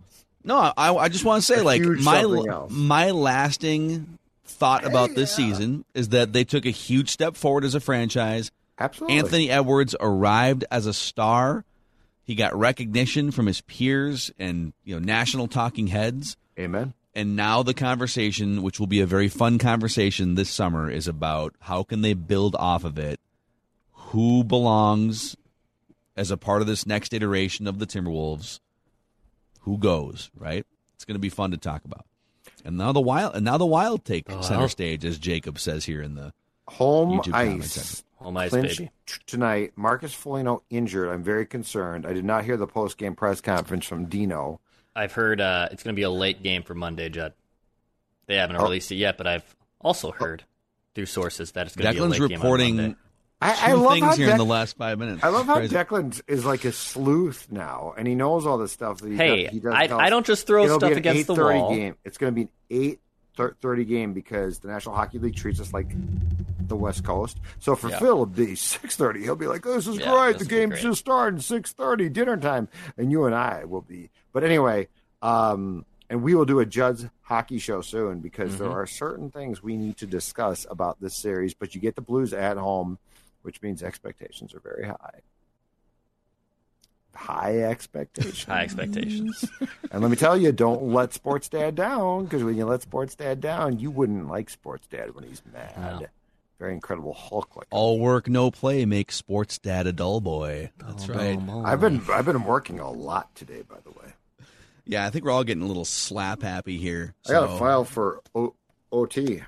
no, 0.44 0.56
I, 0.76 0.94
I 0.94 1.08
just 1.08 1.24
want 1.24 1.42
to 1.42 1.46
say 1.54 1.60
A 1.60 1.64
like 1.64 1.80
my 1.82 2.24
my 2.70 3.10
lasting 3.10 4.18
thought 4.44 4.84
about 4.86 5.14
this 5.14 5.34
season 5.34 5.84
is 5.94 6.10
that 6.10 6.32
they 6.34 6.44
took 6.44 6.64
a 6.66 6.70
huge 6.70 7.08
step 7.10 7.36
forward 7.36 7.64
as 7.64 7.74
a 7.74 7.80
franchise. 7.80 8.50
Absolutely. 8.78 9.18
Anthony 9.18 9.50
Edwards 9.50 9.94
arrived 9.98 10.64
as 10.70 10.86
a 10.86 10.92
star. 10.94 11.64
He 12.28 12.34
got 12.34 12.54
recognition 12.54 13.30
from 13.30 13.46
his 13.46 13.62
peers 13.62 14.30
and 14.38 14.74
you 14.84 14.94
know 14.94 15.00
national 15.00 15.48
talking 15.48 15.86
heads. 15.86 16.36
Amen. 16.58 16.92
And 17.14 17.36
now 17.36 17.62
the 17.62 17.72
conversation, 17.72 18.60
which 18.60 18.78
will 18.78 18.86
be 18.86 19.00
a 19.00 19.06
very 19.06 19.28
fun 19.28 19.58
conversation 19.58 20.34
this 20.34 20.50
summer, 20.50 20.90
is 20.90 21.08
about 21.08 21.54
how 21.58 21.84
can 21.84 22.02
they 22.02 22.12
build 22.12 22.54
off 22.56 22.84
of 22.84 22.98
it. 22.98 23.18
Who 23.92 24.44
belongs 24.44 25.36
as 26.18 26.30
a 26.30 26.36
part 26.36 26.60
of 26.60 26.66
this 26.66 26.84
next 26.84 27.14
iteration 27.14 27.66
of 27.66 27.78
the 27.78 27.86
Timberwolves? 27.86 28.60
Who 29.60 29.78
goes 29.78 30.30
right? 30.38 30.66
It's 30.96 31.06
going 31.06 31.14
to 31.14 31.18
be 31.20 31.30
fun 31.30 31.52
to 31.52 31.56
talk 31.56 31.86
about. 31.86 32.04
And 32.62 32.76
now 32.76 32.92
the 32.92 33.00
wild, 33.00 33.36
and 33.36 33.44
now 33.46 33.56
the 33.56 33.64
wild 33.64 34.04
take 34.04 34.30
Oh, 34.30 34.42
center 34.42 34.68
stage, 34.68 35.02
as 35.06 35.16
Jacob 35.16 35.58
says 35.58 35.86
here 35.86 36.02
in 36.02 36.14
the 36.14 36.34
Home 36.66 37.18
YouTube 37.18 37.32
comment 37.32 37.62
ice. 37.62 38.04
Section. 38.18 38.24
Home 38.24 38.36
ice, 38.36 38.50
Clinched 38.50 38.78
baby. 38.78 38.90
tonight. 39.26 39.72
Marcus 39.76 40.12
Foligno 40.14 40.62
injured. 40.70 41.08
I'm 41.08 41.22
very 41.22 41.46
concerned. 41.46 42.06
I 42.06 42.12
did 42.12 42.24
not 42.24 42.44
hear 42.44 42.56
the 42.56 42.66
post 42.66 42.98
game 42.98 43.14
press 43.14 43.40
conference 43.40 43.86
from 43.86 44.06
Dino. 44.06 44.60
I've 44.94 45.12
heard 45.12 45.40
uh, 45.40 45.68
it's 45.70 45.82
going 45.82 45.94
to 45.94 45.98
be 45.98 46.02
a 46.02 46.10
late 46.10 46.42
game 46.42 46.62
for 46.62 46.74
Monday, 46.74 47.08
Judd. 47.08 47.32
They 48.26 48.36
haven't 48.36 48.56
Oh. 48.56 48.64
released 48.64 48.90
it 48.92 48.96
yet, 48.96 49.16
but 49.16 49.26
I've 49.26 49.56
also 49.80 50.10
heard 50.10 50.44
through 50.94 51.06
sources 51.06 51.52
that 51.52 51.66
it's 51.66 51.76
going 51.76 51.86
to 51.86 51.92
be 51.94 51.98
a 51.98 52.02
Declan's 52.08 52.18
late 52.20 52.28
game 52.30 52.38
on 52.38 52.42
reporting 52.44 52.76
Monday. 52.76 52.96
I, 53.40 53.70
I 53.70 53.72
love 53.74 53.92
things 53.92 54.04
how 54.04 54.16
here 54.16 54.30
in 54.30 54.36
the 54.38 54.44
last 54.44 54.76
five 54.76 54.98
minutes. 54.98 55.22
I 55.22 55.28
love 55.28 55.46
how 55.46 55.54
Crazy. 55.58 55.76
Declan 55.76 56.20
is 56.26 56.44
like 56.44 56.64
a 56.64 56.72
sleuth 56.72 57.46
now, 57.52 57.94
and 57.96 58.08
he 58.08 58.16
knows 58.16 58.44
all 58.46 58.58
this 58.58 58.72
stuff. 58.72 58.98
That 59.00 59.10
he 59.10 59.16
Hey, 59.16 59.44
does, 59.44 59.52
he 59.52 59.60
does 59.60 59.72
I- 59.74 59.96
I 59.96 60.10
don't 60.10 60.26
just 60.26 60.44
throw 60.48 60.64
It'll 60.64 60.80
stuff 60.80 60.88
be 60.88 60.92
an 60.94 60.98
against 60.98 61.28
the 61.28 61.34
wall. 61.36 61.72
Game. 61.72 61.94
It's 62.04 62.18
going 62.18 62.32
to 62.32 62.34
be 62.34 62.42
an 62.42 62.48
eight 62.70 63.00
thirty 63.62 63.84
game 63.84 64.12
because 64.12 64.58
the 64.58 64.66
National 64.66 64.96
Hockey 64.96 65.20
League 65.20 65.36
treats 65.36 65.60
us 65.60 65.72
like 65.72 65.86
the 66.68 66.76
West 66.76 67.04
Coast. 67.04 67.38
So 67.58 67.74
for 67.74 67.88
Yeah. 67.90 67.98
Phil, 67.98 68.08
it'll 68.12 68.26
be 68.26 68.54
six 68.56 68.96
thirty. 68.96 69.22
He'll 69.22 69.36
be 69.36 69.46
like, 69.46 69.62
"This 69.62 69.86
is 69.86 69.98
Yeah, 69.98 70.12
great. 70.12 70.38
this 70.38 70.46
The 70.48 70.54
game's 70.54 70.72
great. 70.74 70.82
just 70.82 71.00
starting 71.00 71.40
six 71.40 71.72
thirty, 71.72 72.08
dinner 72.08 72.36
time." 72.36 72.68
And 72.96 73.10
you 73.10 73.24
and 73.24 73.34
I 73.34 73.64
will 73.64 73.82
be. 73.82 74.10
But 74.32 74.44
anyway, 74.44 74.88
um, 75.22 75.84
and 76.10 76.22
we 76.22 76.34
will 76.34 76.44
do 76.44 76.60
a 76.60 76.66
Judd's 76.66 77.06
hockey 77.22 77.58
show 77.58 77.80
soon 77.82 78.20
because 78.20 78.58
there 78.58 78.68
Mhm. 78.68 78.74
are 78.74 78.86
certain 78.86 79.30
things 79.30 79.62
we 79.62 79.76
need 79.76 79.96
to 79.98 80.06
discuss 80.06 80.66
about 80.70 81.00
this 81.00 81.14
series. 81.16 81.52
But 81.54 81.74
you 81.74 81.80
get 81.80 81.96
the 81.96 82.00
Blues 82.02 82.32
at 82.32 82.56
home, 82.56 82.98
which 83.42 83.60
means 83.62 83.82
expectations 83.82 84.54
are 84.54 84.60
very 84.60 84.86
high. 84.86 85.20
High 87.14 87.58
expectations. 87.62 88.44
High 88.44 88.62
expectations. 88.62 89.44
And 89.90 90.02
let 90.02 90.10
me 90.10 90.16
tell 90.16 90.36
you, 90.36 90.52
don't 90.52 90.92
let 90.92 91.14
Sports 91.14 91.48
Dad 91.48 91.74
down 91.74 92.24
because 92.24 92.44
when 92.44 92.56
you 92.56 92.66
let 92.66 92.82
Sports 92.82 93.14
Dad 93.14 93.40
down, 93.40 93.78
you 93.78 93.90
wouldn't 93.90 94.28
like 94.28 94.50
Sports 94.50 94.86
Dad 94.86 95.14
when 95.14 95.24
he's 95.24 95.42
mad. 95.50 96.10
No. 96.60 96.64
Very 96.64 96.74
incredible 96.74 97.14
Hulk 97.14 97.56
like. 97.56 97.66
All 97.70 97.98
work, 98.00 98.28
no 98.28 98.50
play 98.50 98.84
makes 98.84 99.14
sports 99.16 99.58
dad 99.58 99.86
a 99.86 99.92
dull 99.92 100.20
boy. 100.20 100.70
That's 100.78 101.06
Dull, 101.06 101.16
right. 101.16 101.46
dull, 101.46 101.64
I've 101.66 101.80
been 101.80 102.02
I've 102.12 102.24
been 102.26 102.44
working 102.44 102.80
a 102.80 102.90
lot 102.90 103.34
today, 103.34 103.62
by 103.68 103.76
the 103.84 103.90
way. 103.90 104.12
Yeah, 104.84 105.06
I 105.06 105.10
think 105.10 105.24
we're 105.24 105.30
all 105.30 105.44
getting 105.44 105.62
a 105.62 105.66
little 105.66 105.84
slap 105.84 106.42
happy 106.42 106.78
here. 106.78 107.14
I 107.28 107.32
got 107.32 107.48
so- 107.50 107.54
a 107.56 107.58
file 107.58 107.84
for 107.84 108.20
o- 108.34 108.54
OT. 108.90 109.42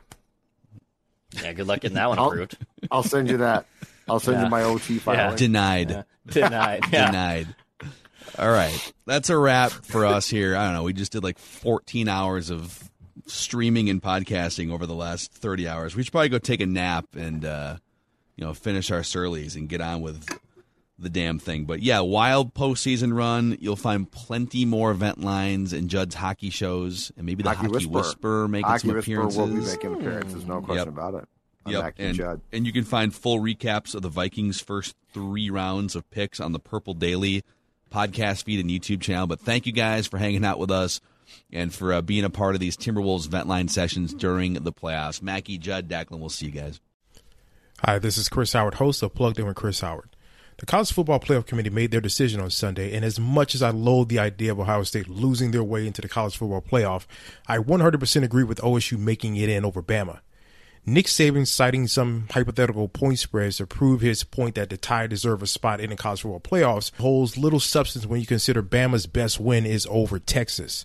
Yeah, 1.42 1.52
good 1.52 1.66
luck 1.66 1.80
getting 1.80 1.94
that 1.96 2.08
one 2.08 2.18
I'll- 2.18 2.28
approved. 2.30 2.56
I'll 2.90 3.02
send 3.02 3.28
you 3.30 3.38
that. 3.38 3.66
I'll 4.08 4.20
send 4.20 4.38
Yeah. 4.38 4.44
you 4.44 4.50
my 4.50 4.62
OT 4.64 4.98
file. 4.98 5.14
Yeah. 5.14 5.36
Denied. 5.36 5.90
Yeah. 5.90 6.02
Denied. 6.26 6.84
Yeah. 6.92 7.06
Denied. 7.06 7.54
All 8.38 8.50
right. 8.50 8.92
That's 9.06 9.30
a 9.30 9.36
wrap 9.38 9.70
for 9.70 10.04
us 10.06 10.28
here. 10.28 10.56
I 10.56 10.64
don't 10.66 10.74
know. 10.74 10.82
We 10.84 10.92
just 10.92 11.12
did 11.12 11.22
like 11.24 11.38
14 11.38 12.08
hours 12.08 12.50
of 12.50 12.90
streaming 13.30 13.88
and 13.88 14.02
podcasting 14.02 14.72
over 14.72 14.86
the 14.86 14.94
last 14.94 15.32
30 15.32 15.66
hours. 15.68 15.94
We 15.96 16.02
should 16.02 16.12
probably 16.12 16.28
go 16.28 16.38
take 16.38 16.60
a 16.60 16.66
nap 16.66 17.06
and, 17.14 17.44
uh, 17.44 17.76
you 18.36 18.44
know, 18.44 18.54
finish 18.54 18.90
our 18.90 19.02
Surlys 19.02 19.56
and 19.56 19.68
get 19.68 19.80
on 19.80 20.00
with 20.02 20.26
the 20.98 21.08
damn 21.08 21.38
thing. 21.38 21.64
But 21.64 21.82
yeah, 21.82 22.00
wild 22.00 22.52
postseason 22.54 23.16
run. 23.16 23.56
You'll 23.60 23.76
find 23.76 24.10
plenty 24.10 24.64
more 24.64 24.90
event 24.90 25.20
lines 25.22 25.72
and 25.72 25.88
Judd's 25.88 26.14
hockey 26.14 26.50
shows 26.50 27.10
and 27.16 27.24
maybe 27.26 27.42
the 27.42 27.52
Hockey, 27.54 27.68
Whisperer, 27.86 28.48
making 28.48 28.66
Hockey 28.68 28.88
some 28.88 28.96
Whisperer 28.96 29.14
appearances. 29.14 29.38
will 29.38 29.46
be 29.46 29.54
making 29.60 29.94
appearances. 29.94 30.44
No 30.46 30.60
question 30.60 30.76
Yep. 30.76 30.88
about 30.88 31.14
it. 31.14 31.28
I'm 31.66 31.72
Yep, 31.72 31.94
and, 31.98 32.16
Judd. 32.16 32.40
and 32.52 32.66
you 32.66 32.72
can 32.72 32.84
find 32.84 33.14
full 33.14 33.38
recaps 33.38 33.94
of 33.94 34.00
the 34.02 34.08
Vikings' 34.08 34.60
first 34.60 34.94
three 35.12 35.50
rounds 35.50 35.94
of 35.94 36.08
picks 36.10 36.40
on 36.40 36.52
the 36.52 36.58
Purple 36.58 36.94
Daily 36.94 37.42
podcast 37.92 38.44
feed 38.44 38.60
and 38.60 38.70
YouTube 38.70 39.00
channel. 39.02 39.26
But 39.26 39.40
thank 39.40 39.66
you 39.66 39.72
guys 39.72 40.06
for 40.06 40.16
hanging 40.16 40.44
out 40.44 40.58
with 40.58 40.70
us 40.70 41.00
and 41.52 41.74
for 41.74 41.92
uh, 41.92 42.02
being 42.02 42.24
a 42.24 42.30
part 42.30 42.54
of 42.54 42.60
these 42.60 42.76
Timberwolves 42.76 43.28
vent 43.28 43.48
line 43.48 43.68
sessions 43.68 44.14
during 44.14 44.54
the 44.54 44.72
playoffs. 44.72 45.22
Mackey, 45.22 45.58
Judd, 45.58 45.88
Declan, 45.88 46.20
we'll 46.20 46.28
see 46.28 46.46
you 46.46 46.52
guys. 46.52 46.80
Hi, 47.84 47.98
this 47.98 48.18
is 48.18 48.28
Chris 48.28 48.52
Howard, 48.52 48.74
host 48.74 49.02
of 49.02 49.14
Plugged 49.14 49.38
In 49.38 49.46
with 49.46 49.56
Chris 49.56 49.80
Howard. 49.80 50.10
The 50.58 50.66
College 50.66 50.92
Football 50.92 51.20
Playoff 51.20 51.46
Committee 51.46 51.70
made 51.70 51.90
their 51.90 52.02
decision 52.02 52.38
on 52.38 52.50
Sunday, 52.50 52.94
and 52.94 53.02
as 53.02 53.18
much 53.18 53.54
as 53.54 53.62
I 53.62 53.70
loathe 53.70 54.08
the 54.08 54.18
idea 54.18 54.52
of 54.52 54.60
Ohio 54.60 54.82
State 54.82 55.08
losing 55.08 55.52
their 55.52 55.64
way 55.64 55.86
into 55.86 56.02
the 56.02 56.08
College 56.08 56.36
Football 56.36 56.60
Playoff, 56.60 57.06
I 57.46 57.56
100% 57.56 58.22
agree 58.22 58.44
with 58.44 58.58
OSU 58.58 58.98
making 58.98 59.36
it 59.36 59.48
in 59.48 59.64
over 59.64 59.82
Bama. 59.82 60.20
Nick 60.84 61.06
Saban 61.06 61.46
citing 61.46 61.86
some 61.86 62.26
hypothetical 62.30 62.88
point 62.88 63.18
spreads 63.18 63.56
to 63.56 63.66
prove 63.66 64.02
his 64.02 64.24
point 64.24 64.54
that 64.54 64.68
the 64.68 64.76
Tide 64.76 65.08
deserve 65.08 65.42
a 65.42 65.46
spot 65.46 65.80
in 65.80 65.90
the 65.90 65.96
college 65.96 66.20
football 66.22 66.40
playoffs 66.40 66.94
holds 66.98 67.38
little 67.38 67.60
substance 67.60 68.04
when 68.04 68.20
you 68.20 68.26
consider 68.26 68.62
Bama's 68.62 69.06
best 69.06 69.40
win 69.40 69.64
is 69.64 69.86
over 69.90 70.18
Texas. 70.18 70.84